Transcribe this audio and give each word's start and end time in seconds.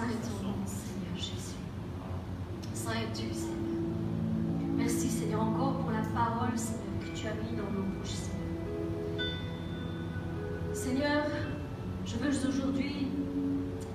Saint 0.00 0.06
est 0.06 0.22
ton 0.22 0.48
nom, 0.48 0.54
Seigneur 0.64 1.14
Jésus. 1.14 1.60
Saint 2.72 2.92
es-tu, 2.92 3.34
Seigneur. 3.34 3.58
Merci, 4.78 5.10
Seigneur, 5.10 5.42
encore 5.42 5.76
pour 5.80 5.90
la 5.90 6.00
parole, 6.14 6.56
Seigneur, 6.56 7.00
que 7.00 7.14
tu 7.14 7.26
as 7.26 7.34
mis 7.34 7.54
dans 7.54 7.70
nos 7.70 7.82
bouches, 7.82 8.08
Seigneur. 8.08 9.26
Seigneur, 10.72 11.26
je 12.06 12.16
veux 12.16 12.48
aujourd'hui 12.48 13.08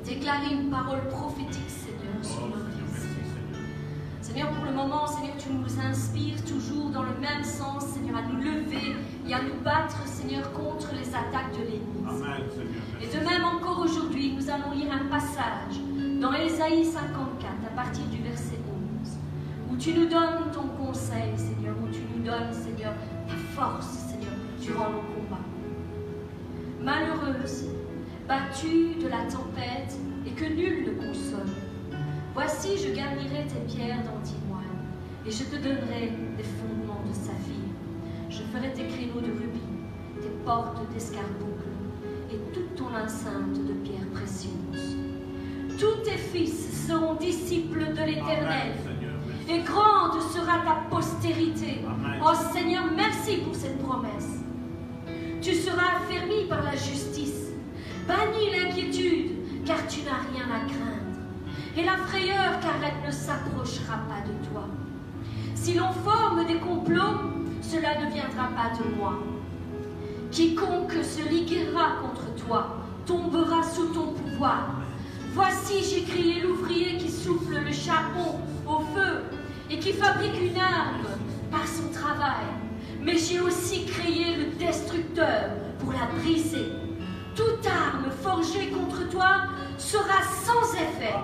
déclarer 0.05 0.53
une 0.53 0.69
parole 0.69 1.07
prophétique, 1.07 1.69
Seigneur, 1.69 2.13
sur 2.21 2.49
notre 2.49 2.69
vie. 2.69 2.85
Seigneur, 4.21 4.49
pour 4.51 4.65
le 4.65 4.73
moment, 4.73 5.07
Seigneur, 5.07 5.37
tu 5.39 5.49
nous 5.49 5.79
inspires 5.79 6.43
toujours 6.45 6.91
dans 6.91 7.03
le 7.03 7.17
même 7.19 7.43
sens, 7.43 7.83
Seigneur, 7.83 8.17
à 8.17 8.21
nous 8.21 8.37
lever 8.37 8.95
et 9.27 9.33
à 9.33 9.41
nous 9.41 9.59
battre, 9.63 10.05
Seigneur, 10.05 10.51
contre 10.53 10.93
les 10.93 11.09
attaques 11.09 11.51
de 11.53 11.63
l'ennemi. 11.63 12.05
Et 13.01 13.07
de 13.07 13.23
même 13.27 13.43
encore 13.43 13.79
aujourd'hui, 13.79 14.35
nous 14.35 14.47
allons 14.51 14.71
lire 14.71 14.91
un 14.91 15.09
passage 15.09 15.81
Ésaïe 16.65 16.85
54 16.85 17.53
à 17.67 17.75
partir 17.75 18.05
du 18.05 18.23
verset 18.23 18.57
11, 19.03 19.17
où 19.71 19.77
tu 19.77 19.93
nous 19.93 20.05
donnes 20.05 20.51
ton 20.51 20.67
conseil, 20.83 21.31
Seigneur, 21.35 21.75
où 21.83 21.87
tu 21.91 21.99
nous 22.13 22.23
donnes, 22.23 22.51
Seigneur, 22.51 22.93
ta 23.27 23.35
force, 23.55 23.87
Seigneur, 24.09 24.33
durant 24.59 24.89
nos 24.89 25.01
combats. 25.01 25.45
Malheureuse, 26.81 27.65
battue 28.27 28.95
de 29.01 29.07
la 29.07 29.23
tempête 29.25 29.95
et 30.25 30.31
que 30.31 30.45
nul 30.45 30.85
ne 30.87 31.07
console, 31.07 31.53
voici 32.33 32.77
je 32.77 32.95
garnirai 32.95 33.45
tes 33.47 33.75
pierres 33.75 34.03
d'antimoine 34.03 34.63
et 35.25 35.31
je 35.31 35.43
te 35.43 35.55
donnerai 35.57 36.13
des 36.37 36.43
fondements 36.43 37.03
de 37.07 37.13
saphir. 37.13 37.65
Je 38.29 38.41
ferai 38.41 38.73
tes 38.73 38.87
créneaux 38.87 39.21
de 39.21 39.31
rubis, 39.31 40.21
tes 40.21 40.29
portes 40.43 40.81
d'escarboucle 40.93 41.69
et 42.31 42.37
toute 42.53 42.75
ton 42.75 42.87
enceinte 42.95 43.53
de 43.53 43.73
pierres 43.83 44.09
précieuses. 44.13 45.04
Tous 45.79 46.03
tes 46.03 46.17
fils 46.17 46.87
seront 46.87 47.15
disciples 47.15 47.93
de 47.93 48.03
l'Éternel, 48.03 48.73
et 49.49 49.59
grande 49.59 50.21
sera 50.33 50.59
ta 50.59 50.89
postérité. 50.89 51.81
Amen. 51.85 52.21
Oh 52.23 52.33
Seigneur, 52.53 52.83
merci 52.95 53.37
pour 53.37 53.55
cette 53.55 53.81
promesse. 53.81 54.39
Tu 55.41 55.53
seras 55.53 55.97
affermi 55.97 56.45
par 56.47 56.63
la 56.63 56.75
justice, 56.75 57.51
banni 58.07 58.51
l'inquiétude, 58.51 59.65
car 59.65 59.85
tu 59.87 60.01
n'as 60.01 60.23
rien 60.31 60.45
à 60.45 60.65
craindre, 60.65 61.19
et 61.77 61.83
la 61.83 61.97
frayeur, 61.97 62.59
car 62.61 62.75
elle 62.83 63.07
ne 63.07 63.11
s'approchera 63.11 63.97
pas 64.07 64.21
de 64.25 64.49
toi. 64.49 64.67
Si 65.55 65.73
l'on 65.73 65.91
forme 65.91 66.45
des 66.45 66.57
complots, 66.59 67.19
cela 67.61 67.99
ne 68.01 68.11
viendra 68.11 68.47
pas 68.55 68.71
de 68.77 68.95
moi. 68.95 69.13
Quiconque 70.31 71.03
se 71.03 71.27
liguera 71.27 71.97
contre 72.01 72.33
toi 72.45 72.85
tombera 73.05 73.61
sous 73.63 73.87
ton 73.87 74.13
pouvoir. 74.13 74.81
Voici, 75.35 75.83
j'ai 75.83 76.03
créé 76.03 76.39
l'ouvrier 76.41 76.97
qui 76.97 77.11
souffle 77.11 77.55
le 77.59 77.71
charbon 77.73 78.39
au 78.65 78.79
feu 78.95 79.23
et 79.69 79.79
qui 79.79 79.91
fabrique 79.91 80.39
une 80.41 80.57
arme 80.57 81.05
par 81.51 81.67
son 81.67 81.89
travail. 81.91 82.45
Mais 83.01 83.17
j'ai 83.17 83.41
aussi 83.41 83.85
créé 83.85 84.37
le 84.37 84.45
destructeur 84.65 85.49
pour 85.79 85.91
la 85.91 86.05
briser. 86.21 86.67
Toute 87.35 87.67
arme 87.67 88.09
forgée 88.23 88.67
contre 88.69 89.09
toi 89.09 89.47
sera 89.77 90.21
sans 90.45 90.73
effet. 90.75 91.15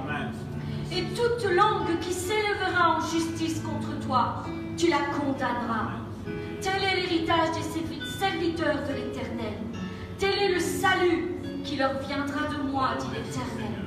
Et 0.91 1.03
toute 1.15 1.49
langue 1.49 1.97
qui 2.01 2.11
s'élèvera 2.11 2.97
en 2.97 2.99
justice 2.99 3.61
contre 3.61 3.97
toi, 4.05 4.43
tu 4.77 4.89
la 4.89 4.97
condamneras. 5.17 5.91
Tel 6.59 6.83
est 6.83 6.95
l'héritage 6.97 7.51
des 7.53 7.61
servi- 7.63 8.19
serviteurs 8.19 8.79
de 8.89 8.93
l'Éternel. 8.93 9.53
Tel 10.19 10.37
est 10.37 10.53
le 10.53 10.59
salut 10.59 11.37
qui 11.63 11.77
leur 11.77 11.93
viendra 11.99 12.47
de 12.49 12.69
moi, 12.69 12.89
dit 12.99 13.07
l'Éternel. 13.15 13.80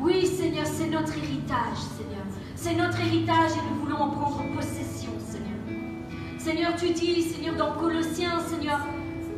Oui, 0.00 0.26
Seigneur, 0.26 0.64
c'est 0.64 0.88
notre 0.88 1.16
héritage, 1.16 1.78
Seigneur. 1.96 2.24
C'est 2.54 2.74
notre 2.74 3.00
héritage 3.00 3.50
et 3.52 3.68
nous 3.68 3.80
voulons 3.84 3.96
en 3.96 4.10
prendre 4.10 4.44
possession, 4.54 5.10
Seigneur. 5.18 5.58
Seigneur, 6.38 6.76
tu 6.76 6.90
dis, 6.90 7.22
Seigneur, 7.22 7.56
dans 7.56 7.72
Colossiens, 7.72 8.38
Seigneur, 8.48 8.78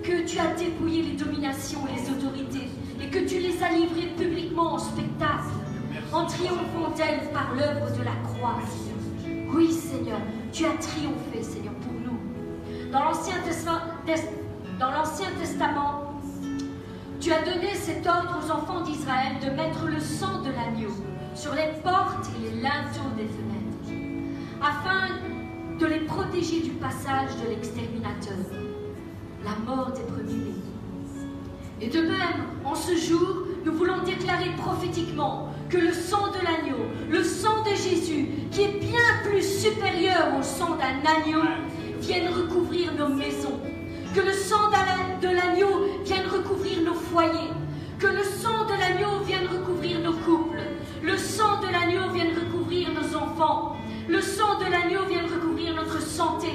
que 0.02 0.26
tu 0.26 0.38
as 0.38 0.54
dépouillé 0.54 1.02
les 1.02 1.12
dominations 1.12 1.80
et 1.88 2.00
les 2.00 2.10
autorités 2.10 2.68
et 3.02 3.08
que 3.08 3.20
tu 3.20 3.38
les 3.38 3.62
as 3.62 3.72
livrées 3.72 4.12
publiquement 4.18 4.74
en 4.74 4.78
spectacle, 4.78 5.48
en 6.12 6.26
triomphant 6.26 6.90
d'elles 6.94 7.30
par 7.32 7.54
l'œuvre 7.54 7.96
de 7.96 8.02
la 8.04 8.16
croix, 8.24 8.58
Seigneur. 8.68 9.48
Oui, 9.54 9.72
Seigneur, 9.72 10.20
tu 10.52 10.66
as 10.66 10.74
triomphé, 10.74 11.42
Seigneur, 11.42 11.74
pour 11.74 11.92
nous. 11.92 12.20
Dans 12.92 13.00
l'Ancien 13.00 13.36
Testament, 15.40 16.09
tu 17.20 17.30
as 17.32 17.42
donné 17.42 17.74
cet 17.74 18.06
ordre 18.06 18.38
aux 18.42 18.50
enfants 18.50 18.80
d'Israël 18.80 19.34
de 19.44 19.50
mettre 19.50 19.84
le 19.86 20.00
sang 20.00 20.40
de 20.40 20.50
l'agneau 20.50 20.94
sur 21.34 21.54
les 21.54 21.68
portes 21.84 22.30
et 22.34 22.50
les 22.50 22.62
linteaux 22.62 23.12
des 23.14 23.26
fenêtres, 23.26 24.26
afin 24.62 25.14
de 25.78 25.86
les 25.86 26.00
protéger 26.00 26.60
du 26.60 26.70
passage 26.70 27.28
de 27.44 27.50
l'exterminateur, 27.50 28.38
la 29.44 29.54
mort 29.66 29.92
des 29.92 30.02
premiers-nés. 30.02 30.62
Et 31.82 31.88
de 31.88 32.00
même, 32.00 32.46
en 32.64 32.74
ce 32.74 32.96
jour, 32.96 33.46
nous 33.66 33.72
voulons 33.72 34.02
déclarer 34.02 34.50
prophétiquement 34.56 35.50
que 35.68 35.76
le 35.76 35.92
sang 35.92 36.28
de 36.28 36.42
l'agneau, 36.44 36.84
le 37.10 37.22
sang 37.22 37.62
de 37.64 37.70
Jésus, 37.70 38.28
qui 38.50 38.62
est 38.62 38.80
bien 38.80 38.98
plus 39.24 39.42
supérieur 39.42 40.38
au 40.38 40.42
sang 40.42 40.76
d'un 40.76 41.08
agneau, 41.08 41.42
vienne 42.00 42.28
recouvrir 42.32 42.94
nos 42.94 43.08
maisons. 43.08 43.60
Que 44.14 44.20
le 44.20 44.32
sang 44.32 44.70
de 45.22 45.28
l'agneau 45.28 45.86
vienne 46.04 46.26
recouvrir 46.26 46.82
nos 46.82 46.94
foyers. 46.94 47.52
Que 48.00 48.08
le 48.08 48.24
sang 48.24 48.66
de 48.66 48.72
l'agneau 48.72 49.20
vienne 49.24 49.46
recouvrir 49.46 50.00
nos 50.00 50.14
couples. 50.14 50.58
Le 51.00 51.16
sang 51.16 51.60
de 51.60 51.70
l'agneau 51.70 52.10
vienne 52.12 52.34
recouvrir 52.34 52.88
nos 52.92 53.16
enfants. 53.16 53.76
Le 54.08 54.20
sang 54.20 54.58
de 54.58 54.68
l'agneau 54.68 55.04
vienne 55.08 55.26
recouvrir 55.26 55.74
notre 55.76 56.02
santé. 56.02 56.48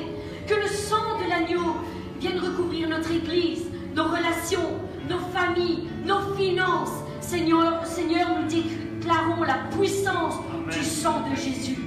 Que 0.47 0.55
le 0.55 0.67
sang 0.67 1.17
de 1.23 1.29
l'agneau 1.29 1.77
vienne 2.19 2.39
recouvrir 2.39 2.89
notre 2.89 3.11
église, 3.11 3.67
nos 3.95 4.03
relations, 4.03 4.71
nos 5.09 5.19
familles, 5.33 5.87
nos 6.03 6.35
finances. 6.35 7.03
Seigneur, 7.21 7.85
Seigneur, 7.85 8.27
nous 8.37 8.47
déclarons 8.49 9.43
la 9.43 9.59
puissance 9.77 10.35
du 10.71 10.83
sang 10.83 11.21
de 11.29 11.35
Jésus. 11.37 11.77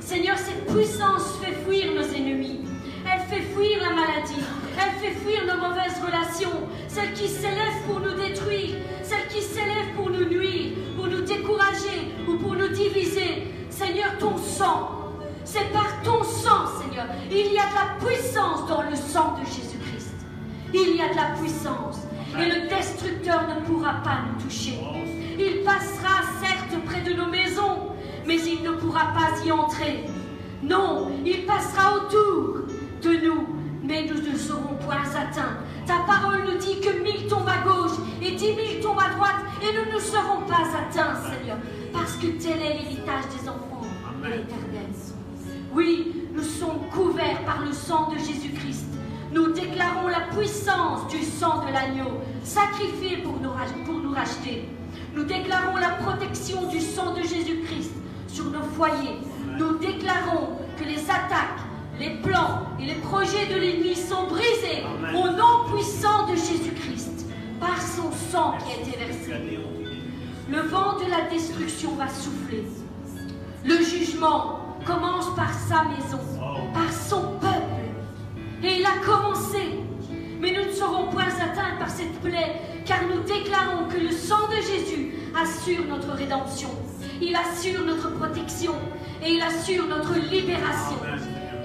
Seigneur, 0.00 0.38
cette 0.38 0.66
puissance 0.66 1.38
fait 1.42 1.52
fuir 1.66 1.92
nos 1.94 2.14
ennemis. 2.14 2.60
Elle 3.04 3.20
fait 3.28 3.42
fuir 3.54 3.82
la 3.82 3.90
maladie. 3.90 4.63
Elle 4.76 5.00
fait 5.00 5.14
fuir 5.14 5.42
nos 5.46 5.60
mauvaises 5.60 6.00
relations. 6.04 6.68
Celles 6.88 7.12
qui 7.12 7.28
s'élèvent 7.28 7.82
pour 7.86 8.00
nous 8.00 8.14
détruire. 8.14 8.76
Celles 9.02 9.28
qui 9.28 9.42
s'élèvent 9.42 9.94
pour 9.96 10.10
nous 10.10 10.24
nuire, 10.24 10.72
pour 10.96 11.06
nous 11.06 11.22
décourager 11.22 12.12
ou 12.28 12.36
pour 12.36 12.54
nous 12.54 12.68
diviser. 12.68 13.48
Seigneur, 13.70 14.18
ton 14.18 14.36
sang. 14.38 14.90
C'est 15.44 15.72
par 15.72 16.02
ton 16.02 16.22
sang, 16.24 16.66
Seigneur. 16.80 17.06
Il 17.30 17.52
y 17.52 17.58
a 17.58 17.66
de 17.68 17.74
la 17.74 18.06
puissance 18.06 18.66
dans 18.66 18.82
le 18.82 18.96
sang 18.96 19.36
de 19.38 19.44
Jésus-Christ. 19.44 20.14
Il 20.72 20.96
y 20.96 21.02
a 21.02 21.10
de 21.10 21.16
la 21.16 21.36
puissance. 21.38 22.00
Et 22.40 22.46
le 22.46 22.68
destructeur 22.68 23.42
ne 23.48 23.64
pourra 23.64 24.02
pas 24.02 24.18
nous 24.26 24.42
toucher. 24.42 24.78
Il 25.38 25.62
passera 25.64 26.22
certes 26.42 26.82
près 26.84 27.02
de 27.02 27.12
nos 27.12 27.26
maisons, 27.26 27.92
mais 28.26 28.36
il 28.40 28.62
ne 28.62 28.70
pourra 28.70 29.12
pas 29.12 29.44
y 29.44 29.52
entrer. 29.52 30.04
Non, 30.62 31.10
il 31.24 31.44
passera 31.44 31.96
autour 31.96 32.62
de 33.02 33.10
nous, 33.24 33.46
mais 33.84 34.06
nous 34.06 34.20
ne 34.20 34.36
serons 34.36 34.74
point 34.84 35.04
atteints. 35.14 35.58
Ta 35.86 35.98
parole 36.06 36.44
nous 36.46 36.58
dit 36.58 36.80
que 36.80 37.02
mille 37.02 37.26
tombent 37.28 37.48
à 37.48 37.66
gauche 37.66 37.98
et 38.22 38.32
dix 38.32 38.52
mille 38.52 38.80
tombent 38.82 39.00
à 39.00 39.14
droite, 39.14 39.36
et 39.62 39.76
nous 39.76 39.94
ne 39.94 40.00
serons 40.00 40.42
pas 40.48 40.64
atteints, 40.76 41.20
Seigneur, 41.30 41.58
parce 41.92 42.16
que 42.16 42.26
tel 42.26 42.60
est 42.60 42.78
l'héritage 42.78 43.24
des 43.38 43.48
enfants 43.48 43.82
de 44.22 44.28
l'Éternel. 44.28 44.90
Oui, 45.72 46.14
nous 46.32 46.42
sommes 46.42 46.88
couverts 46.94 47.44
par 47.44 47.62
le 47.64 47.72
sang 47.72 48.10
de 48.10 48.18
Jésus-Christ. 48.18 48.86
Nous 49.32 49.52
déclarons 49.52 50.08
la 50.08 50.20
puissance 50.36 51.08
du 51.08 51.22
sang 51.22 51.64
de 51.66 51.72
l'agneau, 51.72 52.20
sacrifié 52.44 53.18
pour 53.18 53.34
nous, 53.40 53.50
pour 53.84 53.98
nous 54.00 54.14
racheter. 54.14 54.68
Nous 55.14 55.24
déclarons 55.24 55.76
la 55.76 55.90
protection 55.90 56.68
du 56.68 56.80
sang 56.80 57.12
de 57.14 57.22
Jésus-Christ 57.22 57.90
sur 58.28 58.44
nos 58.46 58.62
foyers. 58.62 59.18
Nous 59.58 59.78
déclarons 59.78 60.50
que 60.78 60.84
les 60.84 61.02
attaques, 61.10 61.60
les 61.98 62.10
plans 62.10 62.62
et 62.80 62.86
les 62.86 62.94
projets 62.94 63.46
de 63.46 63.60
l'ennemi 63.60 63.94
sont 63.94 64.26
brisés 64.26 64.82
Amen. 64.84 65.14
au 65.14 65.28
nom 65.28 65.72
puissant 65.72 66.26
de 66.26 66.34
Jésus-Christ, 66.34 67.26
par 67.60 67.80
son 67.80 68.10
sang 68.30 68.54
qui 68.58 68.72
a 68.72 68.82
été 68.82 68.98
versé. 68.98 69.58
Le 70.48 70.60
vent 70.60 70.98
de 70.98 71.10
la 71.10 71.28
destruction 71.30 71.94
va 71.94 72.08
souffler. 72.08 72.64
Le 73.64 73.76
jugement 73.76 74.60
commence 74.84 75.34
par 75.34 75.52
sa 75.54 75.84
maison, 75.84 76.20
par 76.74 76.92
son 76.92 77.38
peuple. 77.40 77.84
Et 78.62 78.80
il 78.80 78.86
a 78.86 79.04
commencé. 79.04 79.80
Mais 80.40 80.52
nous 80.52 80.66
ne 80.66 80.72
serons 80.72 81.08
point 81.08 81.24
atteints 81.24 81.76
par 81.78 81.88
cette 81.88 82.20
plaie, 82.20 82.60
car 82.84 82.98
nous 83.04 83.22
déclarons 83.22 83.88
que 83.88 83.98
le 83.98 84.10
sang 84.10 84.48
de 84.48 84.56
Jésus 84.56 85.14
assure 85.34 85.84
notre 85.88 86.10
rédemption. 86.12 86.68
Il 87.22 87.34
assure 87.34 87.84
notre 87.86 88.10
protection 88.10 88.74
et 89.24 89.32
il 89.32 89.42
assure 89.42 89.86
notre 89.86 90.14
libération. 90.14 90.98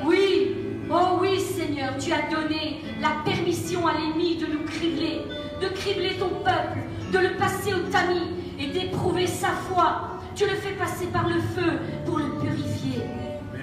Oui, 0.05 0.55
oh 0.89 1.17
oui 1.21 1.39
Seigneur, 1.39 1.97
tu 1.97 2.11
as 2.13 2.29
donné 2.29 2.81
la 3.01 3.21
permission 3.25 3.85
à 3.87 3.93
l'ennemi 3.93 4.37
de 4.37 4.45
nous 4.45 4.63
cribler, 4.65 5.21
de 5.61 5.67
cribler 5.67 6.15
ton 6.17 6.29
peuple, 6.29 6.79
de 7.11 7.17
le 7.17 7.37
passer 7.37 7.73
au 7.73 7.89
tamis 7.91 8.31
et 8.59 8.67
d'éprouver 8.67 9.27
sa 9.27 9.49
foi. 9.49 10.19
tu 10.35 10.45
le 10.45 10.55
fais 10.55 10.73
passer 10.73 11.07
par 11.07 11.27
le 11.27 11.39
feu 11.39 11.79
pour 12.05 12.19
le 12.19 12.29
purifier, 12.39 13.01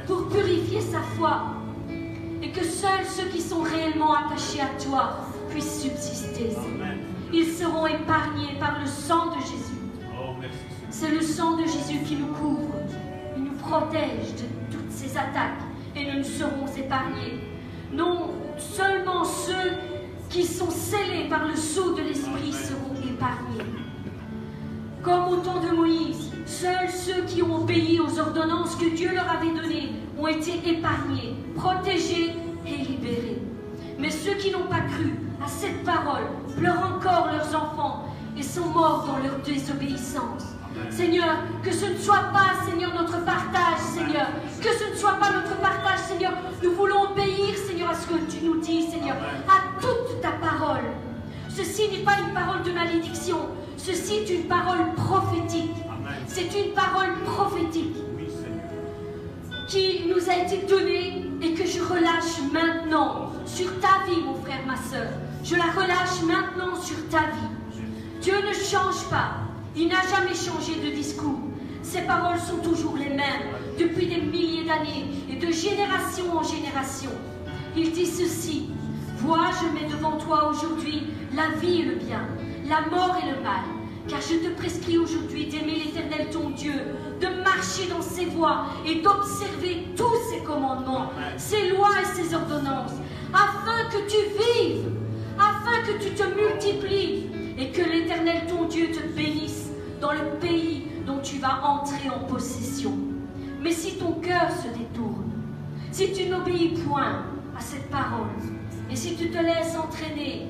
pour 0.06 0.28
purifier 0.28 0.80
sa 0.80 1.00
foi. 1.16 1.42
Et 2.42 2.50
que 2.50 2.64
seuls 2.64 3.06
ceux 3.06 3.28
qui 3.28 3.40
sont 3.40 3.62
réellement 3.62 4.14
attachés 4.14 4.60
à 4.60 4.82
toi 4.82 5.20
puissent 5.50 5.82
subsister. 5.82 6.50
Ils 7.32 7.46
seront 7.46 7.86
épargnés 7.86 8.58
par 8.60 8.78
le 8.78 8.86
sang 8.86 9.26
de 9.34 9.40
Jésus. 9.40 9.80
Oh. 10.12 10.34
C'est 10.90 11.10
le 11.10 11.22
sang 11.22 11.56
de 11.56 11.62
Jésus 11.62 12.02
qui 12.04 12.16
nous 12.16 12.32
couvre, 12.34 12.74
il 13.36 13.44
nous 13.44 13.54
protège 13.54 14.34
de 14.36 14.76
toutes 14.76 14.90
ces 14.90 15.16
attaques 15.16 15.62
et 15.96 16.16
nous 16.16 16.24
serons 16.24 16.66
épargnés. 16.76 17.40
Non 17.92 18.30
seulement 18.58 19.24
ceux 19.24 19.72
qui 20.28 20.44
sont 20.44 20.70
scellés 20.70 21.28
par 21.28 21.46
le 21.46 21.56
sceau 21.56 21.94
de 21.94 22.02
l'Esprit 22.02 22.52
seront 22.52 22.94
épargnés. 23.02 23.64
Comme 25.02 25.28
au 25.28 25.36
temps 25.36 25.60
de 25.60 25.74
Moïse, 25.74 26.32
seuls 26.44 26.90
ceux 26.90 27.22
qui 27.22 27.42
ont 27.42 27.62
obéi 27.62 28.00
aux 28.00 28.18
ordonnances 28.18 28.74
que 28.76 28.94
Dieu 28.94 29.10
leur 29.14 29.30
avait 29.30 29.54
données 29.54 29.92
ont 30.18 30.26
été 30.26 30.52
épargnés, 30.68 31.36
protégés 31.54 32.34
et 32.66 32.76
libérés. 32.76 33.40
Mais 33.98 34.10
ceux 34.10 34.34
qui 34.34 34.50
n'ont 34.50 34.66
pas 34.68 34.80
cru 34.80 35.14
à 35.42 35.48
cette 35.48 35.84
parole 35.84 36.24
pleurent 36.56 36.92
encore 36.96 37.28
leurs 37.32 37.54
enfants 37.54 38.04
et 38.36 38.42
sont 38.42 38.66
morts 38.66 39.06
dans 39.06 39.22
leur 39.22 39.38
désobéissance. 39.38 40.55
Seigneur, 40.90 41.36
que 41.62 41.72
ce 41.72 41.86
ne 41.86 41.96
soit 41.96 42.30
pas, 42.32 42.64
Seigneur, 42.68 42.94
notre 42.94 43.24
partage, 43.24 43.78
Seigneur. 43.94 44.26
Que 44.62 44.70
ce 44.72 44.90
ne 44.90 44.96
soit 44.96 45.14
pas 45.14 45.30
notre 45.30 45.56
partage, 45.56 45.98
Seigneur. 46.08 46.32
Nous 46.62 46.72
voulons 46.72 47.10
obéir, 47.10 47.54
Seigneur, 47.66 47.90
à 47.90 47.94
ce 47.94 48.06
que 48.06 48.18
tu 48.30 48.44
nous 48.44 48.60
dis, 48.60 48.82
Seigneur, 48.82 49.16
à 49.48 49.80
toute 49.80 50.20
ta 50.20 50.32
parole. 50.32 50.84
Ceci 51.48 51.88
n'est 51.88 52.04
pas 52.04 52.18
une 52.26 52.34
parole 52.34 52.62
de 52.62 52.72
malédiction. 52.72 53.38
Ceci 53.76 54.14
est 54.14 54.30
une 54.30 54.44
parole 54.44 54.94
prophétique. 54.96 55.74
C'est 56.26 56.54
une 56.58 56.72
parole 56.72 57.14
prophétique 57.24 57.96
qui 59.68 60.04
nous 60.06 60.30
a 60.30 60.36
été 60.36 60.66
donnée 60.66 61.24
et 61.42 61.54
que 61.54 61.66
je 61.66 61.82
relâche 61.82 62.40
maintenant 62.52 63.32
sur 63.44 63.66
ta 63.80 64.04
vie, 64.06 64.20
mon 64.24 64.34
frère, 64.42 64.60
ma 64.66 64.76
soeur. 64.76 65.08
Je 65.42 65.56
la 65.56 65.64
relâche 65.64 66.22
maintenant 66.26 66.80
sur 66.80 66.96
ta 67.08 67.20
vie. 67.20 67.82
Dieu 68.20 68.34
ne 68.36 68.52
change 68.52 69.08
pas. 69.10 69.45
Il 69.78 69.88
n'a 69.88 70.00
jamais 70.00 70.34
changé 70.34 70.80
de 70.82 70.94
discours. 70.94 71.38
Ses 71.82 72.00
paroles 72.02 72.38
sont 72.38 72.56
toujours 72.66 72.96
les 72.96 73.10
mêmes 73.10 73.52
depuis 73.78 74.06
des 74.06 74.22
milliers 74.22 74.64
d'années 74.64 75.04
et 75.30 75.36
de 75.36 75.52
génération 75.52 76.32
en 76.34 76.42
génération. 76.42 77.10
Il 77.76 77.92
dit 77.92 78.06
ceci. 78.06 78.70
Vois, 79.18 79.50
je 79.60 79.78
mets 79.78 79.90
devant 79.90 80.16
toi 80.16 80.50
aujourd'hui 80.50 81.02
la 81.34 81.58
vie 81.60 81.82
et 81.82 81.84
le 81.84 81.96
bien, 81.96 82.26
la 82.66 82.88
mort 82.88 83.18
et 83.22 83.30
le 83.30 83.42
mal. 83.42 83.64
Car 84.08 84.20
je 84.22 84.36
te 84.36 84.54
prescris 84.54 84.96
aujourd'hui 84.96 85.46
d'aimer 85.46 85.82
l'Éternel 85.84 86.28
ton 86.30 86.50
Dieu, 86.50 86.72
de 87.20 87.26
marcher 87.44 87.88
dans 87.90 88.02
ses 88.02 88.26
voies 88.26 88.66
et 88.86 89.02
d'observer 89.02 89.88
tous 89.94 90.16
ses 90.30 90.42
commandements, 90.42 91.10
ses 91.36 91.68
lois 91.70 91.90
et 92.00 92.16
ses 92.16 92.34
ordonnances, 92.34 92.92
afin 93.34 93.90
que 93.90 94.08
tu 94.08 94.22
vives, 94.38 94.90
afin 95.38 95.82
que 95.82 96.02
tu 96.02 96.14
te 96.14 96.22
multiplies 96.22 97.26
et 97.58 97.70
que 97.72 97.82
l'Éternel 97.82 98.46
ton 98.48 98.64
Dieu 98.64 98.90
te 98.90 99.00
bénisse 99.14 99.65
dans 100.00 100.12
le 100.12 100.38
pays 100.40 100.84
dont 101.06 101.18
tu 101.22 101.38
vas 101.38 101.64
entrer 101.64 102.10
en 102.10 102.24
possession. 102.24 102.92
Mais 103.62 103.72
si 103.72 103.96
ton 103.96 104.12
cœur 104.12 104.50
se 104.50 104.68
détourne, 104.78 105.32
si 105.92 106.12
tu 106.12 106.28
n'obéis 106.28 106.74
point 106.86 107.22
à 107.56 107.60
cette 107.60 107.88
parole, 107.90 108.28
et 108.90 108.96
si 108.96 109.16
tu 109.16 109.30
te 109.30 109.38
laisses 109.38 109.76
entraîner, 109.76 110.46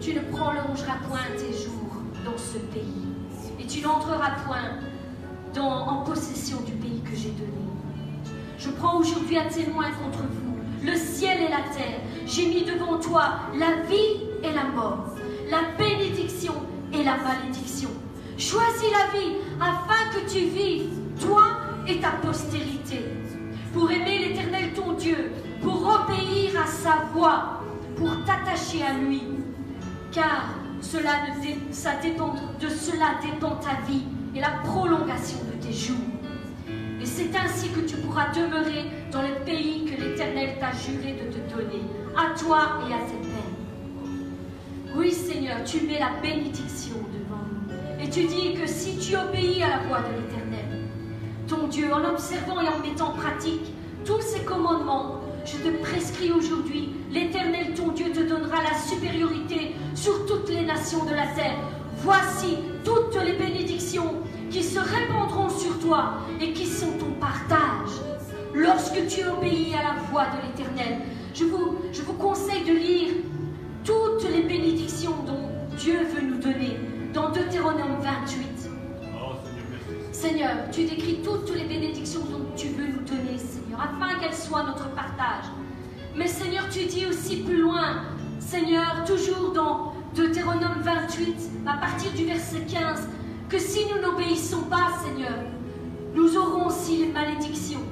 tu 0.00 0.14
ne 0.14 0.20
prolongeras 0.20 0.98
point 1.08 1.26
tes 1.36 1.52
jours 1.52 2.02
dans 2.24 2.38
ce 2.38 2.58
pays, 2.58 3.06
et 3.58 3.66
tu 3.66 3.82
n'entreras 3.82 4.30
point 4.46 4.80
en 5.58 6.02
possession 6.02 6.58
du 6.66 6.72
pays 6.72 7.00
que 7.00 7.16
j'ai 7.16 7.30
donné. 7.30 7.50
Je 8.58 8.68
prends 8.70 8.98
aujourd'hui 8.98 9.38
un 9.38 9.48
témoin 9.48 9.86
contre 10.02 10.22
vous, 10.22 10.58
le 10.84 10.94
ciel 10.96 11.38
et 11.40 11.48
la 11.48 11.62
terre. 11.74 12.00
J'ai 12.26 12.46
mis 12.46 12.64
devant 12.64 12.98
toi 12.98 13.38
la 13.58 13.82
vie 13.88 14.20
et 14.42 14.52
la 14.52 14.64
mort, 14.64 15.06
la 15.50 15.62
bénédiction 15.78 16.54
et 16.92 17.02
la 17.02 17.16
malédiction. 17.16 17.90
Choisis 18.38 18.90
la 18.90 19.18
vie 19.18 19.36
afin 19.60 20.10
que 20.12 20.30
tu 20.30 20.46
vives, 20.46 20.90
toi 21.20 21.44
et 21.88 21.98
ta 22.00 22.10
postérité, 22.10 23.00
pour 23.72 23.90
aimer 23.90 24.28
l'Éternel 24.28 24.72
ton 24.74 24.92
Dieu, 24.92 25.32
pour 25.62 25.76
obéir 25.76 26.60
à 26.60 26.66
sa 26.66 27.06
voix, 27.12 27.60
pour 27.96 28.10
t'attacher 28.24 28.82
à 28.82 28.92
lui, 28.92 29.22
car 30.12 30.54
cela 30.80 31.12
dépend, 32.02 32.34
de 32.60 32.68
cela 32.68 33.18
dépend 33.22 33.56
ta 33.56 33.80
vie 33.86 34.04
et 34.34 34.40
la 34.40 34.50
prolongation 34.64 35.38
de 35.50 35.66
tes 35.66 35.72
jours. 35.72 35.96
Et 37.00 37.06
c'est 37.06 37.34
ainsi 37.36 37.70
que 37.70 37.80
tu 37.80 37.96
pourras 37.96 38.28
demeurer 38.32 38.84
dans 39.10 39.22
le 39.22 39.44
pays 39.44 39.84
que 39.84 40.00
l'Éternel 40.00 40.56
t'a 40.60 40.72
juré 40.72 41.14
de 41.14 41.32
te 41.32 41.54
donner, 41.54 41.82
à 42.16 42.38
toi 42.38 42.80
et 42.88 42.92
à 42.92 42.98
tes. 42.98 43.25
Oui, 44.96 45.12
Seigneur, 45.12 45.62
tu 45.64 45.82
mets 45.82 45.98
la 45.98 46.10
bénédiction 46.22 46.96
devant 47.12 47.42
nous. 47.52 48.02
Et 48.02 48.08
tu 48.08 48.24
dis 48.24 48.54
que 48.54 48.66
si 48.66 48.96
tu 48.96 49.14
obéis 49.14 49.62
à 49.62 49.68
la 49.68 49.78
voix 49.86 49.98
de 49.98 50.14
l'Éternel, 50.16 50.88
ton 51.46 51.66
Dieu, 51.68 51.92
en 51.92 52.02
observant 52.08 52.62
et 52.62 52.68
en 52.68 52.78
mettant 52.78 53.08
en 53.08 53.12
pratique 53.12 53.74
tous 54.06 54.22
ces 54.22 54.40
commandements, 54.40 55.20
je 55.44 55.58
te 55.58 55.76
prescris 55.82 56.32
aujourd'hui, 56.32 56.94
l'Éternel 57.10 57.74
ton 57.74 57.88
Dieu 57.92 58.06
te 58.10 58.20
donnera 58.20 58.62
la 58.62 58.78
supériorité 58.78 59.74
sur 59.94 60.24
toutes 60.24 60.48
les 60.48 60.64
nations 60.64 61.04
de 61.04 61.10
la 61.10 61.26
terre. 61.26 61.58
Voici 61.98 62.56
toutes 62.82 63.22
les 63.22 63.34
bénédictions 63.34 64.14
qui 64.50 64.62
se 64.62 64.78
répandront 64.78 65.50
sur 65.50 65.78
toi 65.80 66.14
et 66.40 66.54
qui 66.54 66.66
sont 66.66 66.92
ton 66.98 67.12
partage. 67.20 68.00
Lorsque 68.54 69.06
tu 69.08 69.26
obéis 69.26 69.74
à 69.74 69.94
la 69.94 70.00
voix 70.10 70.24
de 70.24 70.46
l'Éternel, 70.46 71.00
je 71.34 71.44
vous, 71.44 71.76
je 71.92 72.00
vous 72.00 72.14
conseille 72.14 72.64
de 72.64 72.72
lire 72.72 73.12
toutes 73.86 74.28
les 74.28 74.42
bénédictions 74.42 75.14
dont 75.24 75.48
Dieu 75.78 76.00
veut 76.12 76.26
nous 76.26 76.38
donner 76.38 76.76
dans 77.14 77.30
Deutéronome 77.30 78.00
28. 78.00 78.68
Oh, 79.14 79.36
Seigneur, 79.44 79.64
merci. 79.70 80.12
Seigneur, 80.12 80.50
tu 80.72 80.84
décris 80.84 81.20
toutes 81.22 81.54
les 81.54 81.64
bénédictions 81.64 82.22
dont 82.22 82.46
tu 82.56 82.68
veux 82.68 82.88
nous 82.88 83.04
donner, 83.04 83.38
Seigneur, 83.38 83.80
afin 83.80 84.18
qu'elles 84.18 84.34
soient 84.34 84.64
notre 84.64 84.90
partage. 84.90 85.44
Mais 86.16 86.26
Seigneur, 86.26 86.68
tu 86.68 86.86
dis 86.86 87.06
aussi 87.06 87.36
plus 87.42 87.58
loin, 87.58 88.02
Seigneur, 88.40 89.04
toujours 89.06 89.52
dans 89.52 89.92
Deutéronome 90.16 90.80
28, 90.82 91.36
à 91.66 91.76
partir 91.76 92.10
du 92.12 92.24
verset 92.24 92.62
15, 92.68 93.08
que 93.48 93.58
si 93.58 93.80
nous 93.86 94.02
n'obéissons 94.02 94.62
pas, 94.62 94.98
Seigneur, 95.04 95.38
nous 96.14 96.36
aurons 96.36 96.66
aussi 96.66 96.96
les 96.96 97.12
malédictions. 97.12 97.82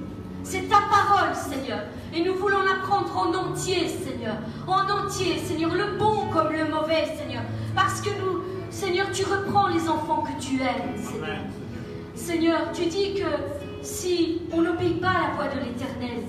C'est 0.45 0.69
ta 0.69 0.83
parole, 0.91 1.35
Seigneur. 1.35 1.81
Et 2.15 2.23
nous 2.23 2.35
voulons 2.35 2.63
la 2.63 2.87
prendre 2.87 3.17
en 3.17 3.35
entier, 3.35 3.89
Seigneur. 3.89 4.37
En 4.67 4.83
entier, 4.89 5.39
Seigneur, 5.39 5.75
le 5.75 5.99
bon 5.99 6.29
comme 6.33 6.53
le 6.53 6.67
mauvais, 6.73 7.07
Seigneur. 7.19 7.43
Parce 7.75 8.03
que 8.03 8.11
nous, 8.11 8.43
Seigneur, 8.71 9.07
tu 9.11 9.25
reprends 9.25 9.69
les 9.69 9.89
enfants 9.89 10.23
que 10.23 10.41
tu 10.41 10.61
aimes, 10.61 10.97
Seigneur. 10.97 11.25
Amen, 11.25 11.51
Seigneur, 12.15 12.61
tu 12.73 12.87
dis 12.87 13.15
que 13.15 13.27
si 13.83 14.43
on 14.53 14.63
n'obéit 14.63 15.01
pas 15.01 15.09
à 15.09 15.29
la 15.29 15.35
voix 15.35 15.49
de 15.49 15.61
l'Éternel, 15.61 16.23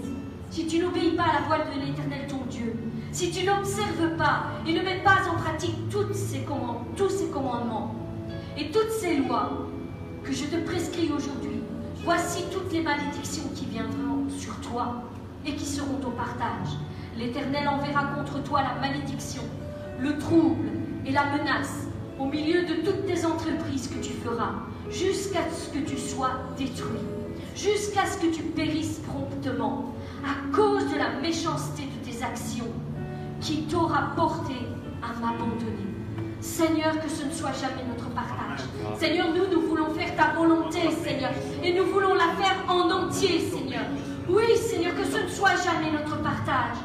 si 0.50 0.66
tu 0.66 0.80
n'obéis 0.80 1.12
pas 1.12 1.24
à 1.24 1.42
la 1.42 1.48
voix 1.48 1.58
de 1.58 1.80
l'Éternel 1.80 2.28
ton 2.28 2.46
Dieu, 2.50 2.74
si 3.12 3.32
tu 3.32 3.46
n'observes 3.46 4.16
pas 4.18 4.46
et 4.66 4.74
ne 4.74 4.82
mets 4.82 5.02
pas 5.04 5.18
en 5.30 5.36
pratique 5.36 5.90
toutes 5.90 6.16
ces 6.16 6.46
tous 6.96 7.10
ces 7.10 7.28
commandements 7.28 7.96
et 8.58 8.72
toutes 8.72 8.92
ces 8.92 9.18
lois 9.18 9.52
que 10.24 10.32
je 10.32 10.46
te 10.46 10.58
prescris 10.66 11.12
aujourd'hui, 11.16 11.55
voici 12.06 12.44
toutes 12.52 12.72
les 12.72 12.84
malédictions 12.84 13.50
qui 13.56 13.66
viendront 13.66 14.30
sur 14.30 14.56
toi 14.62 15.04
et 15.44 15.56
qui 15.56 15.66
seront 15.66 15.98
ton 15.98 16.12
partage. 16.12 16.78
L'Éternel 17.18 17.68
enverra 17.68 18.06
contre 18.16 18.44
toi 18.44 18.62
la 18.62 18.80
malédiction, 18.80 19.42
le 20.00 20.16
trouble 20.20 20.68
et 21.04 21.12
la 21.12 21.26
menace 21.26 21.88
au 22.20 22.26
milieu 22.26 22.64
de 22.66 22.76
toutes 22.86 23.08
tes 23.08 23.26
entreprises 23.26 23.88
que 23.88 24.06
tu 24.06 24.14
feras, 24.14 24.54
jusqu'à 24.92 25.50
ce 25.50 25.70
que 25.72 25.84
tu 25.84 25.98
sois 25.98 26.32
détruit, 26.58 27.02
jusqu'à 27.56 28.06
ce 28.06 28.20
que 28.20 28.32
tu 28.32 28.44
périsses 28.44 29.00
promptement, 29.00 29.94
à 30.24 30.56
cause 30.56 30.86
de 30.92 30.98
la 30.98 31.20
méchanceté 31.22 31.84
de 31.84 32.10
tes 32.10 32.24
actions, 32.24 32.72
qui 33.42 33.64
t'aura 33.64 34.14
porté 34.16 34.54
à 35.02 35.20
m'abandonner. 35.20 35.85
Seigneur, 36.46 37.02
que 37.02 37.10
ce 37.10 37.26
ne 37.26 37.32
soit 37.32 37.54
jamais 37.54 37.84
notre 37.90 38.08
partage. 38.12 38.64
Seigneur, 39.00 39.28
nous, 39.34 39.48
nous 39.52 39.68
voulons 39.68 39.90
faire 39.90 40.16
ta 40.16 40.40
volonté, 40.40 40.80
Seigneur, 41.04 41.32
et 41.64 41.74
nous 41.74 41.86
voulons 41.86 42.14
la 42.14 42.30
faire 42.40 42.64
en 42.70 42.90
entier, 42.92 43.40
Seigneur. 43.40 43.82
Oui, 44.30 44.56
Seigneur, 44.56 44.94
que 44.96 45.04
ce 45.04 45.24
ne 45.24 45.28
soit 45.28 45.56
jamais 45.58 45.92
notre 45.92 46.18
partage, 46.22 46.78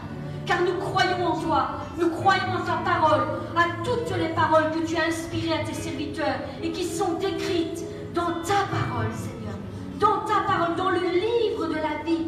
car 0.47 0.63
nous 0.63 0.79
croyons 0.81 1.27
en 1.27 1.41
toi, 1.41 1.69
nous 1.99 2.09
croyons 2.09 2.55
en 2.55 2.65
ta 2.65 2.79
parole, 2.85 3.21
à 3.55 3.85
toutes 3.85 4.17
les 4.17 4.31
paroles 4.31 4.71
que 4.73 4.87
tu 4.87 4.97
as 4.97 5.07
inspirées 5.09 5.61
à 5.61 5.65
tes 5.65 5.75
serviteurs 5.75 6.41
et 6.63 6.73
qui 6.73 6.85
sont 6.85 7.19
décrites 7.21 7.85
dans 8.15 8.41
ta 8.43 8.65
parole, 8.73 9.13
Seigneur, 9.15 9.55
dans 10.01 10.25
ta 10.25 10.41
parole, 10.47 10.75
dans 10.75 10.91
le 10.91 11.01
livre 11.01 11.67
de 11.67 11.75
la 11.75 12.03
vie. 12.05 12.27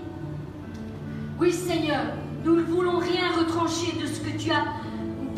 Oui, 1.41 1.51
Seigneur, 1.51 2.03
nous 2.45 2.57
ne 2.57 2.62
voulons 2.62 2.99
rien 2.99 3.33
retrancher 3.39 3.93
de 4.01 4.07
ce 4.07 4.21
que 4.21 4.37
tu 4.37 4.51
as 4.51 4.65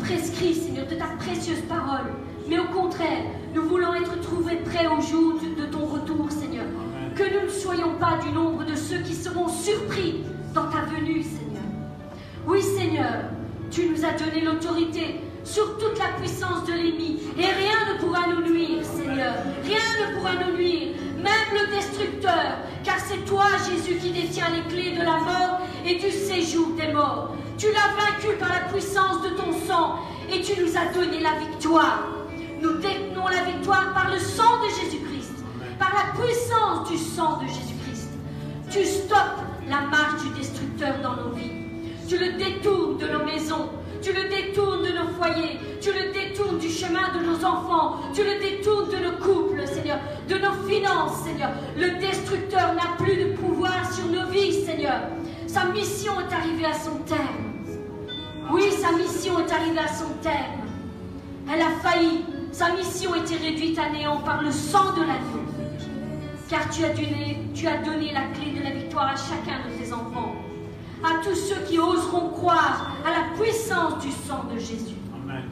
prescrit, 0.05 0.53
Seigneur, 0.53 0.85
de 0.87 0.95
ta 0.95 1.07
précieuse 1.17 1.61
parole. 1.67 2.11
Mais 2.47 2.59
au 2.59 2.65
contraire, 2.65 3.23
nous 3.55 3.63
voulons 3.63 3.93
être 3.95 4.19
trouvés 4.21 4.57
prêts 4.57 4.85
prêt 4.85 4.87
au 4.87 5.01
jour 5.01 5.39
de 5.41 5.59
de 5.59 5.67
ton 5.67 5.85
retour, 5.85 6.31
Seigneur. 6.31 6.65
Amen. 6.65 7.13
Que 7.15 7.23
nous 7.23 7.45
ne 7.45 7.51
soyons 7.51 7.95
pas 7.99 8.19
du 8.23 8.31
nombre 8.31 8.65
de 8.65 8.75
ceux 8.75 8.99
qui 8.99 9.15
seront 9.15 9.47
surpris 9.47 10.23
dans 10.53 10.69
ta 10.69 10.81
venue, 10.81 11.23
Seigneur. 11.23 11.63
Oui, 12.45 12.61
Seigneur, 12.61 13.23
tu 13.71 13.89
nous 13.89 14.05
as 14.05 14.13
donné 14.13 14.41
l'autorité 14.41 15.21
sur 15.43 15.77
toute 15.77 15.97
la 15.97 16.09
puissance 16.19 16.65
de 16.65 16.73
l'ennemi. 16.73 17.19
Et 17.37 17.45
rien 17.45 17.93
ne 17.93 17.99
pourra 17.99 18.27
nous 18.27 18.53
nuire, 18.53 18.83
Seigneur. 18.83 19.33
Rien 19.63 19.79
ne 20.01 20.15
pourra 20.15 20.31
nous 20.35 20.55
nuire. 20.55 20.89
Même 21.17 21.49
le 21.53 21.75
destructeur. 21.75 22.57
Car 22.83 22.99
c'est 22.99 23.25
toi, 23.25 23.45
Jésus, 23.69 23.97
qui 23.97 24.11
détiens 24.11 24.49
les 24.53 24.71
clés 24.71 24.91
de 24.91 25.03
la 25.03 25.17
mort 25.19 25.61
et 25.85 25.95
du 25.95 26.11
séjour 26.11 26.69
des 26.75 26.93
morts. 26.93 27.35
Tu 27.57 27.67
l'as 27.67 27.95
vaincu 27.95 28.35
par 28.37 28.49
la 28.49 28.71
puissance 28.71 29.21
de 29.21 29.29
ton 29.29 29.53
sang 29.65 29.99
et 30.31 30.41
tu 30.41 30.59
nous 30.59 30.75
as 30.75 30.93
donné 30.93 31.21
la 31.21 31.39
victoire. 31.39 32.03
Nous 32.61 32.73
détenons 32.73 33.27
la 33.27 33.43
victoire 33.43 33.93
par 33.93 34.11
le 34.11 34.19
sang 34.19 34.61
de 34.63 34.69
Jésus-Christ, 34.83 35.43
par 35.79 35.93
la 35.93 36.21
puissance 36.21 36.89
du 36.89 36.97
sang 36.97 37.37
de 37.41 37.47
Jésus-Christ. 37.47 38.09
Tu 38.71 38.83
stoppes 38.83 39.39
la 39.69 39.81
marche 39.81 40.21
du 40.23 40.29
destructeur 40.39 40.95
dans 41.01 41.15
nos 41.15 41.29
vies. 41.29 41.51
Tu 42.09 42.17
le 42.17 42.33
détournes 42.33 42.97
de 42.97 43.07
nos 43.07 43.23
maisons. 43.23 43.69
Tu 44.01 44.11
le 44.11 44.29
détournes 44.29 44.83
de 44.83 44.89
nos 44.89 45.07
foyers. 45.17 45.57
Tu 45.81 45.91
le 45.91 46.11
détournes 46.11 46.59
du 46.59 46.69
chemin 46.69 47.13
de 47.17 47.25
nos 47.25 47.45
enfants. 47.45 47.99
Tu 48.13 48.21
le 48.23 48.39
détournes 48.39 48.89
de 48.89 48.97
nos 48.97 49.17
couples, 49.17 49.65
Seigneur. 49.65 49.97
De 50.27 50.35
nos 50.35 50.53
finances, 50.67 51.23
Seigneur. 51.23 51.51
Le 51.77 51.99
destructeur 51.99 52.73
n'a 52.73 52.95
plus 52.97 53.15
de 53.15 53.33
pouvoir 53.33 53.91
sur 53.91 54.05
nos 54.07 54.29
vies, 54.29 54.65
Seigneur. 54.65 54.99
Sa 55.55 55.63
mission 55.67 56.11
est 56.19 56.33
arrivée 56.33 56.65
à 56.65 56.73
son 56.73 56.97
terme. 57.05 57.53
Oui, 58.51 58.63
sa 58.71 58.91
mission 58.91 59.39
est 59.39 59.49
arrivée 59.49 59.79
à 59.79 59.87
son 59.87 60.09
terme. 60.21 60.67
Elle 61.49 61.61
a 61.61 61.69
failli. 61.81 62.25
Sa 62.51 62.73
mission 62.73 63.15
était 63.15 63.37
réduite 63.37 63.79
à 63.79 63.89
néant 63.89 64.17
par 64.17 64.41
le 64.41 64.51
sang 64.51 64.91
de 64.91 65.03
l'agneau. 65.03 65.45
Car 66.49 66.69
tu 66.69 66.83
as, 66.83 66.89
donné, 66.89 67.47
tu 67.53 67.67
as 67.67 67.77
donné 67.77 68.11
la 68.11 68.23
clé 68.37 68.51
de 68.51 68.63
la 68.65 68.71
victoire 68.71 69.07
à 69.07 69.15
chacun 69.15 69.61
de 69.65 69.81
tes 69.81 69.93
enfants. 69.93 70.35
À 71.01 71.23
tous 71.23 71.35
ceux 71.35 71.61
qui 71.69 71.79
oseront 71.79 72.31
croire 72.31 72.91
à 73.05 73.11
la 73.11 73.41
puissance 73.41 74.03
du 74.03 74.11
sang 74.11 74.43
de 74.53 74.59
Jésus. 74.59 74.97
Amen. 75.15 75.45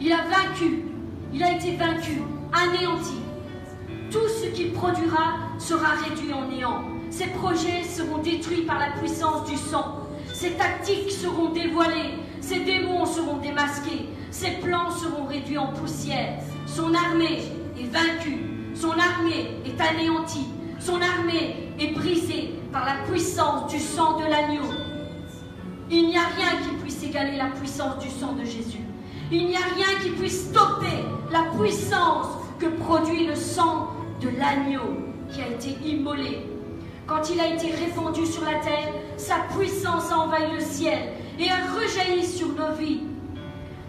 Il 0.00 0.10
a 0.10 0.22
vaincu. 0.22 0.84
Il 1.34 1.42
a 1.42 1.52
été 1.52 1.76
vaincu, 1.76 2.22
anéanti. 2.50 3.20
Tout 4.10 4.26
ce 4.40 4.46
qu'il 4.46 4.72
produira 4.72 5.34
sera 5.58 5.88
réduit 6.02 6.32
en 6.32 6.48
néant. 6.48 6.95
Ses 7.10 7.26
projets 7.28 7.84
seront 7.84 8.18
détruits 8.18 8.62
par 8.62 8.78
la 8.78 8.90
puissance 8.90 9.48
du 9.48 9.56
sang. 9.56 10.06
Ses 10.32 10.52
tactiques 10.52 11.10
seront 11.10 11.50
dévoilées. 11.50 12.14
Ses 12.40 12.60
démons 12.60 13.06
seront 13.06 13.38
démasqués. 13.38 14.08
Ses 14.30 14.52
plans 14.62 14.90
seront 14.90 15.26
réduits 15.26 15.58
en 15.58 15.68
poussière. 15.68 16.38
Son 16.66 16.92
armée 16.94 17.42
est 17.78 17.90
vaincue. 17.90 18.40
Son 18.74 18.90
armée 18.90 19.56
est 19.64 19.80
anéantie. 19.80 20.46
Son 20.78 21.00
armée 21.00 21.72
est 21.80 21.92
brisée 21.94 22.54
par 22.72 22.84
la 22.84 23.10
puissance 23.10 23.70
du 23.72 23.78
sang 23.78 24.18
de 24.18 24.24
l'agneau. 24.24 24.68
Il 25.90 26.08
n'y 26.08 26.16
a 26.16 26.26
rien 26.36 26.58
qui 26.62 26.74
puisse 26.82 27.02
égaler 27.02 27.36
la 27.36 27.46
puissance 27.46 27.98
du 27.98 28.10
sang 28.10 28.32
de 28.32 28.44
Jésus. 28.44 28.80
Il 29.30 29.46
n'y 29.46 29.56
a 29.56 29.66
rien 29.74 29.98
qui 30.02 30.10
puisse 30.10 30.50
stopper 30.50 31.04
la 31.32 31.44
puissance 31.58 32.26
que 32.58 32.66
produit 32.66 33.26
le 33.26 33.34
sang 33.34 33.88
de 34.20 34.28
l'agneau 34.28 34.98
qui 35.30 35.40
a 35.40 35.48
été 35.48 35.76
immolé. 35.84 36.55
Quand 37.06 37.30
il 37.32 37.38
a 37.38 37.54
été 37.54 37.70
répandu 37.70 38.26
sur 38.26 38.44
la 38.44 38.58
terre, 38.58 38.92
sa 39.16 39.36
puissance 39.56 40.10
a 40.10 40.18
envahi 40.18 40.52
le 40.52 40.60
ciel 40.60 41.10
et 41.38 41.48
a 41.48 41.72
rejailli 41.72 42.26
sur 42.26 42.48
nos 42.48 42.74
vies. 42.76 43.02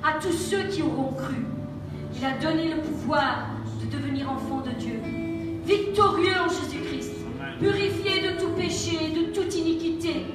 À 0.04 0.20
tous 0.20 0.34
ceux 0.34 0.64
qui 0.66 0.84
auront 0.84 1.14
cru, 1.14 1.44
il 2.16 2.24
a 2.24 2.38
donné 2.38 2.76
le 2.76 2.82
pouvoir 2.82 3.48
de 3.82 3.98
devenir 3.98 4.32
enfants 4.32 4.62
de 4.62 4.70
Dieu, 4.72 5.00
victorieux 5.66 6.36
en 6.46 6.48
Jésus-Christ, 6.48 7.12
purifié 7.60 8.22
de 8.22 8.40
tout 8.40 8.52
péché, 8.52 9.10
de 9.10 9.34
toute 9.34 9.56
iniquité, 9.56 10.28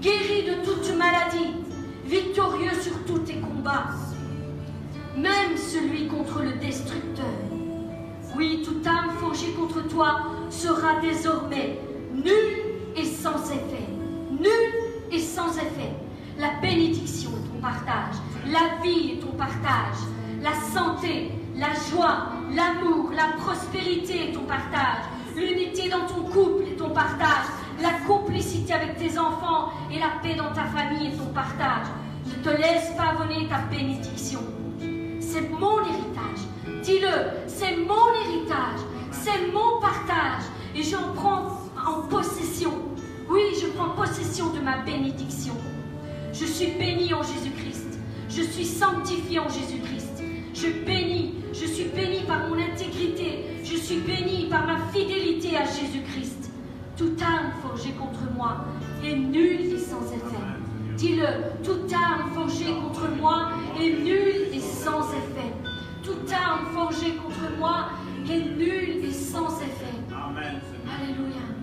guéri 0.00 0.44
de 0.44 0.64
toute 0.64 0.96
maladie, 0.96 1.52
victorieux 2.06 2.72
sur 2.80 3.04
tous 3.04 3.18
tes 3.18 3.36
combats, 3.36 3.90
même 5.14 5.58
celui 5.58 6.06
contre 6.08 6.40
le 6.42 6.52
destructeur. 6.52 7.26
Oui, 8.34 8.62
toute 8.64 8.86
âme 8.86 9.10
forgée 9.18 9.52
contre 9.52 9.86
toi 9.88 10.22
sera 10.48 11.00
désormais 11.02 11.78
nulle 12.24 12.96
et 12.96 13.04
sans 13.04 13.50
effet. 13.50 13.86
Nulle 14.30 15.10
et 15.12 15.18
sans 15.18 15.56
effet. 15.56 15.92
La 16.38 16.60
bénédiction 16.60 17.30
est 17.30 17.48
ton 17.52 17.60
partage. 17.60 18.14
La 18.46 18.82
vie 18.82 19.12
est 19.12 19.20
ton 19.20 19.32
partage. 19.32 20.00
La 20.42 20.54
santé, 20.72 21.32
la 21.56 21.68
joie, 21.90 22.28
l'amour, 22.54 23.10
la 23.14 23.36
prospérité 23.42 24.30
est 24.30 24.32
ton 24.32 24.44
partage. 24.44 25.04
L'unité 25.36 25.88
dans 25.88 26.06
ton 26.06 26.22
couple 26.22 26.64
est 26.64 26.76
ton 26.76 26.90
partage. 26.90 27.46
La 27.82 27.92
complicité 28.06 28.72
avec 28.72 28.96
tes 28.98 29.18
enfants 29.18 29.70
et 29.90 29.98
la 29.98 30.10
paix 30.22 30.34
dans 30.34 30.52
ta 30.52 30.64
famille 30.64 31.08
est 31.08 31.16
ton 31.16 31.32
partage. 31.32 31.86
Ne 32.26 32.42
te 32.42 32.50
laisse 32.50 32.90
pas 32.96 33.14
voler 33.14 33.48
ta 33.48 33.58
bénédiction. 33.74 34.40
C'est 35.20 35.48
mon 35.50 35.80
héritage. 35.80 36.82
Dis-le, 36.82 37.46
c'est 37.46 37.76
mon 37.76 38.12
héritage. 38.24 38.80
C'est 39.12 39.52
mon 39.52 39.80
partage. 39.80 40.42
Et 40.74 40.82
j'en 40.82 41.12
prends 41.14 41.59
en 41.90 42.02
possession. 42.02 42.72
Oui, 43.28 43.40
je 43.60 43.66
prends 43.68 43.90
possession 43.90 44.52
de 44.52 44.60
ma 44.60 44.78
bénédiction. 44.78 45.54
Je 46.32 46.44
suis 46.44 46.72
béni 46.78 47.12
en 47.12 47.22
Jésus-Christ. 47.22 47.98
Je 48.28 48.42
suis 48.42 48.64
sanctifié 48.64 49.38
en 49.40 49.48
Jésus-Christ. 49.48 50.22
Je 50.54 50.68
bénis. 50.84 51.34
Je 51.52 51.66
suis 51.66 51.84
béni 51.84 52.20
par 52.26 52.48
mon 52.48 52.58
intégrité. 52.58 53.44
Je 53.64 53.76
suis 53.76 53.98
béni 54.00 54.46
par 54.48 54.66
ma 54.66 54.78
fidélité 54.92 55.56
à 55.56 55.64
Jésus-Christ. 55.64 56.50
Toute 56.96 57.20
arme 57.22 57.52
forgée 57.62 57.92
contre 57.92 58.32
moi 58.36 58.64
est 59.04 59.16
nulle 59.16 59.72
et 59.74 59.78
sans 59.78 60.02
effet. 60.12 60.44
Dis-le, 60.96 61.26
toute 61.64 61.92
arme 61.92 62.30
forgée 62.34 62.74
contre 62.82 63.08
moi 63.18 63.50
est 63.80 64.02
nulle 64.04 64.48
et 64.52 64.60
sans 64.60 65.02
effet. 65.12 65.52
Toute 66.02 66.30
arme 66.32 66.66
forgée 66.74 67.14
contre 67.16 67.58
moi 67.58 67.86
est 68.28 68.56
nulle 68.56 69.04
et 69.04 69.12
sans 69.12 69.60
effet. 69.60 69.96
Amen. 70.12 70.60
Alléluia. 70.86 71.59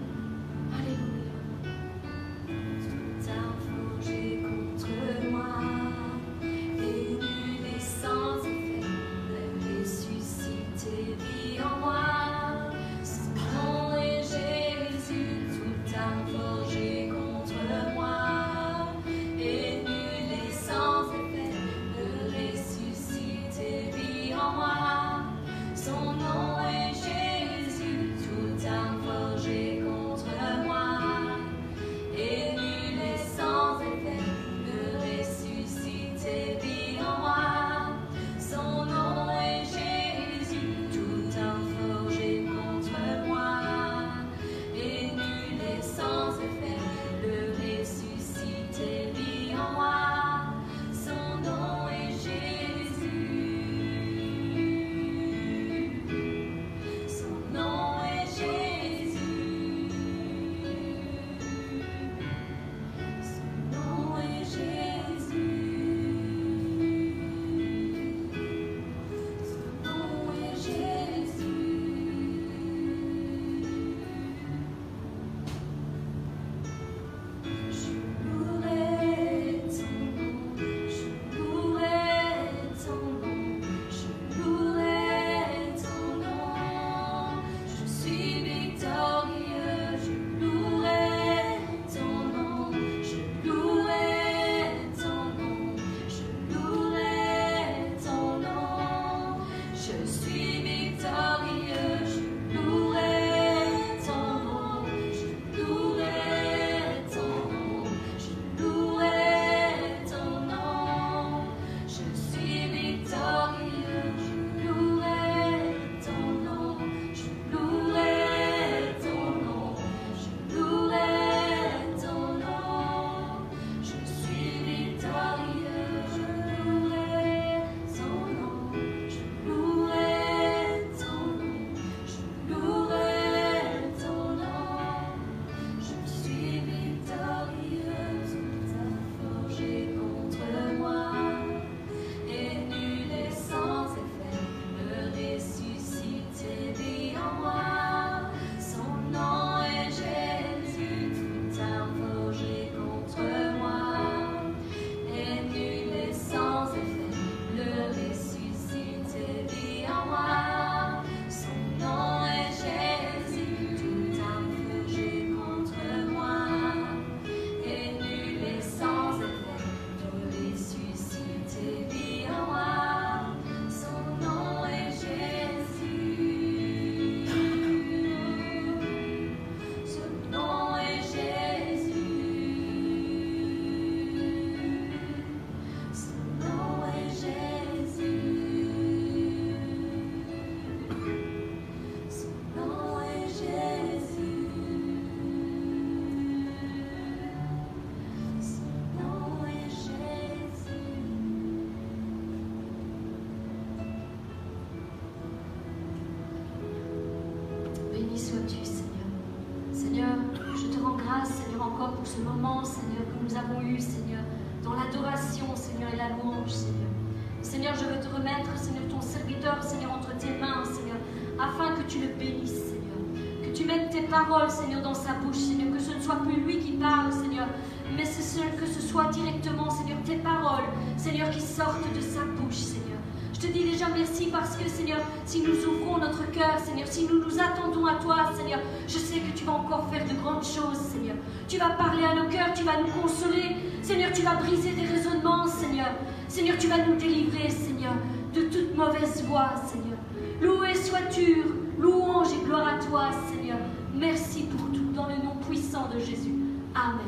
Seigneur, 224.50 224.82
dans 224.82 224.94
sa 224.94 225.14
bouche, 225.14 225.38
Seigneur. 225.38 225.74
Que 225.74 225.80
ce 225.80 225.94
ne 225.96 226.02
soit 226.02 226.16
plus 226.16 226.42
lui 226.42 226.60
qui 226.60 226.72
parle, 226.74 227.12
Seigneur, 227.12 227.48
mais 227.96 228.04
que 228.04 228.66
ce 228.66 228.82
soit 228.82 229.06
directement, 229.06 229.70
Seigneur, 229.70 229.98
tes 230.06 230.18
paroles, 230.18 230.68
Seigneur, 230.98 231.30
qui 231.30 231.40
sortent 231.42 231.94
de 231.96 232.02
sa 232.02 232.22
bouche, 232.22 232.56
Seigneur. 232.56 233.00
Je 233.34 233.40
te 233.40 233.48
dis 233.48 233.64
déjà 233.64 233.86
merci 233.96 234.28
parce 234.32 234.58
que, 234.58 234.68
Seigneur, 234.68 235.00
si 235.26 235.42
nous 235.42 235.56
ouvrons 235.66 235.98
notre 235.98 236.30
cœur, 236.32 236.60
Seigneur, 236.60 236.88
si 236.88 237.08
nous 237.08 237.24
nous 237.24 237.40
attendons 237.40 237.86
à 237.86 237.96
toi, 237.96 238.32
Seigneur, 238.36 238.60
je 238.88 238.98
sais 238.98 239.20
que 239.20 239.38
tu 239.38 239.46
vas 239.46 239.54
encore 239.54 239.88
faire 239.92 240.06
de 240.06 240.14
grandes 240.22 240.44
choses, 240.44 240.78
Seigneur. 240.92 241.16
Tu 241.48 241.58
vas 241.58 241.70
parler 241.70 242.04
à 242.04 242.16
nos 242.16 242.30
cœurs, 242.30 242.54
tu 242.54 242.64
vas 242.64 242.82
nous 242.82 243.02
consoler, 243.02 243.56
Seigneur, 243.82 244.12
tu 244.12 244.24
vas 244.24 244.36
briser 244.36 244.72
des 244.72 244.88
raisonnements, 244.88 245.48
Seigneur. 245.48 245.92
Seigneur, 246.28 246.58
tu 246.58 246.68
vas 246.68 246.86
nous 246.86 246.96
délivrer, 246.96 247.50
Seigneur, 247.50 247.94
de 248.34 248.42
toute 248.42 248.76
mauvaise 248.76 249.24
voie, 249.24 249.52
Seigneur. 249.66 249.98
Loué 250.42 250.76
sois-tu, 250.76 251.44
louange 251.80 252.28
et 252.34 252.46
gloire 252.46 252.68
à 252.68 252.86
toi, 252.86 253.10
Seigneur. 253.32 253.58
Merci 253.98 254.44
pour 254.44 254.72
tout, 254.72 254.92
dans 254.94 255.08
le 255.08 255.16
nom 255.16 255.38
puissant 255.38 255.90
de 255.90 255.98
Jésus. 255.98 256.34
Amen. 256.76 257.00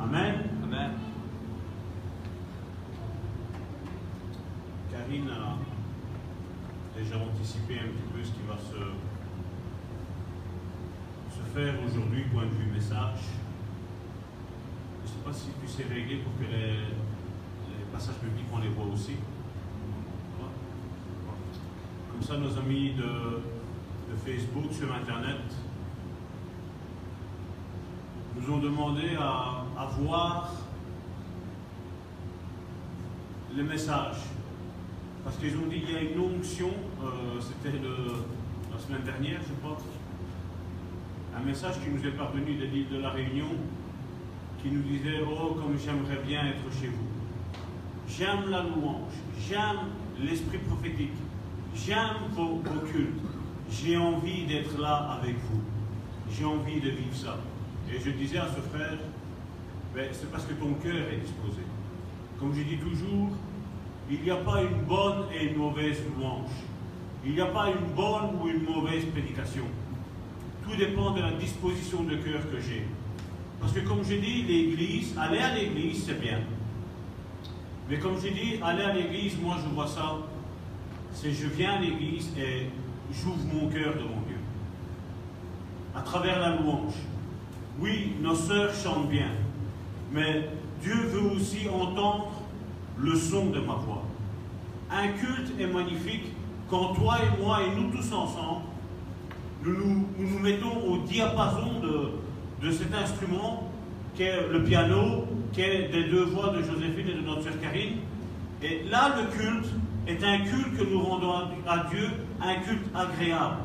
Amen. 0.00 0.34
Amen. 0.62 0.90
Karine 4.92 5.30
a 5.30 5.58
déjà 6.96 7.16
anticipé 7.16 7.74
un 7.80 7.88
petit 7.88 8.04
peu 8.12 8.22
ce 8.22 8.30
qui 8.30 8.42
va 8.46 8.56
se, 8.56 8.78
se 11.34 11.42
faire 11.52 11.74
aujourd'hui, 11.84 12.22
point 12.32 12.44
de 12.44 12.50
vue 12.50 12.70
message. 12.72 13.18
Je 15.04 15.10
ne 15.10 15.16
sais 15.16 15.24
pas 15.24 15.32
si 15.32 15.48
tu 15.60 15.66
sais 15.66 15.92
régler 15.92 16.18
pour 16.18 16.36
que 16.38 16.44
les, 16.52 16.72
les 16.76 17.84
passages 17.92 18.16
publics, 18.16 18.46
on 18.54 18.60
les 18.60 18.68
voit 18.68 18.86
aussi. 18.92 19.16
Comme 22.12 22.22
ça, 22.22 22.36
nos 22.38 22.56
amis 22.56 22.92
de, 22.92 23.40
Facebook, 24.16 24.72
sur 24.72 24.92
Internet, 24.92 25.40
nous 28.36 28.54
ont 28.54 28.58
demandé 28.58 29.16
à, 29.18 29.64
voir 29.98 30.52
les 33.56 33.62
messages. 33.62 34.16
Parce 35.24 35.36
qu'ils 35.36 35.56
ont 35.56 35.66
dit 35.68 35.80
qu'il 35.80 35.94
y 35.94 35.96
a 35.96 36.02
une 36.02 36.20
onction, 36.20 36.70
euh, 37.02 37.40
c'était 37.40 37.76
la 37.78 38.78
semaine 38.78 39.02
dernière, 39.02 39.40
je 39.46 39.54
crois, 39.54 39.78
un 41.36 41.42
message 41.44 41.74
qui 41.82 41.90
nous 41.90 42.06
est 42.06 42.12
parvenu 42.12 42.54
de 42.54 42.64
l'île 42.64 42.88
de 42.88 42.98
la 42.98 43.10
Réunion, 43.10 43.48
qui 44.62 44.68
nous 44.70 44.82
disait 44.82 45.20
Oh, 45.22 45.54
comme 45.54 45.76
j'aimerais 45.78 46.22
bien 46.26 46.46
être 46.46 46.80
chez 46.80 46.88
vous. 46.88 47.06
J'aime 48.08 48.50
la 48.50 48.62
louange, 48.62 49.12
j'aime 49.48 49.88
l'esprit 50.20 50.58
prophétique, 50.58 51.12
j'aime 51.74 52.28
vos, 52.32 52.60
vos 52.62 52.86
cultes. 52.86 53.34
J'ai 53.70 53.96
envie 53.96 54.44
d'être 54.44 54.78
là 54.78 55.18
avec 55.20 55.34
vous. 55.50 55.60
J'ai 56.30 56.44
envie 56.44 56.80
de 56.80 56.90
vivre 56.90 57.14
ça. 57.14 57.38
Et 57.92 57.98
je 58.00 58.10
disais 58.10 58.38
à 58.38 58.48
ce 58.48 58.60
frère 58.60 58.98
Ben, 59.94 60.08
C'est 60.12 60.30
parce 60.30 60.44
que 60.44 60.54
ton 60.54 60.74
cœur 60.74 61.08
est 61.12 61.20
disposé. 61.20 61.62
Comme 62.38 62.54
je 62.54 62.62
dis 62.62 62.78
toujours, 62.78 63.30
il 64.10 64.20
n'y 64.22 64.30
a 64.30 64.36
pas 64.36 64.62
une 64.62 64.82
bonne 64.86 65.26
et 65.32 65.46
une 65.46 65.56
mauvaise 65.56 65.98
louange. 66.16 66.50
Il 67.24 67.32
n'y 67.32 67.40
a 67.40 67.46
pas 67.46 67.68
une 67.68 67.94
bonne 67.94 68.36
ou 68.40 68.48
une 68.48 68.64
mauvaise 68.64 69.04
prédication. 69.06 69.64
Tout 70.62 70.76
dépend 70.76 71.12
de 71.12 71.20
la 71.20 71.32
disposition 71.32 72.02
de 72.04 72.16
cœur 72.16 72.42
que 72.50 72.60
j'ai. 72.60 72.86
Parce 73.60 73.72
que 73.72 73.80
comme 73.80 74.04
je 74.04 74.14
dis, 74.14 74.42
l'église, 74.42 75.14
aller 75.18 75.38
à 75.38 75.54
l'église, 75.54 76.04
c'est 76.04 76.20
bien. 76.20 76.40
Mais 77.88 77.98
comme 77.98 78.16
je 78.16 78.28
dis, 78.28 78.58
aller 78.62 78.82
à 78.82 78.92
l'église, 78.92 79.38
moi 79.40 79.56
je 79.62 79.74
vois 79.74 79.86
ça, 79.86 80.18
c'est 81.12 81.32
je 81.32 81.46
viens 81.46 81.74
à 81.74 81.78
l'église 81.78 82.30
et 82.36 82.66
j'ouvre 83.22 83.44
mon 83.52 83.68
cœur 83.68 83.94
devant 83.94 84.22
Dieu. 84.26 84.38
À 85.94 86.02
travers 86.02 86.40
la 86.40 86.56
louange. 86.56 86.94
Oui, 87.78 88.12
nos 88.20 88.34
sœurs 88.34 88.72
chantent 88.74 89.08
bien, 89.08 89.30
mais 90.12 90.48
Dieu 90.80 90.94
veut 90.94 91.34
aussi 91.34 91.68
entendre 91.68 92.30
le 92.98 93.16
son 93.16 93.46
de 93.46 93.58
ma 93.60 93.74
voix. 93.74 94.04
Un 94.90 95.08
culte 95.08 95.58
est 95.58 95.66
magnifique 95.66 96.26
quand 96.70 96.94
toi 96.94 97.16
et 97.20 97.42
moi 97.42 97.60
et 97.62 97.74
nous 97.74 97.90
tous 97.90 98.12
ensemble, 98.12 98.62
nous 99.64 100.06
nous, 100.18 100.38
mettons 100.40 100.76
au 100.86 100.98
diapason 100.98 101.80
de, 101.80 102.66
de 102.66 102.70
cet 102.70 102.94
instrument 102.94 103.70
qu'est 104.14 104.48
le 104.50 104.62
piano, 104.62 105.26
qu'est 105.52 105.88
des 105.88 106.04
deux 106.04 106.24
voix 106.24 106.50
de 106.50 106.62
Joséphine 106.62 107.08
et 107.08 107.14
de 107.14 107.26
notre 107.26 107.42
sœur 107.42 107.60
Karine. 107.60 107.98
Et 108.62 108.82
là, 108.90 109.16
le 109.16 109.36
culte 109.36 109.68
est 110.06 110.22
un 110.22 110.38
culte 110.40 110.76
que 110.76 110.84
nous 110.84 111.00
rendons 111.00 111.32
à 111.66 111.86
Dieu, 111.90 112.08
un 112.40 112.54
culte 112.60 112.86
agréable. 112.94 113.56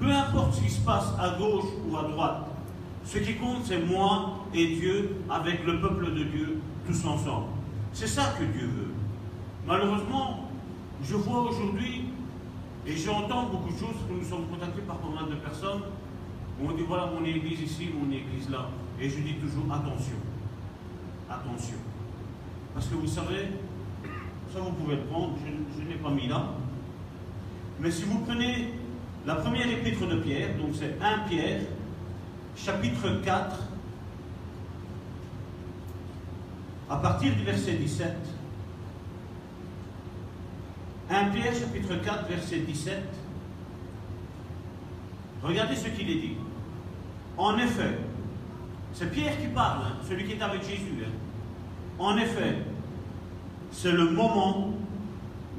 Peu 0.00 0.10
importe 0.10 0.54
ce 0.54 0.60
qui 0.62 0.70
se 0.70 0.80
passe 0.80 1.12
à 1.18 1.30
gauche 1.38 1.64
ou 1.88 1.96
à 1.96 2.02
droite, 2.02 2.46
ce 3.04 3.18
qui 3.18 3.34
compte, 3.36 3.64
c'est 3.64 3.80
moi 3.80 4.38
et 4.54 4.66
Dieu 4.76 5.16
avec 5.30 5.64
le 5.64 5.80
peuple 5.80 6.14
de 6.14 6.24
Dieu 6.24 6.60
tous 6.86 7.04
ensemble. 7.06 7.46
C'est 7.92 8.06
ça 8.06 8.34
que 8.38 8.44
Dieu 8.44 8.66
veut. 8.66 8.92
Malheureusement, 9.66 10.50
je 11.02 11.16
vois 11.16 11.40
aujourd'hui 11.42 12.04
et 12.86 12.96
j'entends 12.96 13.46
beaucoup 13.46 13.72
de 13.72 13.78
choses 13.78 13.96
que 14.08 14.14
nous 14.14 14.24
sommes 14.24 14.46
contactés 14.46 14.82
par 14.82 14.96
pas 14.98 15.08
mal 15.08 15.30
de 15.30 15.36
personnes. 15.36 15.82
On 16.62 16.72
dit 16.72 16.84
voilà 16.86 17.06
mon 17.06 17.24
église 17.24 17.60
ici, 17.60 17.88
mon 17.92 18.10
église 18.12 18.50
là. 18.50 18.68
Et 19.00 19.08
je 19.08 19.20
dis 19.20 19.34
toujours 19.34 19.72
attention. 19.72 20.16
Attention. 21.30 21.76
Parce 22.74 22.86
que 22.88 22.94
vous 22.94 23.06
savez, 23.06 23.48
ça 24.52 24.60
vous 24.60 24.72
pouvez 24.72 24.96
le 24.96 25.02
prendre, 25.02 25.34
je, 25.44 25.82
je 25.82 25.88
n'ai 25.88 25.96
pas 25.96 26.10
mis 26.10 26.28
là. 26.28 26.44
Mais 27.80 27.90
si 27.90 28.02
vous 28.04 28.18
prenez 28.20 28.74
la 29.26 29.36
première 29.36 29.68
épître 29.68 30.06
de 30.06 30.16
Pierre, 30.16 30.56
donc 30.56 30.70
c'est 30.74 30.96
1 31.00 31.28
Pierre, 31.28 31.60
chapitre 32.56 33.20
4, 33.24 33.56
à 36.90 36.96
partir 36.96 37.34
du 37.34 37.44
verset 37.44 37.74
17. 37.74 38.16
1 41.10 41.24
Pierre 41.30 41.54
chapitre 41.54 41.94
4 42.02 42.28
verset 42.28 42.58
17. 42.60 42.98
Regardez 45.42 45.76
ce 45.76 45.88
qu'il 45.88 46.10
est 46.10 46.20
dit. 46.20 46.36
En 47.36 47.56
effet, 47.58 47.98
c'est 48.92 49.10
Pierre 49.12 49.38
qui 49.40 49.46
parle, 49.48 49.82
hein, 49.84 49.96
celui 50.08 50.24
qui 50.24 50.32
est 50.32 50.42
avec 50.42 50.62
Jésus. 50.62 51.04
hein. 51.04 51.10
En 52.00 52.16
effet, 52.16 52.58
c'est 53.70 53.92
le 53.92 54.10
moment 54.10 54.72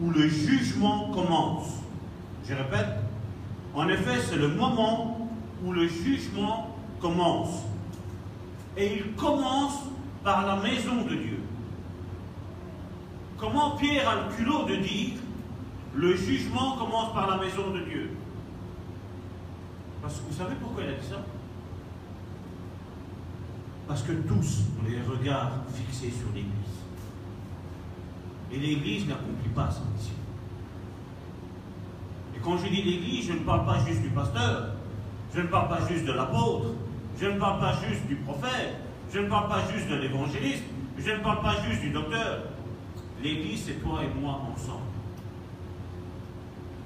où 0.02 0.10
le 0.10 0.28
jugement 0.28 1.10
commence. 1.12 1.79
Je 2.50 2.56
répète, 2.56 2.88
en 3.76 3.88
effet, 3.90 4.20
c'est 4.28 4.38
le 4.38 4.48
moment 4.48 5.30
où 5.64 5.72
le 5.72 5.88
jugement 5.88 6.76
commence. 7.00 7.62
Et 8.76 8.96
il 8.98 9.14
commence 9.14 9.84
par 10.24 10.48
la 10.48 10.56
maison 10.56 11.04
de 11.04 11.16
Dieu. 11.16 11.40
Comment 13.38 13.78
Pierre 13.78 14.10
a 14.10 14.16
le 14.16 14.36
culot 14.36 14.64
de 14.66 14.78
dire 14.78 15.20
le 15.94 16.16
jugement 16.16 16.76
commence 16.78 17.14
par 17.14 17.30
la 17.30 17.38
maison 17.38 17.70
de 17.70 17.82
Dieu? 17.82 18.12
Parce 20.02 20.16
que 20.16 20.32
vous 20.32 20.36
savez 20.36 20.56
pourquoi 20.60 20.84
il 20.84 20.90
a 20.90 20.94
dit 20.94 21.08
ça? 21.08 21.24
Parce 23.88 24.02
que 24.02 24.14
tous 24.14 24.64
ont 24.80 24.90
les 24.90 25.02
regards 25.02 25.52
fixés 25.76 26.12
sur 26.12 26.28
l'Église. 26.34 26.52
Et 28.52 28.58
l'Église 28.58 29.08
n'accomplit 29.08 29.50
pas 29.54 29.70
sa 29.70 29.82
mission. 29.96 30.19
Quand 32.44 32.58
je 32.58 32.68
dis 32.68 32.82
l'Église, 32.82 33.28
je 33.28 33.34
ne 33.34 33.40
parle 33.40 33.66
pas 33.66 33.80
juste 33.86 34.02
du 34.02 34.10
pasteur, 34.10 34.76
je 35.36 35.42
ne 35.42 35.48
parle 35.48 35.70
pas 35.70 35.88
juste 35.88 36.06
de 36.06 36.14
l'apôtre, 36.14 36.68
je 37.20 37.26
ne 37.26 37.40
parle 37.40 37.60
pas 37.60 37.74
juste 37.88 38.08
du 38.08 38.16
prophète, 38.16 38.76
je 39.14 39.20
ne 39.20 39.30
parle 39.30 39.50
pas 39.50 39.62
juste 39.74 39.90
de 39.90 39.96
l'évangéliste, 39.96 40.64
je 40.98 41.12
ne 41.12 41.20
parle 41.20 41.42
pas 41.42 41.56
juste 41.68 41.82
du 41.82 41.90
docteur. 41.90 42.44
L'Église, 43.22 43.66
c'est 43.66 43.82
toi 43.82 44.00
et 44.04 44.20
moi 44.20 44.42
ensemble. 44.54 44.84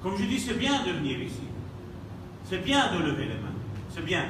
Comme 0.02 0.16
je 0.16 0.24
dis, 0.24 0.38
c'est 0.38 0.58
bien 0.58 0.84
de 0.84 0.90
venir 0.90 1.20
ici. 1.20 1.44
C'est 2.44 2.62
bien 2.62 2.92
de 2.92 2.98
lever 2.98 3.24
les 3.24 3.34
mains. 3.34 3.54
C'est 3.88 4.04
bien. 4.04 4.24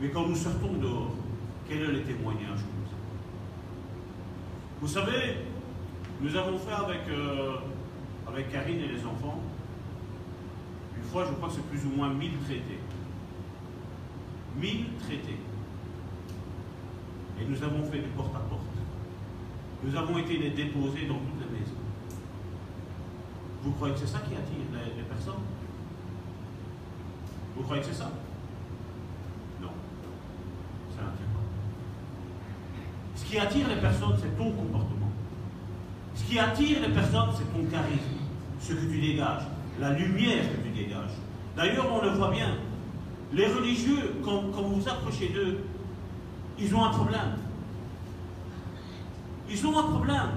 Mais 0.00 0.08
quand 0.08 0.26
nous 0.26 0.34
sortons 0.34 0.72
dehors, 0.80 1.14
quel 1.68 1.78
est 1.78 1.92
le 1.92 2.02
témoignage 2.02 2.58
que 2.58 2.72
nous 2.80 2.88
avons? 2.88 3.16
Vous 4.80 4.88
savez, 4.88 5.36
nous 6.20 6.34
avons 6.34 6.58
fait 6.58 6.72
avec, 6.72 7.00
euh, 7.08 7.56
avec 8.26 8.50
Karine 8.50 8.80
et 8.80 8.88
les 8.88 9.04
enfants, 9.04 9.40
une 10.96 11.04
fois, 11.04 11.24
je 11.26 11.32
crois 11.32 11.48
que 11.48 11.54
c'est 11.54 11.66
plus 11.68 11.84
ou 11.86 11.96
moins 11.96 12.12
1000 12.12 12.38
traités. 12.44 12.80
1000 14.60 14.86
traités. 15.00 15.38
Et 17.40 17.44
nous 17.44 17.62
avons 17.62 17.84
fait 17.90 17.98
du 17.98 18.08
porte-à-porte. 18.08 18.62
Nous 19.84 19.94
avons 19.94 20.18
été 20.18 20.38
les 20.38 20.50
déposer 20.50 21.06
dans 21.06 21.18
toutes 21.18 21.40
les 21.40 21.58
maisons. 21.58 21.72
Vous 23.62 23.72
croyez 23.72 23.94
que 23.94 24.00
c'est 24.00 24.06
ça 24.06 24.20
qui 24.20 24.34
attire 24.34 24.64
les, 24.72 24.96
les 24.96 25.08
personnes? 25.08 25.42
Vous 27.54 27.62
croyez 27.62 27.82
que 27.82 27.88
c'est 27.88 27.94
ça? 27.94 28.10
Non. 29.60 29.70
Ça 30.96 31.02
n'attire 31.02 31.26
pas. 31.26 31.44
Ce 33.16 33.24
qui 33.24 33.38
attire 33.38 33.68
les 33.68 33.80
personnes, 33.80 34.16
c'est 34.20 34.36
ton 34.36 34.50
comportement. 34.50 35.10
Ce 36.14 36.24
qui 36.24 36.38
attire 36.38 36.80
les 36.80 36.94
personnes, 36.94 37.30
c'est 37.36 37.52
ton 37.52 37.64
charisme, 37.70 38.18
ce 38.60 38.72
que 38.72 38.86
tu 38.90 39.00
dégages, 39.00 39.42
la 39.78 39.92
lumière 39.92 40.42
que 40.50 40.56
tu 40.62 40.65
dégages. 40.76 41.16
D'ailleurs, 41.56 41.86
on 41.92 42.02
le 42.02 42.10
voit 42.10 42.30
bien. 42.30 42.56
Les 43.32 43.46
religieux, 43.46 44.14
quand, 44.24 44.42
vous 44.52 44.80
vous 44.80 44.88
approchez 44.88 45.28
d'eux, 45.28 45.64
ils 46.58 46.74
ont 46.74 46.84
un 46.84 46.90
problème. 46.90 47.36
Ils 49.50 49.66
ont 49.66 49.78
un 49.78 49.82
problème. 49.82 50.30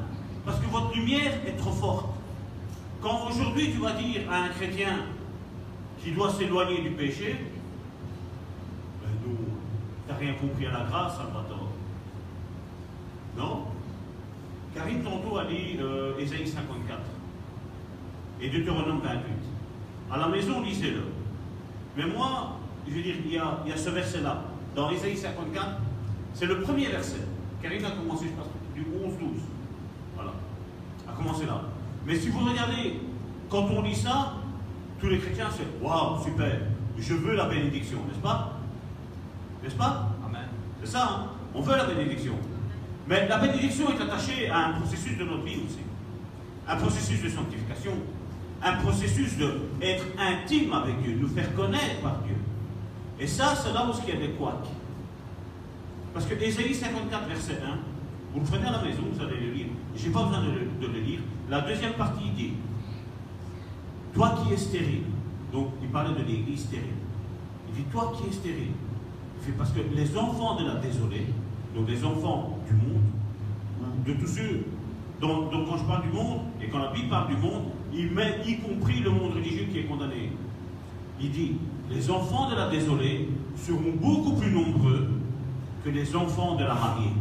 Parce 0.45 0.60
que 0.60 0.65
votre 0.67 0.95
lumière 0.95 1.34
est 1.45 1.58
trop 1.58 1.71
forte. 1.71 2.06
Quand 3.02 3.28
aujourd'hui 3.30 3.71
tu 3.71 3.80
vas 3.80 3.93
dire 3.93 4.21
à 4.32 4.43
un 4.43 4.49
chrétien 4.49 5.06
qui 6.04 6.12
doit 6.12 6.32
s'éloigner 6.32 6.82
du 6.82 6.91
péché, 6.91 7.38
ben 9.02 9.10
nous, 9.25 9.38
tu 10.06 10.12
n'as 10.12 10.17
rien 10.17 10.34
compris 10.34 10.65
à 10.65 10.71
la 10.71 10.84
grâce, 10.86 11.17
Salvatore. 11.17 11.69
Non? 13.38 13.65
Karine 14.73 15.04
tantôt 15.04 15.38
a 15.38 15.45
dit 15.45 15.78
euh, 15.80 16.17
Ésaïe 16.19 16.47
54 16.47 16.99
et 18.41 18.49
Deutéronome 18.49 19.02
28. 19.04 19.49
À 20.12 20.17
la 20.17 20.28
maison, 20.28 20.62
lisez-le. 20.62 21.04
Mais 21.95 22.06
moi, 22.06 22.58
je 22.88 22.93
veux 22.93 23.02
dire, 23.02 23.15
il 23.24 23.34
y 23.34 23.38
a, 23.38 23.60
il 23.65 23.69
y 23.69 23.74
a 23.74 23.78
ce 23.78 23.89
verset-là, 23.89 24.43
dans 24.76 24.89
Ésaïe 24.89 25.17
54, 25.17 25.67
c'est 26.34 26.45
le 26.45 26.62
premier 26.62 26.88
verset. 26.88 27.28
Karine 27.62 27.86
a 27.86 27.91
commencé, 27.91 28.26
je 28.28 28.32
pense, 28.32 28.48
du 28.74 28.82
11-12. 28.82 29.41
Voilà. 30.15 30.32
A 31.08 31.12
commencé 31.12 31.45
là. 31.45 31.62
Mais 32.06 32.15
si 32.15 32.30
vous 32.30 32.39
regardez, 32.39 33.00
quand 33.50 33.67
on 33.72 33.82
lit 33.82 33.95
ça, 33.95 34.34
tous 35.00 35.10
les 35.10 35.19
chrétiens, 35.19 35.50
c'est 35.52 35.84
Waouh, 35.84 36.24
super, 36.24 36.60
je 36.98 37.13
veux 37.13 37.36
la 37.36 37.45
bénédiction, 37.45 38.00
n'est-ce 38.08 38.19
pas? 38.19 38.54
N'est-ce 39.63 39.76
pas? 39.76 40.10
Amen. 40.26 40.48
C'est 40.82 40.91
ça, 40.91 41.04
hein 41.04 41.30
on 41.54 41.62
veut 41.62 41.76
la 41.76 41.86
bénédiction. 41.86 42.34
Mais 43.08 43.28
la 43.28 43.38
bénédiction 43.39 43.89
est 43.91 44.02
attachée 44.02 44.50
à 44.50 44.67
un 44.67 44.74
processus 44.74 45.17
de 45.17 45.24
notre 45.24 45.43
vie 45.43 45.58
aussi. 45.65 45.80
Un 46.67 46.76
processus 46.76 47.24
de 47.24 47.30
sanctification. 47.30 47.93
Un 48.62 48.74
processus 48.78 49.38
d'être 49.38 50.06
intime 50.17 50.74
avec 50.74 51.02
Dieu, 51.02 51.17
nous 51.19 51.30
faire 51.30 51.54
connaître 51.56 52.02
par 52.02 52.19
Dieu. 52.19 52.36
Et 53.19 53.28
ça, 53.28 53.54
c'est 53.56 53.74
là 53.74 53.88
où 53.88 53.93
il 54.06 54.13
y 54.13 54.17
a 54.17 54.19
des 54.19 54.34
couacs. 54.34 54.67
Parce 56.13 56.26
que 56.26 56.34
Ésaïe 56.41 56.74
54, 56.74 57.28
verset 57.28 57.60
1, 57.63 57.78
vous 58.34 58.39
le 58.39 58.45
prenez 58.45 58.67
à 58.67 58.72
la 58.72 58.82
maison, 58.82 59.04
vous 59.12 59.22
allez 59.22 59.39
le 59.39 59.52
lire. 59.52 59.67
Je 59.95 60.08
n'ai 60.08 60.13
pas 60.13 60.24
besoin 60.24 60.41
de 60.41 60.88
le, 60.88 61.00
lire. 61.00 61.19
La 61.50 61.62
deuxième 61.62 61.93
partie 61.93 62.30
dit 62.32 62.54
Toi 64.13 64.36
qui 64.43 64.54
es 64.54 64.58
stérile, 64.58 65.04
donc 65.52 65.69
il 65.82 65.89
parlait 65.89 66.13
de 66.13 66.28
l'église 66.28 66.62
stérile. 66.62 66.89
Il 67.69 67.76
dit 67.76 67.89
Toi 67.91 68.13
qui 68.15 68.30
es 68.30 68.32
stérile. 68.32 68.72
Il 69.38 69.45
fait 69.45 69.58
parce 69.58 69.72
que 69.72 69.80
les 69.93 70.17
enfants 70.17 70.56
de 70.56 70.65
la 70.65 70.76
désolée, 70.76 71.28
donc 71.76 71.88
les 71.88 72.04
enfants 72.04 72.60
du 72.67 72.74
monde, 72.74 73.04
de 74.06 74.13
tous 74.13 74.28
ceux 74.28 74.65
dont 75.22 75.50
quand 75.50 75.78
je 75.78 75.84
parle 75.84 76.04
du 76.04 76.10
monde, 76.10 76.41
et 76.62 76.67
quand 76.67 76.80
la 76.80 76.91
Bible 76.91 77.10
parle 77.10 77.30
du 77.30 77.38
monde, 77.38 77.65
il 77.93 78.12
met 78.12 78.38
y 78.45 78.58
compris 78.58 78.99
le 78.99 79.10
monde 79.10 79.34
religieux 79.34 79.67
qui 79.71 79.80
est 79.80 79.84
condamné. 79.84 80.32
Il 81.21 81.32
dit 81.32 81.54
Les 81.89 82.10
enfants 82.10 82.49
de 82.49 82.56
la 82.56 82.69
désolée 82.69 83.30
seront 83.56 83.93
beaucoup 83.95 84.34
plus 84.34 84.52
nombreux 84.52 85.10
que 85.84 85.89
les 85.89 86.15
enfants 86.15 86.56
de 86.56 86.63
la 86.63 86.73
mariée. 86.73 87.12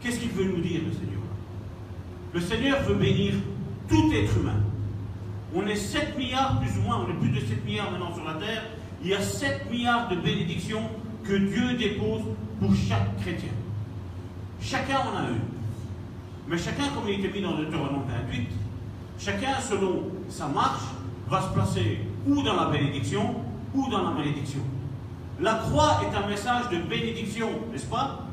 Qu'est-ce 0.00 0.20
qu'il 0.20 0.30
veut 0.30 0.44
nous 0.44 0.60
dire, 0.60 0.80
le 0.86 0.92
Seigneur? 0.92 1.20
Le 2.32 2.40
Seigneur 2.40 2.82
veut 2.82 2.94
bénir 2.94 3.34
tout 3.88 4.12
être 4.12 4.36
humain. 4.38 4.60
On 5.54 5.66
est 5.66 5.76
7 5.76 6.16
milliards, 6.16 6.60
plus 6.60 6.78
ou 6.78 6.82
moins, 6.82 7.04
on 7.06 7.10
est 7.10 7.18
plus 7.18 7.30
de 7.30 7.40
7 7.40 7.64
milliards 7.64 7.90
maintenant 7.90 8.14
sur 8.14 8.24
la 8.24 8.34
terre. 8.34 8.64
Il 9.02 9.08
y 9.08 9.14
a 9.14 9.20
7 9.20 9.70
milliards 9.70 10.08
de 10.08 10.16
bénédictions 10.16 10.82
que 11.24 11.34
Dieu 11.34 11.74
dépose 11.74 12.22
pour 12.60 12.74
chaque 12.74 13.16
chrétien. 13.20 13.50
Chacun 14.60 14.98
en 14.98 15.16
a 15.16 15.30
une. 15.30 15.57
Mais 16.48 16.56
chacun, 16.56 16.88
comme 16.94 17.08
il 17.08 17.20
était 17.20 17.30
mis 17.32 17.42
dans 17.42 17.56
le 17.56 17.66
Deutéronome 17.66 18.04
28, 18.08 18.48
chacun, 19.18 19.60
selon 19.60 20.04
sa 20.30 20.48
marche, 20.48 20.84
va 21.28 21.42
se 21.42 21.48
placer 21.48 22.00
ou 22.26 22.42
dans 22.42 22.56
la 22.56 22.70
bénédiction 22.70 23.34
ou 23.74 23.90
dans 23.90 24.02
la 24.02 24.10
malédiction. 24.12 24.60
La 25.40 25.54
croix 25.54 26.00
est 26.02 26.16
un 26.16 26.26
message 26.26 26.70
de 26.70 26.78
bénédiction, 26.78 27.48
n'est-ce 27.70 27.86
pas? 27.86 28.26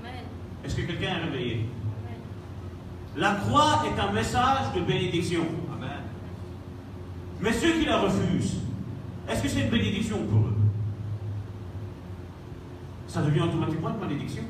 Amen. 0.00 0.24
Est-ce 0.64 0.76
que 0.76 0.82
quelqu'un 0.82 1.08
est 1.08 1.24
réveillé? 1.24 1.54
Amen. 1.54 2.20
La 3.16 3.32
croix 3.34 3.82
est 3.86 4.00
un 4.00 4.12
message 4.12 4.72
de 4.74 4.80
bénédiction. 4.80 5.42
Amen. 5.76 6.00
Mais 7.42 7.52
ceux 7.52 7.72
qui 7.72 7.84
la 7.84 8.00
refusent, 8.00 8.60
est-ce 9.28 9.42
que 9.42 9.48
c'est 9.48 9.60
une 9.60 9.70
bénédiction 9.70 10.16
pour 10.26 10.40
eux? 10.40 10.56
Ça 13.06 13.20
devient 13.20 13.42
automatiquement 13.42 13.90
une 13.90 14.00
malédiction. 14.00 14.42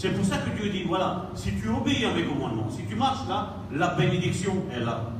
C'est 0.00 0.16
pour 0.16 0.24
ça 0.24 0.38
que 0.38 0.48
Dieu 0.58 0.70
dit, 0.70 0.84
voilà, 0.84 1.28
si 1.34 1.52
tu 1.56 1.68
obéis 1.68 2.06
à 2.06 2.14
mes 2.14 2.24
commandements, 2.24 2.70
si 2.70 2.84
tu 2.86 2.94
marches 2.94 3.28
là, 3.28 3.56
la 3.70 3.88
bénédiction 3.96 4.64
est 4.74 4.80
là. 4.80 5.10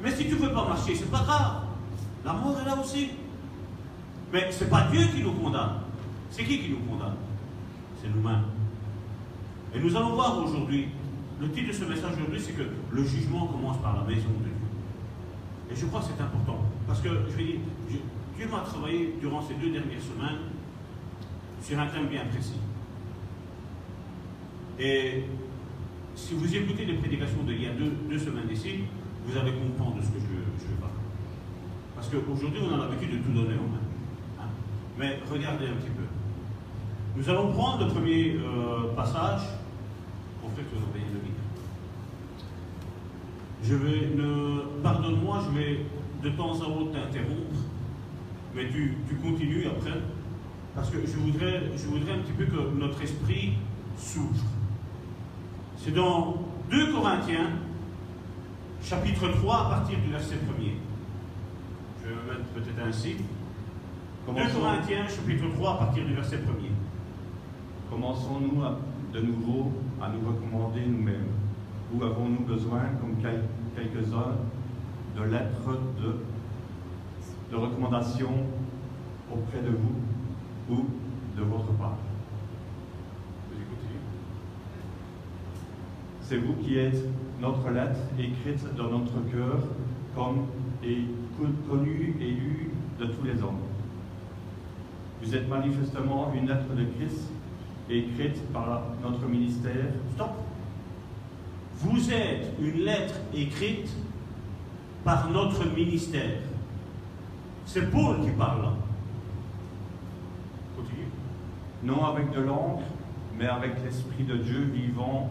Mais 0.00 0.12
si 0.14 0.26
tu 0.26 0.34
ne 0.34 0.36
veux 0.36 0.52
pas 0.52 0.64
marcher, 0.68 0.94
c'est 0.94 1.10
pas 1.10 1.24
grave. 1.24 1.64
La 2.24 2.34
mort 2.34 2.56
est 2.60 2.64
là 2.64 2.78
aussi. 2.78 3.10
Mais 4.32 4.52
ce 4.52 4.62
n'est 4.62 4.70
pas 4.70 4.86
Dieu 4.92 5.00
qui 5.12 5.24
nous 5.24 5.32
condamne. 5.32 5.80
C'est 6.30 6.44
qui 6.44 6.60
qui 6.60 6.68
nous 6.68 6.88
condamne? 6.88 7.16
C'est 8.00 8.14
nous-mêmes. 8.14 8.44
Et 9.74 9.80
nous 9.80 9.96
allons 9.96 10.14
voir 10.14 10.38
aujourd'hui, 10.38 10.90
le 11.40 11.50
titre 11.50 11.66
de 11.66 11.72
ce 11.72 11.84
message 11.84 12.12
aujourd'hui, 12.14 12.40
c'est 12.40 12.52
que 12.52 12.62
le 12.92 13.04
jugement 13.04 13.46
commence 13.46 13.78
par 13.78 13.96
la 13.96 14.02
maison 14.04 14.28
de 14.38 14.44
Dieu. 14.44 14.54
Et 15.68 15.74
je 15.74 15.86
crois 15.86 15.98
que 15.98 16.06
c'est 16.06 16.22
important. 16.22 16.60
Parce 16.86 17.00
que, 17.00 17.08
je 17.08 17.36
vais 17.36 17.44
dire, 17.44 17.60
Dieu 18.36 18.46
m'a 18.48 18.60
travaillé 18.60 19.16
durant 19.20 19.42
ces 19.42 19.54
deux 19.54 19.70
dernières 19.72 20.00
semaines 20.00 20.38
sur 21.60 21.80
un 21.80 21.86
thème 21.86 22.06
bien 22.06 22.22
précis. 22.26 22.60
Et 24.78 25.24
si 26.14 26.34
vous 26.34 26.54
écoutez 26.54 26.84
les 26.84 26.94
prédications 26.94 27.42
d'il 27.44 27.62
y 27.62 27.66
a 27.66 27.70
deux, 27.72 28.18
semaines 28.18 28.46
d'ici, 28.48 28.84
vous 29.26 29.36
allez 29.38 29.52
comprendre 29.52 29.96
de 29.96 30.02
ce 30.02 30.08
que 30.08 30.18
je, 30.18 30.66
je 30.66 30.80
parle. 30.80 30.92
Parce 31.94 32.08
qu'aujourd'hui, 32.08 32.60
on 32.62 32.74
a 32.74 32.78
l'habitude 32.78 33.12
de 33.12 33.18
tout 33.18 33.32
donner 33.32 33.54
en 33.54 33.68
main. 33.68 33.80
hein. 34.40 34.48
Mais 34.98 35.18
regardez 35.30 35.66
un 35.66 35.74
petit 35.74 35.90
peu. 35.90 36.02
Nous 37.16 37.28
allons 37.28 37.52
prendre 37.52 37.84
le 37.84 37.92
premier 37.92 38.36
euh, 38.36 38.94
passage. 38.96 39.42
En 40.44 40.48
fait, 40.48 40.62
vous 40.72 40.82
envoyez 40.84 41.06
le 41.12 41.20
livre. 41.20 41.42
Je 43.62 43.74
vais, 43.74 44.16
ne, 44.16 44.82
pardonne-moi, 44.82 45.42
je 45.46 45.58
vais 45.58 45.86
de 46.22 46.30
temps 46.36 46.52
à 46.60 46.66
autre 46.66 46.92
t'interrompre, 46.92 47.60
mais 48.54 48.68
tu, 48.70 48.96
tu 49.08 49.14
continues 49.16 49.66
après, 49.66 49.98
parce 50.74 50.90
que 50.90 50.98
je 51.06 51.16
voudrais, 51.16 51.62
je 51.76 51.86
voudrais 51.86 52.12
un 52.12 52.18
petit 52.18 52.32
peu 52.32 52.44
que 52.46 52.76
notre 52.78 53.00
esprit 53.02 53.54
s'ouvre. 53.96 54.44
C'est 55.84 55.92
dans 55.92 56.36
2 56.70 56.92
Corinthiens, 56.92 57.50
chapitre 58.82 59.28
3, 59.28 59.56
à 59.66 59.70
partir 59.70 59.98
du 59.98 60.10
verset 60.10 60.36
1er. 60.36 60.74
Je 62.02 62.08
vais 62.08 62.14
me 62.14 62.22
mettre 62.38 62.48
peut-être 62.54 62.86
ainsi. 62.86 63.14
2 63.14 63.22
Commençons- 64.26 64.60
Corinthiens, 64.60 65.06
chapitre 65.08 65.44
3, 65.56 65.72
à 65.72 65.76
partir 65.78 66.04
du 66.04 66.14
verset 66.14 66.36
1er. 66.36 66.70
Commençons-nous 67.90 68.62
de 69.12 69.20
nouveau 69.26 69.72
à 70.00 70.08
nous 70.08 70.26
recommander 70.26 70.86
nous-mêmes 70.86 71.26
Ou 71.94 72.02
avons-nous 72.04 72.44
besoin, 72.46 72.82
comme 73.00 73.16
quel- 73.20 73.44
quelques-uns, 73.76 74.36
de 75.16 75.22
lettres 75.24 75.78
de, 76.00 76.16
de 77.50 77.56
recommandation 77.56 78.30
auprès 79.30 79.60
de 79.60 79.68
vous 79.70 80.74
ou 80.74 80.86
de 81.36 81.42
votre 81.42 81.70
part 81.72 81.96
Vous 83.50 83.56
écoutez 83.60 83.98
C'est 86.32 86.38
vous 86.38 86.54
qui 86.54 86.78
êtes 86.78 86.96
notre 87.42 87.68
lettre 87.68 88.00
écrite 88.18 88.64
dans 88.74 88.88
notre 88.88 89.20
cœur, 89.30 89.58
comme 90.14 90.46
et 90.82 91.04
connue 91.68 92.16
et 92.22 92.30
lue 92.30 92.70
de 92.98 93.04
tous 93.04 93.22
les 93.22 93.42
hommes. 93.42 93.60
Vous 95.22 95.34
êtes 95.36 95.46
manifestement 95.46 96.32
une 96.34 96.48
lettre 96.48 96.74
de 96.74 96.84
Christ 96.84 97.28
écrite 97.90 98.50
par 98.50 98.82
notre 99.02 99.26
ministère 99.26 99.92
Stop. 100.14 100.30
Vous 101.74 102.10
êtes 102.10 102.54
une 102.58 102.80
lettre 102.80 103.16
écrite 103.34 103.94
par 105.04 105.28
notre 105.28 105.66
ministère. 105.66 106.38
C'est 107.66 107.90
Paul 107.90 108.22
qui 108.22 108.30
parle. 108.30 108.70
Continue. 110.74 111.08
non 111.82 112.06
avec 112.06 112.32
de 112.32 112.40
l'encre, 112.40 112.84
mais 113.38 113.48
avec 113.48 113.84
l'Esprit 113.84 114.24
de 114.24 114.38
Dieu 114.38 114.70
vivant, 114.72 115.30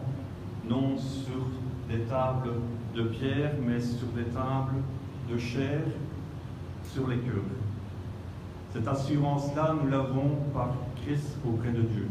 non 0.68 0.96
sur 0.96 1.46
des 1.88 2.00
tables 2.04 2.52
de 2.94 3.02
pierre, 3.04 3.52
mais 3.66 3.80
sur 3.80 4.08
des 4.08 4.24
tables 4.24 4.82
de 5.30 5.38
chair, 5.38 5.80
sur 6.84 7.08
les 7.08 7.18
cœurs. 7.18 7.42
Cette 8.72 8.88
assurance-là, 8.88 9.74
nous 9.82 9.90
l'avons 9.90 10.36
par 10.54 10.70
Christ 11.04 11.36
auprès 11.46 11.70
de 11.72 11.82
Dieu. 11.82 12.08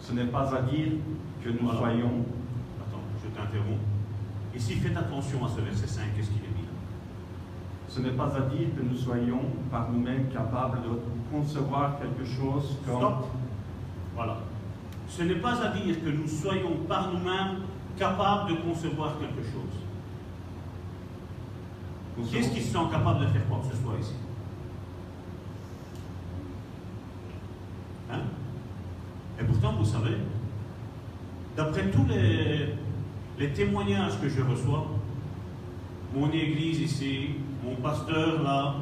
Ce 0.00 0.12
n'est 0.12 0.26
pas 0.26 0.54
à 0.54 0.62
dire 0.62 0.92
que 1.42 1.48
nous 1.50 1.58
Voilà. 1.62 1.78
soyons, 1.78 2.24
Attends, 2.80 3.02
je 3.22 3.28
t'interromps. 3.28 3.80
Ici, 4.54 4.74
faites 4.74 4.96
attention 4.96 5.44
à 5.44 5.48
ce 5.48 5.60
verset 5.60 5.86
5, 5.86 6.02
qu'est-ce 6.16 6.28
qu'il 6.30 6.38
est 6.44 6.56
mis 6.56 6.62
là? 6.62 6.72
Ce 7.88 8.00
n'est 8.00 8.10
pas 8.12 8.34
à 8.36 8.40
dire 8.42 8.68
que 8.76 8.82
nous 8.82 8.96
soyons 8.96 9.40
par 9.70 9.90
nous-mêmes 9.90 10.28
capables 10.28 10.78
de 10.82 10.98
concevoir 11.32 11.98
quelque 12.00 12.24
chose 12.24 12.76
comme... 12.86 12.96
Stop. 12.96 13.26
Voilà. 14.14 14.38
Ce 15.10 15.22
n'est 15.22 15.34
pas 15.36 15.60
à 15.62 15.68
dire 15.76 16.02
que 16.02 16.08
nous 16.08 16.26
soyons 16.28 16.76
par 16.88 17.12
nous-mêmes 17.12 17.58
capables 17.98 18.50
de 18.50 18.56
concevoir 18.62 19.18
quelque 19.18 19.42
chose. 19.42 19.76
Nous 22.16 22.24
Qui 22.24 22.36
est-ce 22.36 22.44
serons- 22.48 22.54
qui 22.56 22.62
se 22.62 22.72
sent 22.72 22.90
capable 22.90 23.20
de 23.20 23.26
faire 23.26 23.46
quoi 23.48 23.58
que 23.58 23.74
ce 23.76 23.82
soit 23.82 23.94
ici? 24.00 24.14
Hein? 28.12 28.20
Et 29.40 29.44
pourtant, 29.44 29.72
vous 29.78 29.84
savez, 29.84 30.16
d'après 31.56 31.90
tous 31.90 32.04
les, 32.08 32.74
les 33.38 33.52
témoignages 33.52 34.18
que 34.20 34.28
je 34.28 34.42
reçois, 34.42 34.86
mon 36.14 36.30
église 36.30 36.80
ici, 36.80 37.30
mon 37.64 37.76
pasteur 37.76 38.42
là, 38.42 38.74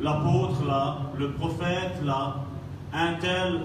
l'apôtre 0.00 0.64
là, 0.66 0.98
le 1.18 1.32
prophète 1.32 2.02
là, 2.04 2.44
un 2.92 3.14
tel 3.14 3.60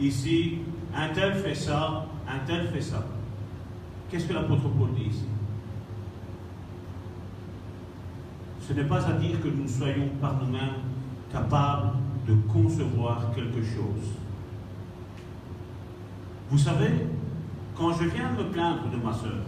ici, 0.00 0.58
un 0.98 1.08
tel 1.14 1.34
fait 1.34 1.54
ça, 1.54 2.06
un 2.28 2.38
tel 2.46 2.66
fait 2.68 2.80
ça. 2.80 3.06
Qu'est-ce 4.10 4.26
que 4.26 4.32
l'apôtre 4.32 4.68
Paul 4.76 4.92
dit 4.94 5.04
ici? 5.04 5.26
Ce 8.60 8.72
n'est 8.72 8.84
pas 8.84 9.06
à 9.06 9.12
dire 9.12 9.40
que 9.40 9.48
nous 9.48 9.68
soyons 9.68 10.08
par 10.20 10.42
nous-mêmes 10.42 10.82
capables 11.32 11.92
de 12.26 12.34
concevoir 12.52 13.32
quelque 13.34 13.62
chose. 13.62 14.12
Vous 16.50 16.58
savez, 16.58 16.90
quand 17.76 17.92
je 17.92 18.04
viens 18.04 18.30
me 18.32 18.44
plaindre 18.50 18.90
de 18.90 18.96
ma 18.96 19.12
sœur, 19.12 19.44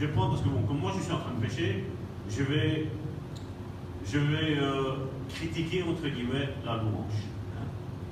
je 0.00 0.06
prendre, 0.06 0.30
parce 0.30 0.42
que 0.42 0.48
bon, 0.48 0.62
comme 0.62 0.78
moi 0.78 0.92
je 0.96 1.02
suis 1.02 1.12
en 1.12 1.18
train 1.18 1.32
de 1.32 1.44
pécher, 1.44 1.84
je 2.30 2.42
vais, 2.44 2.88
euh, 4.60 4.94
critiquer 5.28 5.82
entre 5.82 6.08
guillemets 6.08 6.50
la 6.64 6.76
louange. 6.76 7.18
hein. 7.58 7.66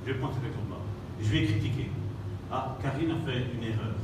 Je 0.05 0.11
vais 0.11 0.19
prendre 0.19 0.33
cet 0.33 0.43
exemple-là. 0.43 0.86
Je 1.21 1.29
vais 1.29 1.45
critiquer. 1.45 1.91
Ah, 2.51 2.77
Karine 2.81 3.11
a 3.11 3.25
fait 3.25 3.45
une 3.53 3.63
erreur. 3.63 3.95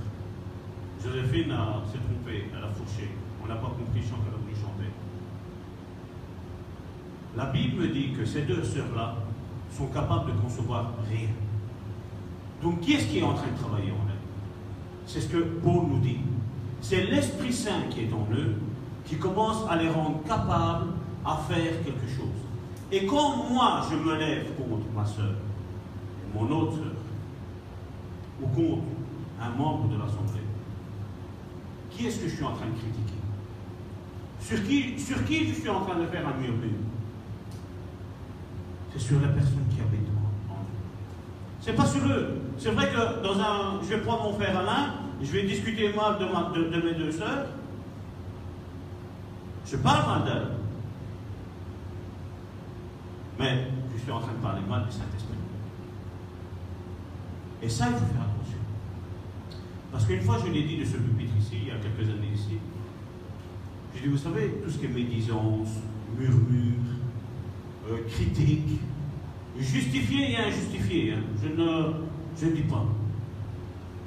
Joséphine 1.04 1.54
s'est 1.92 2.00
trompée, 2.00 2.50
elle 2.56 2.64
a 2.64 2.70
fourché. 2.70 3.10
On 3.44 3.48
n'a 3.48 3.56
pas 3.56 3.68
compris 3.68 4.00
le 4.00 4.02
chant 4.02 4.18
qu'elle 4.24 4.34
a 4.34 4.38
voulu. 4.38 4.54
La 7.36 7.46
Bible 7.46 7.92
dit 7.92 8.12
que 8.12 8.26
ces 8.26 8.44
deux 8.44 8.64
sœurs-là 8.64 9.16
sont 9.76 9.88
capables 9.88 10.32
de 10.32 10.40
concevoir 10.40 10.92
rien. 11.10 11.30
Donc, 12.62 12.82
qui 12.82 12.94
est-ce 12.94 13.08
qui 13.08 13.20
est 13.20 13.24
en 13.24 13.34
train 13.34 13.52
de 13.52 13.58
travailler 13.58 13.92
en 13.92 14.08
elles? 14.08 14.22
C'est 15.08 15.22
ce 15.22 15.30
que 15.30 15.40
Paul 15.40 15.88
nous 15.90 16.00
dit. 16.00 16.20
C'est 16.80 17.06
l'Esprit 17.06 17.52
Saint 17.52 17.88
qui 17.90 18.02
est 18.02 18.14
en 18.14 18.28
eux 18.32 18.56
qui 19.06 19.18
commence 19.18 19.68
à 19.68 19.78
les 19.78 19.90
rendre 19.90 20.22
capables 20.24 20.92
à 21.26 21.38
faire 21.50 21.84
quelque 21.84 22.08
chose. 22.08 22.28
Et 22.92 23.06
quand 23.08 23.50
moi 23.50 23.82
je 23.90 23.96
me 23.96 24.16
lève 24.16 24.56
contre 24.56 24.86
ma 24.96 25.06
sœur, 25.06 25.34
mon 26.36 26.50
autre 26.52 26.74
sœur, 26.74 26.94
ou 28.44 28.48
contre 28.56 28.84
un 29.42 29.50
membre 29.50 29.88
de 29.90 29.98
l'Assemblée, 29.98 30.42
qui 31.90 32.08
est-ce 32.08 32.20
que 32.20 32.28
je 32.28 32.36
suis 32.36 32.44
en 32.44 32.54
train 32.54 32.66
de 32.66 32.72
critiquer? 32.72 33.14
Sur 34.40 34.64
qui, 34.64 35.00
sur 35.00 35.24
qui 35.26 35.48
je 35.48 35.54
suis 35.54 35.70
en 35.70 35.82
train 35.82 36.00
de 36.00 36.06
faire 36.08 36.28
un 36.28 36.34
murmure 36.34 36.70
C'est 38.92 39.00
sur 39.00 39.22
la 39.22 39.30
personne 39.30 39.66
qui 39.70 39.80
habite 39.80 40.08
en 40.50 40.54
eux. 40.54 40.58
C'est 41.62 41.74
pas 41.74 41.86
sur 41.86 42.06
eux. 42.06 42.42
C'est 42.58 42.72
vrai 42.72 42.90
que 42.92 43.24
dans 43.24 43.40
un. 43.40 43.82
Je 43.82 43.88
vais 43.88 44.02
prendre 44.02 44.24
mon 44.24 44.34
frère 44.34 44.58
Alain, 44.58 44.96
je 45.22 45.32
vais 45.32 45.44
discuter 45.44 45.94
mal 45.94 46.18
de, 46.20 46.82
mes 46.82 46.94
deux 46.94 47.12
sœurs. 47.12 47.48
Je 49.66 49.78
parle 49.78 50.08
mal 50.08 50.26
d'elles. 50.26 50.48
Mais 53.40 53.68
je 53.96 54.02
suis 54.02 54.12
en 54.12 54.20
train 54.20 54.34
de 54.34 54.38
parler 54.38 54.62
mal 54.68 54.86
du 54.86 54.92
Saint-Esprit. 54.92 55.38
Et 57.62 57.70
ça, 57.70 57.88
il 57.88 57.94
faut 57.94 58.00
faire. 58.00 58.33
Parce 59.94 60.06
qu'une 60.06 60.22
fois, 60.22 60.40
je 60.44 60.52
l'ai 60.52 60.64
dit 60.64 60.78
de 60.78 60.86
ce 60.86 60.98
pupitre 60.98 61.34
ici, 61.40 61.58
il 61.62 61.68
y 61.68 61.72
a 61.72 61.76
quelques 61.76 62.10
années 62.10 62.32
ici, 62.34 62.58
j'ai 63.94 64.02
dit, 64.02 64.08
vous 64.08 64.18
savez, 64.18 64.56
tout 64.64 64.70
ce 64.72 64.80
qui 64.80 64.86
est 64.86 64.90
médisance, 64.90 65.70
murmure, 66.18 66.80
euh, 67.88 67.98
critique, 68.10 68.80
justifié 69.60 70.32
et 70.32 70.38
injustifié, 70.38 71.14
hein, 71.14 71.22
je, 71.44 71.48
ne, 71.50 71.94
je 72.36 72.46
ne 72.48 72.52
dis 72.54 72.64
pas. 72.64 72.84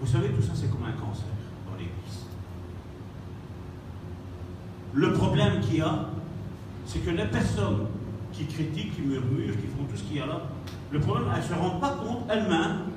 Vous 0.01 0.07
savez, 0.09 0.31
tout 0.31 0.43
ça, 0.43 0.53
c'est 0.57 0.69
comme 0.69 0.85
un 0.85 1.01
cancer 1.01 1.29
dans 1.71 1.77
l'Église. 1.77 2.27
Le 4.93 5.13
problème 5.13 5.61
qu'il 5.61 5.77
y 5.77 5.83
a, 5.83 6.11
c'est 6.85 6.99
que 6.99 7.11
les 7.11 7.27
personnes 7.27 7.87
qui 8.33 8.47
critiquent, 8.47 8.97
qui 8.97 9.03
murmurent, 9.03 9.55
qui 9.55 9.69
font 9.69 9.85
tout 9.89 9.97
ce 9.97 10.03
qu'il 10.03 10.17
y 10.17 10.21
a 10.21 10.27
là, 10.27 10.43
le 10.91 10.99
problème, 10.99 11.29
elles 11.33 11.43
ne 11.43 11.47
se 11.47 11.55
rendent 11.55 11.81
pas 11.81 11.93
compte 11.93 12.25
elles-mêmes 12.29 12.96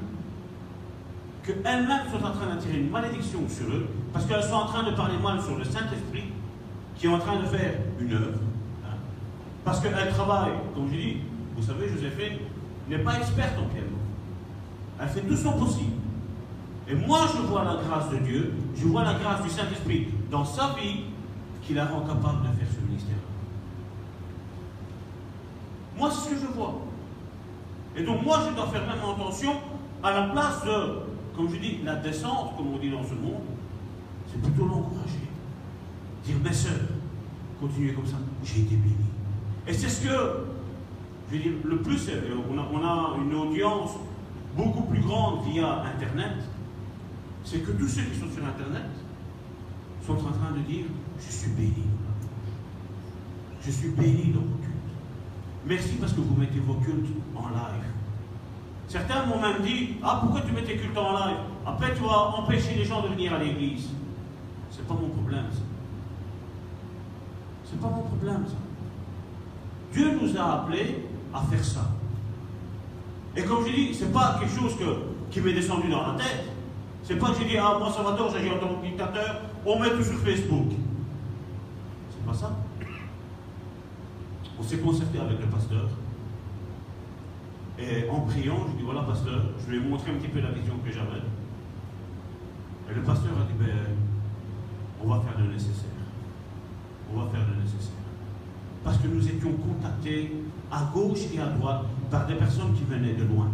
qu'elles-mêmes 1.54 2.10
sont 2.12 2.24
en 2.26 2.32
train 2.32 2.48
d'attirer 2.48 2.80
une 2.80 2.90
malédiction 2.90 3.40
sur 3.48 3.68
eux, 3.68 3.88
parce 4.14 4.26
qu'elles 4.26 4.44
sont 4.44 4.56
en 4.56 4.66
train 4.66 4.84
de 4.84 4.92
parler 4.92 5.18
mal 5.18 5.42
sur 5.42 5.58
le 5.58 5.64
Saint-Esprit, 5.64 6.26
qui 6.96 7.08
est 7.08 7.10
en 7.10 7.20
train 7.20 7.40
de 7.40 7.46
faire 7.46 7.74
une 8.00 8.14
œuvre. 8.14 8.40
hein. 8.86 8.96
Parce 9.64 9.80
qu'elle 9.80 10.10
travaille, 10.10 10.52
comme 10.74 10.88
je 10.92 10.98
dis, 10.98 11.18
vous 11.56 11.64
savez, 11.64 11.90
Joséphine 11.90 12.40
n'est 12.90 13.00
pas 13.00 13.18
experte 13.18 13.58
en 13.58 13.66
piano. 13.74 13.88
Elle 15.02 15.10
fait 15.10 15.22
tout 15.22 15.36
son 15.36 15.54
possible. 15.54 15.94
Et 16.88 16.96
moi, 16.96 17.22
je 17.34 17.42
vois 17.42 17.64
la 17.64 17.76
grâce 17.76 18.10
de 18.10 18.18
Dieu, 18.18 18.54
je 18.76 18.86
vois 18.86 19.04
la 19.04 19.14
grâce 19.14 19.44
du 19.44 19.50
Saint-Esprit 19.50 20.08
dans 20.32 20.44
sa 20.44 20.76
vie, 20.80 21.04
qui 21.62 21.74
la 21.74 21.86
rend 21.86 22.02
capable 22.02 22.42
de 22.42 22.58
faire 22.58 22.68
ce 22.74 22.86
ministère. 22.86 23.16
Moi, 25.98 26.10
c'est 26.12 26.30
ce 26.30 26.36
que 26.36 26.42
je 26.42 26.48
vois. 26.48 26.74
Et 27.96 28.04
donc, 28.04 28.24
moi, 28.26 28.40
je 28.48 28.56
dois 28.56 28.68
faire 28.68 28.82
même 28.82 28.98
attention 28.98 29.54
à 30.02 30.12
la 30.14 30.22
place 30.30 30.64
de, 30.64 31.04
comme 31.40 31.54
je 31.54 31.58
dis, 31.58 31.78
la 31.86 31.96
descente, 31.96 32.58
comme 32.58 32.74
on 32.74 32.80
dit 32.80 32.90
dans 32.90 33.02
ce 33.02 33.14
monde, 33.14 33.44
c'est 34.28 34.42
plutôt 34.42 34.66
l'encourager. 34.66 35.30
Dire, 36.26 36.36
mes 36.44 36.52
sœurs, 36.52 36.74
continuez 37.62 37.94
comme 37.94 38.06
ça, 38.06 38.18
j'ai 38.44 38.60
été 38.60 38.76
béni. 38.76 39.08
Et 39.66 39.72
c'est 39.72 39.88
ce 39.88 40.02
que, 40.02 40.10
je 41.32 41.38
veux 41.38 41.42
dire, 41.42 41.54
le 41.64 41.78
plus, 41.78 42.10
euh, 42.10 42.36
on 42.52 42.84
a, 42.84 42.90
a 42.90 43.16
une 43.24 43.34
audience 43.34 43.92
beaucoup 44.58 44.82
plus 44.82 45.00
grande 45.00 45.46
via 45.46 45.84
Internet, 45.96 46.44
c'est 47.46 47.60
que 47.60 47.72
tous 47.72 47.88
ceux 47.88 48.02
qui 48.02 48.20
sont 48.20 48.30
sur 48.36 48.46
Internet 48.46 48.90
sont 50.06 50.16
en 50.16 50.32
train 50.34 50.52
de 50.58 50.62
dire, 50.68 50.88
je 51.26 51.32
suis 51.32 51.52
béni. 51.52 51.86
Je 53.66 53.72
suis 53.72 53.90
béni 53.92 54.34
dans 54.34 54.42
vos 54.42 54.58
cultes. 54.58 54.76
Merci 55.66 55.96
parce 56.02 56.12
que 56.12 56.20
vous 56.20 56.36
mettez 56.36 56.60
vos 56.60 56.74
cultes 56.74 57.08
en 57.34 57.48
live. 57.48 57.99
Certains 58.90 59.24
m'ont 59.28 59.40
même 59.40 59.62
dit 59.62 59.98
Ah, 60.04 60.18
pourquoi 60.20 60.42
tu 60.42 60.52
mets 60.52 60.64
tes 60.64 60.76
cultes 60.76 60.98
en 60.98 61.14
live? 61.14 61.38
Après, 61.66 61.94
tu 61.94 62.02
vas 62.02 62.36
empêcher 62.36 62.74
les 62.76 62.84
gens 62.84 63.04
de 63.04 63.10
venir 63.10 63.32
à 63.36 63.38
l'église. 63.38 63.88
C'est 64.72 64.86
pas 64.88 64.96
mon 64.96 65.10
problème, 65.10 65.46
ça. 65.52 65.62
C'est 67.64 67.80
pas 67.80 67.88
mon 67.88 68.02
problème, 68.02 68.46
ça. 68.48 68.56
Dieu 69.94 70.18
nous 70.20 70.36
a 70.36 70.54
appelés 70.56 71.08
à 71.32 71.42
faire 71.42 71.64
ça. 71.64 71.88
Et 73.38 73.44
comme 73.44 73.64
je 73.68 73.72
dis, 73.72 73.94
c'est 73.94 74.12
pas 74.12 74.38
quelque 74.40 74.60
chose 74.60 74.76
qui 75.30 75.40
m'est 75.42 75.54
descendu 75.54 75.88
dans 75.88 76.08
la 76.08 76.18
tête. 76.18 76.46
C'est 77.04 77.18
pas 77.18 77.30
que 77.30 77.38
j'ai 77.38 77.46
dit 77.46 77.58
Ah, 77.58 77.76
moi, 77.78 77.92
Salvador, 77.92 78.32
j'agis 78.32 78.50
en 78.50 78.58
tant 78.58 78.74
que 78.74 78.88
dictateur, 78.88 79.42
on 79.68 79.80
met 79.80 79.92
tout 79.92 80.04
sur 80.04 80.18
Facebook. 80.18 80.72
C'est 82.10 82.26
pas 82.26 82.34
ça. 82.34 82.52
On 84.60 84.64
s'est 84.64 84.80
concerté 84.80 85.20
avec 85.20 85.40
le 85.40 85.46
pasteur. 85.46 85.90
Et 87.82 88.10
en 88.10 88.20
priant, 88.22 88.68
je 88.70 88.78
dis 88.78 88.84
voilà, 88.84 89.04
pasteur, 89.04 89.42
je 89.64 89.72
lui 89.72 89.78
ai 89.78 89.90
montré 89.90 90.12
un 90.12 90.16
petit 90.16 90.28
peu 90.28 90.42
la 90.42 90.52
vision 90.52 90.74
que 90.84 90.92
j'avais. 90.92 91.24
Et 92.90 92.94
le 92.94 93.02
pasteur 93.02 93.32
a 93.40 93.46
dit 93.46 93.58
ben, 93.58 93.96
on 95.02 95.08
va 95.08 95.22
faire 95.22 95.40
le 95.40 95.54
nécessaire. 95.54 95.86
On 97.14 97.20
va 97.20 97.30
faire 97.30 97.48
le 97.48 97.64
nécessaire. 97.64 97.94
Parce 98.84 98.98
que 98.98 99.08
nous 99.08 99.26
étions 99.26 99.54
contactés 99.54 100.36
à 100.72 100.90
gauche 100.94 101.20
et 101.34 101.40
à 101.40 101.48
droite 101.48 101.86
par 102.12 102.28
des 102.28 102.36
personnes 102.36 102.74
qui 102.74 102.84
venaient 102.84 103.14
de 103.14 103.24
loin. 103.24 103.48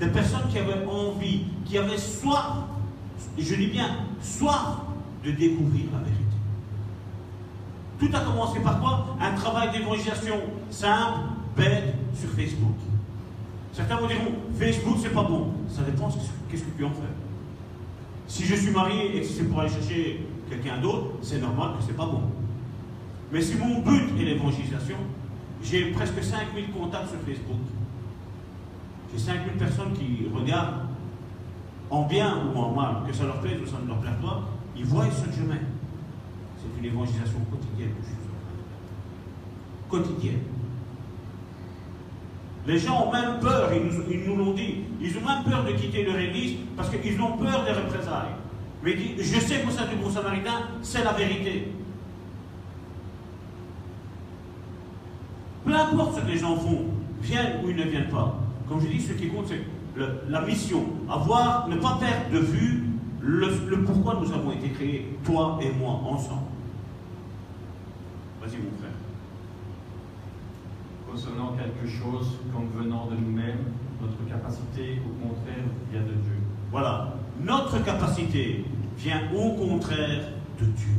Des 0.00 0.08
personnes 0.08 0.48
qui 0.50 0.58
avaient 0.58 0.84
envie, 0.86 1.44
qui 1.64 1.78
avaient 1.78 1.98
soif, 1.98 2.64
je 3.38 3.54
dis 3.54 3.66
bien 3.66 3.88
soif, 4.20 4.78
de 5.24 5.30
découvrir 5.32 5.86
la 5.92 5.98
vérité. 5.98 6.22
Tout 7.98 8.10
a 8.14 8.20
commencé 8.20 8.60
par 8.60 8.80
quoi? 8.80 9.16
Un 9.20 9.34
travail 9.34 9.72
d'évangélisation 9.72 10.36
simple, 10.70 11.20
bête, 11.56 11.94
sur 12.14 12.28
Facebook. 12.30 12.76
Certains 13.76 13.96
vous 13.96 14.06
diront, 14.06 14.32
Facebook 14.58 14.96
c'est 15.02 15.12
pas 15.12 15.22
bon. 15.24 15.48
Ça 15.68 15.82
dépend 15.82 16.08
ce 16.08 16.16
que- 16.16 16.22
qu'est-ce 16.50 16.62
que 16.64 16.78
tu 16.78 16.84
en 16.86 16.88
fais. 16.92 17.12
Si 18.26 18.44
je 18.46 18.54
suis 18.54 18.70
marié 18.70 19.18
et 19.18 19.20
que 19.20 19.26
c'est 19.26 19.44
pour 19.44 19.60
aller 19.60 19.68
chercher 19.68 20.26
quelqu'un 20.48 20.78
d'autre, 20.80 21.08
c'est 21.20 21.38
normal 21.42 21.72
que 21.76 21.84
c'est 21.86 21.94
pas 21.94 22.06
bon. 22.06 22.22
Mais 23.30 23.42
si 23.42 23.54
mon 23.56 23.80
but 23.82 24.18
est 24.18 24.24
l'évangélisation, 24.24 24.96
j'ai 25.62 25.90
presque 25.90 26.24
5000 26.24 26.70
contacts 26.70 27.10
sur 27.10 27.18
Facebook. 27.20 27.58
J'ai 29.12 29.18
5000 29.18 29.52
personnes 29.58 29.92
qui 29.92 30.26
regardent 30.34 30.86
en 31.90 32.06
bien 32.06 32.34
ou 32.54 32.58
en 32.58 32.72
mal, 32.72 32.96
que 33.06 33.12
ça 33.12 33.24
leur 33.24 33.42
plaise 33.42 33.60
ou 33.62 33.66
ça 33.66 33.76
ne 33.82 33.88
leur 33.88 33.98
plaise 33.98 34.16
pas, 34.22 34.40
ils 34.74 34.86
voient 34.86 35.04
ce 35.10 35.40
mets. 35.42 35.60
c'est 36.58 36.78
une 36.80 36.84
évangélisation 36.86 37.40
quotidienne 37.50 37.90
que 37.90 38.02
je 38.02 38.06
suis 38.06 38.16
Quotidienne. 39.90 40.40
Les 42.66 42.78
gens 42.78 43.06
ont 43.06 43.12
même 43.12 43.38
peur, 43.40 43.70
ils 43.72 44.28
nous, 44.28 44.36
l'ont 44.36 44.52
dit, 44.52 44.78
ils 45.00 45.16
ont 45.16 45.20
même 45.20 45.44
peur 45.44 45.64
de 45.64 45.72
quitter 45.72 46.04
leur 46.04 46.18
église 46.18 46.56
parce 46.76 46.90
qu'ils 46.90 47.20
ont 47.20 47.36
peur 47.36 47.64
des 47.64 47.72
représailles. 47.72 48.34
Mais 48.82 48.96
je 49.18 49.40
sais 49.40 49.60
qu'au 49.60 49.70
sein 49.70 49.86
du 49.86 49.96
bon 49.96 50.10
samaritain, 50.10 50.68
c'est 50.82 51.04
la 51.04 51.12
vérité. 51.12 51.72
Peu 55.64 55.74
importe 55.74 56.16
ce 56.16 56.20
que 56.22 56.28
les 56.28 56.38
gens 56.38 56.56
font, 56.56 56.86
viennent 57.20 57.64
ou 57.64 57.70
ils 57.70 57.76
ne 57.76 57.84
viennent 57.84 58.08
pas. 58.08 58.40
Comme 58.68 58.80
je 58.80 58.86
dis, 58.86 59.00
ce 59.00 59.12
qui 59.12 59.28
compte, 59.28 59.46
c'est 59.48 59.62
la 60.28 60.40
mission. 60.40 60.84
Avoir, 61.08 61.68
ne 61.68 61.76
pas 61.76 61.98
perdre 62.00 62.30
de 62.32 62.38
vue 62.38 62.84
le 63.20 63.84
pourquoi 63.84 64.20
nous 64.20 64.32
avons 64.32 64.52
été 64.52 64.70
créés, 64.70 65.18
toi 65.24 65.58
et 65.60 65.70
moi, 65.72 66.00
ensemble. 66.04 66.42
Vas-y, 68.40 68.58
mon 68.58 68.78
frère. 68.78 68.95
Concernant 71.16 71.56
quelque 71.56 71.90
chose 71.90 72.28
comme 72.52 72.68
venant 72.78 73.06
de 73.06 73.16
nous-mêmes, 73.16 73.72
notre 74.02 74.22
capacité, 74.28 75.00
au 75.00 75.26
contraire, 75.26 75.64
vient 75.90 76.02
de 76.02 76.12
Dieu. 76.12 76.36
Voilà. 76.70 77.14
Notre 77.42 77.82
capacité 77.82 78.66
vient 78.98 79.22
au 79.34 79.52
contraire 79.54 80.28
de 80.60 80.66
Dieu. 80.66 80.92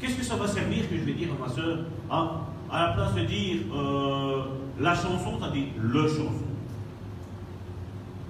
Qu'est-ce 0.00 0.16
que 0.16 0.24
ça 0.24 0.36
va 0.36 0.48
servir 0.48 0.88
que 0.88 0.96
je 0.96 1.02
vais 1.02 1.12
dire 1.12 1.28
à 1.38 1.46
ma 1.46 1.52
soeur 1.52 1.80
Ah, 2.10 2.46
à 2.70 2.86
la 2.86 2.92
place 2.94 3.14
de 3.14 3.24
dire 3.26 3.58
euh, 3.74 4.44
la 4.80 4.94
chanson, 4.94 5.36
tu 5.38 5.44
as 5.44 5.50
dit 5.50 5.66
le 5.78 6.08
chanson. 6.08 6.48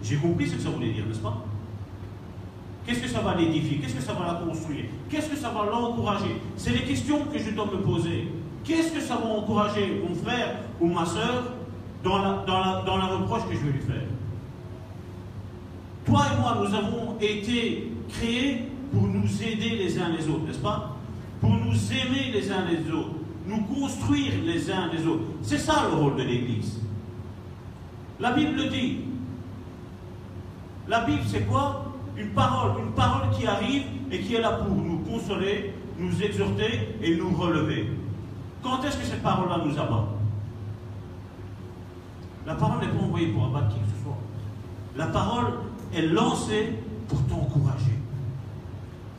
J'ai 0.03 0.17
compris 0.17 0.49
ce 0.49 0.57
que 0.57 0.61
ça 0.63 0.71
voulait 0.71 0.91
dire, 0.91 1.07
n'est-ce 1.07 1.21
pas? 1.21 1.45
Qu'est-ce 2.85 3.03
que 3.03 3.09
ça 3.09 3.21
va 3.21 3.37
l'édifier? 3.37 3.79
Qu'est-ce 3.79 3.95
que 3.95 4.03
ça 4.03 4.15
va 4.15 4.27
la 4.27 4.35
construire? 4.45 4.87
Qu'est-ce 5.09 5.29
que 5.29 5.37
ça 5.37 5.51
va 5.51 5.67
l'encourager? 5.71 6.41
C'est 6.57 6.71
les 6.71 6.83
questions 6.83 7.27
que 7.27 7.39
je 7.39 7.51
dois 7.53 7.67
me 7.67 7.81
poser. 7.81 8.27
Qu'est-ce 8.69 8.93
que 8.93 9.01
ça 9.01 9.17
va 9.17 9.25
encourager 9.31 10.03
mon 10.07 10.15
frère 10.15 10.57
ou 10.79 10.89
ma 10.89 11.07
soeur 11.07 11.55
dans 12.05 12.19
la, 12.19 13.07
reproche 13.07 13.49
que 13.49 13.55
je 13.55 13.61
vais 13.61 13.73
lui 13.73 13.81
faire? 13.81 14.07
Toi 16.05 16.21
et 16.27 16.39
moi, 16.39 16.59
nous 16.61 16.75
avons 16.75 17.17
été 17.19 17.91
créés 18.11 18.69
pour 18.93 19.05
nous 19.05 19.43
aider 19.43 19.71
les 19.71 19.99
uns 19.99 20.11
les 20.11 20.29
autres, 20.29 20.45
n'est-ce 20.47 20.59
pas? 20.59 20.97
Pour 21.41 21.49
nous 21.49 21.93
aimer 21.93 22.31
les 22.31 22.53
uns 22.53 22.67
les 22.67 22.93
autres, 22.93 23.15
nous 23.47 23.63
construire 23.63 24.33
les 24.45 24.71
uns 24.71 24.91
les 24.93 25.07
autres. 25.07 25.25
C'est 25.41 25.57
ça 25.57 25.89
le 25.91 25.97
rôle 25.97 26.17
de 26.17 26.25
l'Église. 26.25 26.79
La 28.21 28.33
Bible 28.33 28.55
le 28.55 28.69
dit. 28.69 28.99
La 30.89 31.07
Bible, 31.07 31.23
c'est 31.27 31.47
quoi? 31.47 31.95
Une 32.19 32.31
parole, 32.31 32.83
une 32.83 32.93
parole 32.93 33.31
qui 33.31 33.47
arrive 33.47 33.85
et 34.13 34.21
qui 34.21 34.35
est 34.35 34.43
là 34.43 34.53
pour 34.53 34.77
nous 34.77 34.99
consoler, 34.99 35.73
nous 35.99 36.23
exhorter 36.23 36.97
et 37.03 37.17
nous 37.17 37.31
relever. 37.31 37.89
Quand 38.63 38.83
est-ce 38.83 38.97
que 38.97 39.05
cette 39.05 39.23
parole-là 39.23 39.59
nous 39.65 39.79
abat 39.79 40.09
La 42.47 42.55
parole 42.55 42.81
n'est 42.81 42.93
pas 42.93 43.05
envoyée 43.05 43.29
pour 43.29 43.47
abattre 43.47 43.69
qui 43.69 43.81
que 43.81 43.87
ce 43.87 44.03
soit. 44.03 44.17
La 44.97 45.07
parole 45.07 45.53
est 45.95 46.03
lancée 46.03 46.79
pour 47.09 47.23
t'encourager. 47.27 47.99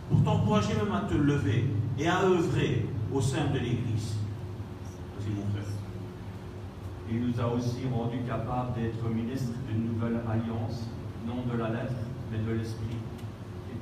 Pour 0.10 0.23
t'encourager 0.23 0.73
même 0.73 0.93
à 0.93 1.02
te 1.02 1.13
lever 1.15 1.69
et 1.97 2.08
à 2.08 2.23
œuvrer 2.23 2.86
au 3.13 3.21
sein 3.21 3.45
de 3.54 3.60
l'Église. 3.60 4.15
Vas-y, 5.17 5.34
mon 5.34 5.45
frère. 5.52 5.63
Il 7.12 7.28
nous 7.28 7.39
a 7.39 7.47
aussi 7.47 7.88
rendus 7.91 8.21
capables 8.28 8.73
d'être 8.75 9.04
ministres 9.10 9.54
d'une 9.67 9.93
nouvelle 9.93 10.19
alliance, 10.30 10.88
non 11.25 11.43
de 11.52 11.58
la 11.58 11.69
lettre, 11.69 11.95
mais 12.32 12.38
de 12.38 12.58
l'esprit. 12.58 12.97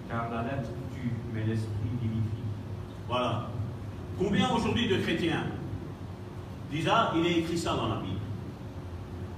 Car 0.09 0.29
la 0.29 0.43
lettre 0.43 0.69
tue, 0.93 1.11
mais 1.33 1.43
l'esprit 1.43 1.89
vivifie. 2.01 2.43
Voilà. 3.09 3.49
Combien 4.17 4.49
aujourd'hui 4.49 4.87
de 4.87 4.97
chrétiens 4.97 5.43
disent 6.71 6.89
Ah, 6.91 7.13
il 7.15 7.25
est 7.25 7.39
écrit 7.39 7.57
ça 7.57 7.75
dans 7.75 7.87
la 7.87 7.97
Bible 7.97 8.19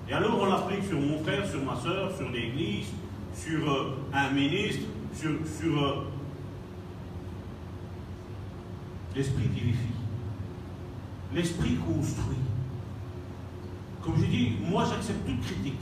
Et 0.07 0.13
alors 0.13 0.39
on 0.39 0.45
l'applique 0.45 0.85
sur 0.85 0.99
mon 0.99 1.21
frère, 1.23 1.45
sur 1.45 1.63
ma 1.63 1.75
soeur, 1.75 2.15
sur 2.15 2.29
l'église, 2.29 2.87
sur 3.33 3.69
euh, 3.69 3.97
un 4.13 4.31
ministre, 4.31 4.83
sur. 5.13 5.31
sur 5.45 5.83
euh, 5.83 6.03
L'esprit 9.15 9.47
vivifie. 9.47 9.77
L'esprit 11.33 11.75
construit. 11.75 12.37
Comme 14.03 14.15
je 14.17 14.25
dis, 14.25 14.53
moi 14.69 14.85
j'accepte 14.89 15.25
toute 15.25 15.41
critique. 15.41 15.79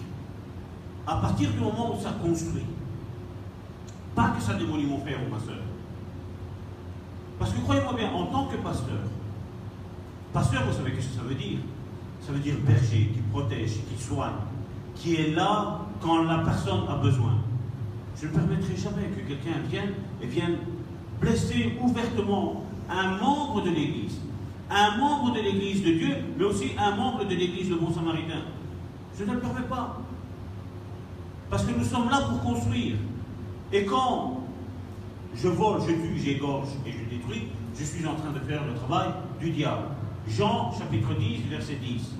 À 1.05 1.17
partir 1.17 1.51
du 1.51 1.59
moment 1.59 1.95
où 1.95 2.01
ça 2.01 2.15
construit. 2.21 2.65
Pas 4.15 4.29
que 4.29 4.41
ça 4.41 4.55
démolit 4.55 4.85
mon 4.85 4.99
frère 4.99 5.19
ou 5.25 5.31
ma 5.31 5.39
soeur. 5.39 5.66
Parce 7.39 7.51
que 7.51 7.59
croyez-moi 7.61 7.93
bien, 7.93 8.11
en 8.11 8.25
tant 8.25 8.45
que 8.45 8.57
pasteur, 8.57 8.99
pasteur, 10.33 10.63
vous 10.65 10.73
savez 10.73 10.91
ce 10.99 11.07
que 11.07 11.15
ça 11.15 11.21
veut 11.21 11.35
dire? 11.35 11.59
Ça 12.21 12.31
veut 12.31 12.39
dire 12.39 12.55
berger 12.65 13.11
qui 13.13 13.19
protège, 13.31 13.73
qui 13.89 14.03
soigne, 14.03 14.33
qui 14.95 15.15
est 15.15 15.31
là 15.35 15.81
quand 16.01 16.23
la 16.23 16.39
personne 16.39 16.81
a 16.89 16.95
besoin. 16.95 17.35
Je 18.19 18.27
ne 18.27 18.31
permettrai 18.31 18.75
jamais 18.75 19.07
que 19.15 19.27
quelqu'un 19.27 19.59
vienne 19.69 19.93
et 20.21 20.25
vienne 20.25 20.57
blesser 21.21 21.77
ouvertement 21.79 22.63
un 22.89 23.17
membre 23.17 23.61
de 23.63 23.69
l'Église, 23.69 24.19
un 24.71 24.97
membre 24.97 25.33
de 25.33 25.39
l'Église 25.39 25.83
de 25.83 25.91
Dieu, 25.91 26.15
mais 26.37 26.45
aussi 26.45 26.71
un 26.77 26.95
membre 26.95 27.25
de 27.25 27.35
l'Église 27.35 27.69
de 27.69 27.75
Bon 27.75 27.93
Samaritain. 27.93 28.41
Je 29.17 29.23
ne 29.23 29.33
le 29.33 29.39
permets 29.39 29.67
pas. 29.69 29.99
Parce 31.49 31.63
que 31.63 31.71
nous 31.71 31.85
sommes 31.85 32.09
là 32.09 32.21
pour 32.21 32.41
construire. 32.41 32.95
Et 33.71 33.85
quand 33.85 34.36
je 35.35 35.47
vole, 35.47 35.81
je 35.81 35.93
tue, 35.93 36.19
j'égorge 36.23 36.69
et 36.85 36.91
je 36.91 37.15
détruis, 37.15 37.47
je 37.77 37.83
suis 37.83 38.05
en 38.05 38.15
train 38.15 38.31
de 38.31 38.39
faire 38.39 38.61
le 38.65 38.73
travail 38.73 39.09
du 39.39 39.51
diable. 39.51 39.83
Jean 40.27 40.71
chapitre 40.77 41.13
10, 41.17 41.49
verset 41.49 41.75
10. 41.75 42.15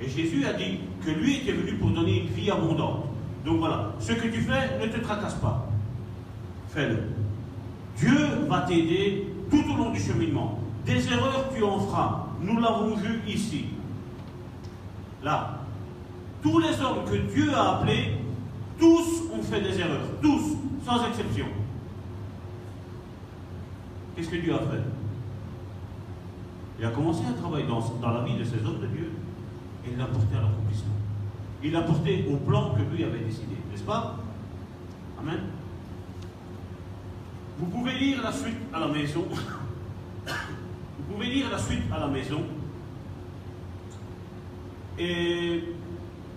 Et 0.00 0.08
Jésus 0.08 0.44
a 0.46 0.52
dit 0.52 0.80
que 1.04 1.10
lui 1.10 1.38
était 1.38 1.52
venu 1.52 1.74
pour 1.74 1.90
donner 1.90 2.22
une 2.22 2.28
vie 2.28 2.50
abondante. 2.50 3.04
Donc 3.44 3.58
voilà, 3.58 3.92
ce 3.98 4.12
que 4.12 4.28
tu 4.28 4.40
fais, 4.40 4.78
ne 4.80 4.86
te 4.86 5.00
tracasse 5.00 5.34
pas. 5.34 5.68
Fais-le. 6.68 6.98
Dieu 7.96 8.46
va 8.48 8.60
t'aider 8.60 9.26
tout 9.50 9.64
au 9.72 9.76
long 9.76 9.90
du 9.90 10.00
cheminement. 10.00 10.58
Des 10.86 11.06
erreurs, 11.12 11.50
tu 11.54 11.62
en 11.62 11.80
feras. 11.80 12.26
Nous 12.40 12.58
l'avons 12.58 12.94
vu 12.94 13.20
ici. 13.26 13.66
Là. 15.22 15.58
Tous 16.42 16.58
les 16.58 16.80
hommes 16.80 17.04
que 17.04 17.16
Dieu 17.34 17.52
a 17.54 17.76
appelés, 17.76 18.14
tous 18.78 19.24
ont 19.34 19.42
fait 19.42 19.60
des 19.60 19.78
erreurs. 19.78 20.08
Tous, 20.22 20.56
sans 20.86 21.06
exception. 21.06 21.46
Qu'est-ce 24.20 24.32
que 24.32 24.36
Dieu 24.36 24.52
a 24.52 24.58
fait? 24.58 24.82
Il 26.78 26.84
a 26.84 26.90
commencé 26.90 27.22
un 27.26 27.32
travail 27.32 27.66
dans, 27.66 27.80
dans 27.80 28.10
la 28.10 28.22
vie 28.22 28.36
de 28.36 28.44
ces 28.44 28.62
hommes 28.66 28.82
de 28.82 28.86
Dieu 28.88 29.10
et 29.86 29.92
il 29.92 29.96
l'a 29.96 30.04
porté 30.04 30.36
à 30.36 30.42
l'accomplissement. 30.42 30.92
Il 31.64 31.72
l'a 31.72 31.80
porté 31.80 32.26
au 32.30 32.36
plan 32.36 32.74
que 32.74 32.82
lui 32.94 33.02
avait 33.02 33.20
décidé, 33.20 33.56
n'est-ce 33.70 33.82
pas? 33.82 34.18
Amen. 35.18 35.38
Vous 37.58 37.64
pouvez 37.68 37.94
lire 37.94 38.22
la 38.22 38.30
suite 38.30 38.58
à 38.74 38.80
la 38.80 38.88
maison. 38.88 39.24
Vous 40.26 41.14
pouvez 41.14 41.26
lire 41.28 41.50
la 41.50 41.58
suite 41.58 41.90
à 41.90 42.00
la 42.00 42.08
maison. 42.08 42.42
Et 44.98 45.64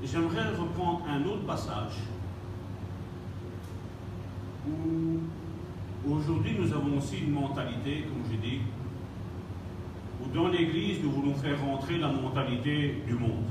j'aimerais 0.05 0.55
reprendre 0.57 1.01
un 1.09 1.21
autre 1.25 1.45
passage 1.45 1.95
où 4.69 5.19
Aujourd'hui, 6.09 6.55
nous 6.59 6.73
avons 6.73 6.97
aussi 6.97 7.19
une 7.19 7.31
mentalité, 7.31 8.03
comme 8.03 8.29
je 8.29 8.37
dis, 8.37 8.59
où 10.21 10.27
dans 10.35 10.49
l'Église, 10.49 10.99
nous 11.01 11.11
voulons 11.11 11.33
faire 11.35 11.59
rentrer 11.61 11.97
la 11.97 12.09
mentalité 12.11 13.01
du 13.07 13.13
monde, 13.13 13.45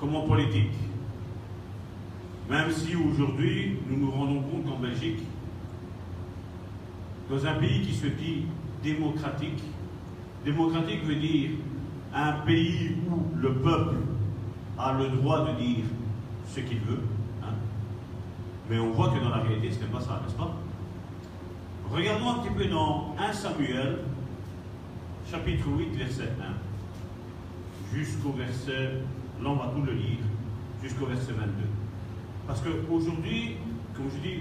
comme 0.00 0.16
en 0.16 0.22
politique. 0.22 0.72
Même 2.50 2.70
si 2.72 2.96
aujourd'hui, 2.96 3.76
nous 3.88 3.98
nous 3.98 4.10
rendons 4.10 4.40
compte 4.42 4.64
qu'en 4.64 4.78
Belgique, 4.78 5.20
dans 7.30 7.46
un 7.46 7.54
pays 7.54 7.82
qui 7.82 7.94
se 7.94 8.06
dit 8.06 8.46
démocratique, 8.82 9.62
démocratique 10.44 11.04
veut 11.04 11.16
dire 11.16 11.50
un 12.14 12.32
pays 12.46 12.96
où 13.08 13.36
le 13.36 13.52
peuple 13.54 13.96
a 14.78 14.92
le 14.98 15.08
droit 15.10 15.46
de 15.46 15.56
dire 15.60 15.84
ce 16.48 16.60
qu'il 16.60 16.78
veut. 16.80 17.02
hein. 17.44 17.52
Mais 18.70 18.78
on 18.80 18.90
voit 18.92 19.10
que 19.10 19.22
dans 19.22 19.28
la 19.28 19.38
réalité, 19.38 19.70
ce 19.70 19.80
n'est 19.80 19.90
pas 19.90 20.00
ça, 20.00 20.20
n'est-ce 20.24 20.34
pas? 20.36 20.56
Regardons 21.90 22.28
un 22.28 22.38
petit 22.40 22.54
peu 22.54 22.66
dans 22.66 23.14
1 23.18 23.32
Samuel, 23.32 24.00
chapitre 25.30 25.66
8, 25.66 25.96
verset 25.96 26.28
1, 27.92 27.96
jusqu'au 27.96 28.32
verset, 28.32 29.00
là 29.42 29.48
on 29.48 29.56
va 29.56 29.72
tout 29.74 29.80
le 29.82 29.92
lire, 29.92 30.18
jusqu'au 30.82 31.06
verset 31.06 31.32
22. 31.32 31.46
Parce 32.46 32.60
qu'aujourd'hui, 32.60 33.56
comme 33.94 34.10
je 34.14 34.28
dis, 34.28 34.40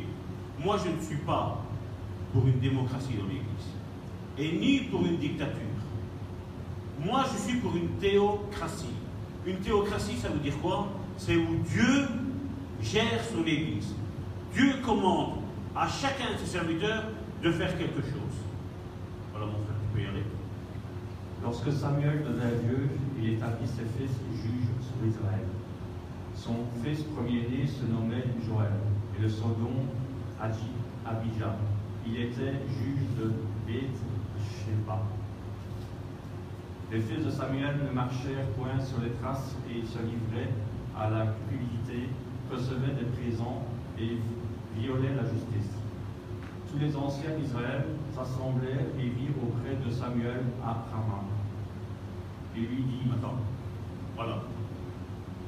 moi 0.61 0.77
je 0.83 0.89
ne 0.89 1.01
suis 1.01 1.23
pas 1.23 1.63
pour 2.33 2.45
une 2.45 2.59
démocratie 2.59 3.13
dans 3.13 3.27
l'Église, 3.27 3.45
et 4.37 4.51
ni 4.57 4.81
pour 4.89 5.05
une 5.05 5.17
dictature. 5.17 5.55
Moi 6.99 7.23
je 7.31 7.37
suis 7.49 7.59
pour 7.59 7.75
une 7.77 7.89
théocratie. 7.99 8.93
Une 9.45 9.57
théocratie, 9.59 10.17
ça 10.17 10.27
veut 10.27 10.39
dire 10.39 10.57
quoi? 10.61 10.89
C'est 11.15 11.37
où 11.37 11.55
Dieu 11.65 12.07
gère 12.81 13.23
son 13.23 13.45
Église. 13.45 13.95
Dieu 14.53 14.73
commande 14.85 15.37
à 15.73 15.87
chacun 15.87 16.33
de 16.33 16.37
ses 16.39 16.57
serviteurs 16.57 17.05
de 17.43 17.51
faire 17.51 17.77
quelque 17.77 18.01
chose. 18.01 18.37
Voilà 19.31 19.47
mon 19.47 19.59
frère, 19.63 19.75
tu 19.81 19.95
peux 19.95 20.03
y 20.03 20.07
aller. 20.07 20.23
Lorsque 21.43 21.71
Samuel 21.71 22.23
devint 22.23 22.49
vieux, 22.63 22.89
il 23.19 23.33
établit 23.33 23.67
ses 23.67 23.85
fils 23.97 24.15
juges 24.41 24.73
sur 24.81 25.07
Israël. 25.07 25.45
Son 26.35 26.55
fils 26.83 27.03
premier-né 27.03 27.67
se 27.67 27.85
nommait 27.85 28.25
Joël 28.45 28.73
et 29.17 29.21
le 29.21 29.29
second 29.29 29.85
Abijah. 30.41 31.55
Il 32.05 32.21
était 32.21 32.53
juge 32.79 33.05
de 33.19 33.33
Beth 33.65 33.97
Sheba. 34.39 35.03
Les 36.91 37.01
fils 37.01 37.25
de 37.25 37.31
Samuel 37.31 37.75
ne 37.87 37.93
marchèrent 37.93 38.47
point 38.57 38.79
sur 38.79 39.01
les 39.01 39.11
traces 39.21 39.55
et 39.69 39.85
se 39.85 39.99
livraient 39.99 40.53
à 40.97 41.09
la 41.09 41.27
cupidité, 41.49 42.09
recevaient 42.51 42.93
des 42.93 43.05
présents 43.19 43.65
et 43.99 44.17
violaient 44.79 45.15
la 45.15 45.23
justice. 45.23 45.76
Tous 46.71 46.79
les 46.79 46.95
anciens 46.95 47.31
d'Israël 47.39 47.85
s'assemblèrent 48.13 48.87
et 48.99 49.03
virent 49.03 49.43
auprès 49.43 49.75
de 49.83 49.91
Samuel 49.91 50.41
à 50.63 50.85
Ramah. 50.91 51.23
Et 52.55 52.59
lui 52.59 52.83
dit, 52.83 53.09
Attends. 53.13 53.37
Voilà. 54.15 54.43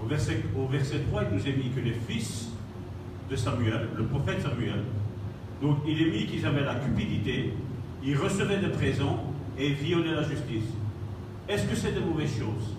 Au 0.01 0.07
verset, 0.07 0.43
au 0.57 0.67
verset 0.67 0.99
3, 1.09 1.24
il 1.24 1.38
nous 1.38 1.47
est 1.47 1.57
mis 1.57 1.70
que 1.72 1.82
les 1.82 1.93
fils 1.93 2.49
de 3.30 3.36
Samuel, 3.36 3.89
le 3.97 4.05
prophète 4.05 4.41
Samuel, 4.41 4.84
donc 5.61 5.80
il 5.86 6.01
est 6.01 6.11
mis 6.11 6.26
qu'ils 6.26 6.45
avaient 6.45 6.63
la 6.63 6.76
cupidité, 6.76 7.53
ils 8.03 8.15
recevaient 8.15 8.59
des 8.59 8.70
présents 8.70 9.24
et 9.57 9.70
violaient 9.70 10.15
la 10.15 10.24
justice. 10.24 10.65
Est-ce 11.47 11.67
que 11.67 11.76
c'est 11.76 11.91
de 11.91 11.99
mauvaises 11.99 12.38
choses? 12.38 12.76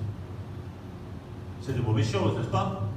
C'est 1.60 1.76
de 1.76 1.82
mauvaises 1.82 2.10
choses, 2.10 2.36
n'est-ce 2.38 2.48
pas? 2.48 2.88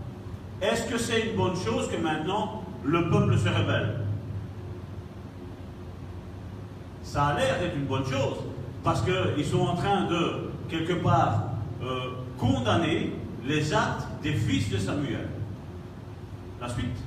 Est-ce 0.61 0.89
que 0.89 0.97
c'est 0.97 1.29
une 1.29 1.35
bonne 1.35 1.55
chose 1.55 1.89
que 1.89 1.97
maintenant 1.97 2.63
le 2.85 3.09
peuple 3.09 3.37
se 3.37 3.49
rebelle? 3.49 4.02
Ça 7.13 7.27
a 7.27 7.37
l'air 7.37 7.59
d'être 7.59 7.75
une 7.75 7.85
bonne 7.85 8.05
chose, 8.05 8.37
parce 8.83 9.03
qu'ils 9.03 9.45
sont 9.45 9.59
en 9.59 9.75
train 9.75 10.07
de, 10.07 10.49
quelque 10.67 10.93
part, 10.93 11.43
euh, 11.83 12.09
condamner 12.39 13.13
les 13.45 13.71
actes 13.71 14.07
des 14.23 14.33
fils 14.33 14.71
de 14.71 14.79
Samuel. 14.79 15.27
La 16.59 16.67
suite. 16.69 16.97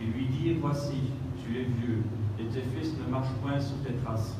Il 0.00 0.12
lui 0.12 0.28
dit, 0.28 0.54
voici, 0.54 1.12
tu 1.44 1.58
es 1.58 1.64
vieux, 1.64 2.04
et 2.40 2.44
tes 2.44 2.62
fils 2.62 2.94
ne 3.04 3.12
marchent 3.12 3.34
point 3.42 3.60
sur 3.60 3.76
tes 3.84 3.92
traces. 4.02 4.38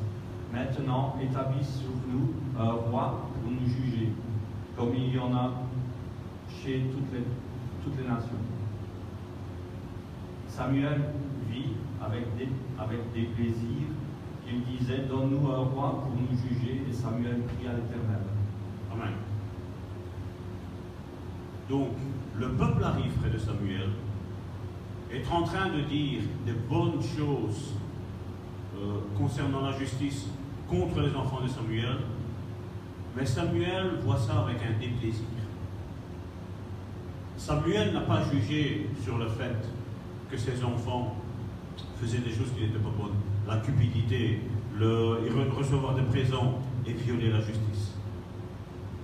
Maintenant, 0.51 1.17
établis 1.23 1.67
sur 1.67 1.91
nous 2.11 2.33
un 2.59 2.71
roi 2.71 3.29
pour 3.35 3.53
nous 3.53 3.69
juger, 3.69 4.11
comme 4.75 4.95
il 4.95 5.15
y 5.15 5.19
en 5.19 5.35
a 5.35 5.53
chez 6.65 6.81
toutes 6.91 7.13
les, 7.13 7.25
toutes 7.85 7.99
les 8.01 8.09
nations. 8.09 8.41
Samuel 10.49 11.03
avec 12.05 12.37
des, 12.37 12.49
avec 12.79 13.13
des 13.13 13.23
plaisirs. 13.35 13.89
Il 14.51 14.79
disait, 14.79 15.05
donne-nous 15.09 15.47
un 15.51 15.59
roi 15.59 16.03
pour 16.03 16.13
nous 16.13 16.37
juger, 16.37 16.83
et 16.89 16.93
Samuel 16.93 17.43
prie 17.43 17.69
à 17.69 17.73
l'Éternel. 17.73 18.23
Amen. 18.93 19.13
Donc, 21.69 21.89
le 22.39 22.49
peuple 22.53 22.83
arrive 22.83 23.13
près 23.21 23.29
de 23.29 23.39
Samuel, 23.39 23.91
est 25.13 25.31
en 25.31 25.43
train 25.43 25.69
de 25.69 25.81
dire 25.83 26.23
des 26.47 26.53
bonnes 26.53 27.03
choses 27.03 27.75
euh, 28.77 29.01
concernant 29.19 29.63
la 29.63 29.73
justice 29.73 30.29
contre 30.69 31.01
les 31.01 31.15
enfants 31.15 31.41
de 31.43 31.49
Samuel, 31.49 31.99
mais 33.17 33.27
Samuel 33.27 33.99
voit 34.03 34.19
ça 34.19 34.41
avec 34.41 34.59
un 34.63 34.79
déplaisir. 34.79 35.25
Samuel 37.37 37.93
n'a 37.93 38.01
pas 38.01 38.23
jugé 38.31 38.89
sur 39.03 39.19
le 39.19 39.29
fait 39.29 39.57
que 40.31 40.37
ses 40.37 40.63
enfants 40.63 41.17
faisaient 42.01 42.19
des 42.19 42.31
choses 42.31 42.51
qui 42.57 42.63
n'étaient 42.63 42.79
pas 42.79 42.91
bonnes, 42.97 43.17
la 43.47 43.59
cupidité, 43.59 44.41
le 44.79 45.19
recevoir 45.57 45.95
des 45.95 46.03
présents 46.03 46.59
et 46.87 46.93
violer 46.93 47.31
la 47.31 47.41
justice. 47.41 47.95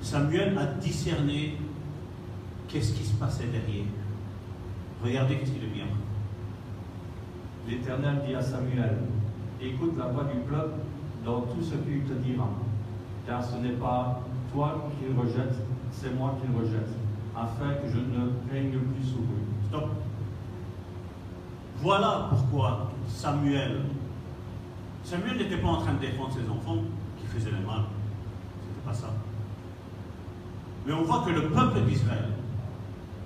Samuel 0.00 0.56
a 0.58 0.66
discerné 0.66 1.56
qu'est-ce 2.68 2.92
qui 2.92 3.04
se 3.04 3.14
passait 3.14 3.46
derrière. 3.46 3.86
Regardez 5.02 5.36
qu'est-ce 5.36 5.52
qu'il 5.52 5.64
est 5.64 5.74
bien. 5.74 5.86
L'Éternel 7.68 8.22
dit 8.26 8.34
à 8.34 8.42
Samuel, 8.42 8.98
écoute 9.60 9.94
la 9.98 10.06
voix 10.06 10.24
du 10.24 10.38
peuple 10.40 10.74
dans 11.24 11.40
tout 11.42 11.62
ce 11.62 11.74
qu'il 11.76 12.02
te 12.04 12.12
dira, 12.12 12.48
car 13.26 13.42
ce 13.42 13.56
n'est 13.56 13.72
pas 13.72 14.20
toi 14.52 14.90
qu'il 14.98 15.18
rejette, 15.18 15.54
c'est 15.90 16.14
moi 16.14 16.36
qu'il 16.40 16.54
rejette, 16.54 16.90
afin 17.34 17.74
que 17.74 17.88
je 17.88 17.98
ne 17.98 18.30
règne 18.52 18.70
plus 18.70 19.04
sur 19.04 19.18
eux. 19.18 19.44
Stop. 19.68 19.90
Voilà 21.78 22.28
pourquoi 22.30 22.90
Samuel, 23.08 23.80
Samuel 25.02 25.36
n'était 25.36 25.58
pas 25.58 25.68
en 25.68 25.78
train 25.78 25.94
de 25.94 25.98
défendre 25.98 26.32
ses 26.32 26.48
enfants 26.48 26.82
qui 27.20 27.26
faisaient 27.26 27.50
le 27.50 27.66
mal. 27.66 27.82
C'était 28.62 28.86
pas 28.86 28.94
ça. 28.94 29.12
Mais 30.86 30.92
on 30.92 31.02
voit 31.02 31.24
que 31.26 31.30
le 31.30 31.48
peuple 31.48 31.80
d'Israël 31.82 32.30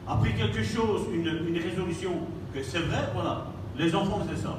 a 0.07 0.17
pris 0.17 0.35
quelque 0.35 0.63
chose, 0.63 1.03
une, 1.13 1.59
résolution, 1.59 2.13
que 2.55 2.63
c'est 2.63 2.81
vrai, 2.81 3.11
voilà, 3.15 3.47
les 3.77 3.95
enfants 3.95 4.21
faisaient 4.21 4.43
ça. 4.43 4.57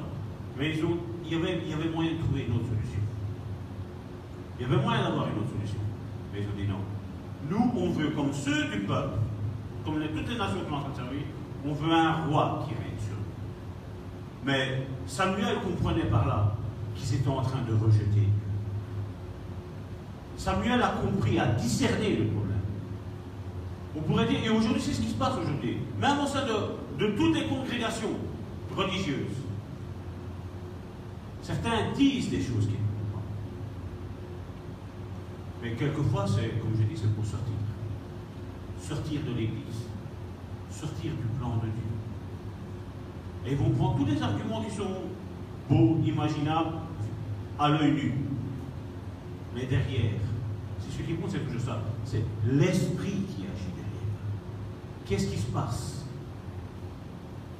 Mais 0.58 0.70
ils 0.76 0.84
ont, 0.84 0.96
il, 1.24 1.32
y 1.32 1.34
avait, 1.36 1.88
moyen 1.88 2.12
de 2.12 2.18
trouver 2.18 2.46
une 2.46 2.54
autre 2.54 2.66
solution. 2.66 3.00
Il 4.58 4.62
y 4.62 4.64
avait 4.70 4.82
moyen 4.82 5.02
d'avoir 5.02 5.28
une 5.28 5.38
autre 5.38 5.50
solution. 5.50 5.80
Mais 6.32 6.40
ils 6.40 6.46
ont 6.46 6.56
dit 6.56 6.68
non. 6.68 6.80
Nous, 7.50 7.80
on 7.80 7.90
veut, 7.90 8.10
comme 8.10 8.32
ceux 8.32 8.64
du 8.68 8.80
peuple, 8.80 9.18
comme 9.84 9.94
toutes 9.94 10.28
les 10.28 10.38
nations 10.38 10.60
qui 10.60 10.68
sont 10.68 10.74
en 10.74 10.80
train 10.80 10.90
de 10.90 10.96
servir, 10.96 11.22
on 11.66 11.72
veut 11.72 11.92
un 11.92 12.12
roi 12.26 12.64
qui 12.66 12.74
règne. 12.74 12.89
Mais 14.44 14.86
Samuel 15.06 15.56
comprenait 15.62 16.08
par 16.08 16.26
là 16.26 16.56
qu'ils 16.96 17.16
étaient 17.16 17.28
en 17.28 17.42
train 17.42 17.60
de 17.68 17.74
rejeter. 17.74 18.28
Samuel 20.36 20.82
a 20.82 20.88
compris, 20.88 21.38
a 21.38 21.46
discerné 21.46 22.16
le 22.16 22.26
problème. 22.28 22.56
On 23.94 24.00
pourrait 24.00 24.26
dire, 24.26 24.42
et 24.44 24.48
aujourd'hui 24.48 24.80
c'est 24.80 24.94
ce 24.94 25.02
qui 25.02 25.08
se 25.08 25.14
passe 25.14 25.34
aujourd'hui, 25.36 25.78
même 26.00 26.18
au 26.20 26.26
sein 26.26 26.46
de, 26.46 27.06
toutes 27.16 27.34
les 27.34 27.46
congrégations 27.46 28.16
religieuses. 28.74 29.36
Certains 31.42 31.92
disent 31.96 32.30
des 32.30 32.40
choses 32.40 32.66
qui 32.66 32.72
ne 32.72 32.78
vont 32.78 33.10
pas. 33.12 33.22
Mais 35.62 35.72
quelquefois, 35.72 36.26
c'est, 36.26 36.60
comme 36.60 36.74
je 36.78 36.84
dis, 36.84 36.96
c'est 36.96 37.14
pour 37.14 37.24
sortir. 37.24 37.52
Sortir 38.80 39.20
de 39.22 39.30
l'Église. 39.32 39.88
Sortir 40.70 41.12
du 41.12 41.38
plan 41.38 41.56
de 41.56 41.66
Dieu. 41.66 41.89
Et 43.46 43.52
ils 43.52 43.56
vont 43.56 43.70
prendre 43.70 43.96
tous 43.96 44.04
les 44.04 44.22
arguments 44.22 44.62
qui 44.62 44.70
sont 44.70 44.90
beaux, 45.68 45.98
imaginables, 46.04 46.74
à 47.58 47.68
l'œil 47.68 47.92
nu. 47.92 48.14
Mais 49.54 49.66
derrière, 49.66 50.20
c'est 50.78 51.02
ce 51.02 51.06
qui 51.06 51.14
compte, 51.14 51.30
c'est 51.30 51.46
que 51.46 51.52
je 51.52 51.58
sache, 51.58 51.82
c'est 52.04 52.24
l'esprit 52.46 53.22
qui 53.28 53.42
agit 53.42 53.72
derrière. 53.74 54.10
Qu'est-ce 55.06 55.26
qui 55.26 55.38
se 55.38 55.46
passe? 55.46 56.04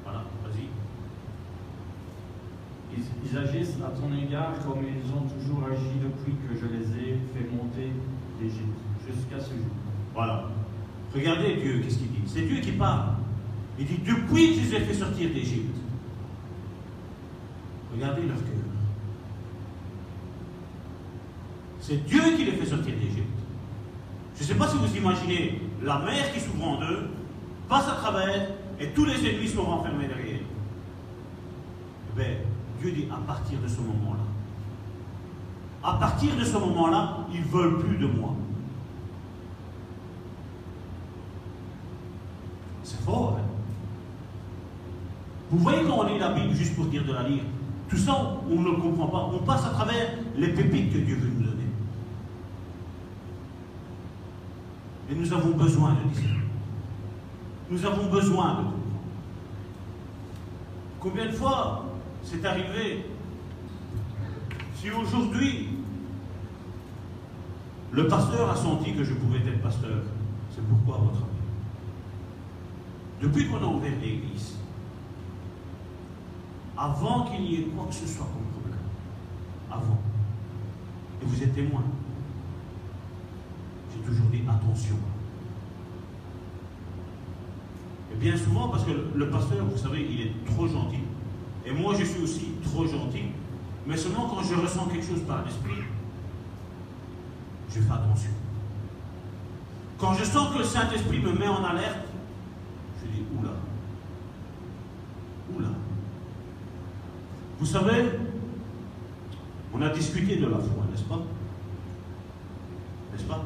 Voilà, 0.04 0.24
vas-y. 0.44 0.68
Ils, 2.96 3.04
ils 3.24 3.38
agissent 3.38 3.76
à 3.84 3.90
ton 3.90 4.12
égard 4.16 4.54
comme 4.64 4.80
ils 4.84 5.12
ont 5.12 5.26
toujours 5.28 5.64
agi 5.64 5.98
depuis 6.02 6.34
que 6.34 6.60
je 6.60 6.66
les 6.66 6.86
ai 7.02 7.18
fait 7.34 7.48
monter 7.54 7.92
d'Égypte, 8.40 8.78
jusqu'à 9.06 9.40
ce 9.40 9.50
jour. 9.50 9.66
Voilà. 10.14 10.44
Regardez 11.14 11.56
Dieu, 11.56 11.80
qu'est-ce 11.82 11.98
qu'il 11.98 12.08
dit? 12.08 12.22
C'est 12.26 12.42
Dieu 12.42 12.60
qui 12.60 12.72
parle. 12.72 13.19
Il 13.80 13.86
dit 13.86 13.98
Depuis 13.98 14.54
que 14.54 14.62
je 14.62 14.70
les 14.70 14.74
ai 14.74 14.80
fait 14.80 14.94
sortir 14.94 15.30
d'Égypte, 15.30 15.76
regardez 17.94 18.22
leur 18.22 18.36
cœur. 18.36 18.46
C'est 21.80 22.04
Dieu 22.04 22.20
qui 22.36 22.44
les 22.44 22.52
fait 22.52 22.66
sortir 22.66 22.94
d'Égypte. 22.94 23.26
Je 24.36 24.42
ne 24.42 24.48
sais 24.48 24.54
pas 24.54 24.68
si 24.68 24.76
vous 24.76 24.96
imaginez 24.96 25.62
la 25.82 25.98
mer 25.98 26.32
qui 26.32 26.40
s'ouvre 26.40 26.68
en 26.68 26.80
deux, 26.80 27.08
passe 27.68 27.88
à 27.88 27.94
travers, 27.94 28.50
et 28.78 28.88
tous 28.88 29.06
les 29.06 29.26
ennemis 29.26 29.48
sont 29.48 29.62
renfermés 29.62 30.06
derrière. 30.06 30.40
Eh 32.12 32.18
bien, 32.18 32.34
Dieu 32.80 32.92
dit 32.92 33.06
à 33.10 33.16
partir 33.26 33.58
de 33.60 33.68
ce 33.68 33.78
moment-là, 33.80 34.24
à 35.82 35.94
partir 35.94 36.36
de 36.36 36.44
ce 36.44 36.56
moment-là, 36.58 37.26
ils 37.32 37.40
ne 37.40 37.46
veulent 37.46 37.78
plus 37.78 37.96
de 37.96 38.06
moi. 38.06 38.34
C'est 42.82 43.00
fort, 43.02 43.38
hein? 43.38 43.49
Vous 45.50 45.58
voyez 45.58 45.82
quand 45.82 45.98
on 45.98 46.06
lit 46.06 46.18
la 46.18 46.30
Bible 46.30 46.54
juste 46.54 46.76
pour 46.76 46.86
dire 46.86 47.04
de 47.04 47.12
la 47.12 47.24
lire, 47.28 47.42
tout 47.88 47.96
ça, 47.96 48.36
on 48.48 48.54
ne 48.54 48.70
le 48.70 48.76
comprend 48.76 49.08
pas. 49.08 49.30
On 49.34 49.38
passe 49.38 49.66
à 49.66 49.70
travers 49.70 50.10
les 50.36 50.48
pépites 50.48 50.92
que 50.92 50.98
Dieu 50.98 51.16
veut 51.16 51.28
nous 51.28 51.42
donner. 51.42 51.64
Et 55.10 55.14
nous 55.16 55.32
avons 55.32 55.50
besoin 55.56 55.94
de 55.94 56.08
discernement. 56.08 56.40
Nous 57.68 57.84
avons 57.84 58.06
besoin 58.08 58.50
de 58.50 58.56
comprendre. 58.56 58.74
Combien 61.00 61.26
de 61.26 61.32
fois 61.32 61.86
c'est 62.22 62.44
arrivé 62.44 63.06
Si 64.76 64.90
aujourd'hui, 64.90 65.70
le 67.90 68.06
pasteur 68.06 68.50
a 68.50 68.54
senti 68.54 68.94
que 68.94 69.02
je 69.02 69.14
pouvais 69.14 69.38
être 69.38 69.62
pasteur, 69.62 70.02
c'est 70.54 70.64
pourquoi 70.68 70.98
votre 70.98 71.22
avis 71.22 71.26
Depuis 73.22 73.48
qu'on 73.48 73.56
a 73.56 73.66
ouvert 73.66 73.92
l'église, 74.00 74.59
avant 76.80 77.24
qu'il 77.24 77.42
n'y 77.42 77.54
ait 77.56 77.64
quoi 77.64 77.86
que 77.86 77.94
ce 77.94 78.06
soit 78.06 78.24
comme 78.24 78.46
problème. 78.58 78.78
Avant. 79.70 79.98
Et 81.20 81.26
vous 81.26 81.42
êtes 81.42 81.54
témoin. 81.54 81.82
J'ai 83.92 84.00
toujours 84.02 84.26
dit 84.32 84.42
attention. 84.48 84.96
Et 88.12 88.16
bien 88.16 88.34
souvent, 88.34 88.68
parce 88.68 88.84
que 88.84 88.92
le 89.14 89.30
pasteur, 89.30 89.66
vous 89.66 89.76
savez, 89.76 90.06
il 90.10 90.20
est 90.22 90.32
trop 90.46 90.66
gentil. 90.66 91.00
Et 91.66 91.72
moi, 91.72 91.94
je 91.98 92.04
suis 92.04 92.22
aussi 92.22 92.52
trop 92.64 92.86
gentil. 92.86 93.24
Mais 93.86 93.96
seulement 93.96 94.28
quand 94.28 94.42
je 94.42 94.54
ressens 94.54 94.86
quelque 94.86 95.06
chose 95.06 95.22
par 95.26 95.44
l'esprit, 95.44 95.84
je 97.68 97.80
fais 97.80 97.92
attention. 97.92 98.30
Quand 99.98 100.14
je 100.14 100.24
sens 100.24 100.54
que 100.54 100.58
le 100.58 100.64
Saint-Esprit 100.64 101.20
me 101.20 101.32
met 101.32 101.46
en 101.46 101.62
alerte, 101.62 102.08
je 103.02 103.10
dis. 103.10 103.22
Oula. 103.38 103.50
Vous 107.60 107.66
savez, 107.66 108.06
on 109.74 109.82
a 109.82 109.90
discuté 109.90 110.36
de 110.36 110.46
la 110.46 110.56
foi, 110.56 110.86
n'est-ce 110.90 111.04
pas? 111.04 111.20
N'est-ce 113.12 113.24
pas? 113.24 113.44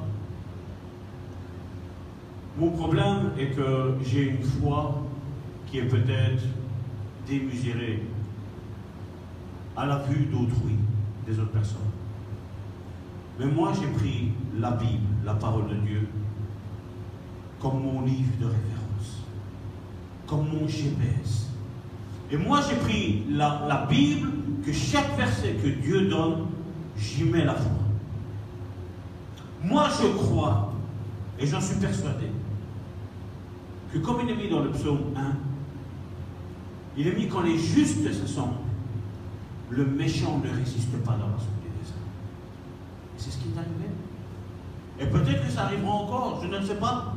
Mon 2.56 2.70
problème 2.70 3.32
est 3.36 3.48
que 3.48 3.96
j'ai 4.06 4.28
une 4.28 4.44
foi 4.44 5.02
qui 5.66 5.78
est 5.78 5.88
peut-être 5.88 6.44
démesurée 7.26 8.04
à 9.76 9.84
la 9.84 9.98
vue 9.98 10.26
d'autrui, 10.26 10.76
des 11.26 11.36
autres 11.40 11.50
personnes. 11.50 11.80
Mais 13.40 13.46
moi, 13.46 13.72
j'ai 13.74 13.88
pris 13.88 14.30
la 14.56 14.70
Bible, 14.70 15.08
la 15.24 15.34
parole 15.34 15.66
de 15.68 15.74
Dieu, 15.74 16.08
comme 17.60 17.82
mon 17.82 18.02
livre 18.02 18.30
de 18.40 18.44
référence, 18.44 19.24
comme 20.28 20.46
mon 20.50 20.68
GPS. 20.68 21.43
Et 22.34 22.36
moi, 22.36 22.60
j'ai 22.68 22.74
pris 22.74 23.22
la, 23.30 23.86
Bible, 23.88 24.28
que 24.66 24.72
chaque 24.72 25.16
verset 25.16 25.52
que 25.62 25.68
Dieu 25.68 26.08
donne, 26.08 26.46
j'y 26.96 27.22
mets 27.22 27.44
la 27.44 27.54
foi. 27.54 27.70
Moi, 29.62 29.88
je 30.00 30.08
crois, 30.08 30.72
et 31.38 31.46
j'en 31.46 31.60
suis 31.60 31.76
persuadé, 31.76 32.26
que 33.92 33.98
comme 33.98 34.16
il 34.24 34.30
est 34.30 34.34
mis 34.34 34.48
dans 34.48 34.64
le 34.64 34.70
psaume 34.72 35.14
1, 35.16 35.20
il 36.96 37.06
est 37.06 37.14
mis 37.14 37.28
quand 37.28 37.42
les 37.42 37.56
justes 37.56 38.12
se 38.12 38.26
sentent, 38.26 38.58
le 39.70 39.86
méchant 39.86 40.42
ne 40.44 40.50
résiste 40.50 40.96
pas 41.04 41.12
dans 41.12 41.28
la 41.28 41.38
santé 41.38 41.70
des 41.80 41.88
hommes. 41.88 42.08
C'est 43.16 43.30
ce 43.30 43.38
qui 43.38 43.44
est 43.44 43.58
arrivé. 43.58 43.90
Et 44.98 45.06
peut-être 45.06 45.46
que 45.46 45.52
ça 45.52 45.66
arrivera 45.66 45.92
encore, 45.92 46.42
je 46.42 46.48
ne 46.48 46.66
sais 46.66 46.80
pas. 46.80 47.14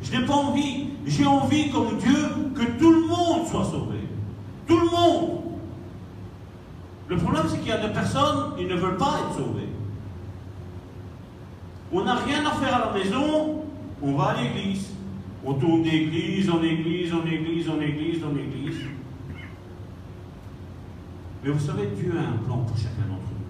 Je 0.00 0.16
n'ai 0.16 0.24
pas 0.24 0.32
envie. 0.32 0.88
J'ai 1.04 1.26
envie, 1.26 1.70
comme 1.70 1.98
Dieu, 1.98 2.28
que 2.54 2.78
tout 2.78 2.90
le 2.90 3.06
monde 3.06 3.46
soit 3.46 3.66
sauvé. 3.66 4.09
Tout 4.70 4.78
le 4.78 4.88
monde. 4.88 5.40
Le 7.08 7.16
problème, 7.16 7.42
c'est 7.48 7.58
qu'il 7.58 7.70
y 7.70 7.72
a 7.72 7.84
des 7.84 7.92
personnes, 7.92 8.52
ils 8.56 8.68
ne 8.68 8.76
veulent 8.76 8.96
pas 8.96 9.18
être 9.18 9.36
sauvés. 9.36 9.68
On 11.92 12.04
n'a 12.04 12.14
rien 12.14 12.46
à 12.46 12.52
faire 12.52 12.76
à 12.76 12.78
la 12.86 12.92
maison, 12.92 13.64
on 14.00 14.12
va 14.12 14.26
à 14.26 14.40
l'église. 14.40 14.90
On 15.44 15.54
tourne 15.54 15.82
d'église 15.82 16.48
en 16.48 16.62
église, 16.62 17.12
en 17.12 17.26
église, 17.26 17.68
en 17.68 17.80
église, 17.80 18.22
en 18.24 18.30
église. 18.30 18.76
Mais 21.42 21.50
vous 21.50 21.58
savez, 21.58 21.88
Dieu 21.96 22.14
a 22.16 22.20
un 22.20 22.38
plan 22.44 22.58
pour 22.58 22.76
chacun 22.76 23.08
d'entre 23.08 23.22
nous. 23.32 23.46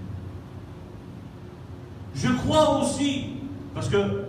Je 2.14 2.28
crois 2.28 2.80
aussi, 2.80 3.26
parce 3.74 3.90
que, 3.90 4.24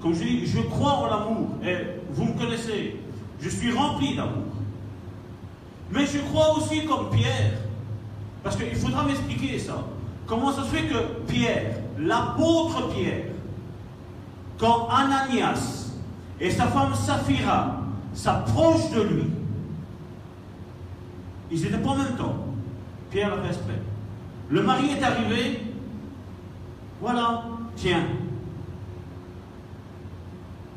comme 0.00 0.14
je 0.14 0.22
dis, 0.22 0.46
je 0.46 0.60
crois 0.60 0.92
en 0.92 1.06
l'amour. 1.06 1.48
Et 1.64 1.78
vous 2.12 2.26
me 2.26 2.38
connaissez, 2.38 2.94
je 3.40 3.48
suis 3.48 3.72
rempli 3.72 4.14
d'amour. 4.14 4.47
Mais 5.90 6.06
je 6.06 6.18
crois 6.18 6.56
aussi 6.56 6.84
comme 6.84 7.10
Pierre, 7.10 7.52
parce 8.42 8.56
qu'il 8.56 8.74
faudra 8.74 9.04
m'expliquer 9.04 9.58
ça. 9.58 9.84
Comment 10.26 10.52
ça 10.52 10.62
se 10.62 10.68
fait 10.68 10.86
que 10.86 10.98
Pierre, 11.26 11.76
l'apôtre 11.98 12.88
Pierre, 12.94 13.24
quand 14.58 14.88
Ananias 14.90 15.92
et 16.40 16.50
sa 16.50 16.66
femme 16.66 16.94
Saphira 16.94 17.80
s'approchent 18.12 18.90
de 18.90 19.02
lui, 19.02 19.24
ils 21.50 21.62
n'étaient 21.62 21.78
pas 21.78 21.90
en 21.90 21.96
même 21.96 22.16
temps. 22.16 22.36
Pierre 23.10 23.34
le 23.36 23.42
respect. 23.42 23.80
Le 24.50 24.62
mari 24.62 24.90
est 24.90 25.02
arrivé, 25.02 25.62
voilà, 27.00 27.44
tiens. 27.76 28.04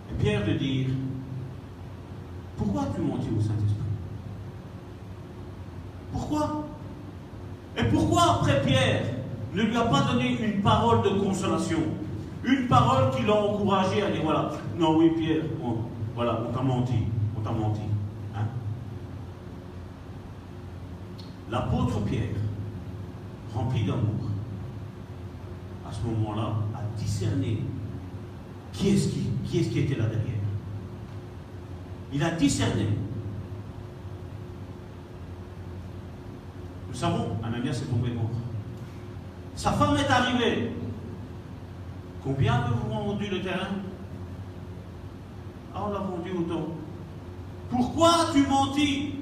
Et 0.09 0.23
Pierre 0.23 0.45
de 0.45 0.53
dire, 0.53 0.87
pourquoi 2.57 2.87
tu 2.95 3.01
menti 3.01 3.27
au 3.37 3.41
Saint-Esprit? 3.41 3.80
Pourquoi? 6.11 6.65
Et 7.77 7.83
pourquoi 7.85 8.39
après 8.39 8.61
Pierre 8.63 9.03
ne 9.53 9.61
lui 9.63 9.75
a 9.75 9.83
pas 9.85 10.01
donné 10.01 10.37
une 10.41 10.61
parole 10.61 11.03
de 11.03 11.09
consolation? 11.09 11.79
Une 12.43 12.67
parole 12.67 13.11
qui 13.15 13.23
l'a 13.25 13.35
encouragé 13.35 14.01
à 14.01 14.11
dire, 14.11 14.23
voilà, 14.23 14.51
non 14.77 14.97
oui 14.97 15.11
Pierre, 15.17 15.43
voilà, 16.15 16.41
on 16.47 16.51
t'a 16.51 16.61
menti, 16.61 17.03
on 17.37 17.41
t'a 17.41 17.51
menti. 17.51 17.81
L'apôtre 21.51 21.99
Pierre, 22.05 22.29
rempli 23.53 23.83
d'amour, 23.83 24.29
à 25.85 25.91
ce 25.91 26.01
moment-là, 26.07 26.55
a 26.73 26.97
discerné 26.97 27.63
qui 28.71 28.89
est-ce 28.89 29.09
qui, 29.09 29.29
qui, 29.43 29.59
est 29.59 29.63
qui 29.63 29.79
était 29.79 29.95
là 29.95 30.05
derrière. 30.05 30.39
Il 32.13 32.23
a 32.23 32.31
discerné. 32.31 32.87
Nous 36.91 36.97
savons, 36.97 37.37
Ananias 37.41 37.81
est 37.83 37.89
tombé 37.89 38.09
mort. 38.11 38.29
Sa 39.55 39.71
femme 39.71 39.95
est 39.95 40.11
arrivée. 40.11 40.73
Combien 42.21 42.55
avez-vous 42.55 42.89
vendu 42.89 43.27
le 43.27 43.41
terrain? 43.41 43.69
Ah, 45.73 45.85
on 45.87 45.93
l'a 45.93 45.99
vendu 45.99 46.31
autant. 46.31 46.67
Pourquoi 47.69 48.11
tu 48.33 48.45
mentis 48.45 49.15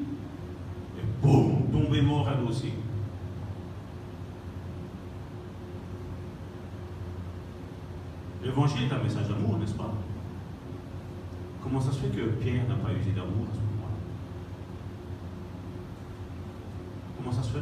Et 0.98 1.04
boum 1.22 1.70
tombée 1.72 2.02
mort 2.02 2.28
elle 2.34 2.44
aussi. 2.50 2.74
L'évangile 8.44 8.88
est 8.90 8.94
un 8.94 9.04
message 9.04 9.28
d'amour, 9.28 9.60
n'est-ce 9.60 9.76
pas? 9.76 9.94
Comment 11.62 11.80
ça 11.80 11.92
se 11.92 12.00
fait 12.00 12.08
que 12.08 12.22
Pierre 12.42 12.68
n'a 12.68 12.76
pas 12.76 12.92
usé 12.94 13.12
d'amour 13.12 13.46
à 13.52 13.54
ce 13.54 13.60
moment-là 13.60 13.90
Comment 17.20 17.36
ça 17.36 17.44
se 17.44 17.50
fait? 17.50 17.60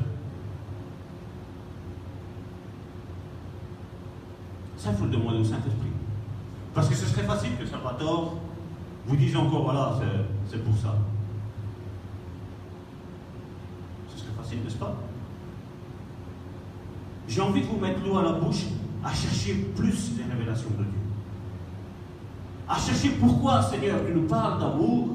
Ça, 4.78 4.92
il 4.92 4.98
faut 4.98 5.06
le 5.06 5.12
demander 5.12 5.40
au 5.40 5.44
Saint-Esprit. 5.44 5.92
Parce 6.74 6.88
que 6.88 6.96
ce 6.96 7.06
serait 7.06 7.24
facile 7.24 7.58
que 7.58 7.66
Salvatore 7.66 8.36
vous 9.06 9.16
dise 9.16 9.36
encore, 9.36 9.64
voilà, 9.64 10.00
c'est 10.50 10.64
pour 10.64 10.78
ça. 10.78 10.96
n'est-ce 14.56 14.78
pas? 14.78 14.96
J'ai 17.28 17.42
envie 17.42 17.62
de 17.62 17.66
vous 17.68 17.78
mettre 17.78 18.00
l'eau 18.06 18.18
à 18.18 18.24
la 18.24 18.32
bouche 18.34 18.66
à 19.04 19.14
chercher 19.14 19.56
plus 19.76 20.12
les 20.18 20.24
révélations 20.24 20.70
de 20.72 20.84
Dieu. 20.84 21.02
À 22.68 22.78
chercher 22.78 23.10
pourquoi, 23.20 23.62
Seigneur, 23.62 24.00
tu 24.06 24.14
nous 24.14 24.28
parles 24.28 24.60
d'amour 24.60 25.10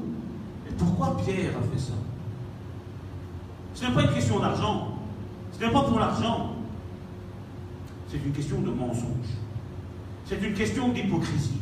et 0.67 0.73
pourquoi 0.73 1.17
Pierre 1.17 1.53
a 1.57 1.61
fait 1.61 1.79
ça. 1.79 1.93
Ce 3.73 3.85
n'est 3.85 3.91
pas 3.91 4.03
une 4.03 4.13
question 4.13 4.39
d'argent. 4.39 4.97
Ce 5.51 5.63
n'est 5.63 5.71
pas 5.71 5.81
pour 5.83 5.99
l'argent. 5.99 6.53
C'est 8.07 8.17
une 8.17 8.31
question 8.31 8.61
de 8.61 8.69
mensonge. 8.69 9.33
C'est 10.25 10.41
une 10.41 10.53
question 10.53 10.89
d'hypocrisie. 10.89 11.59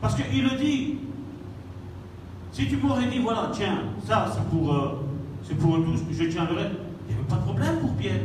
Parce 0.00 0.14
qu'il 0.14 0.42
le 0.42 0.56
dit. 0.58 0.98
Si 2.52 2.66
tu 2.68 2.76
m'aurais 2.76 3.06
dit, 3.06 3.20
voilà, 3.20 3.50
tiens, 3.52 3.84
ça 4.06 4.30
c'est 4.34 4.44
pour 4.50 4.74
euh, 4.74 5.00
c'est 5.42 5.54
pour 5.54 5.76
eux 5.76 5.84
tous 5.84 6.14
je 6.14 6.24
tiendrai. 6.24 6.66
Il 7.08 7.14
n'y 7.14 7.20
avait 7.20 7.28
pas 7.28 7.36
de 7.36 7.42
problème 7.42 7.78
pour 7.80 7.94
Pierre. 7.94 8.20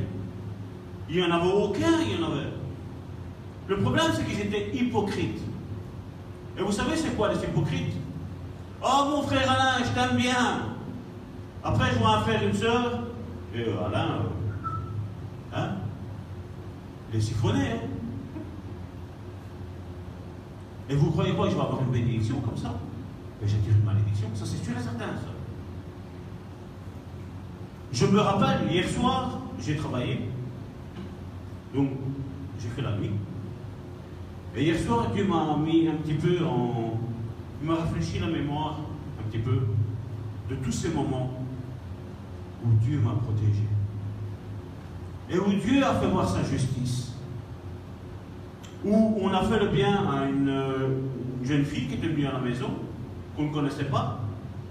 Il 1.09 1.17
n'y 1.17 1.23
en 1.23 1.31
avait 1.31 1.51
aucun, 1.51 2.01
il 2.01 2.19
y 2.19 2.23
en 2.23 2.31
avait. 2.31 2.49
Le 3.67 3.77
problème, 3.79 4.05
c'est 4.13 4.25
qu'ils 4.25 4.41
étaient 4.41 4.75
hypocrites. 4.75 5.41
Et 6.57 6.61
vous 6.61 6.71
savez, 6.71 6.95
c'est 6.95 7.15
quoi 7.15 7.33
les 7.33 7.39
hypocrites? 7.43 7.93
Oh, 8.83 9.05
mon 9.09 9.21
frère 9.23 9.51
Alain, 9.51 9.83
je 9.83 9.91
t'aime 9.91 10.17
bien. 10.17 10.74
Après, 11.65 11.91
je 11.91 11.97
vois 11.97 12.19
frère 12.19 12.43
et 12.43 12.45
une 12.45 12.53
soeur. 12.53 12.99
Et 13.55 13.61
euh, 13.61 13.87
Alain, 13.87 14.19
euh, 14.19 15.55
hein? 15.55 15.69
Les 17.11 17.19
siphonner, 17.19 17.71
hein? 17.71 17.87
Et 20.87 20.95
vous 20.95 21.09
croyez 21.09 21.33
quoi? 21.33 21.49
Je 21.49 21.55
vais 21.55 21.61
avoir 21.61 21.81
une 21.81 21.91
bénédiction 21.91 22.39
comme 22.41 22.55
ça? 22.55 22.75
Mais 23.41 23.47
j'ai 23.47 23.57
une 23.57 23.83
malédiction. 23.83 24.27
Ça, 24.35 24.45
c'est 24.45 24.63
sûr 24.63 24.77
et 24.77 24.81
certain, 24.81 25.05
ça. 25.15 25.33
Je 27.91 28.05
me 28.05 28.19
rappelle, 28.19 28.71
hier 28.71 28.87
soir, 28.87 29.39
j'ai 29.59 29.75
travaillé. 29.75 30.29
Donc, 31.73 31.89
j'ai 32.59 32.67
fait 32.67 32.83
la 32.83 32.95
nuit. 32.97 33.11
Et 34.55 34.65
hier 34.65 34.77
soir, 34.77 35.07
Dieu 35.11 35.25
m'a 35.25 35.57
mis 35.57 35.87
un 35.87 35.95
petit 35.95 36.13
peu 36.13 36.45
en. 36.45 36.99
Il 37.61 37.67
m'a 37.67 37.75
rafraîchi 37.75 38.19
la 38.19 38.27
mémoire 38.27 38.81
un 39.19 39.29
petit 39.29 39.39
peu 39.39 39.61
de 40.49 40.55
tous 40.57 40.71
ces 40.71 40.89
moments 40.89 41.44
où 42.65 42.73
Dieu 42.83 42.99
m'a 42.99 43.11
protégé. 43.11 43.63
Et 45.29 45.39
où 45.39 45.51
Dieu 45.59 45.83
a 45.83 45.95
fait 45.95 46.07
voir 46.07 46.29
sa 46.29 46.43
justice. 46.43 47.13
Où 48.83 49.17
on 49.21 49.33
a 49.33 49.43
fait 49.43 49.59
le 49.59 49.67
bien 49.67 49.93
à 50.07 50.25
une, 50.25 50.49
euh, 50.49 50.89
jeune 51.43 51.65
fille 51.65 51.87
qui 51.87 51.95
était 51.95 52.07
venue 52.07 52.27
à 52.27 52.33
la 52.33 52.39
maison, 52.39 52.69
qu'on 53.35 53.43
ne 53.43 53.53
connaissait 53.53 53.85
pas, 53.85 54.19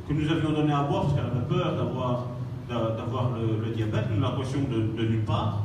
que 0.08 0.12
nous 0.12 0.30
avions 0.30 0.52
donné 0.52 0.72
à 0.72 0.82
boire 0.82 1.04
parce 1.04 1.14
qu'elle 1.14 1.26
avait 1.26 1.46
peur 1.48 1.76
d'avoir, 1.76 2.26
d'avoir 2.68 3.30
le, 3.36 3.74
diabète, 3.74 4.06
nous 4.14 4.20
la 4.20 4.30
de, 4.30 5.02
de 5.02 5.08
nulle 5.08 5.24
part. 5.24 5.62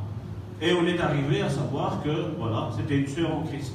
Et 0.62 0.72
on 0.72 0.86
est 0.86 1.00
arrivé 1.00 1.42
à 1.42 1.48
savoir 1.48 2.02
que, 2.02 2.10
voilà, 2.38 2.68
c'était 2.76 2.98
une 2.98 3.06
sœur 3.06 3.34
en 3.34 3.42
Christ. 3.42 3.74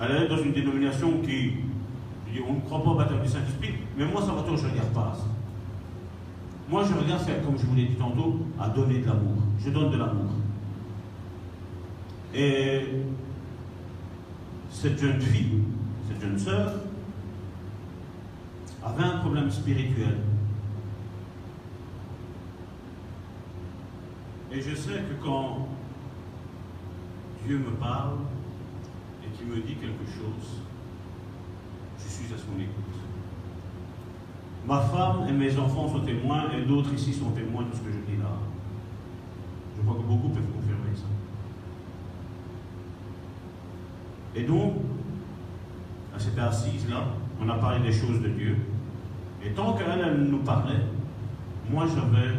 Elle 0.00 0.24
est 0.24 0.28
dans 0.28 0.38
une 0.38 0.52
dénomination 0.52 1.20
qui, 1.24 1.52
on 2.48 2.54
ne 2.54 2.60
croit 2.60 2.82
pas 2.82 2.90
au 2.90 2.94
baptême 2.94 3.22
du 3.22 3.28
Saint-Esprit, 3.28 3.74
mais 3.96 4.04
moi, 4.04 4.20
ça 4.20 4.32
va 4.32 4.42
toujours, 4.42 4.58
je 4.58 4.66
ne 4.66 4.70
regarde 4.70 4.92
pas. 4.92 5.16
Moi, 6.68 6.82
je 6.84 6.94
regarde, 6.94 7.22
c'est 7.24 7.44
comme 7.44 7.56
je 7.56 7.64
vous 7.64 7.76
l'ai 7.76 7.86
dit 7.86 7.94
tantôt, 7.94 8.40
à 8.58 8.68
donner 8.68 8.98
de 8.98 9.06
l'amour. 9.06 9.36
Je 9.60 9.70
donne 9.70 9.90
de 9.90 9.96
l'amour. 9.96 10.30
Et 12.34 12.82
cette 14.70 14.98
jeune 14.98 15.20
fille, 15.20 15.62
cette 16.08 16.20
jeune 16.20 16.38
sœur, 16.38 16.72
avait 18.84 19.04
un 19.04 19.18
problème 19.18 19.50
spirituel. 19.50 20.18
Et 24.52 24.60
je 24.60 24.74
sais 24.74 24.92
que 24.92 25.24
quand 25.24 25.68
Dieu 27.46 27.58
me 27.58 27.70
parle 27.76 28.18
et 29.24 29.36
qu'il 29.36 29.46
me 29.46 29.56
dit 29.56 29.74
quelque 29.74 30.06
chose, 30.06 30.62
je 31.98 32.08
suis 32.08 32.34
à 32.34 32.38
son 32.38 32.60
écoute. 32.60 32.95
Ma 34.66 34.80
femme 34.80 35.26
et 35.28 35.32
mes 35.32 35.56
enfants 35.58 35.88
sont 35.88 36.00
témoins 36.00 36.50
et 36.50 36.62
d'autres 36.62 36.92
ici 36.92 37.12
sont 37.12 37.30
témoins 37.30 37.62
de 37.62 37.74
ce 37.74 37.80
que 37.80 37.90
je 37.90 38.12
dis 38.12 38.18
là. 38.20 38.30
Je 39.76 39.82
crois 39.82 39.96
que 39.96 40.06
beaucoup 40.06 40.28
peuvent 40.28 40.42
confirmer 40.42 40.94
ça. 40.94 41.04
Et 44.34 44.42
donc, 44.42 44.74
elle 46.12 46.20
s'était 46.20 46.40
assise 46.40 46.88
là, 46.90 47.04
on 47.40 47.48
a 47.48 47.54
parlé 47.54 47.80
des 47.80 47.92
choses 47.92 48.20
de 48.20 48.28
Dieu. 48.28 48.56
Et 49.44 49.50
tant 49.50 49.74
qu'elle 49.74 50.00
elle 50.04 50.24
nous 50.24 50.38
parlait, 50.38 50.82
moi 51.70 51.86
j'avais 51.86 52.34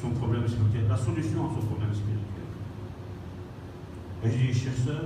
son 0.00 0.10
problème 0.10 0.48
spirituel, 0.48 0.86
la 0.88 0.96
solution 0.96 1.46
à 1.46 1.54
son 1.54 1.66
problème 1.66 1.94
spirituel. 1.94 2.24
Et 4.24 4.30
j'ai 4.30 4.52
dit, 4.52 4.58
chère 4.58 4.72
sœur, 4.84 5.02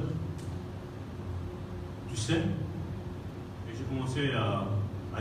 tu 2.08 2.16
sais, 2.16 2.38
et 2.38 3.76
j'ai 3.76 3.84
commencé 3.84 4.30
à, 4.32 4.64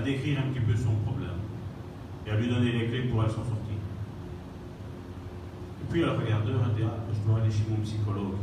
décrire 0.02 0.40
un 0.40 0.52
petit 0.52 0.60
peu 0.60 0.76
son 0.76 0.94
problème 1.06 1.40
et 2.26 2.32
à 2.32 2.36
lui 2.36 2.48
donner 2.50 2.72
les 2.72 2.88
clés 2.88 3.04
pour 3.04 3.24
elle 3.24 3.30
s'en 3.30 3.46
sortir. 3.46 3.78
Et 5.82 5.86
puis 5.90 6.02
elle 6.02 6.10
a 6.10 6.14
regardé, 6.14 6.52
elle 6.52 6.76
dit, 6.76 6.90
je 7.14 7.28
dois 7.28 7.40
aller 7.40 7.52
chez 7.52 7.64
mon 7.70 7.78
psychologue. 7.78 8.38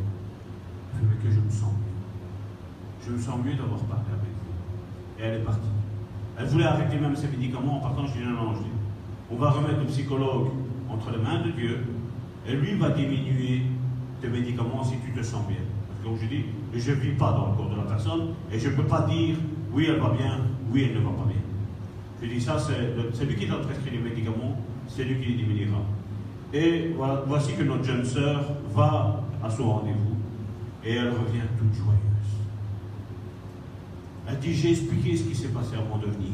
Je 0.95 1.01
dit, 1.01 1.07
mais 1.11 1.23
que 1.23 1.35
je 1.35 1.41
me 1.41 1.51
sens 1.51 1.73
mieux. 1.73 3.07
Je 3.07 3.13
me 3.13 3.19
sens 3.19 3.37
mieux 3.45 3.55
d'avoir 3.55 3.81
parlé 3.81 4.09
avec 4.09 4.33
vous. 4.33 5.21
Et 5.21 5.23
elle 5.23 5.41
est 5.41 5.45
partie. 5.45 5.69
Elle 6.39 6.47
voulait 6.47 6.65
arrêter 6.65 6.99
même 6.99 7.15
ses 7.15 7.29
médicaments 7.29 7.79
en 7.79 7.81
partant, 7.81 8.07
je 8.07 8.13
dis, 8.15 8.25
non, 8.25 8.31
non, 8.31 8.55
je 8.55 8.61
dis, 8.61 8.75
on 9.31 9.37
va 9.37 9.51
remettre 9.51 9.81
le 9.81 9.87
psychologue 9.87 10.49
entre 10.89 11.11
les 11.11 11.19
mains 11.19 11.43
de 11.45 11.51
Dieu 11.51 11.79
et 12.47 12.55
lui 12.55 12.75
va 12.75 12.91
diminuer 12.91 13.63
médicaments 14.29 14.83
si 14.83 14.97
tu 15.05 15.13
te 15.13 15.23
sens 15.23 15.47
bien. 15.47 15.59
Parce 15.89 16.17
que 16.17 16.23
je 16.23 16.29
dis, 16.29 16.45
je 16.75 16.91
ne 16.91 16.97
vis 16.97 17.13
pas 17.13 17.33
dans 17.33 17.51
le 17.51 17.57
corps 17.57 17.71
de 17.71 17.77
la 17.77 17.83
personne 17.83 18.35
et 18.53 18.59
je 18.59 18.69
ne 18.69 18.77
peux 18.77 18.85
pas 18.85 19.03
dire 19.03 19.37
oui, 19.73 19.87
elle 19.89 20.01
va 20.01 20.11
bien, 20.11 20.41
oui, 20.71 20.89
elle 20.89 21.01
ne 21.01 21.05
va 21.05 21.11
pas 21.11 21.25
bien. 21.27 21.41
Je 22.23 22.29
dis 22.29 22.41
ça, 22.41 22.59
c'est 22.59 23.25
lui 23.25 23.37
qui 23.37 23.47
t'a 23.47 23.57
prescrit 23.57 23.91
les 23.91 23.99
médicaments, 23.99 24.59
c'est 24.89 25.05
lui 25.05 25.21
qui 25.21 25.33
les 25.33 25.45
diminuera. 25.45 25.83
Et 26.53 26.93
voilà, 26.97 27.23
voici 27.27 27.53
que 27.55 27.63
notre 27.63 27.85
jeune 27.85 28.05
sœur 28.05 28.45
va 28.73 29.23
à 29.43 29.51
son 29.51 29.73
rendez-vous 29.73 30.17
et 30.85 30.95
elle 30.95 31.09
revient 31.09 31.43
toute 31.59 31.75
joyeuse. 31.75 31.99
Elle 34.29 34.39
dit 34.39 34.55
J'ai 34.55 34.71
expliqué 34.71 35.17
ce 35.17 35.25
qui 35.25 35.35
s'est 35.35 35.49
passé 35.49 35.75
avant 35.75 35.99
de 35.99 36.07
venir. 36.07 36.33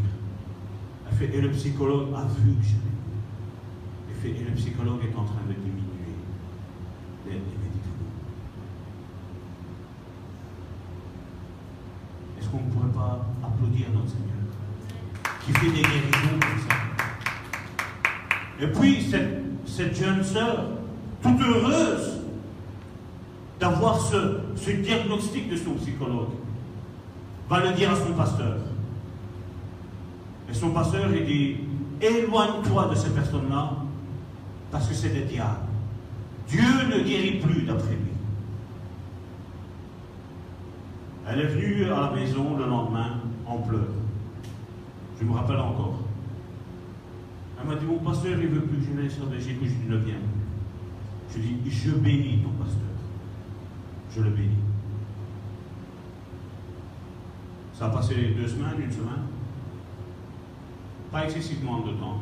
Elle 1.08 1.16
fait 1.16 1.36
Et 1.36 1.40
le 1.40 1.50
psychologue 1.50 2.08
a 2.14 2.22
vu 2.22 2.54
que 2.54 2.62
j'avais 2.62 4.10
Elle 4.10 4.16
fait 4.16 4.40
Et 4.40 4.44
le 4.44 4.54
psychologue 4.54 5.00
est 5.02 5.16
en 5.16 5.24
train 5.24 5.42
de 5.48 5.54
diminuer 5.54 5.80
les, 7.26 7.40
qu'on 12.50 12.58
ne 12.58 12.70
pourrait 12.70 12.92
pas 12.92 13.26
applaudir 13.44 13.86
notre 13.94 14.08
Seigneur? 14.08 14.49
Qui 15.44 15.52
fait 15.52 15.70
des 15.70 15.82
guérisons 15.82 16.38
comme 16.40 16.58
ça 16.68 16.76
Et 18.60 18.66
puis, 18.66 19.10
cette, 19.66 19.96
jeune 19.96 20.22
sœur, 20.22 20.64
toute 21.22 21.40
heureuse 21.40 22.20
d'avoir 23.58 24.00
ce, 24.00 24.70
diagnostic 24.70 25.50
de 25.50 25.56
son 25.56 25.72
psychologue, 25.74 26.30
va 27.48 27.60
le 27.60 27.72
dire 27.72 27.90
à 27.90 27.96
son 27.96 28.12
pasteur. 28.14 28.58
Et 30.50 30.54
son 30.54 30.70
pasteur, 30.70 31.08
il 31.14 31.24
dit, 31.24 31.56
éloigne-toi 32.00 32.88
de 32.90 32.94
ces 32.94 33.10
personnes-là, 33.10 33.72
parce 34.70 34.86
que 34.86 34.94
c'est 34.94 35.10
des 35.10 35.22
diables. 35.22 35.56
Dieu 36.48 36.62
ne 36.88 37.02
guérit 37.02 37.38
plus 37.38 37.62
d'après 37.62 37.90
lui. 37.90 38.10
Elle 41.28 41.40
est 41.40 41.46
venue 41.46 41.84
à 41.84 42.00
la 42.00 42.10
maison 42.10 42.56
le 42.56 42.66
lendemain 42.66 43.20
en 43.46 43.58
pleurs. 43.58 43.99
Je 45.20 45.26
me 45.26 45.32
rappelle 45.32 45.58
encore. 45.58 45.98
Elle 47.60 47.68
m'a 47.68 47.74
dit, 47.74 47.84
mon 47.84 47.98
pasteur, 47.98 48.40
il 48.40 48.48
ne 48.48 48.54
veut 48.54 48.60
que 48.62 48.76
je 48.80 48.98
laisse 48.98 49.14
sur 49.16 49.26
Belgique, 49.26 49.58
je 49.62 49.68
dis, 49.68 49.86
ne 49.86 49.96
viens 49.98 50.14
Je 51.30 51.38
dis, 51.38 51.58
je 51.70 51.90
bénis 51.90 52.42
ton 52.42 52.50
pasteur. 52.52 52.80
Je 54.16 54.22
le 54.22 54.30
bénis. 54.30 54.56
Ça 57.74 57.86
a 57.86 57.90
passé 57.90 58.14
deux 58.34 58.48
semaines, 58.48 58.80
une 58.82 58.90
semaine. 58.90 59.26
Pas 61.12 61.24
excessivement 61.24 61.80
de 61.80 61.92
temps. 61.92 62.20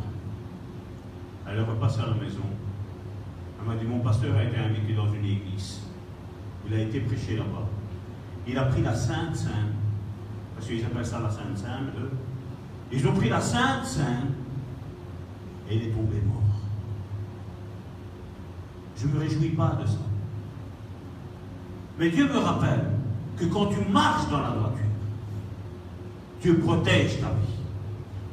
Elle 1.47 1.59
est 1.59 1.63
repassée 1.63 2.01
à 2.01 2.07
la 2.07 2.15
maison. 2.15 2.43
Elle 3.61 3.69
m'a 3.69 3.77
dit, 3.77 3.87
mon 3.87 4.01
pasteur 4.01 4.37
a 4.37 4.43
été 4.43 4.57
invité 4.57 4.95
dans 4.95 5.13
une 5.13 5.25
église. 5.25 5.83
Il 6.67 6.75
a 6.75 6.81
été 6.81 7.01
prêché 7.01 7.37
là-bas. 7.37 7.69
Il 8.47 8.59
a 8.59 8.65
pris 8.65 8.83
la 8.83 8.95
Sainte 8.95 9.37
Sainte, 9.37 9.53
parce 10.55 10.67
qu'ils 10.67 10.85
appellent 10.85 11.07
ça 11.07 11.21
la 11.21 11.31
Sainte 11.31 11.57
Sainte. 11.57 11.93
Ils 12.93 13.07
ont 13.07 13.13
pris 13.13 13.29
la 13.29 13.41
Sainte 13.41 13.85
Sainte 13.85 14.33
et 15.71 15.77
il 15.77 15.83
est 15.85 15.91
tombé 15.91 16.17
mort. 16.27 16.43
Je 18.97 19.07
ne 19.07 19.13
me 19.13 19.21
réjouis 19.21 19.51
pas 19.51 19.77
de 19.81 19.87
ça. 19.87 19.99
Mais 21.99 22.11
Dieu 22.11 22.27
me 22.27 22.39
rappelle 22.39 22.85
que 23.37 23.45
quand 23.47 23.67
tu 23.67 23.81
marches 23.91 24.29
dans 24.31 24.41
la 24.41 24.51
droiture, 24.51 24.79
Dieu 26.41 26.59
protège 26.59 27.21
ta 27.21 27.27
vie. 27.27 27.59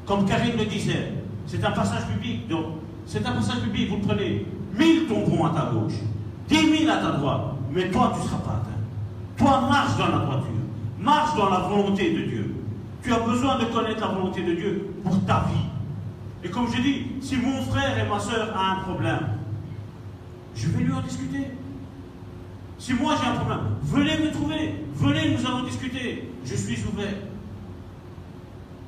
Comme 0.05 0.25
Karine 0.25 0.57
le 0.57 0.65
disait, 0.65 1.13
c'est 1.47 1.63
un 1.63 1.71
passage 1.71 2.07
public. 2.07 2.47
Donc, 2.47 2.65
c'est 3.05 3.25
un 3.25 3.31
passage 3.31 3.61
public, 3.61 3.89
vous 3.89 3.97
le 3.97 4.01
prenez. 4.01 4.45
Mille 4.77 5.07
tomberont 5.07 5.45
à 5.45 5.49
ta 5.49 5.71
gauche, 5.71 5.99
dix 6.47 6.69
mille 6.69 6.89
à 6.89 6.97
ta 6.97 7.11
droite, 7.11 7.41
mais 7.71 7.89
toi, 7.89 8.11
tu 8.13 8.21
ne 8.21 8.25
seras 8.25 8.37
pas 8.39 8.55
toi, 9.37 9.61
marche 9.69 9.97
dans 9.97 10.07
la 10.07 10.25
droiture. 10.25 10.51
Marche 10.99 11.37
dans 11.37 11.49
la 11.49 11.59
volonté 11.59 12.13
de 12.13 12.21
Dieu. 12.23 12.44
Tu 13.05 13.13
as 13.13 13.19
besoin 13.19 13.59
de 13.59 13.65
connaître 13.65 14.01
la 14.01 14.07
volonté 14.07 14.41
de 14.41 14.55
Dieu 14.55 14.95
pour 15.03 15.23
ta 15.25 15.41
vie. 15.41 15.67
Et 16.43 16.49
comme 16.49 16.67
je 16.73 16.81
dis, 16.81 17.05
si 17.21 17.37
mon 17.37 17.61
frère 17.61 18.03
et 18.03 18.09
ma 18.09 18.19
soeur 18.19 18.51
ont 18.55 18.59
un 18.59 18.75
problème, 18.81 19.27
je 20.55 20.67
vais 20.69 20.83
lui 20.83 20.91
en 20.91 21.01
discuter. 21.01 21.51
Si 22.79 22.93
moi 22.93 23.15
j'ai 23.21 23.29
un 23.29 23.35
problème, 23.35 23.75
venez 23.83 24.17
me 24.17 24.31
trouver. 24.31 24.85
Venez, 24.95 25.37
nous 25.37 25.45
allons 25.45 25.63
discuter. 25.65 26.31
Je 26.43 26.55
suis 26.55 26.83
ouvert. 26.91 27.13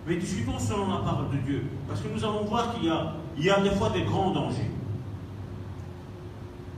Mais 0.08 0.16
discutons 0.16 0.58
selon 0.58 0.88
la 0.92 1.02
parole 1.02 1.30
de 1.30 1.38
Dieu. 1.38 1.66
Parce 1.88 2.02
que 2.02 2.08
nous 2.08 2.24
allons 2.24 2.46
voir 2.46 2.74
qu'il 2.74 2.86
y 2.86 2.90
a, 2.90 3.14
il 3.38 3.46
y 3.46 3.52
a 3.52 3.62
des 3.62 3.70
fois 3.72 3.92
des 3.92 4.02
grands 4.02 4.32
dangers. 4.32 4.72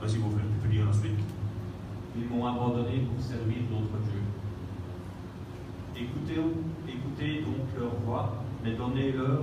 Vas-y 0.01 0.17
mon 0.17 0.29
frère, 0.31 0.43
tu 0.61 0.67
peux 0.67 0.73
lire 0.73 0.85
la 0.87 0.93
suite. 0.93 1.19
Ils 2.17 2.27
m'ont 2.27 2.45
abandonné 2.45 3.07
pour 3.07 3.23
servir 3.23 3.59
d'autres 3.71 3.97
dieux. 4.11 4.23
Écoutez, 5.95 6.39
donc 7.20 7.67
leur 7.78 7.93
voix, 8.05 8.34
mais 8.63 8.74
donnez-leur 8.74 9.41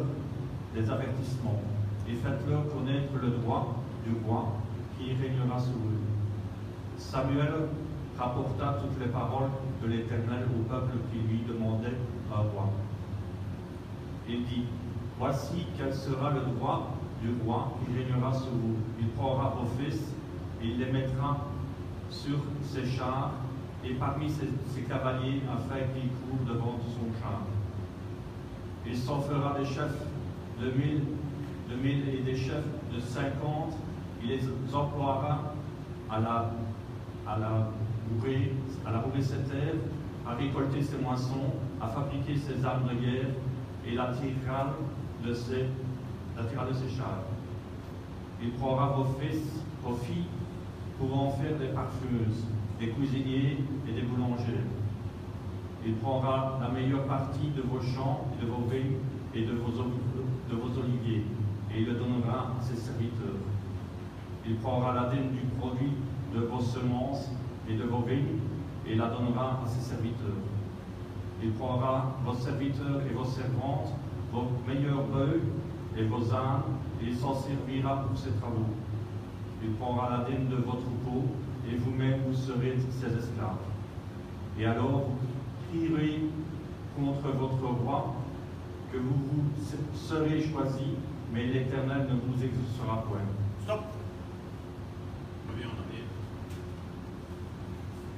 des 0.75 0.91
avertissements, 0.91 1.61
et 2.09 2.15
faites-leur 2.15 2.63
connaître 2.69 3.13
le 3.21 3.31
droit 3.31 3.77
du 4.07 4.15
roi 4.25 4.53
qui 4.97 5.13
régnera 5.13 5.59
sur 5.59 5.75
eux. 5.75 6.01
Samuel 6.97 7.69
rapporta 8.19 8.79
toutes 8.81 8.99
les 8.99 9.13
paroles 9.13 9.51
de 9.83 9.89
l'Éternel 9.89 10.47
au 10.59 10.63
peuple 10.69 10.97
qui 11.13 11.19
lui 11.19 11.43
demandait 11.47 11.97
un 12.33 12.41
roi. 12.41 12.71
Il 14.29 14.45
dit, 14.45 14.65
Voici 15.19 15.67
quel 15.79 15.95
sera 15.95 16.31
le 16.31 16.41
droit 16.41 16.91
du 17.23 17.31
roi 17.43 17.73
qui 17.81 17.97
régnera 17.97 18.33
sur 18.35 18.51
vous. 18.51 18.77
Il 19.01 19.09
prendra 19.09 19.55
vos 19.59 19.67
fils 19.83 20.15
et 20.63 20.67
il 20.67 20.79
les 20.79 20.93
mettra 20.93 21.39
sur 22.11 22.39
ses 22.63 22.85
chars 22.85 23.33
et 23.83 23.95
parmi 23.95 24.29
ses, 24.29 24.83
cavaliers 24.83 25.41
afin 25.51 25.81
qu'ils 25.95 26.11
courent 26.11 26.47
devant 26.47 26.79
son 26.85 27.21
char. 27.21 27.41
Il 28.89 28.97
s'en 28.97 29.21
fera 29.21 29.59
des 29.59 29.65
chefs 29.65 30.03
de 30.61 30.71
mille 30.71 31.03
de 31.69 31.75
1000 31.75 32.09
et 32.09 32.23
des 32.23 32.37
chefs 32.37 32.65
de 32.95 33.01
50, 33.01 33.73
il 34.23 34.29
les 34.29 34.41
emploiera 34.73 35.55
à 36.11 36.21
la, 36.21 36.51
à 37.27 37.39
la 37.39 37.71
bourrer, 38.09 38.53
à 38.87 38.93
la 38.93 39.03
à 40.29 40.35
récolter 40.35 40.83
ses 40.83 40.99
moissons, 40.99 41.55
à 41.81 41.89
fabriquer 41.89 42.37
ses 42.37 42.65
armes 42.65 42.89
de 42.89 42.95
guerre 42.95 43.29
et 43.87 43.95
la 43.95 44.13
tirera 44.13 44.75
de 45.25 45.33
ses, 45.33 45.67
la 46.37 46.43
de 46.43 46.73
ses 46.73 46.97
chars. 46.97 47.23
Il 48.43 48.51
prendra 48.53 48.89
vos 48.89 49.05
fils, 49.21 49.63
vos 49.83 49.95
filles, 49.95 50.27
pour 50.99 51.17
en 51.19 51.31
faire 51.31 51.57
des 51.59 51.69
parfumeuses, 51.69 52.45
des 52.81 52.89
cuisiniers 52.89 53.59
et 53.89 53.93
des 53.93 54.03
boulangers. 54.03 54.65
Il 55.87 55.95
prendra 55.95 56.59
la 56.61 56.69
meilleure 56.69 57.05
partie 57.05 57.49
de 57.57 57.63
vos 57.63 57.81
champs 57.81 58.27
et 58.35 58.45
de 58.45 58.51
vos 58.51 58.69
vignes 58.69 58.99
et 59.35 59.43
de 59.43 59.53
vos, 59.53 59.71
de 59.71 60.57
vos 60.57 60.81
oliviers, 60.81 61.25
et 61.73 61.81
il 61.81 61.87
le 61.87 61.95
donnera 61.95 62.55
à 62.59 62.61
ses 62.61 62.75
serviteurs. 62.75 63.39
Il 64.45 64.57
prendra 64.57 64.95
la 64.95 65.11
dîme 65.11 65.31
du 65.31 65.47
produit 65.61 65.93
de 66.35 66.41
vos 66.41 66.61
semences 66.61 67.31
et 67.69 67.77
de 67.77 67.85
vos 67.85 68.01
vignes, 68.01 68.41
et 68.85 68.97
la 68.97 69.11
donnera 69.11 69.61
à 69.65 69.67
ses 69.67 69.81
serviteurs. 69.81 70.43
Il 71.41 71.53
prendra 71.53 72.17
vos 72.25 72.35
serviteurs 72.35 73.03
et 73.09 73.15
vos 73.15 73.25
servantes, 73.25 73.95
vos 74.33 74.47
meilleurs 74.67 75.05
bœufs 75.05 75.43
et 75.97 76.03
vos 76.05 76.35
ânes, 76.35 76.63
et 77.01 77.07
il 77.07 77.17
s'en 77.17 77.35
servira 77.35 78.03
pour 78.09 78.19
ses 78.19 78.33
travaux. 78.33 78.75
Il 79.63 79.71
prendra 79.75 80.11
la 80.11 80.25
dîme 80.25 80.49
de 80.49 80.57
votre 80.57 80.83
troupeau, 80.83 81.27
et 81.71 81.77
vous-même 81.77 82.23
vous 82.27 82.35
serez 82.35 82.77
ses 82.91 83.07
esclaves. 83.07 83.59
Et 84.59 84.67
alors 84.67 85.11
crierez 85.71 86.21
contre 86.97 87.29
votre 87.37 87.67
roi, 87.83 88.15
que 88.93 88.99
vous 88.99 89.15
vous 89.33 89.51
serez 89.95 90.41
choisi, 90.41 90.95
mais 91.33 91.47
l'Éternel 91.47 92.07
ne 92.09 92.15
vous 92.15 92.43
exaucera 92.43 93.05
point. 93.09 93.19
Stop. 93.63 93.83
Reviens 95.51 95.67
en 95.67 95.79
arrière. 95.83 96.07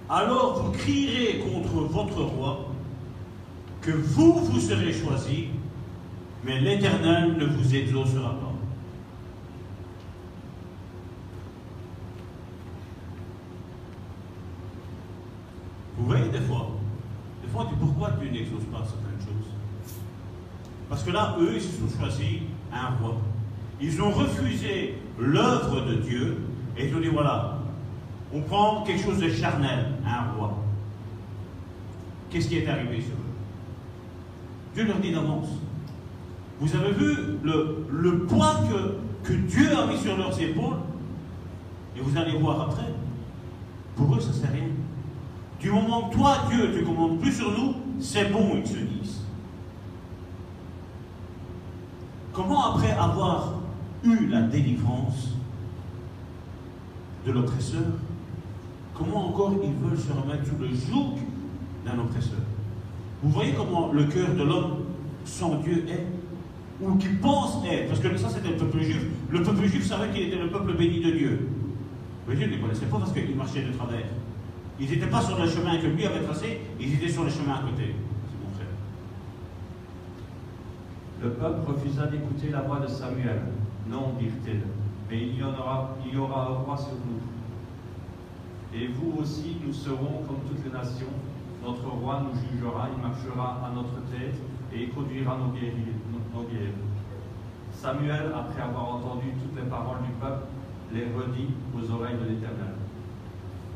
Alors 0.08 0.62
vous 0.62 0.72
crierez 0.72 1.40
contre 1.40 1.86
votre 1.88 2.22
roi 2.22 2.68
que 3.80 3.90
vous 3.92 4.34
vous 4.34 4.60
serez 4.60 4.92
choisi, 4.92 5.48
mais 6.44 6.60
l'Éternel 6.60 7.36
ne 7.36 7.46
vous 7.46 7.74
exaucera 7.74 8.30
pas. 8.30 8.52
Vous 15.96 16.06
voyez 16.06 16.28
des 16.28 16.40
fois, 16.40 16.70
on 17.58 17.64
dit 17.64 17.74
pourquoi 17.78 18.10
Dieu 18.20 18.30
n'exauce 18.30 18.64
pas 18.72 18.84
certaines 18.84 19.20
choses 19.20 19.50
Parce 20.88 21.02
que 21.02 21.10
là, 21.10 21.36
eux, 21.40 21.52
ils 21.54 21.60
se 21.60 21.68
sont 21.78 21.98
choisis 21.98 22.42
un 22.72 22.90
roi. 23.00 23.16
Ils 23.80 24.00
ont 24.00 24.10
refusé 24.10 24.98
l'œuvre 25.18 25.84
de 25.86 25.94
Dieu 25.96 26.38
et 26.76 26.88
ils 26.88 26.94
ont 26.94 27.00
dit 27.00 27.08
voilà, 27.08 27.58
on 28.32 28.40
prend 28.42 28.82
quelque 28.84 29.02
chose 29.02 29.18
de 29.18 29.30
charnel, 29.30 29.86
un 30.06 30.32
roi. 30.36 30.54
Qu'est-ce 32.30 32.48
qui 32.48 32.58
est 32.58 32.68
arrivé 32.68 33.00
sur 33.00 33.12
eux? 33.14 33.34
Dieu 34.74 34.86
leur 34.86 34.98
dit 34.98 35.12
d'avance. 35.12 35.48
Vous 36.60 36.74
avez 36.76 36.92
vu 36.92 37.16
le, 37.42 37.86
le 37.90 38.18
poids 38.26 38.56
que, 38.68 39.28
que 39.28 39.32
Dieu 39.32 39.68
a 39.76 39.86
mis 39.86 39.96
sur 39.98 40.16
leurs 40.16 40.38
épaules? 40.40 40.76
Et 41.96 42.00
vous 42.00 42.16
allez 42.16 42.36
voir 42.38 42.60
après. 42.62 42.92
Pour 43.96 44.14
eux, 44.14 44.20
ça 44.20 44.28
ne 44.28 44.32
sert 44.34 44.52
rien. 44.52 44.68
Du 45.60 45.70
moment 45.70 46.08
que 46.08 46.14
toi, 46.14 46.36
Dieu, 46.48 46.70
tu 46.72 46.84
commandes 46.84 47.18
plus 47.18 47.32
sur 47.32 47.50
nous, 47.50 47.74
c'est 47.98 48.30
bon, 48.30 48.58
ils 48.62 48.66
se 48.66 48.76
disent. 48.76 49.20
Comment 52.32 52.74
après 52.74 52.92
avoir 52.92 53.54
eu 54.04 54.28
la 54.28 54.42
délivrance 54.42 55.34
de 57.26 57.32
l'oppresseur, 57.32 57.82
comment 58.94 59.28
encore 59.28 59.54
ils 59.62 59.72
veulent 59.72 59.98
se 59.98 60.12
remettre 60.12 60.46
sous 60.46 60.58
le 60.60 60.68
joug 60.68 61.18
d'un 61.84 61.98
oppresseur? 61.98 62.38
Vous 63.22 63.30
voyez 63.30 63.52
comment 63.54 63.92
le 63.92 64.04
cœur 64.04 64.34
de 64.34 64.44
l'homme 64.44 64.84
sans 65.24 65.56
Dieu 65.56 65.84
est 65.88 66.06
Ou 66.80 66.94
qui 66.94 67.08
pense 67.08 67.64
être 67.68 67.88
Parce 67.88 67.98
que 67.98 68.16
ça 68.16 68.28
c'était 68.28 68.50
le 68.50 68.56
peuple 68.56 68.80
juif. 68.80 69.04
Le 69.30 69.42
peuple 69.42 69.66
juif 69.66 69.84
savait 69.84 70.10
qu'il 70.10 70.28
était 70.28 70.38
le 70.38 70.50
peuple 70.50 70.74
béni 70.74 71.00
de 71.00 71.10
Dieu. 71.10 71.48
Mais 72.28 72.36
Dieu 72.36 72.46
ne 72.46 72.52
les 72.52 72.60
connaissait 72.60 72.86
pas 72.86 72.98
parce 72.98 73.12
qu'il 73.12 73.34
marchait 73.34 73.62
de 73.62 73.72
travers. 73.72 74.06
Ils 74.80 74.90
n'étaient 74.90 75.06
pas 75.06 75.20
sur 75.20 75.38
le 75.38 75.48
chemin 75.48 75.76
que 75.78 75.86
lui 75.86 76.06
avait 76.06 76.22
tracé, 76.22 76.60
ils 76.78 76.94
étaient 76.94 77.08
sur 77.08 77.24
le 77.24 77.30
chemin 77.30 77.54
à 77.54 77.62
côté. 77.62 77.94
C'est 78.30 78.44
mon 78.44 78.54
frère. 78.54 78.66
Le 81.22 81.30
peuple 81.30 81.70
refusa 81.72 82.06
d'écouter 82.06 82.50
la 82.50 82.60
voix 82.60 82.78
de 82.80 82.86
Samuel. 82.86 83.42
Non, 83.88 84.12
dirent-ils, 84.20 84.62
mais 85.10 85.18
il 85.18 85.38
y, 85.38 85.42
en 85.42 85.54
aura, 85.58 85.96
un 86.04 86.54
roi 86.54 86.76
sur 86.76 86.92
nous. 86.92 87.20
Et 88.78 88.86
vous 88.88 89.20
aussi, 89.20 89.56
nous 89.66 89.72
serons 89.72 90.22
comme 90.28 90.40
toutes 90.46 90.64
les 90.64 90.70
nations. 90.70 91.06
Notre 91.64 91.88
roi 91.88 92.22
nous 92.22 92.38
jugera, 92.38 92.88
il 92.94 93.02
marchera 93.02 93.66
à 93.66 93.74
notre 93.74 94.00
tête 94.12 94.36
et 94.72 94.84
il 94.84 94.90
conduira 94.90 95.36
nos 95.38 95.52
guerres. 95.52 95.72
Nos. 96.12 96.44
Samuel, 97.72 98.32
après 98.34 98.62
avoir 98.62 98.96
entendu 98.96 99.26
toutes 99.42 99.56
les 99.56 99.68
paroles 99.68 100.02
du 100.02 100.12
peuple, 100.20 100.46
les 100.92 101.04
redit 101.04 101.48
aux 101.74 101.90
oreilles 101.92 102.16
de 102.16 102.28
l'Éternel. 102.28 102.74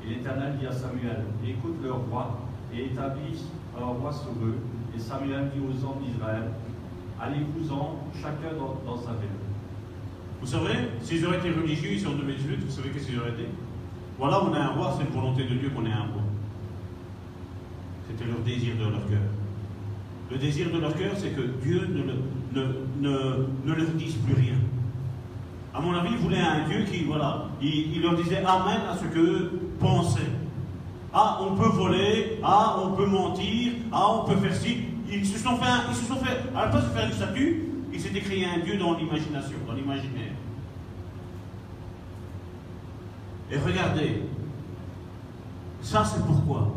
Et 0.05 0.15
l'Éternel 0.15 0.57
dit 0.59 0.67
à 0.67 0.73
Samuel, 0.73 1.25
écoute 1.47 1.77
leur 1.83 1.99
roi 2.11 2.41
et 2.75 2.87
établis 2.87 3.45
un 3.81 3.85
roi 3.85 4.13
sur 4.13 4.31
eux. 4.45 4.57
Et 4.95 4.99
Samuel 4.99 5.51
dit 5.55 5.61
aux 5.61 5.85
hommes 5.85 6.03
d'Israël, 6.05 6.45
allez-vous-en, 7.21 7.99
chacun 8.15 8.57
dans, 8.59 8.97
sa 8.97 9.13
ville. 9.13 9.31
Vous 10.41 10.47
savez, 10.47 10.75
s'ils 11.01 11.25
auraient 11.25 11.39
été 11.39 11.51
religieux 11.51 11.93
ici 11.93 12.07
en 12.07 12.13
2018, 12.13 12.65
vous 12.65 12.71
savez 12.71 12.91
qu'est-ce 12.91 13.07
qu'ils 13.07 13.19
auraient 13.19 13.31
été? 13.31 13.47
Voilà, 14.19 14.43
on 14.43 14.53
a 14.53 14.59
un 14.59 14.69
roi, 14.69 14.95
c'est 14.97 15.05
une 15.05 15.15
volonté 15.15 15.45
de 15.45 15.55
Dieu 15.55 15.71
qu'on 15.71 15.87
ait 15.87 15.93
un 15.93 16.13
roi. 16.13 16.23
C'était 18.09 18.29
leur 18.29 18.41
désir 18.41 18.75
de 18.77 18.91
leur 18.91 19.07
cœur. 19.07 19.23
Le 20.31 20.39
désir 20.39 20.71
de 20.73 20.79
leur 20.79 20.95
cœur, 20.95 21.13
c'est 21.17 21.31
que 21.31 21.43
Dieu 21.63 21.89
ne 22.53 23.73
leur 23.75 23.91
dise 23.97 24.17
plus 24.17 24.35
rien. 24.35 24.55
À 25.75 25.81
mon 25.81 25.95
avis, 25.95 26.11
ils 26.13 26.19
voulaient 26.19 26.41
un 26.41 26.69
Dieu 26.69 26.85
qui, 26.85 27.05
voilà, 27.05 27.47
il, 27.61 28.03
leur 28.03 28.15
disait 28.15 28.45
Amen 28.45 28.81
à 28.91 28.97
ce 28.97 29.05
qu'eux 29.05 29.73
pensaient. 29.81 30.21
Ah, 31.15 31.39
on 31.41 31.57
peut 31.57 31.69
voler, 31.69 32.39
ah, 32.43 32.77
on 32.85 32.93
peut 32.93 33.07
mentir, 33.07 33.73
ah, 33.91 34.09
on 34.11 34.25
peut 34.25 34.37
faire 34.37 34.55
ci. 34.55 34.85
Ils 35.11 35.27
se 35.27 35.39
sont 35.39 35.57
fait, 35.57 35.71
ils 35.89 35.95
se 35.95 36.05
sont 36.05 36.17
fait, 36.17 36.43
à 36.55 36.67
la 36.67 36.69
place 36.69 36.85
de 36.85 36.91
faire 36.91 37.07
du 37.07 37.13
statut, 37.13 37.69
ils 37.93 38.01
s'étaient 38.01 38.21
créé 38.21 38.47
un 38.47 38.61
Dieu 38.61 38.77
dans 38.77 38.95
l'imagination, 38.95 39.57
dans 39.67 39.75
l'imaginaire. 39.75 40.33
Et 43.51 43.59
regardez, 43.59 44.23
ça 45.83 46.05
c'est 46.05 46.25
pourquoi? 46.25 46.75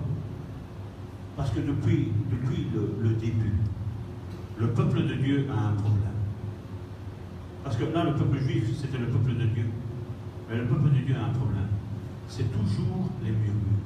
Parce 1.37 1.49
que 1.51 1.59
depuis, 1.59 2.11
le 3.01 3.09
début, 3.09 3.53
le 4.57 4.67
peuple 4.69 5.03
de 5.03 5.13
Dieu 5.15 5.47
a 5.49 5.67
un 5.69 5.73
problème. 5.73 6.14
Parce 7.65 7.77
que 7.77 7.85
là, 7.85 8.03
le 8.03 8.13
peuple 8.13 8.37
juif, 8.37 8.77
c'était 8.79 8.99
le 8.99 9.07
peuple 9.07 9.31
de 9.31 9.45
Dieu. 9.45 9.65
Mais 10.47 10.57
le 10.57 10.65
peuple 10.65 10.89
de 10.89 10.99
Dieu 10.99 11.15
a 11.15 11.25
un 11.25 11.33
problème. 11.33 11.67
C'est 12.27 12.51
toujours 12.51 13.09
les 13.23 13.31
murmures. 13.31 13.81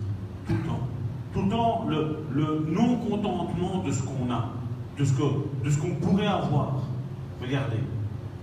Tout 0.46 0.54
le 0.54 0.64
temps. 0.68 0.88
Tout 1.34 1.42
le 1.44 1.50
temps, 1.50 1.86
le, 1.88 2.18
le 2.34 2.66
non-contentement 2.70 3.82
de 3.82 3.92
ce 3.94 4.04
qu'on 4.04 4.30
a, 4.30 4.50
de 4.98 5.06
ce 5.06 5.80
qu'on 5.80 5.96
pourrait 5.96 6.28
avoir. 6.28 6.82
Regardez. 7.42 7.78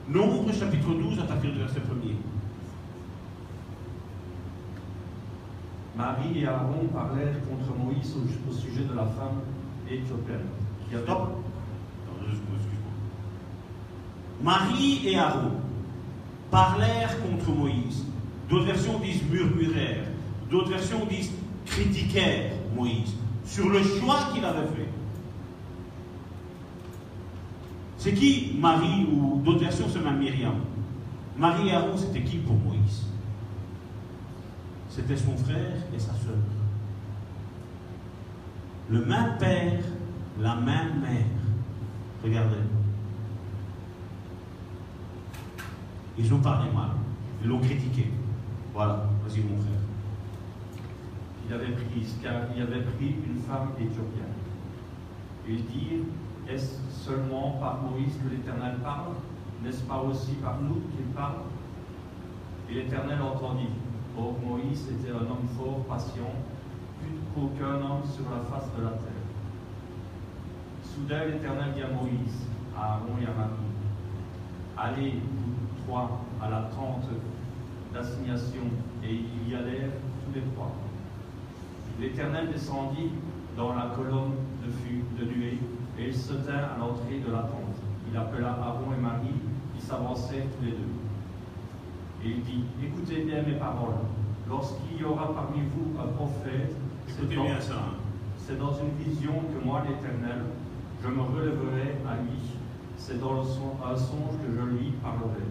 Nombre 0.08 0.50
chapitre 0.54 0.88
12 0.88 1.18
à 1.20 1.24
partir 1.24 1.52
du 1.52 1.58
verset 1.58 1.80
1er. 1.80 2.14
Marie 5.98 6.38
et 6.38 6.46
Aaron 6.46 6.86
parlèrent 6.94 7.40
contre 7.46 7.76
Moïse 7.76 8.14
au, 8.16 8.50
au 8.50 8.54
sujet 8.54 8.84
de 8.84 8.94
la 8.94 9.04
femme 9.04 9.40
éthiopienne. 9.90 10.46
Stop. 11.02 11.45
Marie 14.42 15.00
et 15.06 15.18
Aaron 15.18 15.52
parlèrent 16.50 17.16
contre 17.22 17.50
Moïse. 17.50 18.04
D'autres 18.48 18.66
versions 18.66 18.98
disent 18.98 19.22
murmurèrent. 19.30 20.06
D'autres 20.50 20.70
versions 20.70 21.04
disent 21.06 21.32
critiquèrent 21.64 22.52
Moïse 22.74 23.14
sur 23.44 23.68
le 23.68 23.82
choix 23.82 24.28
qu'il 24.32 24.44
avait 24.44 24.66
fait. 24.66 24.88
C'est 27.98 28.12
qui 28.12 28.56
Marie 28.58 29.06
ou 29.10 29.40
d'autres 29.44 29.60
versions 29.60 29.86
c'est 29.92 30.02
même 30.02 30.18
Myriam? 30.18 30.54
Marie 31.36 31.68
et 31.68 31.72
Aaron 31.72 31.96
c'était 31.96 32.22
qui 32.22 32.36
pour 32.36 32.54
Moïse? 32.54 33.06
C'était 34.88 35.16
son 35.16 35.36
frère 35.36 35.76
et 35.94 35.98
sa 35.98 36.12
sœur. 36.12 36.36
Le 38.88 39.04
même 39.04 39.36
père, 39.38 39.80
la 40.40 40.54
même 40.54 41.00
mère. 41.00 41.26
Regardez. 42.22 42.56
Ils 46.18 46.32
ont 46.32 46.38
parlé 46.38 46.70
mal. 46.72 46.90
Ils 47.42 47.48
l'ont 47.48 47.60
critiqué. 47.60 48.10
Voilà, 48.72 49.06
vas-y 49.24 49.40
mon 49.40 49.56
frère. 49.58 49.80
qu'il 51.42 51.54
avait 51.54 51.72
prise, 51.72 52.16
car 52.22 52.42
il 52.54 52.62
avait 52.62 52.82
pris 52.82 53.16
une 53.26 53.38
femme 53.40 53.70
éthiopienne. 53.78 54.34
Ils 55.48 55.64
dirent 55.66 56.04
Est-ce 56.48 56.80
seulement 56.90 57.52
par 57.60 57.82
Moïse 57.82 58.18
que 58.22 58.34
l'Éternel 58.34 58.76
parle? 58.82 59.12
N'est-ce 59.62 59.82
pas 59.82 60.00
aussi 60.00 60.32
par 60.34 60.60
nous 60.60 60.80
qu'il 60.94 61.06
parle? 61.14 61.42
Et 62.70 62.74
l'Éternel 62.74 63.20
entendit. 63.20 63.68
Or 64.18 64.34
Moïse 64.44 64.88
était 64.88 65.12
un 65.12 65.30
homme 65.30 65.46
fort, 65.56 65.84
patient, 65.88 66.32
plus 67.00 67.16
qu'aucun 67.34 67.74
homme 67.74 68.04
sur 68.04 68.24
la 68.30 68.40
face 68.50 68.70
de 68.76 68.82
la 68.82 68.90
terre. 68.90 69.26
Soudain 70.82 71.24
l'Éternel 71.26 71.74
dit 71.74 71.82
à 71.82 71.88
Moïse, 71.88 72.46
à 72.76 72.94
Aaron 72.94 73.18
et 73.20 73.26
à 73.26 73.34
Marie, 73.34 73.66
Allez, 74.78 75.14
trois, 75.86 76.20
à 76.42 76.50
la 76.50 76.62
tente 76.74 77.08
d'assignation. 77.92 78.62
Et 79.04 79.14
ils 79.14 79.50
y 79.52 79.54
allèrent 79.54 79.92
tous 80.24 80.34
les 80.34 80.42
trois. 80.54 80.72
L'Éternel 82.00 82.50
descendit 82.52 83.10
dans 83.56 83.74
la 83.74 83.92
colonne 83.96 84.32
de, 84.62 85.24
de 85.24 85.30
nuée 85.30 85.58
et 85.98 86.08
il 86.08 86.14
se 86.14 86.34
tint 86.34 86.52
à 86.74 86.76
l'entrée 86.78 87.20
de 87.26 87.32
la 87.32 87.40
tente. 87.42 87.76
Il 88.10 88.16
appela 88.16 88.50
Aaron 88.50 88.92
et 88.96 89.00
Marie 89.00 89.40
qui 89.74 89.80
s'avancèrent 89.84 90.44
tous 90.58 90.64
les 90.64 90.72
deux. 90.72 90.92
Et 92.24 92.28
il 92.30 92.42
dit, 92.42 92.64
écoutez 92.84 93.22
bien 93.24 93.42
mes 93.42 93.54
paroles. 93.54 93.94
Lorsqu'il 94.48 95.00
y 95.00 95.04
aura 95.04 95.32
parmi 95.34 95.60
vous 95.74 95.98
un 96.00 96.08
prophète, 96.12 96.74
c'est 97.06 97.22
dans, 97.34 97.44
hein. 97.44 98.56
dans 98.58 98.72
une 98.72 98.94
vision 99.04 99.32
que 99.32 99.64
moi, 99.64 99.82
l'Éternel, 99.88 100.42
je 101.02 101.08
me 101.08 101.20
relèverai 101.22 101.96
à 102.08 102.16
lui. 102.22 102.38
C'est 102.96 103.20
dans 103.20 103.34
le 103.34 103.42
son- 103.42 103.76
un 103.84 103.96
songe 103.96 104.36
que 104.44 104.52
je 104.52 104.62
lui 104.76 104.90
parlerai. 105.02 105.46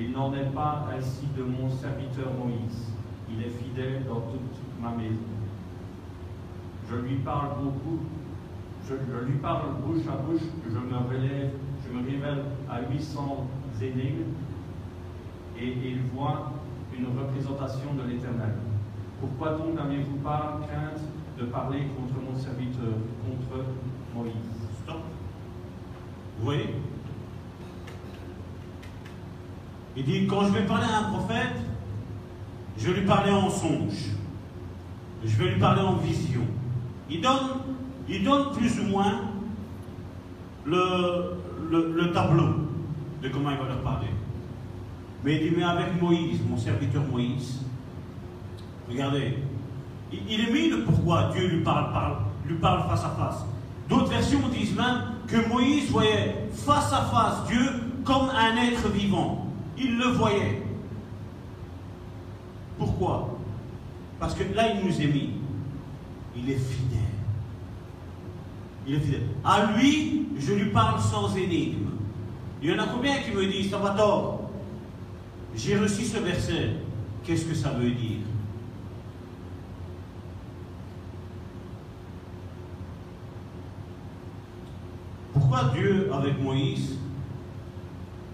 Il 0.00 0.12
n'en 0.12 0.32
est 0.32 0.52
pas 0.54 0.86
ainsi 0.96 1.26
de 1.36 1.42
mon 1.42 1.68
serviteur 1.68 2.32
Moïse. 2.32 2.92
Il 3.30 3.42
est 3.42 3.50
fidèle 3.50 4.04
dans 4.06 4.20
toute 4.20 4.80
ma 4.80 4.90
maison. 4.90 5.16
Je 6.88 6.96
lui 6.96 7.16
parle 7.16 7.62
beaucoup, 7.62 7.98
je, 8.88 8.94
lui 8.94 9.38
parle 9.38 9.74
bouche 9.84 10.06
à 10.08 10.16
bouche, 10.22 10.46
je 10.64 10.78
me 10.78 10.96
relève, 10.96 11.50
je 11.84 11.92
me 11.92 12.04
révèle 12.04 12.44
à 12.70 12.80
800 12.90 13.46
énigmes, 13.82 14.32
et 15.58 15.76
il 15.84 16.02
voit 16.14 16.52
une 16.96 17.06
représentation 17.18 17.92
de 17.94 18.08
l'Éternel. 18.08 18.54
Pourquoi 19.20 19.58
donc 19.58 19.74
n'avez-vous 19.74 20.18
pas 20.18 20.60
crainte 20.68 21.02
de 21.38 21.44
parler 21.46 21.88
contre 21.96 22.14
mon 22.24 22.38
serviteur, 22.38 22.94
contre 23.26 23.64
Moïse? 24.14 24.32
Stop. 24.84 25.02
Vous 26.38 26.46
Il 29.98 30.04
dit, 30.04 30.28
quand 30.28 30.44
je 30.46 30.52
vais 30.52 30.64
parler 30.64 30.86
à 30.86 30.98
un 30.98 31.10
prophète, 31.10 31.56
je 32.78 32.88
vais 32.88 33.00
lui 33.00 33.06
parler 33.06 33.32
en 33.32 33.50
songe. 33.50 34.12
Je 35.24 35.36
vais 35.36 35.50
lui 35.50 35.58
parler 35.58 35.82
en 35.82 35.94
vision. 35.94 36.42
Il 37.10 37.20
donne, 37.20 37.48
il 38.08 38.22
donne 38.22 38.52
plus 38.52 38.78
ou 38.78 38.84
moins 38.84 39.22
le, 40.64 41.36
le, 41.68 41.92
le 41.96 42.12
tableau 42.12 42.46
de 43.20 43.28
comment 43.28 43.50
il 43.50 43.56
va 43.56 43.64
leur 43.64 43.80
parler. 43.82 44.06
Mais 45.24 45.34
il 45.34 45.50
dit, 45.50 45.56
mais 45.56 45.64
avec 45.64 46.00
Moïse, 46.00 46.42
mon 46.48 46.56
serviteur 46.56 47.02
Moïse, 47.02 47.62
regardez, 48.88 49.38
il, 50.12 50.20
il 50.30 50.48
est 50.48 50.52
mis 50.52 50.68
le 50.68 50.84
pourquoi 50.84 51.30
Dieu 51.34 51.48
lui 51.48 51.64
parle 51.64 52.88
face 52.88 53.04
à 53.04 53.10
face. 53.18 53.44
D'autres 53.88 54.10
versions 54.10 54.48
disent 54.52 54.76
même 54.76 55.00
que 55.26 55.48
Moïse 55.48 55.90
voyait 55.90 56.48
face 56.52 56.92
à 56.92 57.02
face 57.02 57.48
Dieu 57.48 57.68
comme 58.04 58.28
un 58.30 58.56
être 58.58 58.88
vivant. 58.90 59.47
Il 59.78 59.96
le 59.96 60.06
voyait. 60.06 60.62
Pourquoi? 62.78 63.38
Parce 64.18 64.34
que 64.34 64.42
là, 64.54 64.74
il 64.74 64.86
nous 64.86 65.00
est 65.00 65.06
mis. 65.06 65.30
Il 66.36 66.50
est 66.50 66.58
fidèle. 66.58 66.98
Il 68.86 68.94
est 68.94 69.00
fidèle. 69.00 69.28
À 69.44 69.72
lui, 69.72 70.26
je 70.38 70.52
lui 70.52 70.70
parle 70.70 71.00
sans 71.00 71.36
énigme. 71.36 71.90
Il 72.62 72.70
y 72.70 72.74
en 72.74 72.78
a 72.78 72.86
combien 72.86 73.18
qui 73.18 73.30
me 73.30 73.46
disent, 73.46 73.70
Salvatore, 73.70 74.50
j'ai 75.54 75.78
reçu 75.78 76.04
ce 76.04 76.18
verset. 76.18 76.70
Qu'est-ce 77.24 77.44
que 77.44 77.54
ça 77.54 77.70
veut 77.70 77.90
dire? 77.90 78.18
Pourquoi 85.32 85.70
Dieu, 85.74 86.10
avec 86.12 86.40
Moïse, 86.42 86.98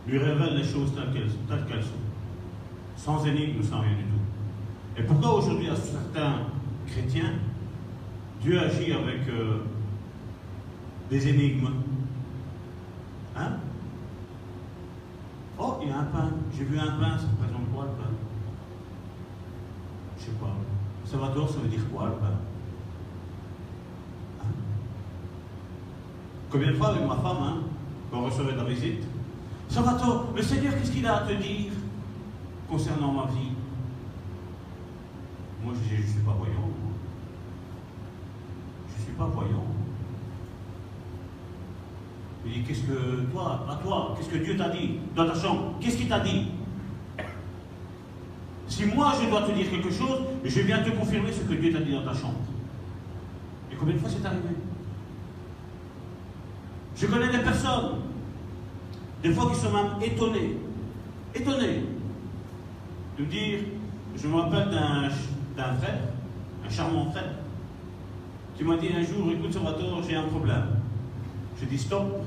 lui 0.07 0.19
révèle 0.19 0.57
les 0.57 0.65
choses 0.65 0.93
telles 0.95 1.13
qu'elles, 1.13 1.83
sont 1.83 1.91
Sans 2.97 3.27
énigme, 3.27 3.63
sans 3.63 3.81
rien 3.81 3.97
du 3.97 4.05
tout. 4.05 4.99
Et 4.99 5.03
pourquoi 5.03 5.39
aujourd'hui, 5.39 5.69
à 5.69 5.77
certains 5.77 6.41
chrétiens, 6.87 7.33
Dieu 8.41 8.61
agit 8.61 8.93
avec 8.93 9.27
euh, 9.29 9.65
des 11.11 11.29
énigmes? 11.29 11.71
Hein? 13.37 13.53
Oh, 15.59 15.79
il 15.83 15.89
y 15.89 15.91
a 15.91 15.99
un 15.99 16.05
pain. 16.05 16.31
J'ai 16.57 16.65
vu 16.65 16.79
un 16.79 16.99
pain, 16.99 17.17
ça 17.17 17.27
représente 17.27 17.73
quoi 17.73 17.85
le 17.85 18.03
pain? 18.03 18.11
Je 20.19 20.25
sais 20.25 20.31
pas. 20.33 20.55
Salvador, 21.05 21.49
ça 21.49 21.61
veut 21.61 21.69
dire 21.69 21.89
quoi 21.93 22.07
le 22.07 22.13
pain? 22.13 22.39
Hein? 24.43 24.53
Combien 26.51 26.69
de 26.69 26.77
fois 26.77 26.89
avec 26.89 27.07
ma 27.07 27.17
femme, 27.17 27.37
hein, 27.41 27.57
quand 28.11 28.21
on 28.21 28.25
recevait 28.27 28.53
de 28.53 28.59
la 28.59 28.65
visite 28.65 29.05
Salvatore, 29.69 30.33
le 30.37 30.43
Seigneur, 30.43 30.75
qu'est-ce 30.75 30.93
qu'il 30.93 31.07
a 31.07 31.17
à 31.17 31.27
te 31.27 31.33
dire 31.33 31.73
concernant 32.69 33.13
ma 33.13 33.27
vie? 33.27 33.53
Moi, 35.63 35.73
je 35.75 35.97
ne 35.97 36.07
suis 36.07 36.21
pas 36.21 36.33
voyant. 36.33 36.71
Je 38.89 39.01
ne 39.01 39.05
suis 39.05 39.13
pas 39.13 39.27
voyant. 39.27 39.65
Il 42.47 42.53
dit, 42.53 42.63
qu'est-ce 42.63 42.83
que 42.83 43.23
toi, 43.33 43.67
à 43.71 43.77
toi, 43.77 44.15
qu'est-ce 44.17 44.29
que 44.29 44.45
Dieu 44.45 44.57
t'a 44.57 44.69
dit 44.69 45.01
dans 45.17 45.27
ta 45.27 45.35
chambre? 45.35 45.75
Qu'est-ce 45.81 45.97
qu'il 45.97 46.09
t'a 46.09 46.21
dit? 46.21 46.49
Si 48.69 48.87
moi 48.87 49.13
je 49.21 49.29
dois 49.31 49.43
te 49.43 49.53
dire 49.53 49.71
quelque 49.71 49.91
chose, 49.91 50.21
je 50.45 50.61
viens 50.61 50.83
te 50.83 50.91
confirmer 50.91 51.33
ce 51.33 51.41
que 51.43 51.55
Dieu 51.55 51.73
t'a 51.73 51.81
dit 51.81 51.93
dans 51.93 52.05
ta 52.05 52.13
chambre. 52.13 52.41
Et 53.71 53.77
combien 53.77 53.95
de 53.95 54.01
fois 54.01 54.11
c'est 54.11 54.27
arrivé? 54.27 54.49
Je 56.97 57.07
connais 57.07 57.29
des 57.29 57.39
personnes, 57.39 58.01
des 59.25 59.33
fois 59.33 59.51
qui 59.51 59.59
sont 59.59 59.73
même 59.73 60.03
étonnées, 60.03 60.59
étonnées, 61.35 61.83
de 63.19 63.25
dire, 63.25 63.61
je 64.15 64.29
me 64.29 64.37
rappelle 64.37 64.69
d'un 64.71 65.09
d'un 65.57 65.73
frère, 65.77 66.01
un 66.63 66.69
charmant 66.69 67.11
frère, 67.11 67.31
qui 68.55 68.65
m'a 68.65 68.77
dit 68.77 68.89
un 68.95 69.03
jour, 69.03 69.33
écoute 69.33 69.53
Salvatore, 69.53 70.03
j'ai 70.07 70.17
un 70.17 70.25
problème. 70.25 70.77
Je 71.59 71.65
dis 71.65 71.79
stop. 71.79 72.23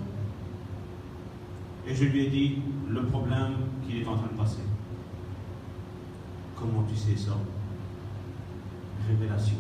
Et 1.88 1.94
je 1.94 2.06
lui 2.06 2.26
ai 2.26 2.30
dit 2.30 2.62
le 2.90 3.04
problème 3.04 3.54
qu'il 3.86 4.02
est 4.02 4.08
en 4.08 4.16
train 4.16 4.28
de 4.32 4.38
passer. 4.38 4.64
Comment 6.56 6.84
tu 6.90 6.96
sais 6.96 7.16
ça? 7.16 7.34
Révélation. 9.08 9.58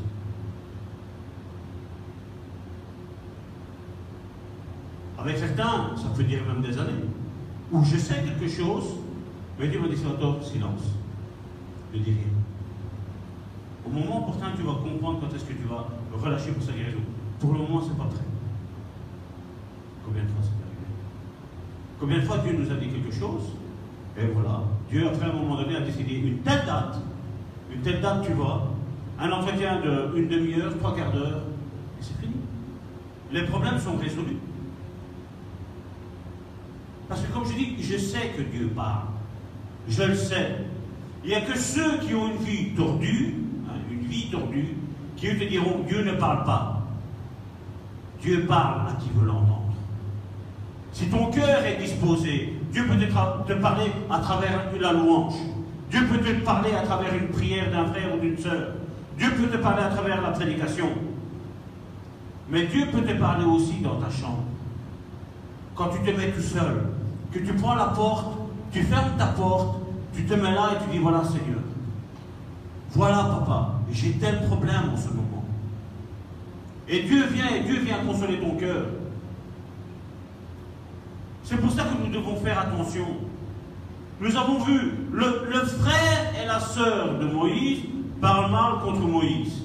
Avec 5.19 5.37
certains, 5.37 5.95
ça 5.95 6.09
peut 6.15 6.23
dire 6.23 6.41
même 6.45 6.61
des 6.61 6.77
années, 6.77 7.05
où 7.71 7.83
je 7.83 7.97
sais 7.97 8.23
quelque 8.23 8.47
chose, 8.47 8.95
mais 9.59 9.67
Dieu 9.67 9.81
dit 9.89 9.97
Salvatore, 9.97 10.43
silence. 10.43 10.83
Ne 11.93 11.99
dis 11.99 12.11
rien. 12.11 12.37
Au 13.85 13.89
moment 13.89 14.23
opportun, 14.23 14.47
tu 14.55 14.63
vas 14.63 14.73
comprendre 14.73 15.19
quand 15.21 15.35
est-ce 15.35 15.45
que 15.45 15.53
tu 15.53 15.67
vas 15.67 15.87
relâcher 16.13 16.51
pour 16.51 16.63
sa 16.63 16.73
guérison. 16.73 16.99
Pour 17.39 17.53
le 17.53 17.59
moment, 17.59 17.81
c'est 17.81 17.97
pas 17.97 18.05
prêt. 18.05 18.25
Combien 20.05 20.23
de 20.23 20.27
fois 20.29 20.41
c'est 20.41 20.49
arrivé? 20.49 20.87
Combien 21.99 22.17
de 22.19 22.23
fois 22.23 22.37
Dieu 22.39 22.57
nous 22.57 22.71
a 22.71 22.75
dit 22.75 22.87
quelque 22.87 23.13
chose 23.13 23.43
Et 24.17 24.25
voilà, 24.33 24.63
Dieu, 24.89 25.07
après 25.07 25.29
un 25.29 25.33
moment 25.33 25.57
donné, 25.57 25.75
a 25.75 25.81
décidé 25.81 26.15
une 26.15 26.39
telle 26.39 26.65
date, 26.65 26.99
une 27.73 27.81
telle 27.81 28.01
date, 28.01 28.25
tu 28.25 28.33
vois, 28.33 28.69
un 29.19 29.31
entretien 29.31 29.81
de 29.81 30.17
une 30.17 30.27
demi-heure, 30.27 30.77
trois 30.77 30.95
quarts 30.95 31.11
d'heure, 31.11 31.41
et 31.99 32.03
c'est 32.03 32.17
fini. 32.19 32.35
Les 33.31 33.43
problèmes 33.43 33.79
sont 33.79 33.97
résolus. 33.97 34.37
Parce 37.09 37.21
que 37.21 37.31
comme 37.31 37.45
je 37.45 37.53
dis, 37.53 37.75
je 37.79 37.97
sais 37.97 38.33
que 38.35 38.41
Dieu 38.41 38.71
parle. 38.75 39.07
Je 39.87 40.03
le 40.03 40.15
sais. 40.15 40.57
Il 41.23 41.29
n'y 41.29 41.35
a 41.35 41.41
que 41.41 41.57
ceux 41.57 41.97
qui 41.99 42.13
ont 42.13 42.27
une 42.27 42.37
vie 42.37 42.69
tordue, 42.75 43.35
hein, 43.67 43.77
une 43.91 44.07
vie 44.07 44.29
tordue, 44.29 44.75
qui 45.15 45.27
eux 45.27 45.37
te 45.37 45.43
diront 45.43 45.83
Dieu 45.87 46.03
ne 46.03 46.13
parle 46.13 46.43
pas. 46.43 46.81
Dieu 48.21 48.45
parle 48.47 48.89
à 48.89 48.93
qui 49.01 49.09
veut 49.15 49.25
l'entendre. 49.25 49.73
Si 50.91 51.07
ton 51.07 51.29
cœur 51.31 51.63
est 51.65 51.77
disposé, 51.77 52.53
Dieu 52.71 52.85
peut 52.87 52.97
te, 52.97 53.53
te 53.53 53.59
parler 53.59 53.91
à 54.09 54.19
travers 54.19 54.71
la 54.79 54.93
louange. 54.93 55.35
Dieu 55.89 56.05
peut 56.07 56.17
te 56.17 56.43
parler 56.43 56.71
à 56.73 56.81
travers 56.81 57.13
une 57.13 57.29
prière 57.29 57.71
d'un 57.71 57.85
frère 57.85 58.15
ou 58.15 58.19
d'une 58.19 58.37
sœur. 58.37 58.73
Dieu 59.17 59.29
peut 59.31 59.47
te 59.47 59.57
parler 59.57 59.83
à 59.83 59.89
travers 59.89 60.21
la 60.21 60.31
prédication. 60.31 60.89
Mais 62.49 62.65
Dieu 62.65 62.87
peut 62.91 63.01
te 63.01 63.13
parler 63.13 63.45
aussi 63.45 63.75
dans 63.81 63.95
ta 63.95 64.09
chambre. 64.09 64.43
Quand 65.75 65.89
tu 65.89 65.99
te 65.99 66.17
mets 66.17 66.31
tout 66.31 66.41
seul, 66.41 66.89
tu 67.39 67.53
prends 67.53 67.75
la 67.75 67.87
porte, 67.87 68.37
tu 68.71 68.83
fermes 68.83 69.17
ta 69.17 69.27
porte, 69.27 69.77
tu 70.13 70.25
te 70.25 70.33
mets 70.33 70.51
là 70.51 70.69
et 70.73 70.83
tu 70.83 70.91
dis 70.91 70.97
voilà 70.97 71.23
Seigneur. 71.23 71.61
Voilà 72.91 73.17
papa, 73.17 73.73
j'ai 73.91 74.13
tel 74.13 74.45
problème 74.47 74.91
en 74.93 74.97
ce 74.97 75.09
moment. 75.09 75.45
Et 76.87 77.03
Dieu 77.03 77.25
vient 77.27 77.49
et 77.49 77.61
Dieu 77.61 77.79
vient 77.79 77.99
consoler 78.05 78.39
ton 78.39 78.55
cœur. 78.55 78.85
C'est 81.43 81.57
pour 81.57 81.71
ça 81.71 81.83
que 81.83 82.03
nous 82.03 82.11
devons 82.13 82.35
faire 82.37 82.59
attention. 82.59 83.07
Nous 84.19 84.35
avons 84.35 84.59
vu, 84.63 84.93
le, 85.11 85.47
le 85.49 85.59
frère 85.59 86.33
et 86.41 86.47
la 86.47 86.59
sœur 86.59 87.19
de 87.19 87.25
Moïse 87.25 87.81
parlent 88.19 88.51
mal 88.51 88.79
contre 88.83 89.01
Moïse. 89.01 89.63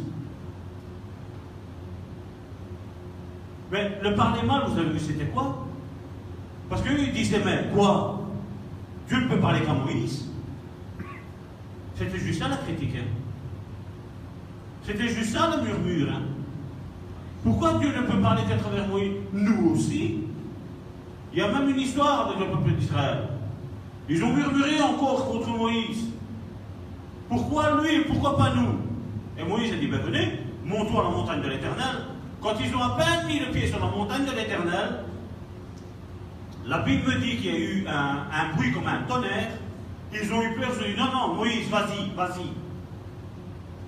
Mais 3.70 3.99
le 4.03 4.14
parler 4.14 4.43
mal, 4.43 4.64
vous 4.68 4.79
avez 4.79 4.91
vu, 4.91 4.99
c'était 5.01 5.25
quoi? 5.25 5.66
Parce 6.68 6.82
qu'eux, 6.82 6.98
ils 6.98 7.12
disaient, 7.12 7.42
mais 7.44 7.68
quoi? 7.74 8.20
Dieu 9.08 9.20
ne 9.20 9.28
peut 9.28 9.38
parler 9.40 9.60
qu'à 9.60 9.72
Moïse 9.74 10.26
C'était 11.96 12.18
juste 12.18 12.40
ça 12.40 12.48
la 12.48 12.56
critique. 12.56 12.94
hein. 12.96 13.04
C'était 14.84 15.08
juste 15.08 15.34
ça 15.36 15.50
le 15.56 15.62
murmure. 15.64 16.10
hein. 16.12 16.22
Pourquoi 17.44 17.74
Dieu 17.74 17.88
ne 17.94 18.02
peut 18.06 18.18
parler 18.20 18.42
qu'à 18.48 18.56
travers 18.56 18.86
Moïse? 18.88 19.12
Nous 19.32 19.70
aussi. 19.70 20.20
Il 21.32 21.38
y 21.38 21.42
a 21.42 21.48
même 21.48 21.68
une 21.68 21.78
histoire 21.80 22.28
avec 22.28 22.38
le 22.40 22.46
peuple 22.52 22.72
d'Israël. 22.72 23.28
Ils 24.08 24.22
ont 24.24 24.32
murmuré 24.32 24.80
encore 24.80 25.28
contre 25.30 25.48
Moïse. 25.50 26.08
Pourquoi 27.28 27.80
lui 27.82 28.04
pourquoi 28.04 28.36
pas 28.36 28.52
nous? 28.54 28.74
Et 29.38 29.44
Moïse 29.48 29.72
a 29.72 29.76
dit, 29.76 29.86
ben 29.86 30.00
venez, 30.00 30.40
montons 30.64 31.00
à 31.00 31.04
la 31.04 31.10
montagne 31.10 31.40
de 31.42 31.48
l'Éternel. 31.48 31.96
Quand 32.42 32.54
ils 32.60 32.74
ont 32.76 32.82
à 32.82 32.96
peine 32.96 33.26
mis 33.28 33.38
le 33.38 33.46
pied 33.52 33.66
sur 33.66 33.78
la 33.80 33.86
montagne 33.86 34.24
de 34.26 34.32
l'Éternel, 34.32 35.04
la 36.64 36.78
Bible 36.78 37.20
dit 37.20 37.36
qu'il 37.36 37.46
y 37.46 37.48
a 37.50 37.58
eu 37.58 37.86
un, 37.88 38.54
bruit 38.54 38.72
comme 38.72 38.86
un 38.86 39.02
tonnerre. 39.08 39.50
Ils 40.12 40.32
ont 40.32 40.42
eu 40.42 40.54
peur, 40.54 40.70
ils 40.76 40.82
ont 40.82 40.88
dit, 40.88 40.96
non, 40.96 41.12
non, 41.12 41.34
Moïse, 41.34 41.68
vas-y, 41.68 42.14
vas-y. 42.14 42.46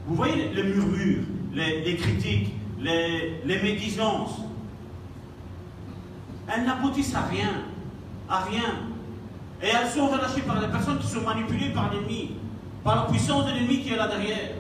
Vous 0.07 0.17
voyez 0.17 0.49
les, 0.53 0.63
murmures, 0.63 1.23
les, 1.53 1.97
critiques, 1.97 2.53
les, 2.81 3.63
médisances. 3.63 4.41
Elles 6.49 6.65
n'aboutissent 6.65 7.15
à 7.15 7.23
rien. 7.23 7.65
À 8.29 8.41
rien. 8.41 8.89
Et 9.63 9.69
elles 9.69 9.89
sont 9.89 10.09
relâchées 10.09 10.43
par 10.43 10.61
les 10.61 10.69
personnes 10.69 10.99
qui 10.99 11.07
sont 11.07 11.23
manipulées 11.23 11.71
par 11.71 11.93
l'ennemi, 11.93 12.33
par 12.83 12.97
la 12.97 13.03
puissance 13.03 13.47
de 13.47 13.53
l'ennemi 13.53 13.81
qui 13.81 13.93
est 13.93 13.97
là 13.97 14.09
derrière. 14.09 14.51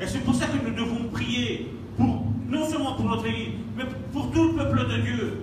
Et 0.00 0.06
c'est 0.06 0.20
pour 0.20 0.34
ça 0.34 0.46
que 0.46 0.58
nous 0.64 0.74
devons 0.74 1.08
prier, 1.10 1.74
non 1.98 2.68
seulement 2.68 2.94
pour 2.94 3.06
notre 3.06 3.26
Église, 3.26 3.54
mais 3.76 3.84
pour 4.12 4.30
tout 4.30 4.48
le 4.48 4.56
peuple 4.56 4.88
de 4.88 4.96
Dieu. 5.02 5.42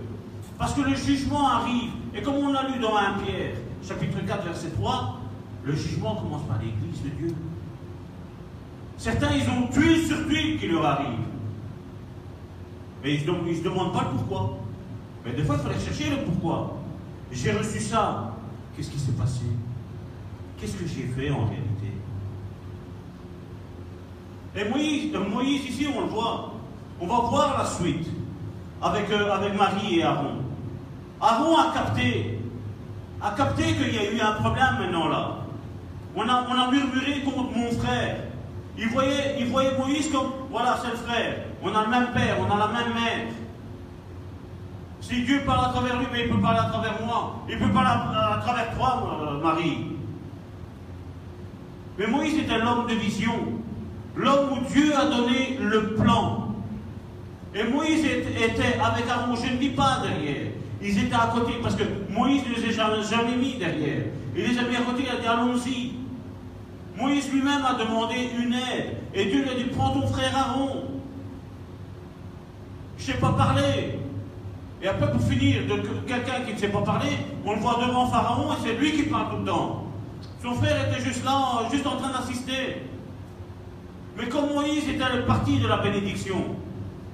Parce 0.57 0.73
que 0.73 0.81
le 0.81 0.95
jugement 0.95 1.47
arrive. 1.47 1.91
Et 2.13 2.21
comme 2.21 2.35
on 2.35 2.51
l'a 2.51 2.67
lu 2.67 2.79
dans 2.79 2.95
1 2.95 3.19
Pierre, 3.23 3.55
chapitre 3.83 4.17
4, 4.25 4.43
verset 4.45 4.69
3, 4.71 5.19
le 5.63 5.75
jugement 5.75 6.15
commence 6.15 6.43
par 6.43 6.57
l'Église 6.59 7.03
de 7.03 7.09
Dieu. 7.09 7.35
Certains, 8.97 9.29
ils 9.35 9.49
ont 9.49 9.67
tué 9.67 10.05
sur 10.05 10.27
tuile 10.27 10.59
qui 10.59 10.67
leur 10.67 10.85
arrive. 10.85 11.19
Mais 13.03 13.15
ils 13.15 13.25
ne 13.25 13.53
se 13.53 13.63
demandent 13.63 13.93
pas 13.93 14.09
le 14.11 14.17
pourquoi. 14.17 14.57
Mais 15.25 15.33
des 15.33 15.43
fois, 15.43 15.55
il 15.57 15.69
fallait 15.69 15.79
chercher 15.79 16.09
le 16.09 16.23
pourquoi. 16.23 16.77
J'ai 17.31 17.51
reçu 17.51 17.79
ça. 17.79 18.35
Qu'est-ce 18.75 18.89
qui 18.89 18.99
s'est 18.99 19.13
passé? 19.13 19.45
Qu'est-ce 20.57 20.75
que 20.75 20.87
j'ai 20.87 21.03
fait 21.03 21.31
en 21.31 21.45
réalité? 21.45 21.93
Et 24.55 24.67
Moïse, 24.67 25.15
euh, 25.15 25.29
Moïse, 25.29 25.65
ici, 25.65 25.87
on 25.95 26.01
le 26.01 26.07
voit. 26.07 26.53
On 26.99 27.07
va 27.07 27.19
voir 27.29 27.57
la 27.57 27.65
suite 27.65 28.07
avec, 28.81 29.09
euh, 29.11 29.31
avec 29.31 29.55
Marie 29.55 29.99
et 29.99 30.03
Aaron. 30.03 30.38
Aaron 31.21 31.57
a 31.57 31.73
capté, 31.73 32.39
a 33.21 33.31
capté 33.31 33.63
qu'il 33.63 33.93
y 33.93 33.97
a 33.97 34.11
eu 34.11 34.19
un 34.21 34.33
problème 34.33 34.77
maintenant 34.79 35.07
là. 35.09 35.35
On 36.15 36.27
a, 36.27 36.71
murmuré 36.71 37.21
contre 37.21 37.55
mon 37.55 37.71
frère. 37.71 38.17
Il 38.77 38.89
voyait, 38.89 39.37
il 39.39 39.47
voyait 39.47 39.77
Moïse 39.77 40.09
comme, 40.11 40.31
voilà, 40.49 40.77
c'est 40.81 40.91
le 40.91 40.97
frère. 40.97 41.35
On 41.61 41.73
a 41.73 41.83
le 41.83 41.89
même 41.89 42.07
père, 42.13 42.37
on 42.39 42.51
a 42.51 42.57
la 42.57 42.67
même 42.67 42.93
mère. 42.93 43.27
Si 45.01 45.23
Dieu 45.23 45.41
parle 45.45 45.65
à 45.65 45.69
travers 45.69 45.97
lui, 45.97 46.07
mais 46.11 46.25
il 46.25 46.29
peut 46.29 46.41
parler 46.41 46.59
à 46.59 46.69
travers 46.69 47.01
moi. 47.05 47.43
Il 47.49 47.57
peut 47.57 47.71
parler 47.71 47.89
à, 47.89 48.33
à 48.35 48.37
travers 48.37 48.75
toi, 48.75 49.19
euh, 49.21 49.41
Marie. 49.41 49.87
Mais 51.97 52.07
Moïse 52.07 52.37
était 52.37 52.57
l'homme 52.57 52.87
de 52.87 52.95
vision. 52.95 53.33
L'homme 54.15 54.53
où 54.53 54.71
Dieu 54.71 54.93
a 54.95 55.05
donné 55.05 55.57
le 55.61 55.95
plan. 55.95 56.53
Et 57.53 57.63
Moïse 57.63 58.05
était 58.05 58.79
avec 58.81 59.09
Aaron, 59.09 59.35
je 59.35 59.53
ne 59.53 59.57
dis 59.57 59.69
pas 59.69 59.99
derrière. 60.03 60.51
Ils 60.81 60.97
étaient 60.97 61.15
à 61.15 61.31
côté 61.33 61.53
parce 61.61 61.75
que 61.75 61.83
Moïse 62.09 62.43
ne 62.47 62.55
les 62.55 62.79
a 62.79 63.01
jamais, 63.01 63.35
mis 63.35 63.55
derrière. 63.55 64.05
Il 64.35 64.43
les 64.43 64.57
a 64.57 64.63
mis 64.63 64.75
à 64.75 64.81
côté, 64.81 65.03
il 65.03 65.09
a 65.09 65.19
dit 65.19 65.27
allons-y. 65.27 65.93
Moïse 66.97 67.31
lui-même 67.31 67.63
a 67.65 67.73
demandé 67.73 68.15
une 68.37 68.53
aide. 68.53 68.97
Et 69.13 69.25
Dieu 69.25 69.43
lui 69.43 69.49
a 69.49 69.55
dit 69.55 69.65
prends 69.75 69.91
ton 69.91 70.07
frère 70.07 70.35
Aaron. 70.35 70.83
Je 72.97 73.07
ne 73.07 73.13
sais 73.13 73.19
pas 73.19 73.31
parler. 73.33 73.99
Et 74.81 74.87
après, 74.87 75.11
pour 75.11 75.21
finir, 75.21 75.63
quelqu'un 76.07 76.41
qui 76.45 76.53
ne 76.53 76.57
sait 76.57 76.69
pas 76.69 76.81
parler, 76.81 77.09
on 77.45 77.53
le 77.53 77.59
voit 77.59 77.79
devant 77.85 78.07
Pharaon 78.07 78.53
et 78.53 78.55
c'est 78.63 78.75
lui 78.75 78.93
qui 78.93 79.03
parle 79.03 79.29
tout 79.31 79.37
le 79.37 79.45
temps. 79.45 79.83
Son 80.41 80.53
frère 80.53 80.87
était 80.87 81.03
juste 81.03 81.25
là, 81.25 81.67
juste 81.69 81.85
en 81.85 81.97
train 81.97 82.11
d'assister. 82.11 82.83
Mais 84.17 84.27
comme 84.29 84.53
Moïse 84.53 84.87
était 84.87 85.15
le 85.15 85.25
parti 85.25 85.59
de 85.59 85.67
la 85.67 85.77
bénédiction, 85.77 86.55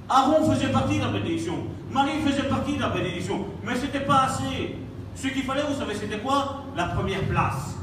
Aaron 0.07 0.51
faisait 0.51 0.71
partie 0.71 0.99
de 0.99 1.03
la 1.03 1.09
bénédiction, 1.09 1.55
Marie 1.95 2.19
faisait 2.19 2.49
partie 2.49 2.75
de 2.75 2.81
la 2.81 2.89
bénédiction, 2.89 3.45
mais 3.63 3.73
ce 3.73 3.85
n'était 3.85 4.01
pas 4.01 4.23
assez. 4.23 4.75
Ce 5.15 5.29
qu'il 5.29 5.43
fallait, 5.43 5.63
vous 5.63 5.79
savez, 5.79 5.95
c'était 5.95 6.19
quoi? 6.19 6.65
La 6.75 6.87
première 6.87 7.23
place. 7.29 7.77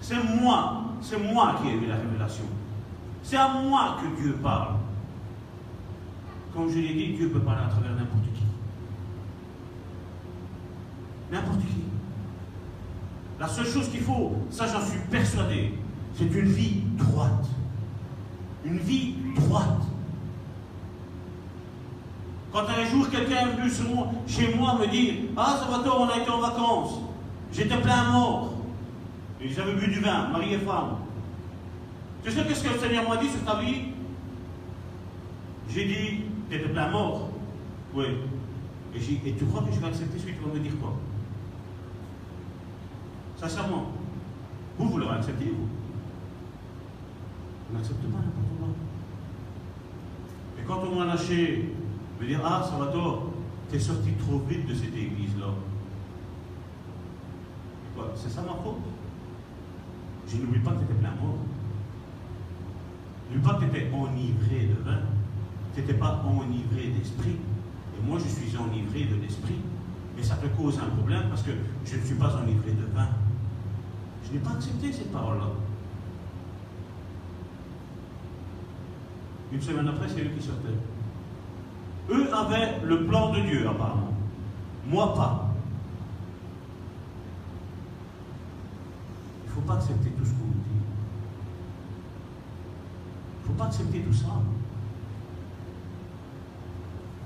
C'est 0.00 0.22
moi, 0.22 0.84
c'est 1.00 1.18
moi 1.18 1.56
qui 1.60 1.68
ai 1.68 1.72
eu 1.72 1.86
la 1.86 1.96
révélation. 1.96 2.44
C'est 3.24 3.36
à 3.36 3.48
moi 3.48 3.96
que 4.00 4.22
Dieu 4.22 4.34
parle. 4.40 4.76
Comme 6.54 6.70
je 6.70 6.78
l'ai 6.78 6.94
dit, 6.94 7.14
Dieu 7.14 7.30
peut 7.30 7.40
parler 7.40 7.62
à 7.66 7.70
travers 7.70 7.90
n'importe 7.90 8.22
qui. 8.36 8.44
N'importe 11.32 11.58
qui. 11.58 11.82
La 13.40 13.48
seule 13.48 13.66
chose 13.66 13.88
qu'il 13.88 14.02
faut, 14.02 14.36
ça 14.48 14.68
j'en 14.68 14.80
suis 14.80 15.00
persuadé, 15.10 15.74
c'est 16.14 16.26
une 16.26 16.46
vie 16.46 16.82
droite. 16.96 17.48
Une 18.64 18.78
vie 18.78 19.16
droite. 19.34 19.91
Quand 22.52 22.64
un 22.68 22.84
jour 22.84 23.08
quelqu'un 23.08 23.48
est 23.48 23.56
venu 23.56 23.70
chez 24.26 24.54
moi 24.54 24.78
me 24.78 24.86
dire 24.86 25.14
Ah, 25.36 25.58
ça 25.58 25.70
va 25.70 25.82
tôt, 25.82 25.96
on 25.98 26.08
a 26.08 26.18
été 26.18 26.30
en 26.30 26.40
vacances. 26.40 27.00
J'étais 27.50 27.78
plein 27.78 28.10
mort. 28.10 28.52
Et 29.40 29.48
j'avais 29.48 29.74
bu 29.74 29.88
du 29.88 30.00
vin, 30.00 30.28
mari 30.28 30.54
et 30.54 30.58
femme. 30.58 30.98
Tu 32.22 32.30
sais 32.30 32.44
qu'est-ce 32.44 32.62
que 32.62 32.74
le 32.74 32.78
Seigneur 32.78 33.08
m'a 33.08 33.16
dit 33.16 33.28
sur 33.28 33.42
ta 33.44 33.58
vie? 33.58 33.86
J'ai 35.70 35.84
dit 35.86 36.24
Tu 36.50 36.56
étais 36.56 36.68
plein 36.68 36.90
mort. 36.90 37.30
Oui. 37.94 38.04
Et, 38.94 39.00
j'ai 39.00 39.14
et 39.26 39.34
tu 39.34 39.46
crois 39.46 39.62
que 39.62 39.72
je 39.72 39.80
vais 39.80 39.86
accepter 39.86 40.18
ce 40.18 40.24
que 40.26 40.30
tu 40.30 40.44
vas 40.44 40.54
me 40.54 40.60
dire 40.60 40.78
quoi? 40.78 40.92
Sincèrement. 43.38 43.86
Vous, 44.78 44.88
vous 44.88 44.98
l'aurez 44.98 45.16
accepté, 45.16 45.46
vous 45.46 45.68
On 47.70 47.76
n'accepte 47.78 48.02
pas 48.02 48.18
n'importe 48.18 48.58
quoi. 48.58 48.68
Et 50.58 50.62
quand 50.66 50.82
on 50.86 50.98
m'a 50.98 51.06
lâché, 51.06 51.72
me 52.22 52.28
dire 52.28 52.40
Ah, 52.44 52.62
Salvatore, 52.68 53.32
t'es 53.68 53.78
sorti 53.78 54.12
trop 54.12 54.38
vite 54.48 54.66
de 54.66 54.74
cette 54.74 54.94
église-là. 54.94 55.48
C'est 58.14 58.30
ça 58.30 58.42
ma 58.42 58.54
faute? 58.62 58.76
Je 60.28 60.36
n'oublie 60.36 60.60
pas 60.60 60.72
que 60.72 60.78
tu 60.78 60.84
étais 60.84 60.94
plein 60.94 61.10
mort. 61.10 61.38
N'oublie 63.30 63.44
pas 63.44 63.54
que 63.54 63.64
tu 63.64 63.94
enivré 63.94 64.66
de 64.66 64.82
vin. 64.82 65.00
Tu 65.74 65.80
n'étais 65.80 65.94
pas 65.94 66.24
enivré 66.26 66.88
d'esprit. 66.88 67.36
Et 67.96 68.06
moi, 68.06 68.18
je 68.18 68.28
suis 68.28 68.56
enivré 68.56 69.04
de 69.04 69.20
l'esprit. 69.20 69.60
Et 70.18 70.22
ça 70.22 70.36
te 70.36 70.46
cause 70.46 70.78
un 70.78 70.94
problème 70.96 71.24
parce 71.28 71.42
que 71.42 71.52
je 71.84 71.96
ne 71.96 72.02
suis 72.02 72.14
pas 72.14 72.34
enivré 72.36 72.72
de 72.72 72.84
vin. 72.94 73.08
Je 74.26 74.32
n'ai 74.32 74.38
pas 74.38 74.50
accepté 74.50 74.92
cette 74.92 75.12
parole-là. 75.12 75.50
Une 79.52 79.60
semaine 79.60 79.88
après, 79.88 80.08
c'est 80.08 80.22
eux 80.22 80.30
qui 80.36 80.44
sortaient. 80.44 80.91
Eux 82.10 82.34
avaient 82.34 82.80
le 82.84 83.06
plan 83.06 83.32
de 83.32 83.40
Dieu, 83.40 83.68
apparemment. 83.68 84.12
Moi, 84.86 85.14
pas. 85.14 85.48
Il 89.44 89.48
ne 89.48 89.52
faut 89.54 89.60
pas 89.60 89.74
accepter 89.74 90.10
tout 90.10 90.24
ce 90.24 90.30
qu'on 90.30 90.46
vous 90.46 90.52
dit. 90.52 90.82
Il 93.38 93.42
ne 93.42 93.46
faut 93.48 93.58
pas 93.58 93.66
accepter 93.66 94.00
tout 94.00 94.12
ça. 94.12 94.40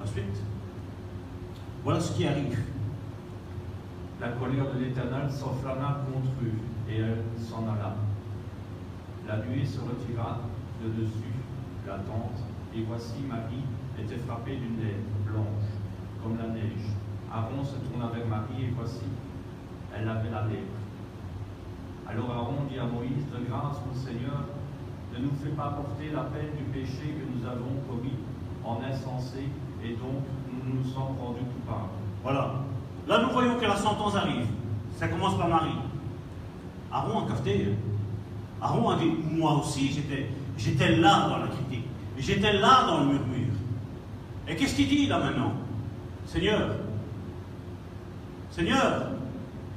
Ensuite, 0.02 0.42
voilà 1.82 2.00
ce 2.00 2.12
qui 2.12 2.26
arrive. 2.26 2.62
La 4.20 4.28
colère 4.28 4.72
de 4.72 4.78
l'Éternel 4.78 5.30
s'enflamma 5.30 6.00
contre 6.12 6.30
eux, 6.42 6.90
et 6.90 6.98
elle 6.98 7.22
s'en 7.38 7.64
alla. 7.64 7.96
La 9.26 9.38
nuée 9.44 9.64
se 9.64 9.80
retira 9.80 10.40
de 10.82 10.88
dessus 11.00 11.34
la 11.86 11.94
tente, 11.98 12.40
et 12.74 12.82
voici 12.82 13.20
Marie 13.28 13.64
était 14.00 14.18
frappée 14.18 14.56
d'une 14.56 14.78
lèvre 14.80 15.08
blanche, 15.24 15.68
comme 16.22 16.36
la 16.38 16.48
neige. 16.48 16.86
Aaron 17.32 17.64
se 17.64 17.76
tourna 17.76 18.06
vers 18.14 18.26
Marie, 18.26 18.64
et 18.64 18.72
voici, 18.76 19.06
elle 19.94 20.08
avait 20.08 20.30
la 20.30 20.42
lèvre. 20.46 20.76
Alors 22.08 22.30
Aaron 22.30 22.64
dit 22.70 22.78
à 22.78 22.84
Moïse, 22.84 23.26
de 23.32 23.48
grâce, 23.48 23.78
mon 23.86 23.94
Seigneur, 23.94 24.46
ne 25.12 25.24
nous 25.24 25.32
fais 25.42 25.50
pas 25.50 25.70
porter 25.70 26.10
la 26.14 26.24
peine 26.24 26.54
du 26.56 26.64
péché 26.72 27.14
que 27.16 27.24
nous 27.26 27.46
avons 27.46 27.80
commis 27.88 28.14
en 28.64 28.78
insensé, 28.82 29.48
et 29.82 29.90
donc 29.90 30.22
nous 30.52 30.78
nous 30.78 30.84
sommes 30.84 31.16
rendus 31.20 31.44
coupables. 31.44 31.90
Voilà. 32.22 32.54
là 33.06 33.22
nous 33.22 33.32
voyons 33.32 33.56
que 33.58 33.64
la 33.64 33.76
sentence 33.76 34.16
arrive. 34.16 34.46
Ça 34.96 35.08
commence 35.08 35.36
par 35.36 35.48
Marie. 35.48 35.78
Aaron 36.92 37.24
a 37.24 37.28
capté. 37.28 37.74
Aaron 38.60 38.90
a 38.90 38.96
dit, 38.96 39.12
moi 39.32 39.58
aussi 39.58 39.90
j'étais 40.56 40.96
là 40.96 41.28
dans 41.28 41.38
la 41.38 41.48
critique. 41.48 41.84
J'étais 42.18 42.54
là 42.54 42.86
dans 42.86 43.00
le 43.00 43.06
murmure. 43.06 43.52
Et 44.48 44.54
qu'est-ce 44.54 44.76
qu'il 44.76 44.88
dit 44.88 45.06
là 45.06 45.18
maintenant? 45.18 45.52
Seigneur, 46.26 46.76
Seigneur, 48.50 49.10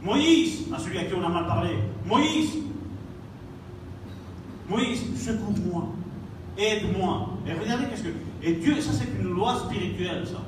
Moïse, 0.02 0.68
à 0.74 0.80
celui 0.80 1.00
à 1.00 1.04
qui 1.04 1.14
on 1.14 1.26
a 1.26 1.30
mal 1.30 1.48
parlé, 1.48 1.72
Moïse, 2.06 2.58
Moïse, 4.70 5.04
secours-moi, 5.16 5.90
aide-moi. 6.58 7.30
Et 7.48 7.54
regardez 7.54 7.86
qu'est-ce 7.88 8.04
que. 8.04 8.14
Et 8.44 8.54
Dieu, 8.54 8.80
ça 8.80 8.92
c'est 8.94 9.10
une 9.20 9.34
loi 9.34 9.56
spirituelle, 9.56 10.26
ça. 10.26 10.42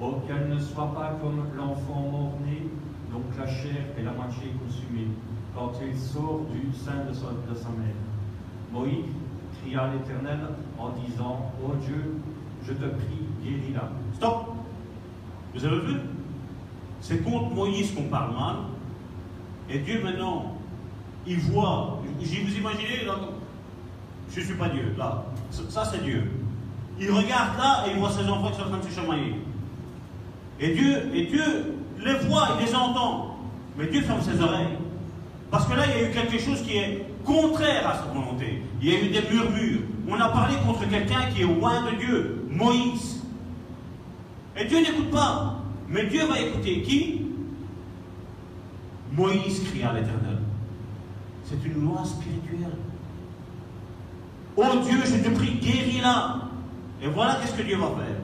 Oh, 0.00 0.14
qu'elle 0.26 0.48
ne 0.48 0.58
soit 0.58 0.92
pas 0.92 1.18
comme 1.22 1.44
l'enfant 1.56 2.00
mort-né, 2.10 2.66
dont 3.12 3.22
la 3.38 3.46
chair 3.46 3.84
est 3.96 4.02
la 4.02 4.12
moitié 4.12 4.50
consumée, 4.64 5.08
quand 5.54 5.72
il 5.86 5.96
sort 5.96 6.40
du 6.50 6.76
sein 6.76 7.04
de 7.08 7.14
sa 7.14 7.68
mère. 7.68 7.94
Moïse 8.72 9.04
cria 9.62 9.82
à 9.82 9.92
l'Éternel 9.92 10.38
en 10.78 10.90
disant 10.90 11.52
Ô 11.62 11.74
Dieu, 11.84 12.16
je 12.66 12.72
te 12.72 12.84
prie, 12.84 13.26
guéris-la. 13.42 13.90
Stop 14.14 14.54
Vous 15.54 15.64
avez 15.64 15.80
vu? 15.80 15.96
C'est 17.00 17.24
contre 17.24 17.54
Moïse 17.54 17.94
qu'on 17.94 18.04
parle 18.04 18.32
mal. 18.32 18.56
Et 19.68 19.78
Dieu 19.78 20.00
maintenant, 20.02 20.56
il 21.26 21.38
voit. 21.38 22.00
J'ai 22.20 22.42
vous 22.42 22.56
imaginez 22.56 23.04
là, 23.04 23.14
Je 24.30 24.40
ne 24.40 24.44
suis 24.44 24.54
pas 24.54 24.68
Dieu, 24.68 24.94
là. 24.96 25.24
Ça, 25.50 25.62
ça, 25.68 25.84
c'est 25.84 26.02
Dieu. 26.02 26.30
Il 27.00 27.10
regarde 27.10 27.58
là 27.58 27.84
et 27.86 27.92
il 27.92 27.98
voit 27.98 28.10
ses 28.10 28.28
enfants 28.28 28.50
qui 28.50 28.56
sont 28.56 28.66
en 28.66 28.68
train 28.68 28.78
de 28.78 28.84
se 28.84 28.94
chamailler. 28.94 29.34
Et 30.60 30.74
Dieu, 30.74 31.10
et 31.14 31.26
Dieu 31.26 31.74
les 32.04 32.14
voit, 32.26 32.56
il 32.58 32.66
les 32.66 32.74
entend. 32.74 33.36
Mais 33.76 33.86
Dieu 33.86 34.02
ferme 34.02 34.20
ses 34.20 34.40
oreilles. 34.40 34.78
Parce 35.50 35.66
que 35.66 35.74
là, 35.74 35.84
il 35.86 36.02
y 36.02 36.04
a 36.04 36.08
eu 36.08 36.12
quelque 36.12 36.38
chose 36.38 36.62
qui 36.62 36.76
est 36.76 37.06
contraire 37.24 37.88
à 37.88 37.94
sa 37.94 38.12
volonté. 38.12 38.62
Il 38.80 38.88
y 38.88 38.94
a 38.94 39.00
eu 39.00 39.08
des 39.08 39.22
murmures. 39.30 39.80
On 40.08 40.20
a 40.20 40.28
parlé 40.28 40.56
contre 40.66 40.88
quelqu'un 40.88 41.30
qui 41.32 41.42
est 41.42 41.46
loin 41.46 41.90
de 41.90 41.96
Dieu, 41.96 42.46
Moïse. 42.50 43.22
Et 44.56 44.64
Dieu 44.64 44.78
n'écoute 44.78 45.10
pas. 45.10 45.62
Mais 45.88 46.06
Dieu 46.06 46.24
va 46.26 46.40
écouter 46.40 46.82
qui? 46.82 47.22
Moïse 49.12 49.62
cria 49.68 49.90
à 49.90 49.92
l'Éternel. 49.94 50.38
C'est 51.44 51.64
une 51.66 51.84
loi 51.84 52.02
spirituelle. 52.04 52.76
Oh 54.56 54.64
Dieu, 54.82 54.98
je 55.04 55.28
te 55.28 55.34
prie, 55.34 55.54
guéris-la. 55.54 56.42
Et 57.02 57.08
voilà 57.08 57.36
qu'est-ce 57.36 57.54
que 57.54 57.62
Dieu 57.62 57.76
va 57.76 57.88
faire. 57.88 58.22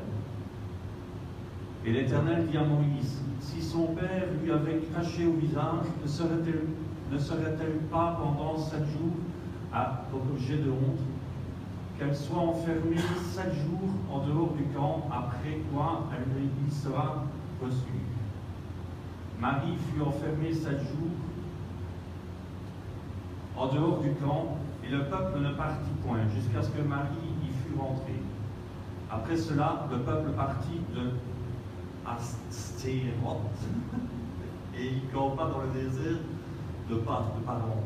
Et 1.84 1.92
l'Éternel 1.92 2.46
dit 2.50 2.56
à 2.56 2.64
Moïse 2.64 3.22
Si 3.40 3.62
son 3.62 3.88
père 3.88 4.24
lui 4.42 4.50
avait 4.50 4.80
craché 4.92 5.26
au 5.26 5.34
visage, 5.34 5.86
ne 6.02 6.08
serait-elle 6.08 6.64
ne 7.10 7.18
serait-elle 7.18 7.78
pas 7.90 8.18
pendant 8.20 8.56
sept 8.58 8.84
jours 8.84 9.16
à 9.72 10.04
objet 10.12 10.56
de 10.56 10.70
honte 10.70 11.00
Qu'elle 11.98 12.14
soit 12.14 12.38
enfermée 12.38 12.96
sept 13.32 13.52
jours 13.54 13.90
en 14.12 14.18
dehors 14.26 14.52
du 14.52 14.64
camp, 14.74 15.08
après 15.10 15.58
quoi 15.72 16.04
elle 16.12 16.42
lui 16.42 16.70
sera 16.70 17.24
reçue? 17.62 18.04
Marie 19.40 19.76
fut 19.76 20.00
enfermée 20.02 20.52
sept 20.52 20.78
jours 20.78 21.16
en 23.56 23.66
dehors 23.66 24.00
du 24.00 24.12
camp, 24.14 24.56
et 24.84 24.88
le 24.88 25.04
peuple 25.06 25.40
ne 25.40 25.52
partit 25.54 25.90
point, 26.06 26.20
jusqu'à 26.34 26.62
ce 26.62 26.70
que 26.70 26.82
Marie 26.82 27.08
y 27.42 27.48
fût 27.48 27.76
rentrée. 27.76 28.22
Après 29.10 29.36
cela, 29.36 29.88
le 29.90 29.98
peuple 29.98 30.30
partit 30.32 30.80
de 30.94 31.10
Astéroth, 32.06 33.40
et 34.78 34.86
il 34.86 35.10
campa 35.12 35.46
dans 35.46 35.62
le 35.62 35.80
désert 35.80 36.18
de 36.88 36.94
pas 36.96 37.32
de 37.36 37.44
Paran. 37.44 37.82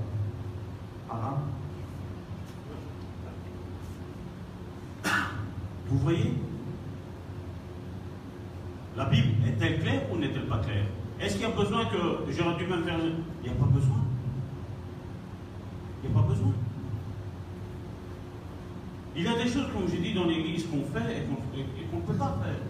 Paran 1.09 1.39
Vous 5.89 5.99
voyez? 5.99 6.33
La 8.97 9.07
Bible 9.07 9.29
est-elle 9.47 9.81
claire 9.81 10.03
ou 10.13 10.19
n'est-elle 10.19 10.47
pas 10.47 10.59
claire? 10.59 10.87
Est-ce 11.21 11.35
qu'il 11.35 11.43
y 11.43 11.47
a 11.47 11.51
besoin 11.51 11.85
que 11.87 11.97
j'aurais 12.31 12.57
dû 12.57 12.67
même 12.67 12.85
faire 12.85 12.99
Il 13.43 13.51
n'y 13.51 13.57
a 13.57 13.61
pas 13.61 13.67
besoin. 13.67 13.97
Il 16.03 16.11
n'y 16.11 16.17
a 16.17 16.21
pas 16.21 16.29
besoin. 16.29 16.53
Il 19.15 19.23
y 19.25 19.29
a 19.29 19.35
des 19.35 19.51
choses, 19.51 19.67
comme 19.73 19.89
j'ai 19.91 19.99
dit 19.99 20.15
dans 20.15 20.25
l'Église, 20.25 20.67
qu'on 20.67 20.85
fait 20.99 21.19
et 21.19 21.85
qu'on 21.91 21.97
ne 21.99 22.03
peut 22.03 22.15
pas 22.15 22.39
faire. 22.43 22.63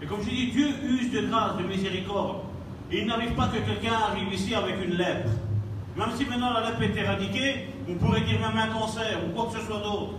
Et 0.00 0.06
comme 0.06 0.22
j'ai 0.22 0.30
dit, 0.30 0.50
Dieu 0.50 0.68
use 0.84 1.10
de 1.12 1.26
grâce, 1.26 1.56
de 1.58 1.62
miséricorde. 1.64 2.45
Il 2.92 3.06
n'arrive 3.06 3.32
pas 3.32 3.48
que 3.48 3.58
quelqu'un 3.58 3.94
arrive 3.94 4.32
ici 4.32 4.54
avec 4.54 4.76
une 4.84 4.94
lèpre. 4.94 5.30
Même 5.96 6.10
si 6.16 6.24
maintenant 6.24 6.52
la 6.52 6.70
lèpre 6.70 6.82
est 6.82 6.96
éradiquée, 6.96 7.68
on 7.88 7.94
pourrait 7.94 8.20
dire 8.20 8.38
même 8.40 8.56
un 8.56 8.68
cancer 8.68 9.18
ou 9.26 9.34
quoi 9.34 9.46
que 9.46 9.58
ce 9.58 9.66
soit 9.66 9.80
d'autre. 9.80 10.14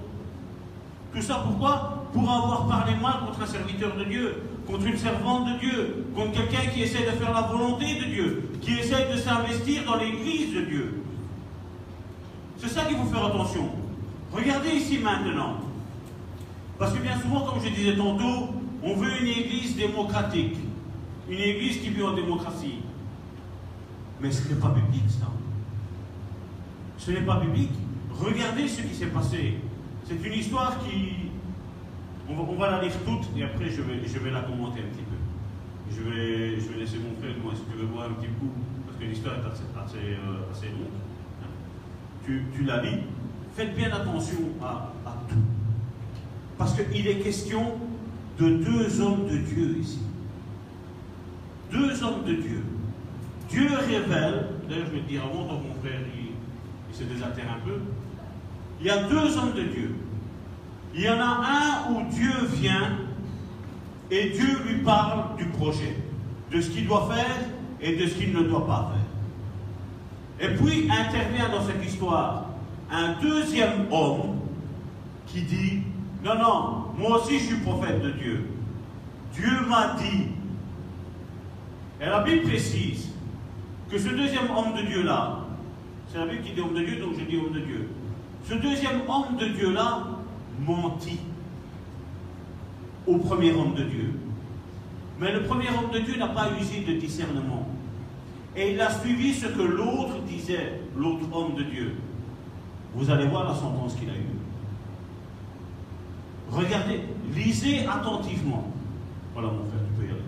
Tout 1.14 1.22
ça 1.22 1.44
pourquoi? 1.45 2.06
Pour 2.14 2.23
avoir 2.30 2.68
parlé 2.68 2.94
mal 2.95 3.26
contre 3.26 3.41
un 3.41 3.45
serviteur 3.45 3.95
de 3.95 4.03
Dieu, 4.03 4.44
contre 4.65 4.85
une 4.85 4.98
servante 4.98 5.48
de 5.53 5.60
Dieu, 5.60 6.06
contre 6.15 6.34
quelqu'un 6.34 6.68
qui 6.72 6.81
essaie 6.81 7.06
de 7.06 7.11
faire 7.11 7.34
la 7.34 7.41
volonté 7.41 7.95
de 7.95 8.06
Dieu, 8.06 8.49
qui 8.61 8.73
essaie 8.73 9.07
de 9.11 9.18
s'investir 9.18 9.84
dans 9.85 9.95
l'église 9.95 10.53
de 10.53 10.61
Dieu. 10.61 11.03
C'est 12.57 12.69
ça 12.69 12.85
qu'il 12.85 12.98
faut 12.98 13.06
faire 13.06 13.26
attention. 13.26 13.69
Regardez 14.34 14.72
ici 14.72 14.98
maintenant. 14.98 15.57
Parce 16.77 16.94
que 16.94 16.99
bien 16.99 17.19
souvent, 17.19 17.41
comme 17.41 17.64
je 17.64 17.69
disais 17.69 17.95
tantôt, 17.95 18.49
on 18.84 18.95
veut 18.95 19.22
une 19.22 19.27
église 19.27 19.76
démocratique. 19.76 20.56
Une 21.30 21.40
église 21.40 21.82
qui 21.82 21.90
vit 21.90 22.04
en 22.04 22.14
démocratie. 22.14 22.80
Mais 24.22 24.32
ce 24.32 24.48
n'est 24.48 24.60
pas 24.60 24.70
biblique, 24.70 25.10
ça. 25.10 25.28
Ce 26.98 27.12
n'est 27.12 27.22
pas 27.22 27.40
biblique. 27.40 27.72
Regardez 28.12 28.68
ce 28.68 28.82
qui 28.82 28.95
s'est 28.95 29.08
passé. 29.08 29.56
C'est 30.06 30.16
une 30.26 30.34
histoire 30.34 30.80
qui. 30.80 31.28
On 32.30 32.56
va, 32.56 32.72
la 32.72 32.82
lire 32.82 32.91
toute 33.06 33.30
et 33.38 33.44
après 33.44 33.70
je 33.70 33.82
vais, 33.82 34.06
je 34.06 34.20
vais 34.20 34.32
la 34.32 34.41
commenter 34.41 34.80
un 34.82 34.90
petit 34.91 35.04
peu. 35.04 35.16
Je 35.90 36.02
vais, 36.02 36.60
je 36.60 36.68
vais 36.68 36.80
laisser 36.80 36.98
mon 36.98 37.16
frère, 37.22 37.34
moi, 37.41 37.54
si 37.56 37.62
tu 37.72 37.78
veux 37.78 37.86
voir 37.86 38.08
un 38.10 38.14
petit 38.16 38.28
coup, 38.28 38.49
parce 38.86 38.98
que 38.98 39.06
l'histoire 39.06 39.36
est 39.36 39.48
assez, 39.49 39.64
assez, 39.82 40.06
euh, 40.06 40.52
assez 40.52 40.66
longue. 40.68 40.91
Tu, 42.26 42.44
tu 42.54 42.66
la 42.66 42.84
lis. 42.84 42.99
Faites 43.56 43.74
bien 43.76 43.94
attention 43.94 44.40
à, 44.62 44.91
à 45.06 45.18
tout. 45.30 45.36
Parce 46.58 46.74
qu'il 46.74 47.08
est 47.08 47.20
question 47.20 47.76
de 48.38 48.49
deux 48.58 49.02
hommes 49.02 49.28
de 49.30 49.38
Dieu 49.38 49.78
ici. 49.80 49.99
Deux 51.72 52.03
hommes 52.03 52.23
de 52.26 52.34
Dieu. 52.34 52.64
Dieu 53.49 53.69
révèle, 53.76 54.48
d'ailleurs 54.69 54.85
je 54.88 54.91
vais 54.91 55.02
dire 55.07 55.23
avant, 55.23 55.44
mon 55.44 55.73
frère 55.81 55.99
il, 56.15 56.31
il 56.89 56.95
se 56.95 57.03
désaltère 57.03 57.45
un 57.52 57.65
peu. 57.65 57.80
Il 58.80 58.88
y 58.88 58.89
a 58.89 59.03
deux 59.03 59.38
hommes 59.38 59.53
de 59.53 59.64
Dieu. 59.64 59.95
Il 60.94 61.02
y 61.02 61.10
en 61.10 61.19
a 61.19 61.26
un 61.26 61.94
où 61.94 62.03
Dieu 62.10 62.31
vient 62.53 62.98
et 64.10 64.30
Dieu 64.30 64.60
lui 64.65 64.81
parle 64.84 65.35
du 65.38 65.45
projet, 65.45 65.98
de 66.52 66.61
ce 66.61 66.69
qu'il 66.69 66.88
doit 66.88 67.10
faire 67.14 67.35
et 67.81 67.95
de 67.95 68.07
ce 68.07 68.15
qu'il 68.15 68.34
ne 68.34 68.44
doit 68.44 68.65
pas 68.65 68.94
faire. 68.94 70.49
Et 70.49 70.56
puis 70.56 70.89
intervient 70.89 71.49
dans 71.49 71.65
cette 71.65 71.84
histoire 71.85 72.45
un 72.91 73.14
deuxième 73.22 73.91
homme 73.91 74.39
qui 75.26 75.41
dit, 75.41 75.81
non, 76.23 76.35
non, 76.35 76.85
moi 76.98 77.19
aussi 77.19 77.39
je 77.39 77.45
suis 77.45 77.57
prophète 77.57 78.02
de 78.02 78.11
Dieu. 78.11 78.49
Dieu 79.34 79.52
m'a 79.68 79.95
dit. 79.99 80.37
Et 82.02 82.06
la 82.06 82.22
Bible 82.22 82.44
précise 82.44 83.10
que 83.90 83.98
ce 83.98 84.10
deuxième 84.10 84.49
homme 84.56 84.76
de 84.76 84.84
Dieu-là, 84.84 85.40
c'est 86.10 86.19
la 86.19 86.26
Bible 86.26 86.44
qui 86.44 86.53
dit 86.53 86.61
homme 86.61 86.74
de 86.74 86.84
Dieu, 86.84 86.99
donc 86.99 87.14
je 87.18 87.26
dis 87.26 87.38
homme 87.38 87.53
de 87.53 87.60
Dieu. 87.60 87.90
Ce 88.48 88.53
deuxième 88.53 89.02
homme 89.07 89.38
de 89.38 89.48
Dieu-là 89.48 90.07
mentit 90.65 91.19
au 93.06 93.18
premier 93.18 93.52
homme 93.52 93.74
de 93.74 93.84
Dieu. 93.84 94.14
Mais 95.19 95.34
le 95.34 95.44
premier 95.44 95.69
homme 95.69 95.91
de 95.91 95.99
Dieu 95.99 96.18
n'a 96.18 96.28
pas 96.28 96.49
usé 96.60 96.82
de 96.82 96.99
discernement. 96.99 97.68
Et 98.56 98.74
il 98.74 98.82
a 98.82 98.91
suivi 98.91 99.34
ce 99.34 99.48
que 99.48 99.61
l'autre 99.61 100.19
disait, 100.28 100.82
l'autre 100.95 101.26
homme 101.32 101.56
de 101.56 101.64
Dieu. 101.64 101.95
Vous 102.94 103.10
allez 103.10 103.28
voir 103.28 103.48
la 103.48 103.56
sentence 103.56 103.95
qu'il 103.95 104.10
a 104.10 104.14
eue. 104.14 104.38
Regardez, 106.49 107.02
lisez 107.36 107.86
attentivement. 107.86 108.72
Voilà 109.34 109.49
mon 109.49 109.65
frère, 109.65 109.82
tu 109.88 110.02
peux 110.02 110.07
y 110.07 110.10
aller. 110.10 110.22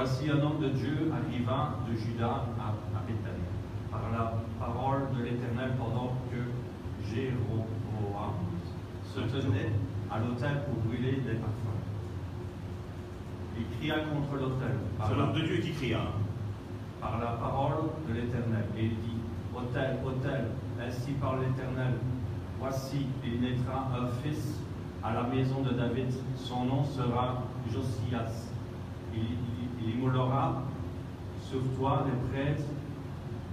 Voici 0.00 0.30
un 0.30 0.40
homme 0.40 0.60
de 0.62 0.68
Dieu 0.68 1.10
arriva 1.12 1.74
de 1.90 1.96
Juda 1.96 2.46
à, 2.56 2.68
à 2.68 3.02
Bethany, 3.02 3.42
par 3.90 4.02
la 4.12 4.32
parole 4.64 5.08
de 5.18 5.24
l'Éternel 5.24 5.72
pendant 5.76 6.12
que 6.30 6.38
Jéroboam 7.10 7.66
se 9.02 9.18
tenait 9.22 9.72
à 10.08 10.20
l'autel 10.20 10.62
pour 10.66 10.84
brûler 10.84 11.14
des 11.14 11.34
parfums. 11.34 11.82
Il 13.58 13.64
cria 13.76 14.04
contre 14.04 14.40
l'autel. 14.40 14.76
C'est 15.04 15.16
l'homme 15.16 15.32
de 15.32 15.40
Dieu 15.40 15.56
qui 15.62 15.72
cria. 15.72 16.02
Par 17.00 17.18
la 17.18 17.32
parole 17.32 17.90
de 18.08 18.14
l'Éternel. 18.14 18.66
Et 18.76 18.84
il 18.84 18.90
dit, 18.90 19.18
Autel, 19.52 19.98
autel, 20.06 20.44
ainsi 20.80 21.10
par 21.14 21.38
l'Éternel, 21.38 21.94
voici, 22.60 23.04
il 23.24 23.40
naîtra 23.40 23.88
un 23.98 24.06
fils 24.22 24.60
à 25.02 25.12
la 25.12 25.24
maison 25.24 25.60
de 25.62 25.70
David. 25.70 26.12
Son 26.36 26.66
nom 26.66 26.84
sera 26.84 27.42
Josias. 27.68 28.46
Il, 29.12 29.57
immolera 29.90 30.62
sur 31.40 31.60
toi 31.78 32.04
les 32.06 32.30
prêtres 32.30 32.68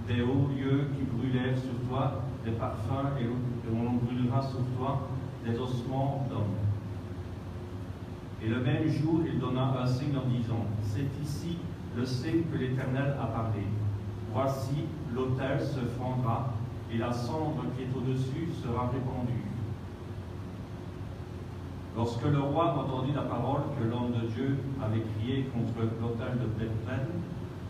des 0.06 0.22
hauts 0.22 0.48
lieux 0.56 0.88
qui 0.94 1.02
brûlèrent 1.04 1.58
sur 1.58 1.88
toi 1.88 2.22
des 2.44 2.52
parfums 2.52 3.16
et 3.20 3.26
on 3.72 3.92
brûlera 4.04 4.42
sur 4.42 4.60
toi 4.76 5.08
des 5.44 5.58
ossements 5.58 6.26
d'hommes. 6.30 6.56
Et 8.42 8.48
le 8.48 8.60
même 8.60 8.86
jour, 8.88 9.22
il 9.26 9.38
donna 9.38 9.74
un 9.80 9.86
signe 9.86 10.16
en 10.16 10.28
disant, 10.28 10.66
c'est 10.82 11.08
ici 11.22 11.58
le 11.96 12.04
signe 12.04 12.42
que 12.52 12.58
l'Éternel 12.58 13.16
a 13.20 13.26
parlé. 13.26 13.62
Voici, 14.32 14.84
l'autel 15.14 15.60
se 15.60 15.80
fendra 15.98 16.52
et 16.92 16.98
la 16.98 17.12
cendre 17.12 17.64
qui 17.76 17.84
est 17.84 17.96
au-dessus 17.96 18.48
sera 18.62 18.88
répandue. 18.88 19.45
Lorsque 21.96 22.24
le 22.24 22.40
roi 22.40 22.74
entendit 22.74 23.12
la 23.14 23.22
parole 23.22 23.62
que 23.78 23.84
l'homme 23.88 24.12
de 24.12 24.26
Dieu 24.26 24.58
avait 24.84 25.00
crié 25.00 25.44
contre 25.44 25.80
l'autel 25.98 26.38
de 26.38 26.46
Bethlehem, 26.46 27.06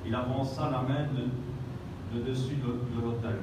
il 0.04 0.12
avança 0.12 0.68
la 0.68 0.82
main 0.82 1.06
de, 1.14 2.20
dessus 2.28 2.56
de, 2.56 3.00
l'autel 3.00 3.36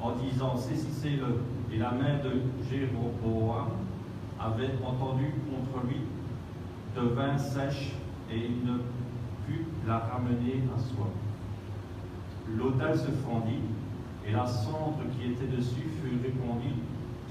en 0.00 0.12
disant 0.12 0.56
Saisissez-le. 0.56 1.42
Et 1.72 1.78
la 1.78 1.92
main 1.92 2.18
de 2.24 2.42
Jéroboam 2.68 3.68
avait 4.40 4.72
entendu 4.84 5.32
contre 5.48 5.86
lui 5.86 6.00
de 6.96 7.14
vin 7.14 7.38
sèche 7.38 7.92
et 8.28 8.38
il 8.38 8.66
ne 8.66 8.78
put 9.46 9.66
la 9.86 9.98
ramener 9.98 10.64
à 10.74 10.80
soi. 10.80 11.06
L'autel 12.56 12.98
se 12.98 13.12
fendit 13.22 13.62
et 14.26 14.32
la 14.32 14.46
cendre 14.46 14.98
qui 15.12 15.30
était 15.30 15.46
dessus 15.46 15.88
fut 16.02 16.18
répandue 16.20 16.74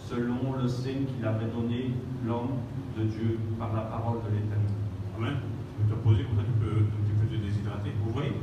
selon 0.10 0.54
le 0.60 0.68
signe 0.68 1.06
qu'il 1.06 1.26
avait 1.26 1.46
donné 1.46 1.92
l'homme 2.26 2.58
de 2.98 3.04
Dieu 3.04 3.40
par 3.60 3.74
la 3.74 3.82
parole 3.82 4.18
de 4.24 4.30
l'Éternel. 4.30 4.74
Amen. 5.18 5.36
Je 5.78 5.84
vais 5.84 5.96
te 5.96 6.04
poser, 6.04 6.24
comme 6.24 6.38
ça 6.38 6.44
tu 6.44 6.66
peux, 6.66 7.36
te 7.36 7.42
déshydrater. 7.46 7.92
Vous 8.04 8.14
voyez? 8.14 8.34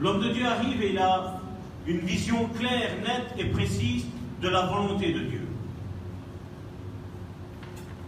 L'homme 0.00 0.22
de 0.22 0.30
Dieu 0.30 0.46
arrive 0.46 0.82
et 0.82 0.92
il 0.92 0.98
a 0.98 1.40
une 1.86 1.98
vision 1.98 2.48
claire, 2.58 2.90
nette 3.02 3.34
et 3.38 3.50
précise 3.50 4.06
de 4.40 4.48
la 4.48 4.66
volonté 4.66 5.12
de 5.12 5.20
Dieu. 5.20 5.48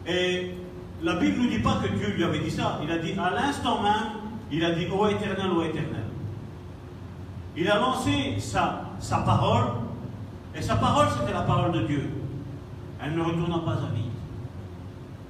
Et 0.07 0.55
la 1.03 1.17
Bible 1.17 1.39
ne 1.39 1.43
nous 1.43 1.51
dit 1.51 1.59
pas 1.59 1.81
que 1.83 1.89
Dieu 1.89 2.15
lui 2.15 2.25
avait 2.25 2.39
dit 2.39 2.51
ça. 2.51 2.81
Il 2.83 2.91
a 2.91 2.99
dit 2.99 3.13
à 3.13 3.31
l'instant 3.31 3.83
même, 3.83 3.93
il 4.51 4.65
a 4.65 4.71
dit 4.73 4.87
Ô 4.87 5.07
éternel, 5.09 5.51
ô 5.51 5.63
éternel. 5.63 6.05
Il 7.57 7.69
a 7.69 7.79
lancé 7.79 8.37
sa, 8.39 8.91
sa 9.01 9.19
parole, 9.19 9.80
et 10.55 10.63
sa 10.63 10.77
parole 10.77 11.07
c'était 11.19 11.33
la 11.33 11.43
parole 11.43 11.73
de 11.73 11.81
Dieu. 11.87 12.11
Elle 13.03 13.15
ne 13.15 13.23
retourna 13.23 13.59
pas 13.59 13.73
à 13.73 13.95
vide. 13.95 14.05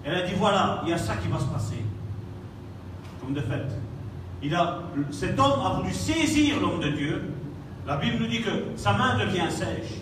Elle 0.05 0.15
a 0.15 0.23
dit 0.23 0.35
voilà, 0.37 0.83
il 0.85 0.91
y 0.91 0.93
a 0.93 0.99
ça 0.99 1.17
qui 1.17 1.29
va 1.29 1.39
se 1.39 1.45
passer. 1.45 1.85
Comme 3.21 3.35
de 3.35 3.41
fait. 3.41 3.67
Cet 5.11 5.39
homme 5.39 5.61
a 5.65 5.75
voulu 5.81 5.93
saisir 5.93 6.61
l'homme 6.61 6.81
de 6.81 6.89
Dieu. 6.89 7.31
La 7.87 7.97
Bible 7.97 8.17
nous 8.21 8.27
dit 8.27 8.41
que 8.41 8.51
sa 8.77 8.93
main 8.95 9.19
devient 9.19 9.51
sèche. 9.51 10.01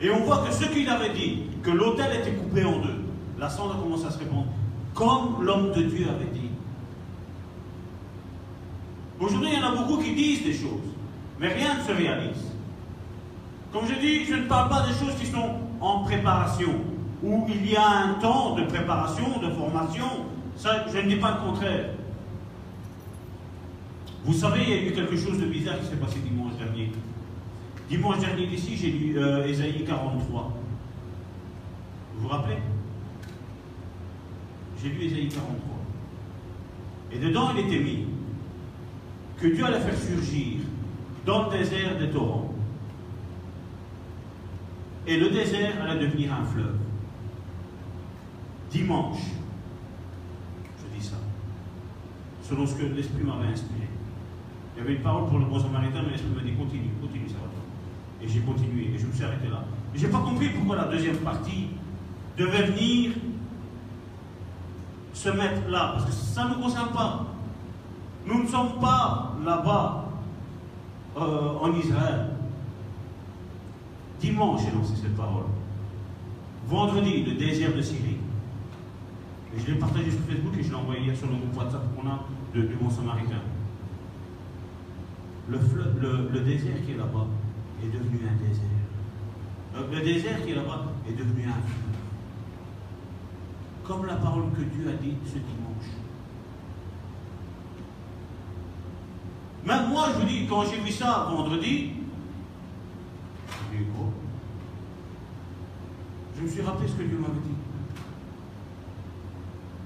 Et 0.00 0.10
on 0.10 0.24
voit 0.24 0.44
que 0.46 0.52
ce 0.52 0.64
qu'il 0.66 0.88
avait 0.88 1.12
dit, 1.12 1.44
que 1.62 1.70
l'autel 1.70 2.20
était 2.20 2.32
coupé 2.32 2.64
en 2.64 2.78
deux, 2.78 3.04
la 3.38 3.48
cendre 3.48 3.80
commence 3.80 4.04
à 4.04 4.10
se 4.10 4.18
répandre, 4.18 4.46
comme 4.94 5.42
l'homme 5.42 5.72
de 5.72 5.82
Dieu 5.82 6.06
avait 6.08 6.30
dit. 6.30 6.50
Aujourd'hui, 9.18 9.50
il 9.52 9.58
y 9.58 9.62
en 9.62 9.72
a 9.72 9.76
beaucoup 9.76 10.02
qui 10.02 10.14
disent 10.14 10.44
des 10.44 10.52
choses, 10.52 10.90
mais 11.38 11.48
rien 11.48 11.78
ne 11.78 11.82
se 11.82 11.92
réalise. 11.92 12.53
Comme 13.74 13.88
je 13.88 13.94
dis, 13.94 14.24
je 14.24 14.34
ne 14.34 14.46
parle 14.46 14.68
pas 14.68 14.86
des 14.86 14.94
choses 14.94 15.16
qui 15.18 15.26
sont 15.26 15.50
en 15.80 16.04
préparation, 16.04 16.70
où 17.24 17.44
il 17.48 17.68
y 17.68 17.74
a 17.74 17.84
un 17.84 18.14
temps 18.20 18.54
de 18.54 18.62
préparation, 18.62 19.40
de 19.40 19.50
formation. 19.50 20.06
Ça, 20.56 20.86
je 20.92 20.98
ne 20.98 21.08
dis 21.08 21.16
pas 21.16 21.32
le 21.32 21.50
contraire. 21.50 21.86
Vous 24.24 24.32
savez, 24.32 24.62
il 24.62 24.68
y 24.68 24.72
a 24.74 24.82
eu 24.84 24.92
quelque 24.92 25.16
chose 25.16 25.40
de 25.40 25.46
bizarre 25.46 25.80
qui 25.80 25.86
s'est 25.86 25.96
passé 25.96 26.20
dimanche 26.20 26.52
dernier. 26.56 26.92
Dimanche 27.88 28.20
dernier 28.20 28.44
ici, 28.44 28.76
j'ai 28.76 28.92
lu 28.92 29.18
euh, 29.18 29.44
Ésaïe 29.44 29.84
43. 29.84 30.52
Vous 32.14 32.22
vous 32.22 32.28
rappelez? 32.28 32.58
J'ai 34.80 34.88
lu 34.90 35.02
Ésaïe 35.02 35.28
43. 35.30 35.50
Et 37.10 37.18
dedans, 37.18 37.50
il 37.56 37.66
était 37.66 37.82
mis 37.82 38.06
que 39.36 39.48
Dieu 39.48 39.64
allait 39.64 39.80
faire 39.80 39.98
surgir 39.98 40.60
dans 41.26 41.50
le 41.50 41.58
désert 41.58 41.98
des 41.98 42.10
torrents. 42.10 42.53
Et 45.06 45.18
le 45.18 45.30
désert 45.30 45.74
allait 45.82 46.06
devenir 46.06 46.32
un 46.32 46.44
fleuve. 46.44 46.76
Dimanche, 48.70 49.20
je 50.78 50.98
dis 50.98 51.04
ça, 51.04 51.16
selon 52.42 52.66
ce 52.66 52.74
que 52.74 52.86
l'Esprit 52.86 53.22
m'avait 53.22 53.52
inspiré. 53.52 53.88
Il 54.74 54.80
y 54.80 54.82
avait 54.82 54.94
une 54.94 55.02
parole 55.02 55.28
pour 55.28 55.38
le 55.38 55.44
bon 55.44 55.60
samaritain, 55.60 56.02
mais 56.02 56.12
l'Esprit 56.12 56.34
m'a 56.34 56.42
dit 56.42 56.56
continue, 56.56 56.90
continue, 57.00 57.28
ça 57.28 57.36
va. 57.36 58.24
Et 58.24 58.28
j'ai 58.28 58.40
continué, 58.40 58.94
et 58.94 58.98
je 58.98 59.06
me 59.06 59.12
suis 59.12 59.24
arrêté 59.24 59.48
là. 59.48 59.64
Je 59.94 60.06
n'ai 60.06 60.12
pas 60.12 60.18
compris 60.18 60.48
pourquoi 60.48 60.76
la 60.76 60.84
deuxième 60.84 61.18
partie 61.18 61.68
devait 62.36 62.64
venir 62.64 63.12
se 65.12 65.28
mettre 65.28 65.68
là, 65.68 65.92
parce 65.94 66.06
que 66.06 66.12
ça 66.12 66.44
ne 66.44 66.54
nous 66.54 66.60
concerne 66.60 66.90
pas. 66.90 67.26
Nous 68.26 68.42
ne 68.42 68.48
sommes 68.48 68.80
pas 68.80 69.36
là-bas, 69.44 70.04
euh, 71.16 71.58
en 71.60 71.72
Israël. 71.74 72.33
Dimanche, 74.24 74.62
j'ai 74.64 74.74
lancé 74.74 74.94
cette 74.96 75.14
parole. 75.16 75.44
Vendredi, 76.66 77.24
le 77.24 77.34
désert 77.34 77.74
de 77.74 77.82
Syrie. 77.82 78.16
Et 79.54 79.60
je 79.60 79.66
l'ai 79.70 79.78
partagé 79.78 80.10
sur 80.10 80.20
Facebook 80.20 80.54
et 80.58 80.62
je 80.62 80.70
l'ai 80.70 80.74
envoyé 80.74 81.14
sur 81.14 81.26
le 81.26 81.34
groupe 81.36 81.56
WhatsApp 81.58 81.82
qu'on 81.94 82.08
a 82.08 82.24
de, 82.54 82.62
du 82.62 82.74
Bon 82.76 82.88
Samaritain. 82.88 83.42
Le, 85.48 85.58
le, 86.00 86.30
le 86.32 86.40
désert 86.40 86.82
qui 86.86 86.92
est 86.92 86.96
là-bas 86.96 87.26
est 87.82 87.88
devenu 87.88 88.18
un 88.26 88.48
désert. 88.48 88.64
Euh, 89.76 89.90
le 89.92 90.00
désert 90.00 90.42
qui 90.42 90.52
est 90.52 90.54
là-bas 90.54 90.86
est 91.06 91.12
devenu 91.12 91.42
un 91.42 91.60
fleuve. 91.68 92.00
Comme 93.84 94.06
la 94.06 94.16
parole 94.16 94.44
que 94.52 94.62
Dieu 94.62 94.88
a 94.88 94.94
dit 95.02 95.16
ce 95.26 95.34
dimanche. 95.34 95.90
Même 99.66 99.90
moi, 99.90 100.06
je 100.14 100.20
vous 100.20 100.26
dis, 100.26 100.46
quand 100.48 100.64
j'ai 100.64 100.80
vu 100.80 100.90
ça 100.90 101.28
vendredi, 101.30 101.90
je 106.36 106.42
me 106.42 106.48
suis 106.48 106.62
rappelé 106.62 106.88
ce 106.88 106.94
que 106.94 107.02
Dieu 107.02 107.18
m'avait 107.18 107.40
dit. 107.40 107.54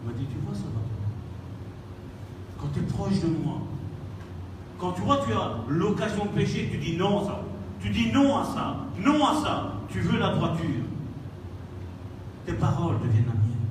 Il 0.03 0.11
m'a 0.11 0.19
dit, 0.19 0.27
tu 0.27 0.39
vois, 0.45 0.55
ça 0.55 0.63
va. 0.63 0.81
Quand 2.59 2.69
tu 2.73 2.81
es 2.81 2.83
proche 2.83 3.21
de 3.21 3.29
moi, 3.29 3.61
quand 4.79 4.93
tu 4.93 5.03
vois, 5.03 5.21
tu 5.27 5.33
as 5.33 5.57
l'occasion 5.69 6.25
de 6.27 6.31
pécher, 6.31 6.69
tu 6.71 6.79
dis 6.79 6.97
non 6.97 7.23
à 7.23 7.25
ça. 7.25 7.41
Tu 7.81 7.91
dis 7.91 8.13
non 8.13 8.37
à 8.39 8.45
ça, 8.45 8.77
non 8.99 9.25
à 9.25 9.35
ça. 9.43 9.73
Tu 9.89 10.01
veux 10.01 10.19
la 10.19 10.35
droiture. 10.35 10.85
Tes 12.47 12.55
paroles 12.55 12.97
deviennent 13.01 13.27
la 13.27 13.33
mienne. 13.33 13.69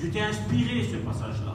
Je 0.00 0.06
t'ai 0.08 0.20
inspiré 0.20 0.82
ce 0.82 0.96
passage-là. 0.96 1.54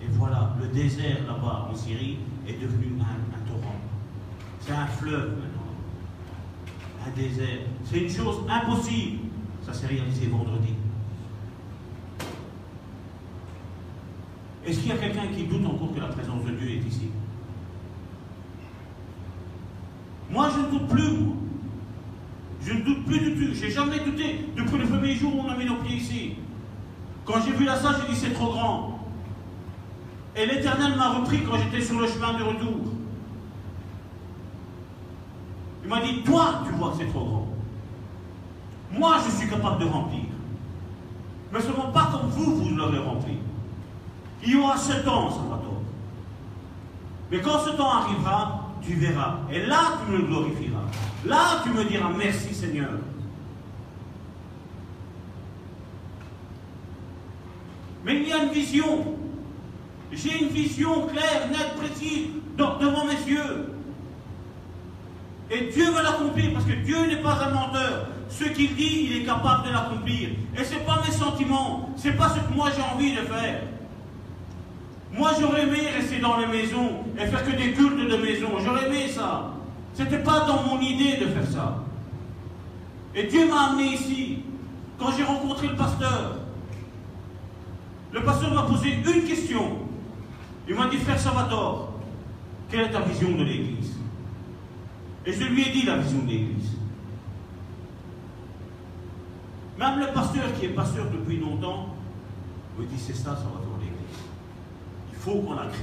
Et 0.00 0.06
voilà, 0.12 0.54
le 0.60 0.68
désert 0.68 1.18
là-bas 1.26 1.68
en 1.70 1.74
Syrie 1.74 2.18
est 2.48 2.60
devenu 2.60 2.92
un, 3.00 3.48
torrent. 3.48 3.76
C'est 4.60 4.72
un 4.72 4.86
fleuve. 4.86 5.36
Un 7.06 7.10
désert. 7.16 7.60
C'est 7.84 7.98
une 7.98 8.10
chose 8.10 8.44
impossible. 8.48 9.18
Ça 9.64 9.72
s'est 9.72 9.86
réalisé 9.86 10.26
vendredi. 10.26 10.74
Est-ce 14.64 14.78
qu'il 14.78 14.88
y 14.88 14.92
a 14.92 14.96
quelqu'un 14.96 15.26
qui 15.34 15.44
doute 15.44 15.66
encore 15.66 15.92
que 15.94 16.00
la 16.00 16.06
présence 16.06 16.44
de 16.44 16.52
Dieu 16.52 16.70
est 16.70 16.86
ici? 16.86 17.08
Moi, 20.30 20.48
je 20.54 20.60
ne 20.60 20.70
doute 20.70 20.88
plus. 20.88 21.18
Je 22.64 22.72
ne 22.72 22.82
doute 22.82 23.04
plus 23.04 23.18
du 23.18 23.34
tout. 23.34 23.54
Je 23.54 23.64
n'ai 23.64 23.70
jamais 23.70 23.98
douté 24.00 24.46
depuis 24.56 24.78
le 24.78 24.86
premier 24.86 25.14
jour 25.14 25.34
où 25.36 25.40
on 25.40 25.48
a 25.48 25.56
mis 25.56 25.64
nos 25.64 25.76
pieds 25.76 25.96
ici. 25.96 26.34
Quand 27.24 27.40
j'ai 27.44 27.52
vu 27.52 27.64
la 27.64 27.76
salle, 27.76 27.96
j'ai 28.00 28.12
dit 28.12 28.18
c'est 28.18 28.32
trop 28.32 28.52
grand. 28.52 28.98
Et 30.36 30.46
l'Éternel 30.46 30.96
m'a 30.96 31.10
repris 31.10 31.42
quand 31.42 31.58
j'étais 31.58 31.84
sur 31.84 32.00
le 32.00 32.06
chemin 32.06 32.38
de 32.38 32.44
retour. 32.44 32.76
Il 35.82 35.88
m'a 35.88 36.00
dit, 36.00 36.22
toi, 36.22 36.62
tu 36.64 36.72
vois 36.74 36.90
que 36.90 36.98
c'est 36.98 37.10
trop 37.10 37.24
grand. 37.24 37.48
Moi, 38.92 39.16
je 39.24 39.30
suis 39.36 39.48
capable 39.48 39.82
de 39.82 39.88
remplir. 39.88 40.24
Mais 41.52 41.60
seulement 41.60 41.90
pas 41.90 42.08
comme 42.12 42.28
vous, 42.30 42.56
vous 42.56 42.74
l'aurez 42.74 42.98
rempli. 42.98 43.38
Il 44.44 44.52
y 44.52 44.56
aura 44.56 44.76
ce 44.76 44.92
temps, 45.04 45.30
Salvatore. 45.30 45.82
Mais 47.30 47.40
quand 47.40 47.58
ce 47.60 47.70
temps 47.70 47.90
arrivera, 47.90 48.70
tu 48.82 48.94
verras. 48.94 49.38
Et 49.50 49.64
là, 49.66 49.98
tu 50.04 50.12
me 50.12 50.22
glorifieras. 50.22 50.82
Là, 51.24 51.62
tu 51.62 51.70
me 51.70 51.84
diras 51.84 52.10
merci 52.16 52.54
Seigneur. 52.54 52.90
Mais 58.04 58.16
il 58.16 58.28
y 58.28 58.32
a 58.32 58.44
une 58.44 58.50
vision. 58.50 59.16
J'ai 60.10 60.42
une 60.42 60.48
vision 60.48 61.06
claire, 61.06 61.48
nette, 61.48 61.76
précise, 61.76 62.28
devant 62.56 63.04
mes 63.06 63.30
yeux. 63.30 63.71
Et 65.52 65.70
Dieu 65.70 65.90
va 65.90 66.02
l'accomplir 66.02 66.54
parce 66.54 66.64
que 66.64 66.72
Dieu 66.72 67.06
n'est 67.06 67.20
pas 67.22 67.38
un 67.44 67.52
menteur. 67.52 68.08
ce 68.30 68.44
qu'il 68.44 68.74
dit, 68.74 69.08
il 69.10 69.16
est 69.18 69.24
capable 69.24 69.68
de 69.68 69.72
l'accomplir. 69.72 70.30
Et 70.58 70.64
ce 70.64 70.74
n'est 70.74 70.80
pas 70.80 71.02
mes 71.06 71.12
sentiments, 71.12 71.90
ce 71.96 72.08
n'est 72.08 72.14
pas 72.14 72.30
ce 72.30 72.40
que 72.40 72.54
moi 72.54 72.70
j'ai 72.74 72.82
envie 72.82 73.12
de 73.12 73.20
faire. 73.20 73.60
Moi 75.12 75.30
j'aurais 75.38 75.64
aimé 75.64 75.80
rester 75.94 76.20
dans 76.20 76.38
les 76.38 76.46
maisons 76.46 77.04
et 77.18 77.26
faire 77.26 77.44
que 77.44 77.50
des 77.50 77.72
cultes 77.72 77.98
de 77.98 78.16
maison. 78.16 78.48
J'aurais 78.64 78.86
aimé 78.86 79.08
ça. 79.08 79.52
Ce 79.92 80.02
n'était 80.02 80.22
pas 80.22 80.46
dans 80.46 80.62
mon 80.62 80.80
idée 80.80 81.18
de 81.18 81.26
faire 81.26 81.46
ça. 81.46 81.84
Et 83.14 83.24
Dieu 83.24 83.46
m'a 83.46 83.72
amené 83.72 83.92
ici. 83.92 84.38
Quand 84.98 85.10
j'ai 85.14 85.24
rencontré 85.24 85.66
le 85.66 85.76
pasteur, 85.76 86.38
le 88.10 88.22
pasteur 88.22 88.54
m'a 88.54 88.62
posé 88.62 88.94
une 89.04 89.24
question. 89.24 89.78
Il 90.66 90.76
m'a 90.76 90.86
dit, 90.86 90.96
frère 90.96 91.18
Salvatore, 91.18 91.92
quelle 92.70 92.82
est 92.82 92.90
ta 92.90 93.00
vision 93.00 93.32
de 93.36 93.42
l'Église? 93.42 94.01
Et 95.24 95.32
je 95.32 95.44
lui 95.44 95.62
ai 95.62 95.72
dit 95.72 95.82
la 95.82 95.98
vision 95.98 96.18
de 96.20 96.28
l'Église. 96.28 96.72
Même 99.78 100.00
le 100.00 100.06
pasteur 100.12 100.44
qui 100.58 100.66
est 100.66 100.70
pasteur 100.70 101.06
depuis 101.10 101.38
longtemps 101.38 101.94
me 102.78 102.84
dit, 102.86 102.98
c'est 102.98 103.14
ça, 103.14 103.36
Salvatore, 103.36 103.78
l'Église. 103.80 104.22
Il 105.12 105.18
faut 105.18 105.40
qu'on 105.40 105.54
la 105.54 105.66
crée. 105.66 105.78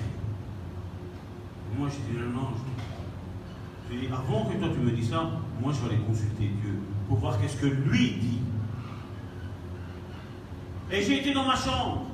Et 1.71 1.79
moi, 1.79 1.89
je 1.89 1.95
dis, 2.11 2.17
non, 2.17 2.41
non, 2.41 2.47
je 3.89 3.95
dis, 3.95 4.07
avant 4.07 4.45
que 4.45 4.57
toi 4.57 4.67
tu 4.71 4.79
me 4.79 4.91
dises 4.91 5.09
ça, 5.09 5.29
moi 5.59 5.73
je 5.73 5.79
vais 5.79 5.95
aller 5.95 6.03
consulter 6.03 6.51
Dieu 6.61 6.79
pour 7.07 7.17
voir 7.17 7.39
qu'est-ce 7.39 7.57
que 7.57 7.65
lui 7.65 8.11
dit. 8.11 8.39
Et 10.91 11.01
j'ai 11.03 11.19
été 11.19 11.33
dans 11.33 11.45
ma 11.45 11.55
chambre. 11.55 12.05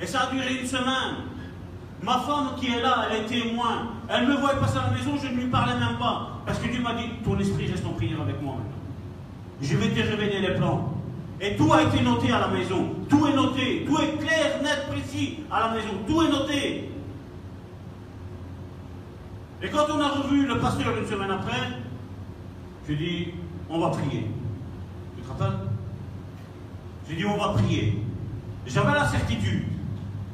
Et 0.00 0.06
ça 0.06 0.22
a 0.22 0.32
duré 0.32 0.60
une 0.60 0.66
semaine. 0.66 1.26
Ma 2.02 2.18
femme 2.18 2.50
qui 2.58 2.66
est 2.66 2.82
là, 2.82 3.06
elle 3.10 3.24
est 3.24 3.26
témoin. 3.26 3.88
Elle 4.08 4.28
me 4.28 4.36
voit 4.36 4.54
passer 4.56 4.78
à 4.78 4.90
la 4.90 4.90
maison, 4.90 5.16
je 5.20 5.28
ne 5.28 5.40
lui 5.40 5.46
parlais 5.46 5.78
même 5.78 5.98
pas. 5.98 6.33
Parce 6.46 6.58
que 6.58 6.68
Dieu 6.68 6.82
m'a 6.82 6.94
dit, 6.94 7.08
ton 7.24 7.38
esprit 7.38 7.70
reste 7.70 7.86
en 7.86 7.92
prière 7.92 8.20
avec 8.20 8.40
moi 8.42 8.54
maintenant. 8.54 8.74
Je 9.60 9.76
vais 9.76 9.88
te 9.88 10.08
révéler 10.08 10.40
les 10.40 10.54
plans. 10.54 10.94
Et 11.40 11.56
tout 11.56 11.72
a 11.72 11.82
été 11.82 12.02
noté 12.02 12.30
à 12.30 12.40
la 12.40 12.48
maison. 12.48 12.90
Tout 13.08 13.26
est 13.26 13.34
noté. 13.34 13.84
Tout 13.86 13.98
est 13.98 14.18
clair, 14.18 14.62
net, 14.62 14.86
précis 14.90 15.40
à 15.50 15.60
la 15.60 15.74
maison. 15.74 15.90
Tout 16.06 16.22
est 16.22 16.30
noté. 16.30 16.90
Et 19.62 19.68
quand 19.68 19.86
on 19.90 20.00
a 20.00 20.08
revu 20.08 20.46
le 20.46 20.58
pasteur 20.58 20.96
une 20.98 21.06
semaine 21.06 21.30
après, 21.30 21.80
je 22.88 22.94
dis, 22.94 23.28
on 23.70 23.78
va 23.78 23.88
prier. 23.88 24.26
Tu 25.16 25.22
te 25.22 25.28
rappelles? 25.28 25.58
J'ai 27.08 27.16
dit, 27.16 27.24
on 27.24 27.38
va 27.38 27.54
prier. 27.54 28.02
J'avais 28.66 28.92
la 28.92 29.06
certitude, 29.06 29.64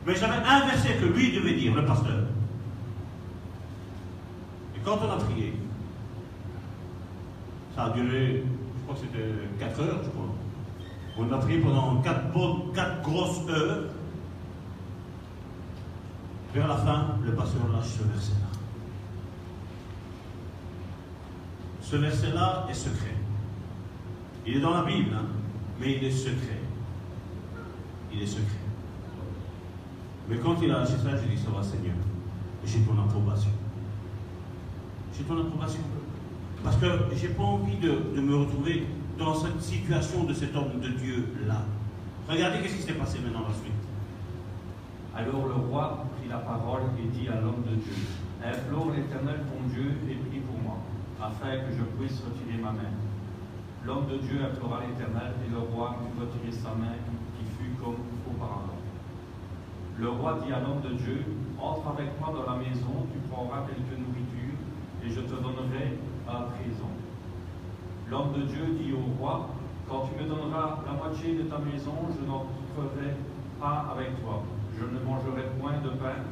mais 0.07 0.15
j'avais 0.15 0.45
un 0.45 0.67
verset 0.67 0.95
que 1.01 1.07
lui 1.07 1.33
devait 1.33 1.55
dire, 1.55 1.75
le 1.75 1.85
pasteur. 1.85 2.25
Et 4.77 4.81
quand 4.85 4.99
on 5.03 5.11
a 5.11 5.17
prié, 5.17 5.55
ça 7.75 7.85
a 7.85 7.91
duré, 7.91 8.45
je 8.45 8.83
crois 8.83 8.95
que 8.95 9.01
c'était 9.01 9.33
4 9.59 9.81
heures, 9.81 10.01
je 10.05 10.11
crois. 10.11 10.35
On 11.19 11.33
a 11.33 11.39
prié 11.39 11.59
pendant 11.59 12.01
4, 12.03 12.73
4 12.75 13.03
grosses 13.03 13.49
heures. 13.49 13.85
Vers 16.55 16.67
la 16.67 16.77
fin, 16.77 17.07
le 17.25 17.33
pasteur 17.35 17.63
lâche 17.73 17.87
ce 17.87 18.03
verset-là. 18.03 18.49
Ce 21.81 21.97
verset-là 21.97 22.67
est 22.69 22.75
secret. 22.75 23.15
Il 24.47 24.57
est 24.57 24.61
dans 24.61 24.75
la 24.75 24.85
Bible, 24.85 25.11
hein, 25.15 25.27
mais 25.81 25.97
il 25.97 26.05
est 26.05 26.11
secret. 26.11 26.61
Il 28.13 28.23
est 28.23 28.27
secret. 28.27 28.45
Mais 30.29 30.39
quand 30.39 30.57
il 30.63 30.71
a 30.71 30.79
lâché 30.79 30.97
ça, 30.97 31.11
j'ai 31.17 31.35
dit, 31.35 31.41
ça 31.41 31.51
va 31.51 31.63
Seigneur. 31.63 31.95
J'ai 32.65 32.81
ton 32.81 32.99
approbation. 32.99 33.51
J'ai 35.17 35.25
ton 35.25 35.41
approbation. 35.41 35.81
Parce 36.63 36.77
que 36.77 36.87
j'ai 37.17 37.29
pas 37.29 37.43
envie 37.43 37.77
de, 37.77 38.21
me 38.21 38.37
retrouver 38.37 38.87
dans 39.19 39.35
cette 39.35 39.61
situation 39.61 40.25
de 40.25 40.35
cet 40.35 40.55
homme 40.55 40.81
de 40.81 40.89
Dieu-là. 40.89 41.65
Regardez 42.29 42.61
qu'est-ce 42.61 42.77
qui 42.77 42.83
s'est 42.83 42.93
passé 42.93 43.19
maintenant 43.19 43.49
la 43.49 43.55
suite. 43.55 43.73
Alors 45.17 45.49
le 45.49 45.55
roi 45.55 46.07
prit 46.17 46.29
la 46.29 46.39
parole 46.39 46.83
et 46.99 47.09
dit 47.09 47.29
à 47.29 47.41
l'homme 47.41 47.65
de 47.69 47.75
Dieu, 47.77 47.97
Implore 48.45 48.93
l'Éternel 48.97 49.41
ton 49.49 49.69
Dieu 49.69 49.93
et 50.09 50.15
prie 50.15 50.41
pour 50.41 50.59
moi, 50.63 50.79
afin 51.21 51.61
que 51.65 51.73
je 51.77 51.85
puisse 51.99 52.23
retirer 52.25 52.57
ma 52.63 52.73
main. 52.73 52.93
L'homme 53.85 54.07
de 54.09 54.19
Dieu 54.19 54.41
implora 54.45 54.81
l'Éternel 54.85 55.33
et 55.45 55.51
le 55.51 55.59
roi 55.59 55.97
put 56.01 56.21
retirer 56.21 56.53
sa 56.53 56.77
main 56.77 56.97
qui 57.37 57.45
fut 57.57 57.73
comme 57.81 58.05
auparavant. 58.29 58.77
Le 59.99 60.09
roi 60.09 60.41
dit 60.45 60.53
à 60.53 60.61
l'homme 60.61 60.81
de 60.85 60.97
Dieu, 60.97 61.25
Entre 61.59 61.89
avec 61.89 62.13
moi 62.21 62.33
dans 62.33 62.51
la 62.53 62.59
maison, 62.59 63.09
tu 63.13 63.19
prendras 63.29 63.65
quelque 63.69 63.97
nourriture 64.01 64.57
et 65.05 65.09
je 65.09 65.21
te 65.21 65.37
donnerai 65.37 65.99
à 66.31 66.43
présent. 66.55 66.91
L'homme 68.09 68.33
de 68.33 68.43
Dieu 68.43 68.77
dit 68.79 68.93
au 68.93 69.21
roi, 69.21 69.49
Quand 69.89 70.07
tu 70.07 70.23
me 70.23 70.29
donneras 70.29 70.79
la 70.87 70.93
moitié 70.93 71.35
de 71.35 71.43
ta 71.43 71.59
maison, 71.59 71.95
je 72.15 72.25
n'entrerai 72.25 73.17
pas 73.61 73.93
avec 73.93 74.21
toi. 74.23 74.43
Je 74.79 74.85
ne 74.85 75.05
mangerai 75.05 75.51
point 75.61 75.79
de 75.83 75.91
pain 75.99 76.23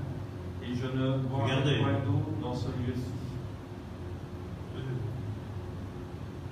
et 0.62 0.75
je 0.75 0.87
ne 0.87 1.19
boirai 1.19 1.81
point 1.81 1.99
d'eau 2.07 2.23
dans 2.41 2.55
ce 2.55 2.69
lieu-ci. 2.69 3.12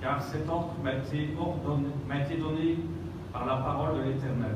Car 0.01 0.21
cet 0.21 0.49
ordre 0.49 0.73
m'a 0.83 0.95
été, 0.95 2.37
donné 2.37 2.77
par 3.33 3.45
la 3.45 3.55
parole 3.57 3.97
de 3.97 4.01
l'Éternel. 4.03 4.55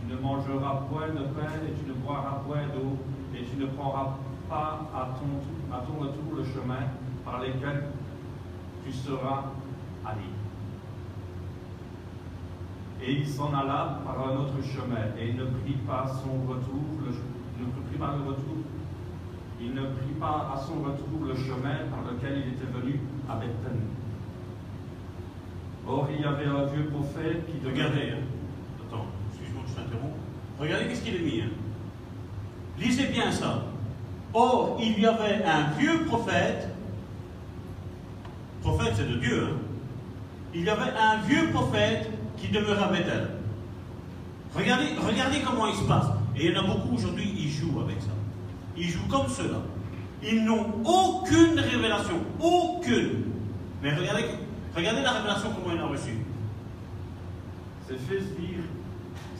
Tu 0.00 0.14
ne 0.14 0.20
mangeras 0.20 0.82
point 0.90 1.08
de 1.08 1.24
pain 1.34 1.52
et 1.66 1.72
tu 1.72 1.88
ne 1.88 1.94
boiras 1.94 2.42
point 2.46 2.66
d'eau 2.74 2.96
et 3.34 3.44
tu 3.44 3.56
ne 3.56 3.66
prendras 3.66 4.16
pas 4.48 4.88
à 4.94 5.08
ton, 5.18 5.74
à 5.74 5.80
ton 5.80 6.00
retour 6.00 6.36
le 6.36 6.44
chemin 6.44 6.86
par 7.24 7.40
lequel 7.40 7.84
tu 8.88 8.94
seras 8.96 9.44
allé. 10.04 10.22
Et 13.02 13.12
il 13.12 13.26
s'en 13.26 13.52
alla 13.54 14.00
par 14.04 14.28
un 14.28 14.36
autre 14.36 14.54
chemin 14.62 15.14
et 15.18 15.28
il 15.28 15.36
ne 15.36 15.44
prit 15.44 15.76
pas 15.86 16.06
son 16.06 16.32
retour, 16.48 16.82
le, 17.04 17.10
ne 17.10 17.70
prit 17.88 17.98
pas 17.98 18.16
le 18.16 18.28
retour, 18.28 18.56
il 19.60 19.74
ne 19.74 19.82
prit 19.82 20.14
pas 20.18 20.50
à 20.54 20.58
son 20.58 20.82
retour 20.82 21.26
le 21.26 21.34
chemin 21.34 21.86
par 21.90 22.10
lequel 22.10 22.44
il 22.44 22.52
était 22.54 22.72
venu 22.72 23.00
à 23.28 23.36
Bethany. 23.36 23.84
Or 25.86 26.08
il 26.14 26.20
y 26.22 26.24
avait 26.24 26.46
un 26.46 26.64
vieux 26.66 26.86
prophète 26.86 27.46
qui 27.46 27.66
Regardez, 27.66 28.10
hein. 28.10 28.22
attends, 28.86 29.06
excuse-moi, 29.30 29.62
je 29.68 29.74
t'interromps. 29.74 30.16
Regardez 30.58 30.86
qu'est-ce 30.88 31.02
qu'il 31.04 31.16
est 31.16 31.20
mis. 31.24 31.40
hein. 31.42 31.50
Lisez 32.78 33.06
bien 33.08 33.30
ça. 33.30 33.64
Or, 34.34 34.78
il 34.80 34.98
y 35.00 35.06
avait 35.06 35.42
un 35.44 35.70
vieux 35.78 36.04
prophète. 36.06 36.68
Prophète, 38.68 38.94
c'est 38.96 39.08
de 39.08 39.16
Dieu. 39.16 39.44
hein. 39.44 39.56
Il 40.54 40.64
y 40.64 40.68
avait 40.68 40.92
un 40.92 41.22
vieux 41.26 41.50
prophète 41.52 42.10
qui 42.36 42.48
demeurait 42.48 42.82
à 42.82 42.88
Bethel. 42.88 43.28
Regardez, 44.54 44.88
regardez 45.06 45.38
comment 45.40 45.68
il 45.68 45.74
se 45.74 45.84
passe. 45.84 46.06
Et 46.36 46.46
il 46.46 46.52
y 46.52 46.56
en 46.56 46.64
a 46.64 46.66
beaucoup 46.66 46.94
aujourd'hui, 46.94 47.32
ils 47.38 47.50
jouent 47.50 47.80
avec 47.80 48.00
ça. 48.02 48.12
Ils 48.76 48.88
jouent 48.88 49.08
comme 49.08 49.26
cela. 49.28 49.62
Ils 50.22 50.44
n'ont 50.44 50.66
aucune 50.84 51.58
révélation. 51.58 52.20
Aucune. 52.40 53.24
Mais 53.82 53.94
regardez, 53.94 54.24
regardez 54.76 55.02
la 55.02 55.12
révélation 55.12 55.48
comment 55.54 55.74
il 55.74 55.80
a 55.80 55.86
reçu. 55.86 56.18
Ses 57.88 57.96
fils 57.96 58.24
virent, 58.38 58.68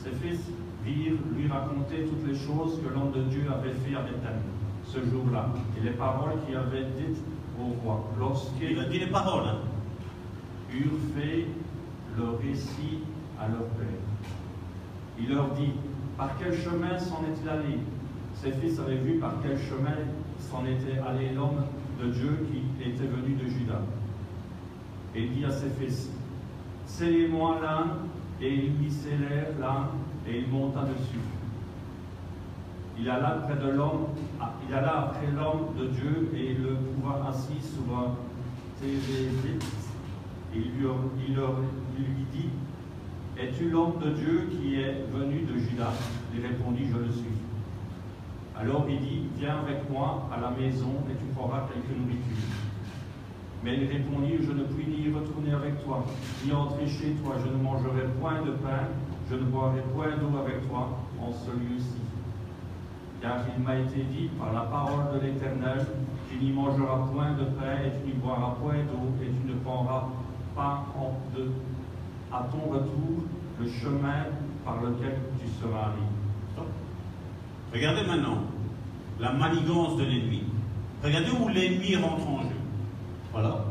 ses 0.03 0.27
fils 0.27 0.39
virent 0.83 1.19
lui 1.35 1.47
raconter 1.47 2.07
toutes 2.09 2.27
les 2.27 2.35
choses 2.35 2.79
que 2.81 2.91
l'homme 2.91 3.11
de 3.11 3.21
Dieu 3.29 3.45
avait 3.53 3.73
fait 3.73 3.95
à 3.95 4.01
Bethany 4.01 4.41
ce 4.87 4.97
jour-là, 5.07 5.49
et 5.77 5.83
les 5.83 5.91
paroles 5.91 6.33
qu'il 6.47 6.55
avait 6.55 6.85
dites 6.97 7.21
au 7.59 7.83
roi, 7.83 8.09
lorsqu'ils 8.17 8.71
Il 8.71 8.79
a 8.79 8.85
dit 8.85 8.99
les 8.99 9.07
paroles. 9.07 9.47
hein. 9.47 9.57
eurent 10.73 11.15
fait 11.15 11.45
le 12.17 12.29
récit 12.47 12.99
à 13.39 13.47
leur 13.47 13.65
père. 13.77 13.87
Il 15.19 15.29
leur 15.33 15.49
dit, 15.51 15.71
par 16.17 16.37
quel 16.37 16.53
chemin 16.53 16.97
s'en 16.97 17.21
est-il 17.23 17.49
allé? 17.49 17.79
Ses 18.33 18.51
fils 18.53 18.79
avaient 18.79 18.95
vu 18.97 19.19
par 19.19 19.33
quel 19.43 19.57
chemin 19.57 19.95
s'en 20.39 20.65
était 20.65 20.99
allé 20.99 21.31
l'homme 21.31 21.63
de 22.01 22.09
Dieu 22.09 22.47
qui 22.51 22.89
était 22.89 23.07
venu 23.07 23.35
de 23.35 23.47
Juda. 23.47 23.81
Et 25.15 25.23
il 25.23 25.31
dit 25.31 25.45
à 25.45 25.51
ses 25.51 25.69
fils, 25.69 26.09
Scellez-moi 26.85 27.59
l'âne, 27.61 27.91
et 28.41 28.53
il 28.53 28.77
lui 28.77 28.89
scellèrent 28.91 29.51
l'âne, 29.59 29.87
et 30.27 30.39
il 30.39 30.47
monta 30.49 30.81
dessus. 30.81 31.19
Il 33.01 33.09
alla 33.09 33.41
ah, 34.41 35.07
après 35.07 35.31
l'homme 35.31 35.73
de 35.79 35.87
Dieu, 35.87 36.31
et 36.35 36.53
le 36.53 36.75
trouva 36.75 37.29
assis 37.29 37.61
sur 37.61 37.97
un 37.97 38.15
téréphite. 38.79 39.63
Et 40.53 40.57
il 40.57 40.71
lui, 40.81 40.89
dit, 42.33 42.49
Es-tu 43.37 43.69
l'homme 43.69 43.99
de 44.03 44.09
Dieu 44.09 44.49
qui 44.51 44.81
est 44.81 45.05
venu 45.13 45.43
de 45.43 45.57
Juda? 45.59 45.91
Il 46.35 46.45
répondit, 46.45 46.87
Je 46.91 46.97
le 46.97 47.11
suis. 47.11 47.39
Alors 48.59 48.85
il 48.89 48.99
dit, 48.99 49.21
Viens 49.37 49.59
avec 49.59 49.89
moi 49.89 50.27
à 50.35 50.41
la 50.41 50.49
maison 50.49 50.91
et 51.09 51.15
tu 51.15 51.25
prendras 51.33 51.67
quelque 51.73 51.97
nourriture. 51.97 52.43
Mais 53.63 53.77
il 53.77 53.87
répondit, 53.87 54.39
Je 54.41 54.51
ne 54.51 54.63
puis 54.63 54.85
ni 54.87 55.13
retourner 55.13 55.53
avec 55.53 55.81
toi, 55.85 56.05
ni 56.45 56.51
entrer 56.51 56.87
chez 56.87 57.11
toi. 57.23 57.35
Je 57.45 57.49
ne 57.49 57.63
mangerai 57.63 58.07
point 58.19 58.41
de 58.41 58.51
pain, 58.51 58.89
je 59.29 59.35
ne 59.35 59.43
boirai 59.43 59.83
point 59.95 60.17
d'eau 60.17 60.37
avec 60.37 60.67
toi 60.67 60.99
en 61.21 61.31
ce 61.31 61.51
lieu-ci. 61.51 62.08
Car 63.21 63.39
il 63.55 63.63
m'a 63.63 63.77
été 63.77 64.03
dit 64.03 64.29
par 64.39 64.53
la 64.53 64.61
parole 64.61 65.13
de 65.13 65.25
l'Éternel, 65.25 65.85
tu 66.29 66.37
n'y 66.37 66.51
mangeras 66.51 67.07
point 67.11 67.31
de 67.33 67.43
pain 67.43 67.83
et 67.85 67.91
tu 67.99 68.07
n'y 68.07 68.13
boiras 68.13 68.55
point 68.61 68.75
d'eau 68.75 69.11
et 69.21 69.25
tu 69.25 69.51
ne 69.51 69.59
prendras 69.59 70.07
pas 70.55 70.85
en 70.95 71.13
de 71.35 71.51
à 72.31 72.47
ton 72.51 72.71
retour 72.71 73.23
le 73.59 73.67
chemin 73.67 74.25
par 74.63 74.81
lequel 74.81 75.17
tu 75.39 75.47
seras 75.59 75.87
allé. 75.87 76.03
Stop. 76.53 76.67
Regardez 77.73 78.07
maintenant 78.07 78.37
la 79.19 79.33
manigance 79.33 79.97
de 79.97 80.03
l'ennemi. 80.03 80.43
Regardez 81.03 81.31
où 81.31 81.47
l'ennemi 81.49 81.95
rentre 81.95 82.27
en 82.27 82.41
jeu. 82.41 82.55
Voilà. 83.33 83.65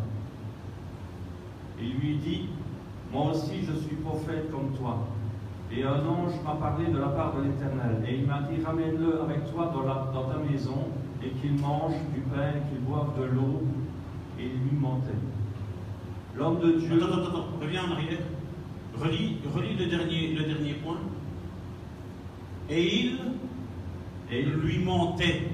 Il 1.80 1.94
lui 1.94 2.16
dit, 2.16 2.48
Moi 3.12 3.30
aussi 3.30 3.60
je 3.66 3.78
suis 3.80 3.96
prophète 3.96 4.50
comme 4.50 4.76
toi. 4.76 5.06
Et 5.70 5.84
un 5.84 6.00
ange 6.06 6.32
m'a 6.44 6.54
parlé 6.54 6.86
de 6.86 6.98
la 6.98 7.08
part 7.08 7.34
de 7.36 7.42
l'Éternel. 7.42 8.02
Et 8.08 8.16
il 8.18 8.26
m'a 8.26 8.40
dit, 8.42 8.62
ramène-le 8.64 9.20
avec 9.22 9.50
toi 9.52 9.70
dans, 9.74 9.82
la- 9.82 10.10
dans 10.14 10.24
ta 10.30 10.38
maison, 10.38 10.88
et 11.22 11.30
qu'il 11.30 11.58
mange 11.60 11.94
du 12.14 12.20
pain, 12.20 12.52
qu'il 12.70 12.80
boive 12.80 13.18
de 13.20 13.24
l'eau. 13.34 13.62
Et 14.38 14.44
il 14.46 14.70
lui 14.70 14.78
mentait. 14.78 15.12
L'homme 16.36 16.60
de 16.60 16.72
Dieu... 16.72 16.96
Attends, 17.02 17.18
attends, 17.18 17.28
attends, 17.28 17.46
reviens 17.60 17.82
en 17.84 17.92
arrière. 17.92 18.18
Relis, 18.98 19.36
relis 19.54 19.74
le, 19.74 19.86
dernier, 19.86 20.34
le 20.34 20.44
dernier 20.44 20.72
point. 20.74 20.98
Et 22.70 23.00
il, 23.00 23.18
Et 24.30 24.42
il 24.42 24.52
lui 24.52 24.78
mentait. 24.84 25.48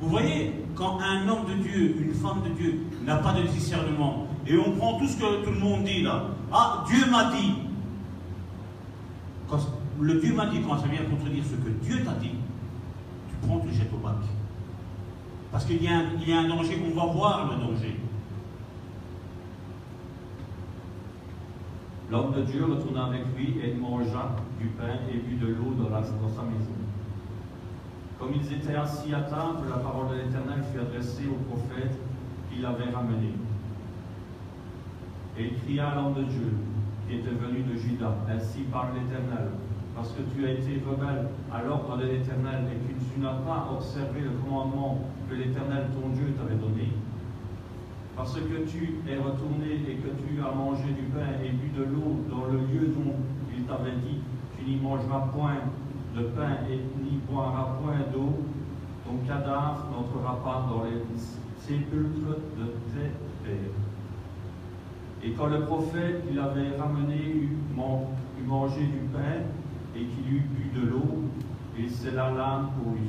Vous 0.00 0.08
voyez, 0.08 0.52
quand 0.74 0.98
un 1.00 1.28
homme 1.28 1.44
de 1.48 1.54
Dieu, 1.62 1.96
une 2.00 2.14
femme 2.14 2.42
de 2.42 2.50
Dieu 2.50 2.80
n'a 3.04 3.16
pas 3.16 3.32
de 3.32 3.42
discernement, 3.42 4.26
et 4.46 4.56
on 4.56 4.72
prend 4.76 4.98
tout 4.98 5.06
ce 5.06 5.16
que 5.16 5.44
tout 5.44 5.50
le 5.50 5.58
monde 5.58 5.84
dit 5.84 6.02
là, 6.02 6.24
ah, 6.52 6.84
Dieu 6.88 7.04
m'a 7.10 7.32
dit. 7.32 7.52
Quand 9.48 9.58
le 10.00 10.20
Dieu 10.20 10.34
m'a 10.34 10.46
dit, 10.46 10.60
quand 10.60 10.78
ça 10.78 10.86
vient 10.86 11.02
contredire 11.04 11.44
ce 11.44 11.54
que 11.56 11.70
Dieu 11.84 12.04
t'a 12.04 12.12
dit, 12.14 12.32
tu 13.28 13.46
prends, 13.46 13.60
tu 13.60 13.72
jettes 13.72 13.92
au 13.92 13.98
bac. 13.98 14.16
Parce 15.50 15.64
qu'il 15.64 15.82
y, 15.82 15.88
a 15.88 15.98
un- 15.98 16.48
danger, 16.48 16.78
on 16.86 16.94
va 16.98 17.12
voir 17.12 17.50
le 17.50 17.56
danger. 17.66 17.96
L'homme 22.10 22.32
de 22.34 22.42
Dieu 22.42 22.64
retourna 22.64 23.06
avec 23.06 23.22
lui 23.36 23.54
et 23.62 23.74
mangea 23.74 24.36
du 24.58 24.66
pain 24.68 24.94
et 25.12 25.16
but 25.18 25.38
de 25.40 25.46
l'eau 25.48 25.74
dans 25.78 25.90
sa 25.94 26.42
maison. 26.42 26.72
Comme 28.18 28.30
ils 28.34 28.52
étaient 28.52 28.74
assis 28.74 29.14
à 29.14 29.20
table, 29.20 29.68
la 29.68 29.76
parole 29.76 30.08
de 30.10 30.14
l'Éternel 30.22 30.62
fut 30.72 30.80
adressée 30.80 31.26
au 31.28 31.36
prophète 31.50 31.98
qui 32.50 32.60
l'avait 32.60 32.90
ramené. 32.90 33.32
Et 35.38 35.44
il 35.52 35.54
cria 35.60 35.90
à 35.90 35.94
l'homme 35.94 36.14
de 36.14 36.22
Dieu, 36.24 36.52
qui 37.08 37.16
était 37.16 37.30
venu 37.30 37.64
de 37.64 37.74
Juda, 37.74 38.14
Ainsi 38.28 38.60
parle 38.70 38.88
l'Éternel, 38.94 39.48
parce 39.96 40.12
que 40.12 40.20
tu 40.34 40.44
as 40.44 40.52
été 40.52 40.82
rebelle 40.84 41.28
à 41.50 41.62
l'ordre 41.62 41.96
de 41.96 42.04
l'Éternel 42.04 42.68
et 42.68 42.76
que 42.76 43.00
tu 43.00 43.20
n'as 43.20 43.40
pas 43.48 43.68
observé 43.72 44.20
le 44.20 44.30
commandement 44.44 45.00
que 45.28 45.34
l'Éternel 45.34 45.88
ton 45.94 46.10
Dieu 46.10 46.34
t'avait 46.36 46.60
donné, 46.60 46.92
parce 48.14 48.34
que 48.34 48.68
tu 48.68 49.00
es 49.08 49.16
retourné 49.16 49.72
et 49.88 49.96
que 49.96 50.08
tu 50.20 50.40
as 50.40 50.54
mangé 50.54 50.92
du 50.92 51.08
pain 51.08 51.40
et 51.42 51.48
bu 51.48 51.70
de 51.76 51.84
l'eau 51.84 52.20
dans 52.28 52.44
le 52.52 52.58
lieu 52.58 52.92
dont 52.94 53.16
il 53.56 53.64
t'avait 53.64 53.96
dit, 54.04 54.20
tu 54.58 54.70
n'y 54.70 54.76
mangeras 54.76 55.28
point 55.32 55.64
de 56.14 56.24
pain 56.36 56.58
et 56.68 56.76
n'y 57.02 57.18
boiras 57.30 57.78
point 57.80 58.04
d'eau, 58.12 58.36
ton 59.06 59.16
cadavre 59.26 59.86
n'entrera 59.90 60.36
pas 60.44 60.66
dans 60.68 60.84
les 60.84 61.00
sépulcres 61.56 62.36
de 62.58 62.66
tes 62.92 63.10
pères. 63.44 63.87
Et 65.24 65.30
quand 65.32 65.46
le 65.46 65.60
prophète 65.62 66.26
qui 66.26 66.34
l'avait 66.34 66.76
ramené 66.78 67.16
eut 67.16 67.56
mangé 68.46 68.80
du 68.80 68.98
pain 69.12 69.42
et 69.96 70.04
qu'il 70.04 70.34
eut 70.34 70.40
bu 70.50 70.80
de 70.80 70.86
l'eau, 70.90 71.22
il 71.78 71.90
scella 71.90 72.30
l'âme 72.30 72.70
pour 72.80 72.92
lui. 72.92 73.08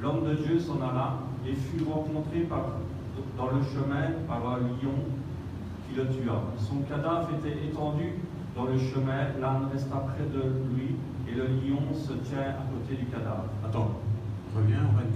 L'homme 0.00 0.24
de 0.28 0.34
Dieu 0.34 0.58
s'en 0.58 0.76
alla 0.80 1.18
et 1.46 1.54
fut 1.54 1.84
rencontré 1.84 2.40
par- 2.40 2.78
dans 3.36 3.46
le 3.46 3.62
chemin 3.62 4.12
par 4.26 4.38
un 4.54 4.58
lion 4.60 4.96
qui 5.88 5.96
le 5.96 6.06
tua. 6.08 6.42
Son 6.56 6.78
cadavre 6.88 7.28
était 7.38 7.66
étendu 7.66 8.14
dans 8.56 8.64
le 8.64 8.76
chemin, 8.78 9.28
l'âne 9.40 9.68
resta 9.72 9.96
près 9.96 10.24
de 10.24 10.42
lui 10.74 10.96
et 11.28 11.34
le 11.34 11.44
lion 11.44 11.80
se 11.94 12.12
tient 12.28 12.40
à 12.40 12.64
côté 12.72 13.00
du 13.00 13.06
cadavre. 13.06 13.44
Attends, 13.64 13.92
reviens 14.56 14.78
au 14.90 14.96
24. 14.96 15.10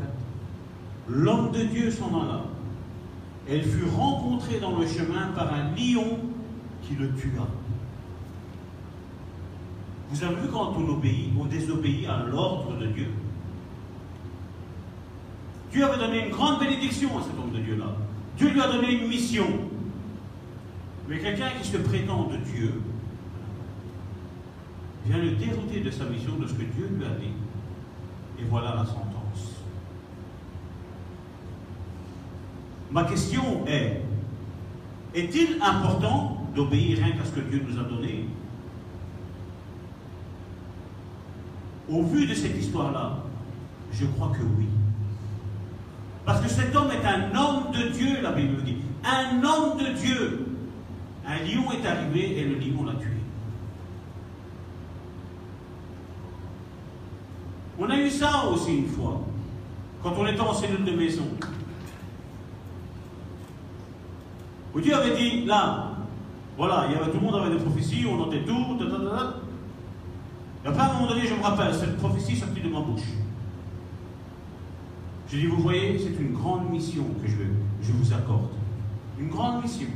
L'homme 1.08 1.50
de 1.52 1.62
Dieu 1.64 1.90
s'en 1.90 2.08
alla. 2.08 2.42
Elle 3.48 3.62
fut 3.62 3.84
rencontrée 3.84 4.58
dans 4.58 4.78
le 4.78 4.86
chemin 4.86 5.28
par 5.34 5.52
un 5.52 5.70
lion 5.76 6.18
qui 6.82 6.94
le 6.94 7.12
tua. 7.14 7.46
Vous 10.10 10.24
avez 10.24 10.34
vu 10.36 10.48
quand 10.52 10.74
on 10.76 10.88
obéit, 10.88 11.30
on 11.38 11.44
désobéit 11.44 12.06
à 12.06 12.24
l'ordre 12.24 12.76
de 12.78 12.86
Dieu 12.86 13.08
Dieu 15.76 15.84
avait 15.84 15.98
donné 15.98 16.26
une 16.26 16.30
grande 16.30 16.58
bénédiction 16.58 17.18
à 17.18 17.22
cet 17.22 17.38
homme 17.38 17.52
de 17.52 17.58
Dieu-là. 17.58 17.92
Dieu 18.38 18.48
lui 18.48 18.62
a 18.62 18.72
donné 18.72 18.92
une 18.92 19.08
mission. 19.08 19.46
Mais 21.06 21.18
quelqu'un 21.18 21.50
qui 21.60 21.68
se 21.68 21.76
prétend 21.76 22.24
de 22.24 22.38
Dieu 22.38 22.80
vient 25.04 25.18
le 25.18 25.32
dérouter 25.32 25.80
de 25.80 25.90
sa 25.90 26.04
mission, 26.04 26.32
de 26.36 26.46
ce 26.46 26.54
que 26.54 26.62
Dieu 26.62 26.88
lui 26.92 27.04
a 27.04 27.10
dit. 27.10 27.32
Et 28.40 28.44
voilà 28.48 28.74
la 28.74 28.86
sentence. 28.86 29.15
Ma 32.90 33.04
question 33.04 33.66
est, 33.66 34.00
est-il 35.14 35.60
important 35.62 36.46
d'obéir 36.54 36.98
rien 36.98 37.12
qu'à 37.12 37.24
ce 37.24 37.32
que 37.32 37.40
Dieu 37.40 37.62
nous 37.68 37.78
a 37.78 37.84
donné 37.84 38.26
Au 41.88 42.02
vu 42.02 42.26
de 42.26 42.34
cette 42.34 42.56
histoire-là, 42.56 43.18
je 43.92 44.06
crois 44.06 44.28
que 44.28 44.42
oui. 44.42 44.66
Parce 46.24 46.40
que 46.40 46.48
cet 46.48 46.74
homme 46.74 46.90
est 46.90 47.06
un 47.06 47.34
homme 47.38 47.70
de 47.72 47.88
Dieu, 47.90 48.20
la 48.20 48.32
Bible 48.32 48.62
dit. 48.64 48.76
Un 49.04 49.42
homme 49.44 49.78
de 49.78 49.92
Dieu. 49.92 50.46
Un 51.24 51.38
lion 51.38 51.70
est 51.70 51.86
arrivé 51.86 52.38
et 52.38 52.44
le 52.44 52.56
lion 52.56 52.84
l'a 52.84 52.94
tué. 52.94 53.10
On 57.78 57.90
a 57.90 57.96
eu 57.96 58.10
ça 58.10 58.46
aussi 58.50 58.78
une 58.78 58.88
fois, 58.88 59.20
quand 60.02 60.14
on 60.18 60.26
était 60.26 60.40
en 60.40 60.54
cellule 60.54 60.84
de 60.84 60.92
maison. 60.92 61.24
Où 64.76 64.80
Dieu 64.82 64.94
avait 64.94 65.16
dit, 65.16 65.46
là, 65.46 65.92
voilà, 66.58 66.86
il 66.90 66.96
avait, 66.96 67.10
tout 67.10 67.16
le 67.16 67.24
monde 67.24 67.36
avait 67.36 67.56
des 67.56 67.64
prophéties, 67.64 68.04
on 68.06 68.20
entendait 68.20 68.44
tout, 68.44 68.76
ta, 68.78 68.84
ta, 68.84 68.98
ta. 68.98 69.34
Et 70.62 70.68
après, 70.68 70.82
à 70.82 70.90
un 70.90 70.92
moment 70.92 71.06
donné, 71.06 71.26
je 71.26 71.32
me 71.32 71.42
rappelle, 71.42 71.74
cette 71.74 71.96
prophétie 71.96 72.32
est 72.32 72.36
sortie 72.36 72.60
de 72.60 72.68
ma 72.68 72.80
bouche. 72.80 73.00
J'ai 75.30 75.38
dit, 75.38 75.46
vous 75.46 75.62
voyez, 75.62 75.98
c'est 75.98 76.22
une 76.22 76.34
grande 76.34 76.68
mission 76.68 77.04
que 77.22 77.26
je, 77.26 77.38
je 77.80 77.92
vous 77.92 78.12
accorde. 78.12 78.50
Une 79.18 79.30
grande 79.30 79.62
mission. 79.62 79.88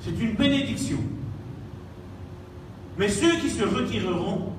C'est 0.00 0.20
une 0.20 0.34
bénédiction. 0.34 0.98
Mais 2.98 3.08
ceux 3.08 3.34
qui 3.36 3.48
se 3.48 3.64
retireront, 3.64 4.52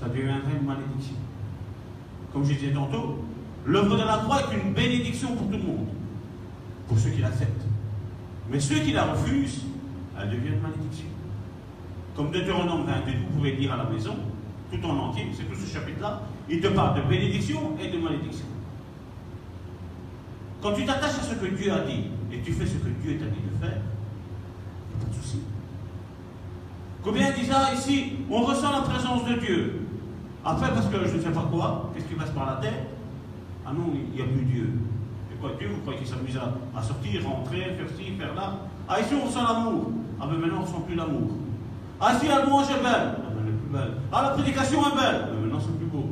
ça 0.00 0.08
deviendrait 0.08 0.56
une 0.58 0.66
malédiction. 0.66 1.16
Comme 2.32 2.46
je 2.46 2.54
disais 2.54 2.72
tantôt, 2.72 3.18
l'œuvre 3.66 3.98
de 3.98 4.02
la 4.02 4.16
croix 4.16 4.40
est 4.50 4.64
une 4.64 4.72
bénédiction 4.72 5.36
pour 5.36 5.46
tout 5.46 5.58
le 5.58 5.62
monde, 5.62 5.86
pour 6.90 6.98
ceux 6.98 7.10
qui 7.10 7.20
l'acceptent. 7.20 7.66
Mais 8.50 8.58
ceux 8.58 8.80
qui 8.80 8.90
la 8.90 9.04
refusent, 9.04 9.62
elle 10.20 10.28
devient 10.28 10.48
une 10.48 10.60
malédiction. 10.60 11.06
Comme 12.16 12.32
Deutéronome 12.32 12.84
28, 12.84 13.16
vous 13.16 13.36
pouvez 13.36 13.52
lire 13.52 13.74
à 13.74 13.76
la 13.76 13.84
maison, 13.84 14.16
tout 14.72 14.84
en 14.84 14.98
entier, 14.98 15.28
c'est 15.32 15.44
tout 15.44 15.54
ce 15.54 15.72
chapitre-là, 15.72 16.22
il 16.48 16.60
te 16.60 16.66
parle 16.66 17.00
de 17.00 17.08
bénédiction 17.08 17.76
et 17.80 17.92
de 17.92 17.96
malédiction. 17.96 18.46
Quand 20.60 20.72
tu 20.72 20.84
t'attaches 20.84 21.20
à 21.20 21.22
ce 21.22 21.34
que 21.36 21.46
Dieu 21.54 21.72
a 21.72 21.84
dit 21.84 22.06
et 22.32 22.40
tu 22.40 22.52
fais 22.52 22.66
ce 22.66 22.74
que 22.74 22.88
Dieu 22.88 23.18
t'a 23.18 23.26
dit 23.26 23.40
de 23.40 23.64
faire, 23.64 23.78
il 23.78 24.96
n'y 24.96 25.02
a 25.02 25.06
pas 25.06 25.10
de 25.12 25.22
souci. 25.22 25.42
Combien 27.04 27.30
disent 27.30 27.52
ah, 27.54 27.72
ici, 27.72 28.14
on 28.28 28.42
ressent 28.42 28.72
la 28.72 28.82
présence 28.82 29.24
de 29.28 29.34
Dieu? 29.34 29.86
Après, 30.44 30.70
parce 30.70 30.88
que 30.88 31.06
je 31.06 31.16
ne 31.18 31.22
sais 31.22 31.30
pas 31.30 31.48
quoi, 31.52 31.92
qu'est-ce 31.94 32.06
qui 32.06 32.14
passe 32.14 32.30
par 32.30 32.46
la 32.46 32.56
tête 32.56 32.88
Ah 33.64 33.72
non, 33.72 33.92
il 33.94 34.16
n'y 34.16 34.22
a 34.22 34.24
plus 34.24 34.44
Dieu. 34.44 34.70
Et 35.40 35.42
quoi, 35.42 35.52
Dieu, 35.58 35.68
vous 35.72 35.80
croyez 35.80 35.98
qu'il 35.98 36.06
s'amuse 36.06 36.38
à, 36.76 36.82
sortir, 36.82 37.24
rentrer, 37.26 37.60
faire 37.60 37.86
ci, 37.96 38.12
faire 38.12 38.34
là? 38.34 38.56
Ah, 38.86 39.00
ici, 39.00 39.14
on 39.14 39.26
ressent 39.26 39.42
l'amour. 39.42 39.90
Ah, 40.20 40.26
mais 40.30 40.36
maintenant, 40.36 40.58
on 40.58 40.60
ne 40.60 40.66
ressent 40.66 40.80
plus 40.80 40.94
l'amour. 40.94 41.30
Ah, 41.98 42.18
si, 42.20 42.28
la 42.28 42.44
louange 42.44 42.70
est 42.70 42.82
belle. 42.82 42.84
Ah, 42.84 43.30
mais 43.34 43.42
elle 43.42 43.48
est 43.48 43.56
plus 43.56 43.72
belle. 43.72 43.94
Ah, 44.12 44.22
la 44.22 44.30
prédication 44.30 44.80
est 44.80 44.94
belle. 44.94 45.20
Ah, 45.22 45.28
mais 45.32 45.40
maintenant, 45.40 45.60
c'est 45.60 45.78
plus 45.78 45.86
beau. 45.86 46.10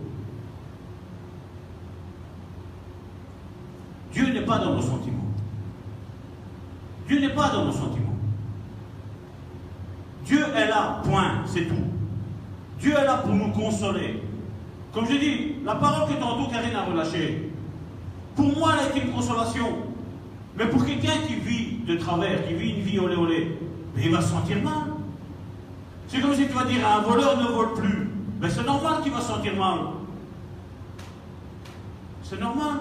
Dieu 4.12 4.32
n'est 4.32 4.46
pas 4.46 4.58
dans 4.58 4.74
nos 4.74 4.80
sentiments. 4.80 5.32
Dieu 7.06 7.20
n'est 7.20 7.34
pas 7.34 7.50
dans 7.50 7.66
nos 7.66 7.72
sentiments. 7.72 8.16
Dieu 10.24 10.42
est 10.56 10.68
là, 10.68 11.02
point, 11.04 11.42
c'est 11.44 11.66
tout. 11.66 11.74
Dieu 12.80 12.92
est 12.92 13.04
là 13.04 13.18
pour 13.18 13.34
nous 13.34 13.50
consoler. 13.52 14.22
Comme 14.92 15.06
je 15.06 15.16
dis, 15.16 15.54
la 15.64 15.74
parole 15.74 16.08
que 16.08 16.18
tantôt 16.18 16.50
Karine 16.50 16.74
a 16.74 16.84
relâchée, 16.84 17.47
pour 18.38 18.56
moi, 18.56 18.74
elle 18.74 18.86
a 18.86 18.88
été 18.90 19.04
une 19.04 19.12
consolation. 19.12 19.66
Mais 20.56 20.66
pour 20.66 20.86
quelqu'un 20.86 21.18
qui 21.26 21.34
vit 21.34 21.78
de 21.84 21.96
travers, 21.96 22.46
qui 22.46 22.54
vit 22.54 22.70
une 22.70 22.82
vie 22.82 23.00
olé 23.00 23.16
olé, 23.16 23.58
mais 23.96 24.02
il 24.04 24.12
va 24.12 24.20
se 24.20 24.28
sentir 24.28 24.62
mal. 24.62 24.94
C'est 26.06 26.20
comme 26.20 26.34
si 26.34 26.46
tu 26.46 26.52
vas 26.52 26.64
dire 26.64 26.86
à 26.86 26.98
un 26.98 27.00
voleur 27.00 27.36
ne 27.36 27.48
vole 27.48 27.74
plus. 27.74 28.08
Mais 28.40 28.48
c'est 28.48 28.62
normal 28.62 29.02
qu'il 29.02 29.10
va 29.10 29.20
se 29.20 29.26
sentir 29.26 29.56
mal. 29.56 29.78
C'est 32.22 32.40
normal. 32.40 32.76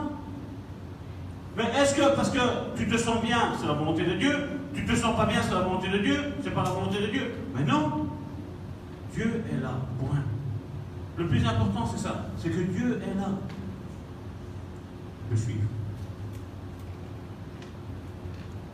Mais 1.57 1.63
est-ce 1.81 1.95
que 1.95 2.15
parce 2.15 2.29
que 2.29 2.39
tu 2.77 2.87
te 2.87 2.95
sens 2.95 3.19
bien, 3.23 3.53
c'est 3.59 3.65
la 3.65 3.73
volonté 3.73 4.03
de 4.03 4.13
Dieu 4.13 4.35
Tu 4.75 4.85
te 4.85 4.95
sens 4.95 5.15
pas 5.15 5.25
bien, 5.25 5.41
c'est 5.41 5.55
la 5.55 5.61
volonté 5.61 5.87
de 5.87 5.97
Dieu 5.97 6.19
C'est 6.43 6.53
pas 6.53 6.61
la 6.61 6.69
volonté 6.69 7.01
de 7.01 7.07
Dieu 7.07 7.33
Mais 7.55 7.63
non 7.63 8.05
Dieu 9.11 9.43
est 9.51 9.63
là. 9.63 9.71
Le 11.17 11.27
plus 11.27 11.43
important, 11.43 11.87
c'est 11.87 12.03
ça 12.03 12.27
c'est 12.37 12.49
que 12.49 12.61
Dieu 12.61 13.01
est 13.01 13.17
là. 13.19 13.29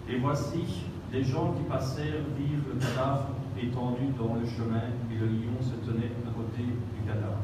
Et 0.09 0.17
voici, 0.19 0.85
des 1.11 1.23
gens 1.23 1.53
qui 1.53 1.63
passèrent 1.63 2.21
virent 2.37 2.59
le 2.67 2.79
cadavre 2.79 3.29
étendu 3.57 4.13
dans 4.17 4.35
le 4.35 4.45
chemin, 4.45 4.83
et 5.11 5.15
le 5.15 5.25
lion 5.27 5.57
se 5.61 5.75
tenait 5.85 6.11
à 6.27 6.31
côté 6.35 6.63
du 6.63 7.07
cadavre. 7.07 7.41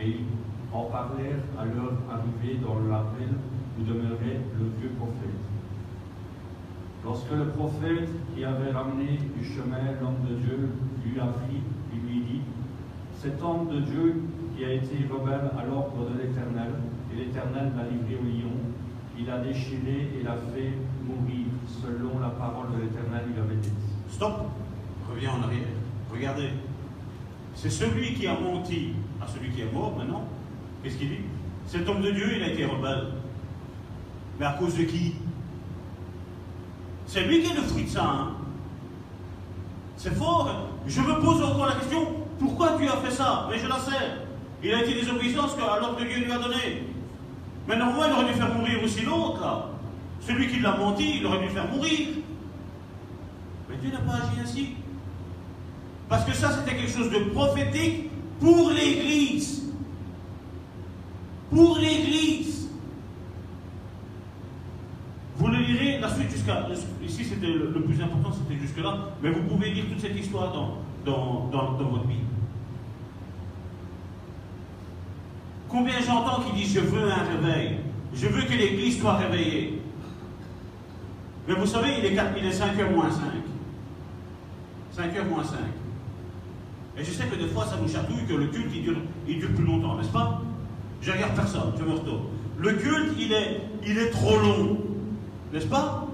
Et 0.00 0.08
ils 0.08 0.26
en 0.72 0.84
parlèrent 0.84 1.44
à 1.58 1.64
leur 1.64 1.92
arrivée 2.10 2.58
dans 2.60 2.80
la 2.90 3.04
ville 3.18 3.36
où 3.78 3.84
demeurait 3.84 4.40
le 4.58 4.66
vieux 4.80 4.90
prophète. 4.98 5.38
Lorsque 7.04 7.32
le 7.32 7.48
prophète 7.48 8.08
qui 8.34 8.44
avait 8.44 8.70
ramené 8.70 9.18
du 9.36 9.44
chemin 9.44 9.92
l'homme 10.00 10.22
de 10.28 10.34
Dieu 10.36 10.68
lui 11.04 11.20
apprit, 11.20 11.62
il 11.92 12.00
lui 12.08 12.20
dit, 12.24 12.40
cet 13.14 13.42
homme 13.42 13.68
de 13.68 13.80
Dieu 13.80 14.22
qui 14.56 14.64
a 14.64 14.72
été 14.72 15.06
rebelle 15.10 15.50
à 15.58 15.64
l'ordre 15.66 16.10
de 16.10 16.22
l'Éternel, 16.22 16.72
et 17.12 17.24
l'Éternel 17.24 17.72
l'a 17.76 17.84
livré 17.84 18.16
au 18.20 18.24
lion, 18.24 18.52
il 19.18 19.28
a 19.30 19.38
déchiré 19.38 20.08
et 20.18 20.22
l'a 20.22 20.36
fait 20.54 20.72
mourir 21.04 21.46
selon 21.66 22.18
la 22.20 22.30
parole 22.30 22.72
de 22.76 22.82
l'Éternel, 22.82 23.24
il 23.34 23.40
avait 23.40 23.60
dit. 23.60 23.72
Stop 24.08 24.46
Reviens 25.10 25.32
en 25.32 25.42
arrière. 25.42 25.66
Regardez. 26.12 26.50
C'est 27.54 27.70
celui 27.70 28.14
qui 28.14 28.26
a 28.26 28.38
menti 28.38 28.92
à 29.20 29.26
celui 29.26 29.50
qui 29.50 29.62
est 29.62 29.72
mort 29.72 29.96
maintenant. 29.96 30.24
Qu'est-ce 30.82 30.96
qu'il 30.96 31.10
dit? 31.10 31.20
Cet 31.66 31.88
homme 31.88 32.02
de 32.02 32.10
Dieu, 32.10 32.36
il 32.36 32.42
a 32.42 32.48
été 32.48 32.64
rebelle. 32.64 33.08
Mais 34.38 34.46
à 34.46 34.52
cause 34.52 34.76
de 34.76 34.84
qui? 34.84 35.14
C'est 37.06 37.24
lui 37.24 37.42
qui 37.42 37.52
est 37.52 37.54
le 37.54 37.62
fruit 37.62 37.84
de 37.84 37.88
ça. 37.88 38.04
Hein? 38.04 38.28
C'est 39.96 40.14
fort. 40.14 40.48
Hein? 40.48 40.76
Je 40.86 41.00
me 41.00 41.20
pose 41.20 41.42
encore 41.42 41.66
la 41.66 41.74
question, 41.74 42.08
pourquoi 42.38 42.76
tu 42.78 42.88
as 42.88 42.96
fait 42.96 43.10
ça? 43.10 43.48
Mais 43.50 43.58
je 43.58 43.66
la 43.66 43.78
sais. 43.78 43.92
Il 44.62 44.72
a 44.72 44.82
été 44.82 44.94
désobéissant 44.94 45.44
à 45.44 45.80
l'ordre 45.80 45.98
que 45.98 46.04
Dieu 46.04 46.24
lui 46.24 46.32
a 46.32 46.38
donné. 46.38 46.91
Mais 47.68 47.76
normalement, 47.76 48.04
il 48.06 48.12
aurait 48.12 48.32
dû 48.32 48.38
faire 48.38 48.54
mourir 48.54 48.82
aussi 48.82 49.02
l'autre. 49.02 49.68
Celui 50.20 50.48
qui 50.48 50.60
l'a 50.60 50.76
menti, 50.76 51.18
il 51.18 51.26
aurait 51.26 51.42
dû 51.42 51.48
faire 51.48 51.68
mourir. 51.68 52.08
Mais 53.68 53.76
Dieu 53.76 53.90
n'a 53.90 54.00
pas 54.00 54.14
agi 54.14 54.40
ainsi. 54.42 54.68
Parce 56.08 56.24
que 56.24 56.34
ça, 56.34 56.50
c'était 56.50 56.76
quelque 56.76 56.90
chose 56.92 57.10
de 57.10 57.30
prophétique 57.30 58.10
pour 58.40 58.70
l'Église. 58.70 59.62
Pour 61.50 61.78
l'Église. 61.78 62.68
Vous 65.36 65.48
le 65.48 65.58
lirez 65.58 65.98
la 65.98 66.14
suite 66.14 66.30
jusqu'à. 66.30 66.68
Ici, 67.02 67.24
c'était 67.24 67.46
le, 67.46 67.82
plus 67.82 68.00
important, 68.02 68.30
c'était 68.32 68.60
jusque-là. 68.60 68.96
Mais 69.22 69.30
vous 69.30 69.42
pouvez 69.42 69.70
lire 69.70 69.86
toute 69.88 70.00
cette 70.00 70.16
histoire 70.16 70.52
dans, 70.52 70.78
dans, 71.04 71.48
dans, 71.50 71.72
dans 71.72 71.88
votre 71.88 72.06
Bible. 72.06 72.26
Combien 75.72 75.98
j'entends 76.06 76.42
qui 76.42 76.52
disent 76.52 76.74
Je 76.74 76.80
veux 76.80 77.10
un 77.10 77.24
réveil. 77.24 77.78
Je 78.14 78.26
veux 78.26 78.42
que 78.42 78.52
l'Église 78.52 79.00
soit 79.00 79.14
réveillée. 79.14 79.80
Mais 81.48 81.54
vous 81.54 81.66
savez, 81.66 81.94
il 81.98 82.04
est, 82.04 82.14
4, 82.14 82.34
il 82.36 82.44
est 82.44 82.50
5h 82.50 82.94
moins 82.94 83.10
5. 83.10 83.22
5h 85.02 85.28
moins 85.28 85.42
5. 85.42 85.56
Et 86.98 87.02
je 87.02 87.10
sais 87.10 87.24
que 87.24 87.36
des 87.36 87.46
fois, 87.48 87.64
ça 87.64 87.78
nous 87.80 87.88
chatouille 87.88 88.26
que 88.28 88.34
le 88.34 88.48
culte, 88.48 88.70
il 88.74 88.82
dure, 88.82 88.98
il 89.26 89.38
dure 89.38 89.50
plus 89.54 89.64
longtemps, 89.64 89.96
n'est-ce 89.96 90.10
pas? 90.10 90.42
Je 91.00 91.10
regarde 91.10 91.34
personne, 91.34 91.72
je 91.78 91.82
me 91.82 91.92
retourne. 91.92 92.24
Le 92.58 92.74
culte, 92.74 93.14
il 93.18 93.32
est, 93.32 93.62
il 93.84 93.96
est 93.96 94.10
trop 94.10 94.38
long, 94.38 94.78
n'est-ce 95.52 95.66
pas? 95.66 96.06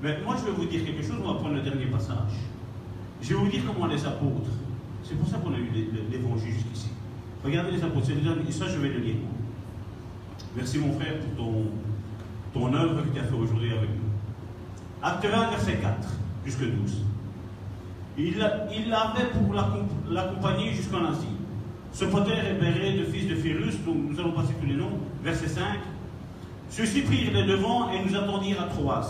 Mais 0.00 0.16
moi, 0.24 0.36
je 0.38 0.44
vais 0.44 0.52
vous 0.52 0.64
dire 0.64 0.84
quelque 0.84 1.02
chose, 1.02 1.16
on 1.22 1.32
va 1.32 1.40
prendre 1.40 1.56
le 1.56 1.62
dernier 1.62 1.86
passage. 1.86 2.32
Je 3.20 3.30
vais 3.30 3.34
vous 3.34 3.48
dire 3.48 3.62
comment 3.66 3.86
les 3.86 4.06
apôtres, 4.06 4.50
c'est 5.04 5.18
pour 5.18 5.28
ça 5.28 5.38
qu'on 5.38 5.52
a 5.52 5.58
eu 5.58 5.70
l'évangile 6.10 6.52
jusqu'ici. 6.52 6.90
Regardez 7.44 7.72
les 7.72 7.82
apôtres, 7.82 8.10
et 8.10 8.52
ça, 8.52 8.68
je 8.68 8.78
vais 8.78 8.88
le 8.88 8.98
lire. 8.98 9.16
Merci, 10.56 10.78
mon 10.78 10.92
frère, 10.92 11.18
pour 11.20 11.44
ton, 11.44 11.64
ton 12.52 12.74
œuvre 12.74 13.02
que 13.02 13.08
tu 13.08 13.18
as 13.18 13.24
fait 13.24 13.34
aujourd'hui 13.34 13.72
avec 13.72 13.90
nous. 13.90 14.12
Acte 15.02 15.24
1, 15.24 15.50
verset 15.50 15.78
4, 15.80 16.08
jusque 16.44 16.60
12. 16.60 17.04
Il, 18.18 18.42
avait 18.42 19.30
pour 19.32 19.54
l'accompagner 20.10 20.72
jusqu'en 20.74 21.06
Asie. 21.06 21.26
Ce 21.92 22.04
poter 22.04 22.32
est 22.32 22.60
Béré 22.60 22.98
de 22.98 23.04
fils 23.04 23.28
de 23.28 23.34
Phérus, 23.34 23.76
dont 23.84 23.94
nous 23.94 24.18
allons 24.20 24.32
passer 24.32 24.54
tous 24.60 24.66
les 24.66 24.74
noms, 24.74 24.98
verset 25.24 25.48
5. 25.48 25.62
Ceux-ci 26.68 27.02
prirent 27.02 27.32
les 27.32 27.44
devants 27.44 27.90
et 27.90 28.04
nous 28.04 28.14
attendirent 28.16 28.62
à 28.62 28.66
Troas. 28.66 29.06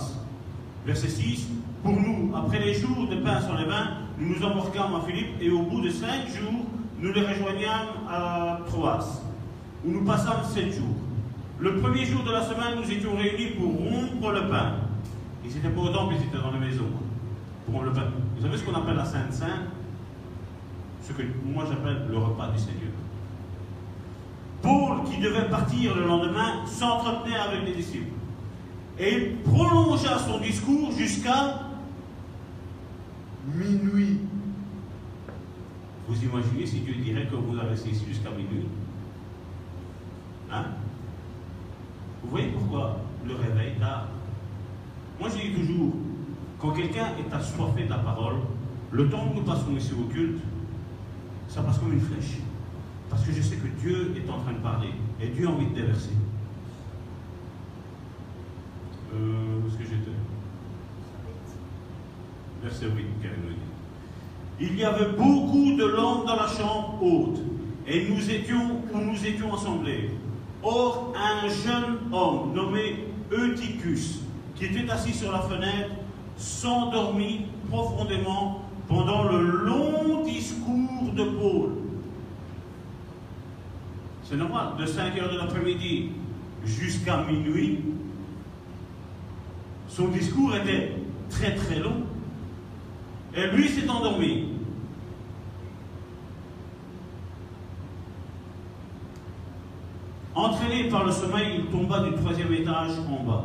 Verset 0.86 1.09
6. 1.09 1.48
Pour 1.82 1.93
nous, 1.93 2.32
après 2.35 2.60
les 2.60 2.74
jours 2.74 3.09
de 3.09 3.16
pain 3.16 3.40
sans 3.40 3.56
les 3.56 3.64
vins, 3.64 4.02
nous 4.23 4.36
nous 4.36 4.44
embarquâmes 4.44 4.94
à 4.94 5.01
Philippe 5.07 5.40
et 5.40 5.51
au 5.51 5.62
bout 5.62 5.81
de 5.81 5.90
cinq 5.90 6.28
jours, 6.28 6.65
nous 7.01 7.12
les 7.12 7.20
rejoignâmes 7.23 7.89
à 8.09 8.61
Troas, 8.66 9.23
où 9.85 9.90
nous 9.90 10.05
passâmes 10.05 10.44
sept 10.44 10.73
jours. 10.74 10.94
Le 11.59 11.77
premier 11.77 12.05
jour 12.05 12.23
de 12.23 12.31
la 12.31 12.43
semaine, 12.43 12.77
nous 12.77 12.90
étions 12.90 13.16
réunis 13.16 13.53
pour 13.59 13.73
rompre 13.73 14.32
le 14.32 14.49
pain. 14.49 14.74
Ils 15.44 15.55
n'étaient 15.55 15.69
pas 15.69 15.81
au 15.81 15.89
temple, 15.89 16.15
ils 16.19 16.27
étaient 16.27 16.43
dans 16.43 16.53
la 16.53 16.59
maison. 16.59 16.85
Pour 17.66 17.74
rompre 17.74 17.86
le 17.86 17.93
pain. 17.93 18.05
Vous 18.36 18.43
savez 18.43 18.57
ce 18.57 18.65
qu'on 18.65 18.74
appelle 18.74 18.97
la 18.97 19.05
Sainte 19.05 19.32
Sainte 19.32 19.70
Ce 21.03 21.12
que 21.12 21.23
moi 21.44 21.65
j'appelle 21.69 22.07
le 22.09 22.19
repas 22.19 22.49
du 22.49 22.59
Seigneur. 22.59 22.93
Paul, 24.62 25.03
qui 25.11 25.20
devait 25.20 25.49
partir 25.49 25.97
le 25.97 26.07
lendemain, 26.07 26.65
s'entretenait 26.66 27.36
avec 27.36 27.66
les 27.66 27.74
disciples. 27.74 28.12
Et 28.99 29.15
il 29.15 29.36
prolongea 29.39 30.19
son 30.19 30.39
discours 30.39 30.93
jusqu'à 30.93 31.61
minuit. 33.47 34.20
Vous 36.09 36.24
imaginez 36.24 36.66
si 36.66 36.81
Dieu 36.81 36.94
dirait 36.94 37.27
que 37.27 37.36
vous 37.36 37.59
avez 37.59 37.74
ici 37.74 38.05
jusqu'à 38.06 38.31
minuit 38.31 38.66
Hein? 40.51 40.64
Vous 42.23 42.31
voyez 42.31 42.48
pourquoi 42.48 43.01
le 43.27 43.35
réveil 43.35 43.74
tard? 43.78 44.09
Moi 45.19 45.28
je 45.31 45.48
dis 45.48 45.55
toujours, 45.55 45.94
quand 46.59 46.73
quelqu'un 46.73 47.09
est 47.19 47.32
assoiffé 47.35 47.85
de 47.85 47.90
la 47.90 47.98
parole, 47.98 48.36
le 48.90 49.09
temps 49.09 49.28
que 49.28 49.36
nous 49.36 49.43
passons 49.43 49.74
ici 49.77 49.93
au 49.98 50.05
culte, 50.12 50.43
ça 51.48 51.62
passe 51.62 51.78
comme 51.78 51.93
une 51.93 52.01
flèche. 52.01 52.39
Parce 53.09 53.24
que 53.24 53.32
je 53.32 53.40
sais 53.40 53.56
que 53.56 53.66
Dieu 53.81 54.14
est 54.16 54.31
en 54.31 54.39
train 54.40 54.52
de 54.52 54.59
parler 54.59 54.90
et 55.20 55.28
Dieu 55.28 55.47
a 55.47 55.51
envie 55.51 55.66
de 55.66 55.74
déverser. 55.74 56.10
Euh, 59.14 59.60
où 59.62 59.69
est-ce 59.69 59.77
que 59.77 59.85
j'étais? 59.85 60.10
Verset 62.62 62.86
8, 62.86 63.05
Il 64.60 64.76
y 64.76 64.84
avait 64.84 65.10
beaucoup 65.16 65.76
de 65.76 65.84
langues 65.84 66.26
dans 66.26 66.36
la 66.36 66.47
chambre 66.47 66.98
haute, 67.02 67.40
et 67.89 68.09
nous 68.09 68.30
étions 68.30 68.82
où 68.93 68.98
nous 68.98 69.26
étions 69.26 69.52
assemblés. 69.52 70.10
Or, 70.62 71.12
un 71.16 71.48
jeune 71.48 71.98
homme 72.12 72.52
nommé 72.55 73.09
Eutychus, 73.32 74.20
qui 74.55 74.66
était 74.66 74.89
assis 74.89 75.12
sur 75.12 75.32
la 75.32 75.40
fenêtre, 75.40 75.90
s'endormit 76.36 77.47
profondément 77.68 78.62
pendant 78.86 79.24
le 79.24 79.40
long 79.40 80.22
discours 80.24 81.12
de 81.16 81.24
Paul. 81.24 81.70
C'est 84.22 84.36
normal, 84.36 84.74
de 84.78 84.86
5 84.86 85.18
heures 85.18 85.32
de 85.32 85.39
l'après-midi 85.39 86.10
jusqu'à 86.64 87.24
minuit, 87.24 87.80
son 89.89 90.09
discours 90.09 90.55
était 90.55 90.93
très 91.28 91.56
très 91.56 91.80
long. 91.80 92.05
Et 93.35 93.47
lui 93.57 93.69
s'est 93.69 93.89
endormi. 93.89 94.49
Entraîné 100.35 100.89
par 100.89 101.05
le 101.05 101.13
sommeil, 101.13 101.59
il 101.59 101.65
tomba 101.67 102.01
du 102.01 102.15
troisième 102.15 102.53
étage 102.53 102.93
en 103.11 103.23
bas. 103.25 103.45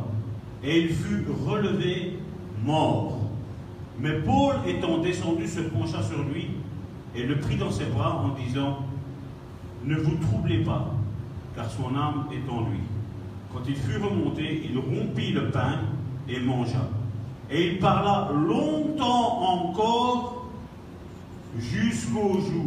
Et 0.62 0.80
il 0.80 0.88
fut 0.88 1.24
relevé 1.46 2.18
mort. 2.64 3.18
Mais 4.00 4.12
Paul, 4.20 4.54
étant 4.66 4.98
descendu, 4.98 5.46
se 5.46 5.60
pencha 5.60 6.02
sur 6.02 6.22
lui 6.22 6.48
et 7.14 7.24
le 7.24 7.38
prit 7.38 7.56
dans 7.56 7.70
ses 7.70 7.86
bras 7.86 8.22
en 8.24 8.28
disant 8.40 8.78
Ne 9.84 9.96
vous 9.96 10.16
troublez 10.16 10.58
pas, 10.64 10.94
car 11.54 11.70
son 11.70 11.96
âme 11.96 12.26
est 12.32 12.50
en 12.50 12.62
lui. 12.62 12.80
Quand 13.52 13.62
il 13.66 13.76
fut 13.76 13.96
remonté, 13.96 14.62
il 14.70 14.78
rompit 14.78 15.32
le 15.32 15.50
pain 15.50 15.80
et 16.28 16.40
mangea. 16.40 16.88
Et 17.50 17.68
il 17.68 17.78
parla 17.78 18.30
longtemps 18.32 19.42
encore 19.42 19.67
jusqu'au 22.08 22.40
jour. 22.40 22.64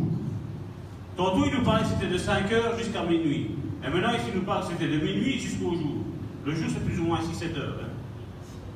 Tantôt 1.18 1.45
il 1.45 1.57
nous 1.57 1.63
parlait 1.63 1.84
que 1.84 1.89
c'était 1.89 2.07
de 2.07 2.18
5 2.18 2.51
heures 2.51 2.77
jusqu'à 2.77 3.03
minuit. 3.03 3.51
Et 3.84 3.89
maintenant 3.89 4.13
ici 4.13 4.26
il 4.34 4.39
nous 4.39 4.45
parle 4.45 4.65
que 4.65 4.73
c'était 4.73 4.88
de 4.88 4.97
minuit 4.97 5.39
jusqu'au 5.39 5.76
jour. 5.76 6.05
Le 6.45 6.55
jour 6.55 6.69
c'est 6.69 6.85
plus 6.85 6.99
ou 6.99 7.03
moins 7.03 7.19
6-7 7.19 7.57
heures. 7.57 7.80
Hein. 7.81 7.89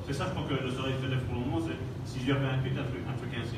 C'est 0.06 0.12
ça, 0.12 0.26
je 0.26 0.30
crois 0.30 0.46
que 0.48 0.62
le 0.62 0.70
soleil 0.70 0.94
se 1.02 1.08
lève 1.08 1.22
pour 1.24 1.34
le 1.34 1.46
moment, 1.46 1.58
c'est 1.66 1.76
si 2.06 2.30
un 2.30 2.34
truc, 2.34 2.72
un 2.78 3.18
truc 3.18 3.30
ainsi. 3.42 3.56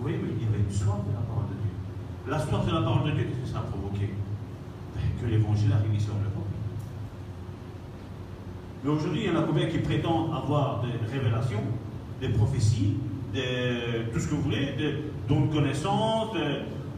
Oui, 0.00 0.12
mais 0.22 0.30
il 0.36 0.44
y 0.44 0.48
avait 0.48 0.62
une 0.62 0.70
soif 0.70 1.02
de 1.06 1.12
la 1.12 1.22
parole 1.26 1.50
de 1.50 1.58
Dieu. 1.58 1.74
La 2.28 2.38
soif 2.38 2.66
de 2.66 2.72
la 2.72 2.82
parole 2.82 3.10
de 3.10 3.16
Dieu, 3.16 3.24
qu'est-ce 3.24 3.50
que 3.50 3.54
ça 3.54 3.58
a 3.58 3.62
provoqué? 3.62 4.10
Ben, 4.94 5.02
que 5.20 5.26
l'évangile 5.26 5.72
arrive 5.72 5.94
ici 5.94 6.08
en 6.10 6.18
Europe. 6.18 6.46
Mais 8.84 8.90
aujourd'hui, 8.90 9.22
il 9.24 9.32
y 9.32 9.36
en 9.36 9.40
a 9.40 9.42
combien 9.42 9.66
qui 9.66 9.78
prétendent 9.78 10.32
avoir 10.32 10.82
des 10.82 10.94
révélations, 11.10 11.62
des 12.20 12.28
prophéties, 12.28 12.96
des, 13.32 14.06
tout 14.12 14.20
ce 14.20 14.28
que 14.28 14.34
vous 14.34 14.42
voulez, 14.42 14.74
des 14.76 15.11
de 15.40 15.52
connaissance, 15.52 16.28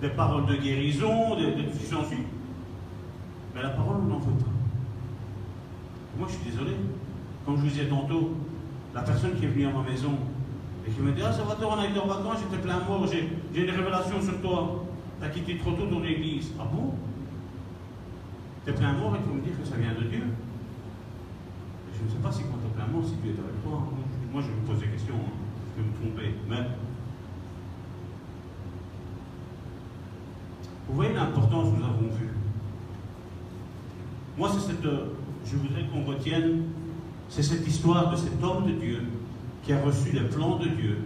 des, 0.00 0.08
paroles 0.08 0.46
de 0.46 0.56
guérison, 0.56 1.36
des, 1.36 1.52
des 1.52 1.68
Mais 3.54 3.62
la 3.62 3.70
parole, 3.70 3.96
on 4.02 4.08
n'en 4.08 4.18
veut 4.18 4.32
pas. 4.32 4.50
Moi, 6.18 6.28
je 6.28 6.34
suis 6.34 6.50
désolé. 6.50 6.72
Comme 7.44 7.56
je 7.56 7.62
vous 7.62 7.68
disais 7.68 7.86
tantôt, 7.86 8.32
la 8.94 9.02
personne 9.02 9.34
qui 9.38 9.44
est 9.44 9.48
venue 9.48 9.66
à 9.66 9.72
ma 9.72 9.82
maison 9.82 10.12
et 10.86 10.90
qui 10.90 11.00
me 11.00 11.12
dit 11.12 11.22
Ah, 11.24 11.32
ça 11.32 11.42
va, 11.42 11.56
on 11.66 11.78
a 11.78 11.86
été 11.86 11.98
en 11.98 12.06
vacances, 12.06 12.38
j'étais 12.42 12.62
plein 12.62 12.78
mort, 12.88 13.06
j'ai 13.06 13.28
une 13.54 13.70
révélation 13.70 14.20
sur 14.22 14.40
toi. 14.40 14.84
Tu 15.20 15.26
as 15.26 15.30
quitté 15.30 15.58
trop 15.58 15.72
tôt 15.72 15.86
ton 15.86 16.02
église. 16.04 16.52
Ah 16.58 16.64
bon? 16.70 16.94
Tu 18.64 18.70
es 18.70 18.74
plein 18.74 18.92
mort 18.92 19.14
et 19.16 19.22
tu 19.22 19.28
me 19.28 19.40
dire 19.40 19.58
que 19.60 19.66
ça 19.66 19.76
vient 19.76 19.92
de 19.92 20.08
Dieu. 20.08 20.24
je 21.92 22.04
ne 22.04 22.08
sais 22.08 22.22
pas 22.22 22.32
si 22.32 22.42
quand 22.42 22.58
tu 22.60 22.66
es 22.66 22.74
plein 22.74 22.92
mort, 22.92 23.04
si 23.04 23.16
Dieu 23.22 23.32
est 23.32 23.40
avec 23.40 23.62
toi. 23.62 23.82
Moi, 24.32 24.42
je 24.42 24.48
me 24.48 24.66
pose 24.66 24.80
des 24.80 24.88
questions, 24.88 25.14
hein. 25.14 25.32
je 25.76 25.82
peux 25.82 25.88
me 25.88 25.94
tromper. 25.94 26.34
Mais 26.48 26.64
vous 30.88 30.94
voyez 30.96 31.12
l'importance 31.14 31.70
que 31.70 31.78
nous 31.78 31.84
avons 31.84 32.14
vue. 32.14 32.30
Moi, 34.36 34.50
c'est 34.52 34.60
cette. 34.60 34.84
Je 35.46 35.56
voudrais 35.56 35.84
qu'on 35.84 36.04
retienne, 36.04 36.62
c'est 37.28 37.42
cette 37.42 37.66
histoire 37.66 38.10
de 38.10 38.16
cet 38.16 38.42
homme 38.42 38.66
de 38.66 38.72
Dieu 38.72 39.02
qui 39.62 39.72
a 39.72 39.80
reçu 39.82 40.12
les 40.12 40.22
plans 40.22 40.56
de 40.56 40.68
Dieu 40.68 40.98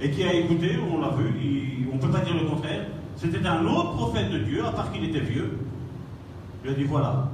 et 0.00 0.10
qui 0.10 0.22
a 0.22 0.34
écouté, 0.34 0.78
on 0.78 1.00
l'a 1.00 1.10
vu, 1.10 1.88
on 1.90 1.96
ne 1.96 2.00
peut 2.00 2.10
pas 2.10 2.20
dire 2.20 2.34
le 2.34 2.48
contraire, 2.48 2.86
c'était 3.16 3.44
un 3.46 3.64
autre 3.66 3.94
prophète 3.94 4.30
de 4.30 4.38
Dieu, 4.38 4.64
à 4.64 4.72
part 4.72 4.92
qu'il 4.92 5.04
était 5.04 5.20
vieux. 5.20 5.58
Il 6.64 6.70
a 6.70 6.74
dit 6.74 6.84
voilà, 6.84 7.30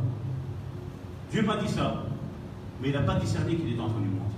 Dieu 1.30 1.42
m'a 1.42 1.56
dit 1.56 1.68
ça, 1.68 2.04
mais 2.80 2.88
il 2.88 2.94
n'a 2.94 3.00
pas 3.00 3.16
discerné 3.16 3.56
qu'il 3.56 3.72
était 3.72 3.80
en 3.80 3.88
train 3.88 4.00
de 4.00 4.06
mentir. 4.06 4.34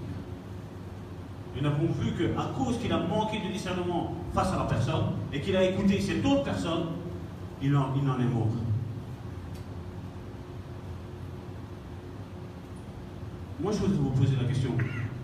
Nous 1.60 1.66
avons 1.66 1.92
vu 2.00 2.12
qu'à 2.12 2.42
cause 2.56 2.78
qu'il 2.78 2.92
a 2.92 2.98
manqué 2.98 3.38
de 3.46 3.52
discernement 3.52 4.14
face 4.34 4.52
à 4.52 4.56
la 4.56 4.64
personne 4.64 5.04
et 5.32 5.40
qu'il 5.40 5.56
a 5.56 5.64
écouté 5.64 6.00
cette 6.00 6.24
autre 6.24 6.42
personne, 6.42 6.84
il 7.62 7.76
en, 7.76 7.94
il 7.96 8.08
en 8.08 8.18
est 8.20 8.32
mort. 8.32 8.48
Moi, 13.60 13.72
je 13.72 13.78
voudrais 13.78 13.96
vous 13.96 14.10
poser 14.10 14.36
la 14.40 14.44
question. 14.48 14.70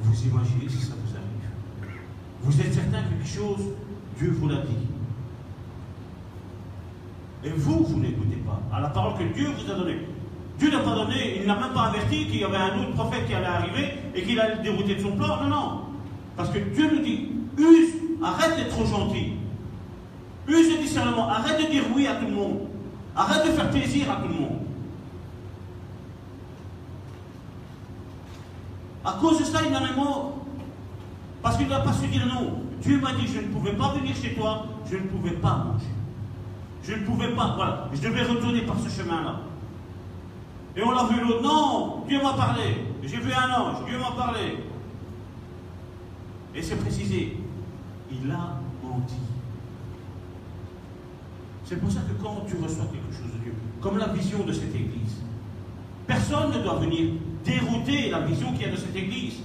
Vous 0.02 0.26
imaginez 0.26 0.68
si 0.68 0.78
ça 0.78 0.94
vous 0.94 1.14
arrive? 1.14 1.96
Vous 2.42 2.60
êtes 2.60 2.72
certain 2.72 3.02
que 3.02 3.10
quelque 3.10 3.28
chose, 3.28 3.66
Dieu 4.18 4.30
vous 4.30 4.48
l'a 4.48 4.62
dit. 4.62 4.88
Et 7.44 7.50
vous, 7.50 7.84
vous 7.84 7.98
n'écoutez 7.98 8.36
pas 8.36 8.60
à 8.74 8.80
la 8.80 8.88
parole 8.88 9.18
que 9.18 9.34
Dieu 9.34 9.48
vous 9.48 9.70
a 9.70 9.74
donnée. 9.74 9.98
Dieu 10.58 10.70
n'a 10.70 10.80
pas 10.80 10.94
donné, 10.94 11.40
il 11.40 11.46
n'a 11.46 11.58
même 11.58 11.72
pas 11.72 11.88
averti 11.88 12.26
qu'il 12.26 12.40
y 12.40 12.44
avait 12.44 12.56
un 12.56 12.78
autre 12.80 12.92
prophète 12.94 13.26
qui 13.26 13.34
allait 13.34 13.46
arriver 13.46 13.94
et 14.14 14.22
qu'il 14.22 14.38
allait 14.38 14.62
dérouter 14.62 14.94
de 14.94 15.00
son 15.00 15.16
plan. 15.16 15.42
Non, 15.42 15.48
non. 15.48 15.80
Parce 16.36 16.50
que 16.50 16.58
Dieu 16.58 16.90
nous 16.90 17.02
dit, 17.02 17.30
use, 17.58 17.94
arrête 18.22 18.56
d'être 18.56 18.70
trop 18.70 18.86
gentil. 18.86 19.34
Use 20.48 20.72
le 20.72 20.82
discernement, 20.82 21.28
arrête 21.28 21.60
de 21.60 21.70
dire 21.70 21.84
oui 21.94 22.06
à 22.06 22.16
tout 22.16 22.26
le 22.26 22.32
monde. 22.32 22.58
Arrête 23.14 23.46
de 23.46 23.52
faire 23.52 23.70
plaisir 23.70 24.10
à 24.10 24.16
tout 24.16 24.28
le 24.28 24.34
monde. 24.34 24.58
À 29.04 29.12
cause 29.20 29.38
de 29.38 29.44
ça, 29.44 29.60
il 29.68 29.76
en 29.76 29.84
est 29.84 29.96
mort. 29.96 30.34
Parce 31.42 31.56
qu'il 31.56 31.68
n'a 31.68 31.80
pas 31.80 31.92
su 31.92 32.06
dire 32.06 32.26
non. 32.26 32.62
Dieu 32.80 33.00
m'a 33.00 33.12
dit, 33.12 33.26
je 33.26 33.40
ne 33.40 33.48
pouvais 33.48 33.72
pas 33.72 33.92
venir 33.94 34.14
chez 34.14 34.34
toi, 34.34 34.66
je 34.90 34.96
ne 34.96 35.02
pouvais 35.02 35.32
pas 35.32 35.64
manger. 35.66 35.86
Je 36.82 36.94
ne 36.94 37.04
pouvais 37.04 37.34
pas, 37.34 37.52
voilà. 37.54 37.88
Je 37.92 38.00
devais 38.00 38.22
retourner 38.22 38.62
par 38.62 38.76
ce 38.78 38.88
chemin-là. 38.88 39.40
Et 40.76 40.82
on 40.82 40.90
l'a 40.90 41.04
vu 41.04 41.20
l'autre, 41.20 41.42
non, 41.42 42.04
Dieu 42.08 42.20
m'a 42.22 42.32
parlé. 42.32 42.86
J'ai 43.02 43.18
vu 43.18 43.32
un 43.32 43.50
ange, 43.50 43.84
Dieu 43.86 43.98
m'a 43.98 44.12
parlé. 44.16 44.64
Et 46.54 46.62
c'est 46.62 46.76
précisé, 46.76 47.38
il 48.10 48.30
a 48.30 48.60
menti. 48.82 49.14
C'est 51.72 51.80
pour 51.80 51.90
ça 51.90 52.00
que 52.00 52.22
quand 52.22 52.44
tu 52.46 52.56
reçois 52.62 52.84
quelque 52.84 53.16
chose 53.16 53.32
de 53.32 53.44
Dieu, 53.44 53.54
comme 53.80 53.96
la 53.96 54.08
vision 54.08 54.44
de 54.44 54.52
cette 54.52 54.74
église, 54.74 55.22
personne 56.06 56.50
ne 56.52 56.62
doit 56.62 56.74
venir 56.74 57.12
dérouter 57.46 58.10
la 58.10 58.20
vision 58.20 58.52
qu'il 58.52 58.60
y 58.60 58.64
a 58.66 58.72
de 58.72 58.76
cette 58.76 58.94
église. 58.94 59.36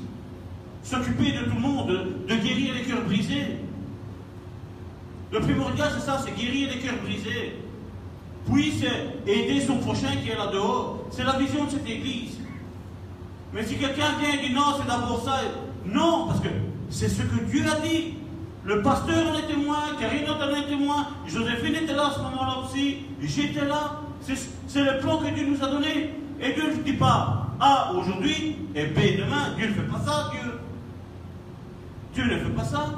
S'occuper 0.84 1.32
de 1.32 1.45
tout 1.45 1.56
le 1.56 1.62
monde, 1.62 1.88
de, 2.28 2.36
guérir 2.36 2.74
les 2.74 2.82
cœurs 2.82 3.06
brisés. 3.06 3.60
Le 5.32 5.40
primordial, 5.40 5.90
c'est 5.94 6.06
ça, 6.06 6.22
c'est 6.22 6.36
guérir 6.36 6.70
les 6.70 6.80
cœurs 6.80 7.02
brisés. 7.02 7.62
Puis 8.52 8.74
c'est 8.78 9.32
aider 9.32 9.62
son 9.62 9.78
prochain 9.78 10.14
qui 10.22 10.30
est 10.30 10.36
là 10.36 10.48
dehors. 10.48 11.06
C'est 11.12 11.24
la 11.24 11.38
vision 11.38 11.64
de 11.64 11.70
cette 11.70 11.90
église. 11.90 12.40
Mais 13.54 13.66
si 13.66 13.78
quelqu'un 13.78 14.18
vient 14.20 14.34
et 14.34 14.45
dit 14.45 14.54
non, 14.54 14.76
c'est 14.78 14.86
d'abord 14.86 15.24
ça. 15.24 15.44
Non, 15.86 16.28
parce 16.28 16.41
que 16.41 16.49
c'est 16.90 17.08
ce 17.08 17.22
que 17.22 17.45
Dieu 17.49 17.64
a 17.72 17.80
dit. 17.80 18.16
Le 18.68 18.81
pasteur 18.81 19.31
en 19.31 19.34
est 19.38 19.48
témoin, 19.48 19.77
Karine 19.98 20.30
en 20.30 20.49
est 20.53 20.68
témoin, 20.68 21.07
Joséphine 21.26 21.76
était 21.76 21.94
là 21.94 22.07
à 22.07 22.11
ce 22.11 22.19
moment-là 22.19 22.57
aussi, 22.65 22.98
j'étais 23.22 23.64
là. 23.64 24.02
C'est 24.19 24.84
le 24.84 24.99
plan 24.99 25.19
que 25.19 25.30
Dieu 25.34 25.48
nous 25.48 25.64
a 25.64 25.68
donné. 25.68 26.14
Et 26.41 26.52
Dieu 26.52 26.73
ne 26.76 26.84
dit 26.84 26.94
pas 26.94 27.48
A 27.61 27.94
aujourd'hui 27.94 28.57
et 28.76 28.88
B 28.88 29.18
demain. 29.19 29.56
Dieu 29.56 29.69
ne 29.69 29.73
fait 29.73 29.89
pas 29.89 29.99
ça, 30.06 30.31
Dieu. 30.34 30.60
Dieu 32.14 32.26
ne 32.26 32.44
fait 32.44 32.49
pas 32.49 32.65
ça. 32.65 32.89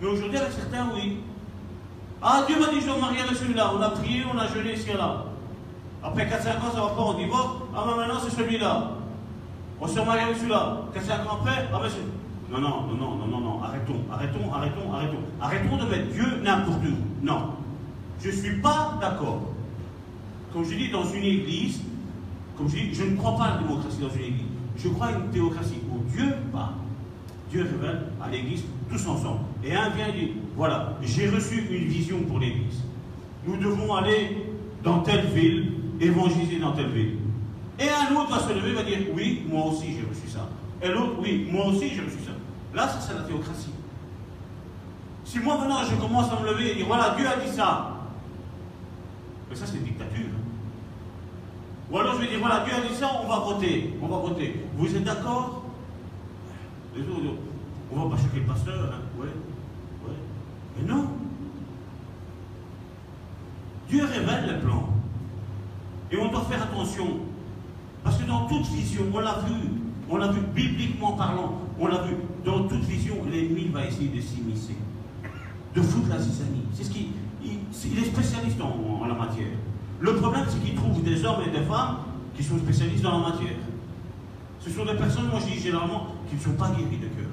Mais 0.00 0.08
aujourd'hui, 0.08 0.38
avec 0.38 0.52
certains, 0.52 0.88
oui. 0.92 1.18
Ah, 2.20 2.42
Dieu 2.48 2.58
m'a 2.58 2.66
dit, 2.72 2.80
je 2.80 2.86
vais 2.86 2.96
me 2.96 3.00
marier 3.00 3.20
avec 3.20 3.36
celui-là. 3.36 3.70
On 3.72 3.80
a 3.80 3.90
prié, 3.90 4.24
on 4.34 4.36
a 4.36 4.48
jeûné 4.48 4.72
ici 4.72 4.90
et 4.90 4.96
là. 4.96 5.26
Après 6.02 6.26
4-5 6.26 6.28
ans, 6.28 6.72
ça 6.74 6.80
va 6.80 6.88
pas, 6.88 7.02
on 7.02 7.14
divorce. 7.14 7.58
Ah, 7.72 7.84
mais 7.86 7.96
maintenant, 7.98 8.20
c'est 8.20 8.34
celui-là. 8.34 8.90
On 9.80 9.86
se 9.86 10.00
marie 10.00 10.22
avec 10.22 10.38
celui-là. 10.38 10.78
4-5 10.92 11.28
ans 11.28 11.38
après, 11.40 11.68
ah, 11.72 11.78
mais 11.80 11.88
c'est. 11.88 12.23
Non, 12.54 12.60
non, 12.60 12.86
non, 12.86 12.96
non, 12.96 13.16
non, 13.16 13.26
non, 13.26 13.40
non. 13.40 13.62
Arrêtons, 13.62 14.00
arrêtons, 14.12 14.52
arrêtons, 14.52 14.92
arrêtons. 14.92 15.18
Arrêtons 15.40 15.76
de 15.76 15.90
mettre 15.90 16.12
Dieu 16.12 16.24
n'importe 16.44 16.84
où. 16.84 17.26
Non. 17.26 17.50
Je 18.22 18.28
ne 18.28 18.32
suis 18.32 18.56
pas 18.60 18.96
d'accord. 19.00 19.42
Comme 20.52 20.64
je 20.64 20.76
dis, 20.76 20.88
dans 20.88 21.04
une 21.04 21.24
église, 21.24 21.80
comme 22.56 22.68
je 22.68 22.76
dis, 22.76 22.94
je 22.94 23.02
ne 23.02 23.16
crois 23.16 23.36
pas 23.36 23.44
à 23.44 23.50
la 23.56 23.62
démocratie 23.62 23.98
dans 23.98 24.10
une 24.10 24.22
église. 24.22 24.46
Je 24.76 24.88
crois 24.88 25.06
à 25.06 25.12
une 25.12 25.30
théocratie 25.30 25.80
où 25.90 25.98
Dieu 26.14 26.32
parle. 26.52 26.74
Dieu 27.50 27.62
révèle 27.62 28.02
à 28.22 28.28
l'église 28.30 28.62
tous 28.88 29.04
ensemble. 29.08 29.40
Et 29.64 29.74
un 29.74 29.90
vient 29.90 30.10
dit, 30.12 30.32
voilà, 30.56 30.96
j'ai 31.02 31.28
reçu 31.28 31.66
une 31.70 31.88
vision 31.88 32.20
pour 32.28 32.38
l'église. 32.38 32.82
Nous 33.46 33.56
devons 33.56 33.94
aller 33.94 34.46
dans 34.84 35.00
telle 35.00 35.26
ville, 35.26 35.72
évangéliser 36.00 36.60
dans 36.60 36.72
telle 36.72 36.90
ville. 36.90 37.16
Et 37.80 37.88
un 37.88 38.14
autre 38.14 38.30
va 38.30 38.38
se 38.38 38.52
lever 38.52 38.70
et 38.70 38.74
va 38.74 38.82
dire, 38.84 38.98
oui, 39.14 39.42
moi 39.50 39.66
aussi 39.66 39.86
j'ai 39.86 40.06
reçu 40.08 40.28
ça. 40.28 40.48
Et 40.82 40.88
l'autre, 40.88 41.14
oui, 41.20 41.48
moi 41.50 41.66
aussi 41.66 41.88
j'ai 41.88 42.00
reçu 42.00 42.18
ça. 42.24 42.33
Là, 42.74 42.88
ça 42.88 43.00
c'est 43.00 43.14
la 43.14 43.22
théocratie. 43.22 43.70
Si 45.24 45.38
moi 45.38 45.56
maintenant 45.58 45.78
je 45.88 45.94
commence 45.96 46.30
à 46.30 46.40
me 46.40 46.46
lever 46.46 46.72
et 46.72 46.74
dire, 46.74 46.86
voilà, 46.86 47.14
Dieu 47.16 47.26
a 47.26 47.36
dit 47.36 47.50
ça. 47.50 47.92
Mais 49.48 49.56
ça 49.56 49.66
c'est 49.66 49.76
une 49.76 49.84
dictature. 49.84 50.26
Ou 51.90 51.98
alors 51.98 52.14
je 52.14 52.20
vais 52.20 52.28
dire, 52.28 52.40
voilà, 52.40 52.64
Dieu 52.64 52.74
a 52.74 52.80
dit 52.80 52.94
ça, 52.94 53.10
on 53.22 53.28
va 53.28 53.38
voter. 53.38 53.94
On 54.02 54.08
va 54.08 54.18
voter. 54.18 54.66
Vous 54.76 54.94
êtes 54.94 55.04
d'accord? 55.04 55.62
Les 56.96 57.02
autres, 57.02 57.38
on 57.92 57.98
ne 57.98 58.04
va 58.04 58.16
pas 58.16 58.22
choquer 58.22 58.40
le 58.40 58.46
pasteur, 58.46 58.92
hein 58.92 59.00
Ouais. 59.18 59.26
Ouais. 60.06 60.16
Mais 60.76 60.92
non. 60.92 61.06
Dieu 63.88 64.04
révèle 64.04 64.46
les 64.46 64.60
plans. 64.60 64.88
Et 66.10 66.16
on 66.18 66.30
doit 66.30 66.42
faire 66.42 66.62
attention. 66.62 67.06
Parce 68.02 68.18
que 68.18 68.26
dans 68.26 68.46
toute 68.46 68.66
vision, 68.66 69.02
on 69.12 69.20
l'a 69.20 69.38
vu, 69.46 69.54
on 70.10 70.16
l'a 70.16 70.28
vu 70.28 70.40
bibliquement 70.40 71.12
parlant, 71.12 71.60
on 71.78 71.86
l'a 71.86 72.02
vu, 72.02 72.16
dans 72.44 72.68
toute 72.68 72.82
vision, 72.84 73.16
l'ennemi 73.30 73.68
va 73.72 73.86
essayer 73.86 74.08
de 74.08 74.20
s'immiscer, 74.20 74.76
de 75.74 75.80
foutre 75.80 76.08
la 76.08 76.18
zizanie. 76.18 76.64
C'est 76.72 76.84
ce 76.84 76.90
qui, 76.90 77.08
il, 77.42 77.98
est 77.98 78.04
spécialiste 78.04 78.60
en 78.60 79.06
la 79.06 79.14
matière. 79.14 79.48
Le 80.00 80.14
problème, 80.16 80.44
c'est 80.48 80.62
qu'ils 80.62 80.74
trouvent 80.74 81.02
des 81.02 81.24
hommes 81.24 81.42
et 81.46 81.50
des 81.50 81.64
femmes 81.64 81.96
qui 82.36 82.42
sont 82.42 82.58
spécialistes 82.58 83.02
dans 83.02 83.20
la 83.20 83.30
matière. 83.30 83.56
Ce 84.60 84.70
sont 84.70 84.84
des 84.84 84.94
personnes, 84.94 85.28
moi 85.28 85.40
je 85.40 85.52
dis 85.52 85.60
généralement, 85.60 86.08
qui 86.28 86.36
ne 86.36 86.40
sont 86.40 86.54
pas 86.54 86.70
guéries 86.70 86.98
de 86.98 87.08
cœur. 87.08 87.30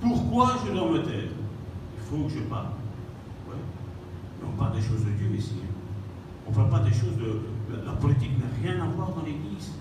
Pourquoi 0.00 0.56
je 0.64 0.72
dois 0.72 0.90
me 0.90 1.02
taire? 1.02 1.30
Il 1.96 2.04
faut 2.04 2.24
que 2.24 2.30
je 2.30 2.40
parle. 2.40 2.66
Ouais. 3.48 3.56
Mais 4.40 4.48
on 4.48 4.56
parle 4.56 4.76
des 4.76 4.82
choses 4.82 5.04
de 5.04 5.10
Dieu 5.10 5.36
ici. 5.36 5.54
On 6.46 6.50
ne 6.50 6.56
parle 6.56 6.70
pas 6.70 6.80
des 6.80 6.92
choses 6.92 7.16
de. 7.18 7.40
La 7.86 7.92
politique 7.92 8.32
n'a 8.38 8.46
rien 8.62 8.82
à 8.82 8.86
voir 8.88 9.08
dans 9.12 9.22
l'Église. 9.22 9.72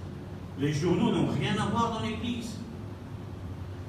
Les 0.58 0.72
journaux 0.72 1.12
n'ont 1.12 1.28
rien 1.32 1.54
à 1.62 1.66
voir 1.70 1.94
dans 1.94 2.00
l'Église. 2.00 2.58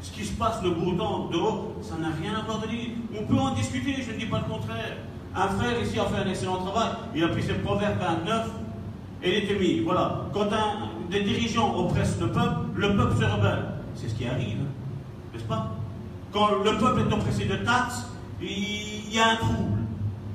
Ce 0.05 0.13
qui 0.13 0.23
se 0.27 0.35
passe 0.35 0.63
le 0.63 0.69
bourdon 0.69 1.29
dehors, 1.33 1.73
ça 1.81 1.97
n'a 1.97 2.11
rien 2.21 2.39
à 2.39 2.43
voir 2.43 2.59
dans 2.59 2.67
l'Église. 2.67 2.91
On 3.19 3.25
peut 3.25 3.39
en 3.39 3.55
discuter, 3.55 4.03
je 4.03 4.13
ne 4.13 4.19
dis 4.19 4.27
pas 4.27 4.41
le 4.47 4.53
contraire. 4.53 4.99
Un 5.35 5.49
frère 5.49 5.81
ici 5.81 5.99
a 5.99 6.05
fait 6.05 6.23
un 6.23 6.29
excellent 6.29 6.59
travail. 6.59 6.91
Il 7.15 7.25
a 7.25 7.29
pris 7.29 7.43
ses 7.43 7.55
proverbes 7.55 7.99
29 7.99 8.51
et 9.23 9.31
il 9.31 9.45
était 9.45 9.59
mis. 9.59 9.81
Voilà. 9.81 10.27
Quand 10.35 10.53
un, 10.53 10.91
des 11.11 11.23
dirigeants 11.23 11.75
oppressent 11.79 12.21
le 12.21 12.31
peuple, 12.31 12.67
le 12.77 12.95
peuple 12.95 13.17
se 13.17 13.25
rebelle. 13.25 13.65
C'est 13.95 14.11
ce 14.11 14.15
qui 14.15 14.27
arrive, 14.27 14.59
n'est-ce 15.33 15.45
pas? 15.45 15.71
Quand 16.33 16.49
le 16.63 16.77
peuple 16.77 17.01
est 17.09 17.15
oppressé 17.15 17.47
de 17.47 17.57
taxes, 17.65 18.05
il 18.43 19.11
y 19.11 19.19
a 19.19 19.31
un 19.31 19.37
trouble. 19.37 19.79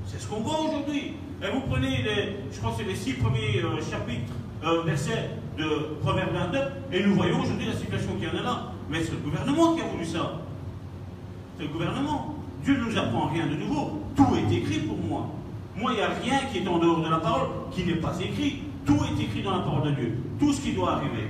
C'est 0.07 0.19
ce 0.19 0.25
qu'on 0.25 0.39
voit 0.39 0.61
aujourd'hui. 0.61 1.13
Et 1.43 1.51
vous 1.53 1.61
prenez 1.69 2.01
les, 2.01 2.37
je 2.51 2.57
crois 2.57 2.71
que 2.71 2.77
c'est 2.77 2.89
les 2.89 2.95
six 2.95 3.13
premiers 3.13 3.61
euh, 3.63 3.79
chapitres, 3.87 4.33
euh, 4.63 4.81
versets 4.81 5.29
de 5.59 5.95
Proverbe 6.01 6.33
29, 6.33 6.71
et 6.91 7.03
nous 7.03 7.13
voyons 7.13 7.41
aujourd'hui 7.41 7.67
la 7.67 7.75
situation 7.75 8.13
qu'il 8.15 8.29
y 8.29 8.31
en 8.31 8.39
a 8.39 8.43
là. 8.43 8.71
Mais 8.90 9.03
c'est 9.03 9.11
le 9.11 9.18
gouvernement 9.18 9.76
qui 9.76 9.82
a 9.82 9.86
voulu 9.86 10.06
ça. 10.06 10.41
C'est 11.57 11.64
le 11.64 11.70
gouvernement. 11.70 12.36
Dieu 12.64 12.78
ne 12.78 12.86
nous 12.86 12.98
apprend 12.98 13.28
rien 13.28 13.48
de 13.48 13.56
nouveau. 13.56 14.02
Tout 14.16 14.28
est 14.36 14.53
écrit 14.56 14.80
pour 14.80 14.98
moi. 14.98 15.28
Moi, 15.76 15.91
il 15.94 15.95
n'y 15.95 16.02
a 16.02 16.10
rien 16.10 16.40
qui 16.52 16.60
est 16.60 16.68
en 16.68 16.80
dehors 16.80 17.02
de 17.02 17.10
la 17.10 17.18
parole 17.18 17.48
qui 17.72 17.86
n'est 17.86 17.95
pas 17.95 18.20
écrit. 18.20 18.64
Tout 18.86 18.98
est 19.06 19.24
écrit 19.24 19.44
dans 19.44 19.57
la 19.57 19.64
parole 19.64 19.91
de 19.91 19.95
Dieu. 19.95 20.18
Tout 20.40 20.52
ce 20.52 20.61
qui 20.61 20.74
doit 20.74 20.94
arriver. 20.94 21.30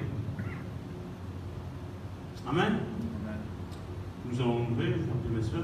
Amen. 2.49 2.79
Nous 4.31 4.41
allons 4.41 4.61
ouvrir, 4.71 4.95
je 5.25 5.35
mes 5.35 5.43
soeurs. 5.43 5.61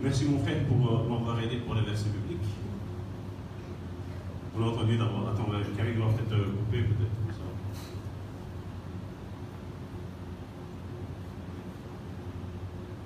Merci 0.00 0.24
mon 0.26 0.38
frère 0.38 0.64
pour 0.64 0.76
euh, 0.76 1.08
m'avoir 1.08 1.40
aidé 1.40 1.56
pour 1.56 1.74
les 1.74 1.82
versets 1.82 2.10
bibliques. 2.10 2.48
On 4.56 4.62
a 4.62 4.66
entendu 4.66 4.96
d'abord. 4.96 5.28
Attends, 5.28 5.48
Camille 5.76 5.94
doit 5.94 6.08
peut-être 6.08 6.40
euh, 6.40 6.54
couper, 6.58 6.82
peut-être. 6.82 7.17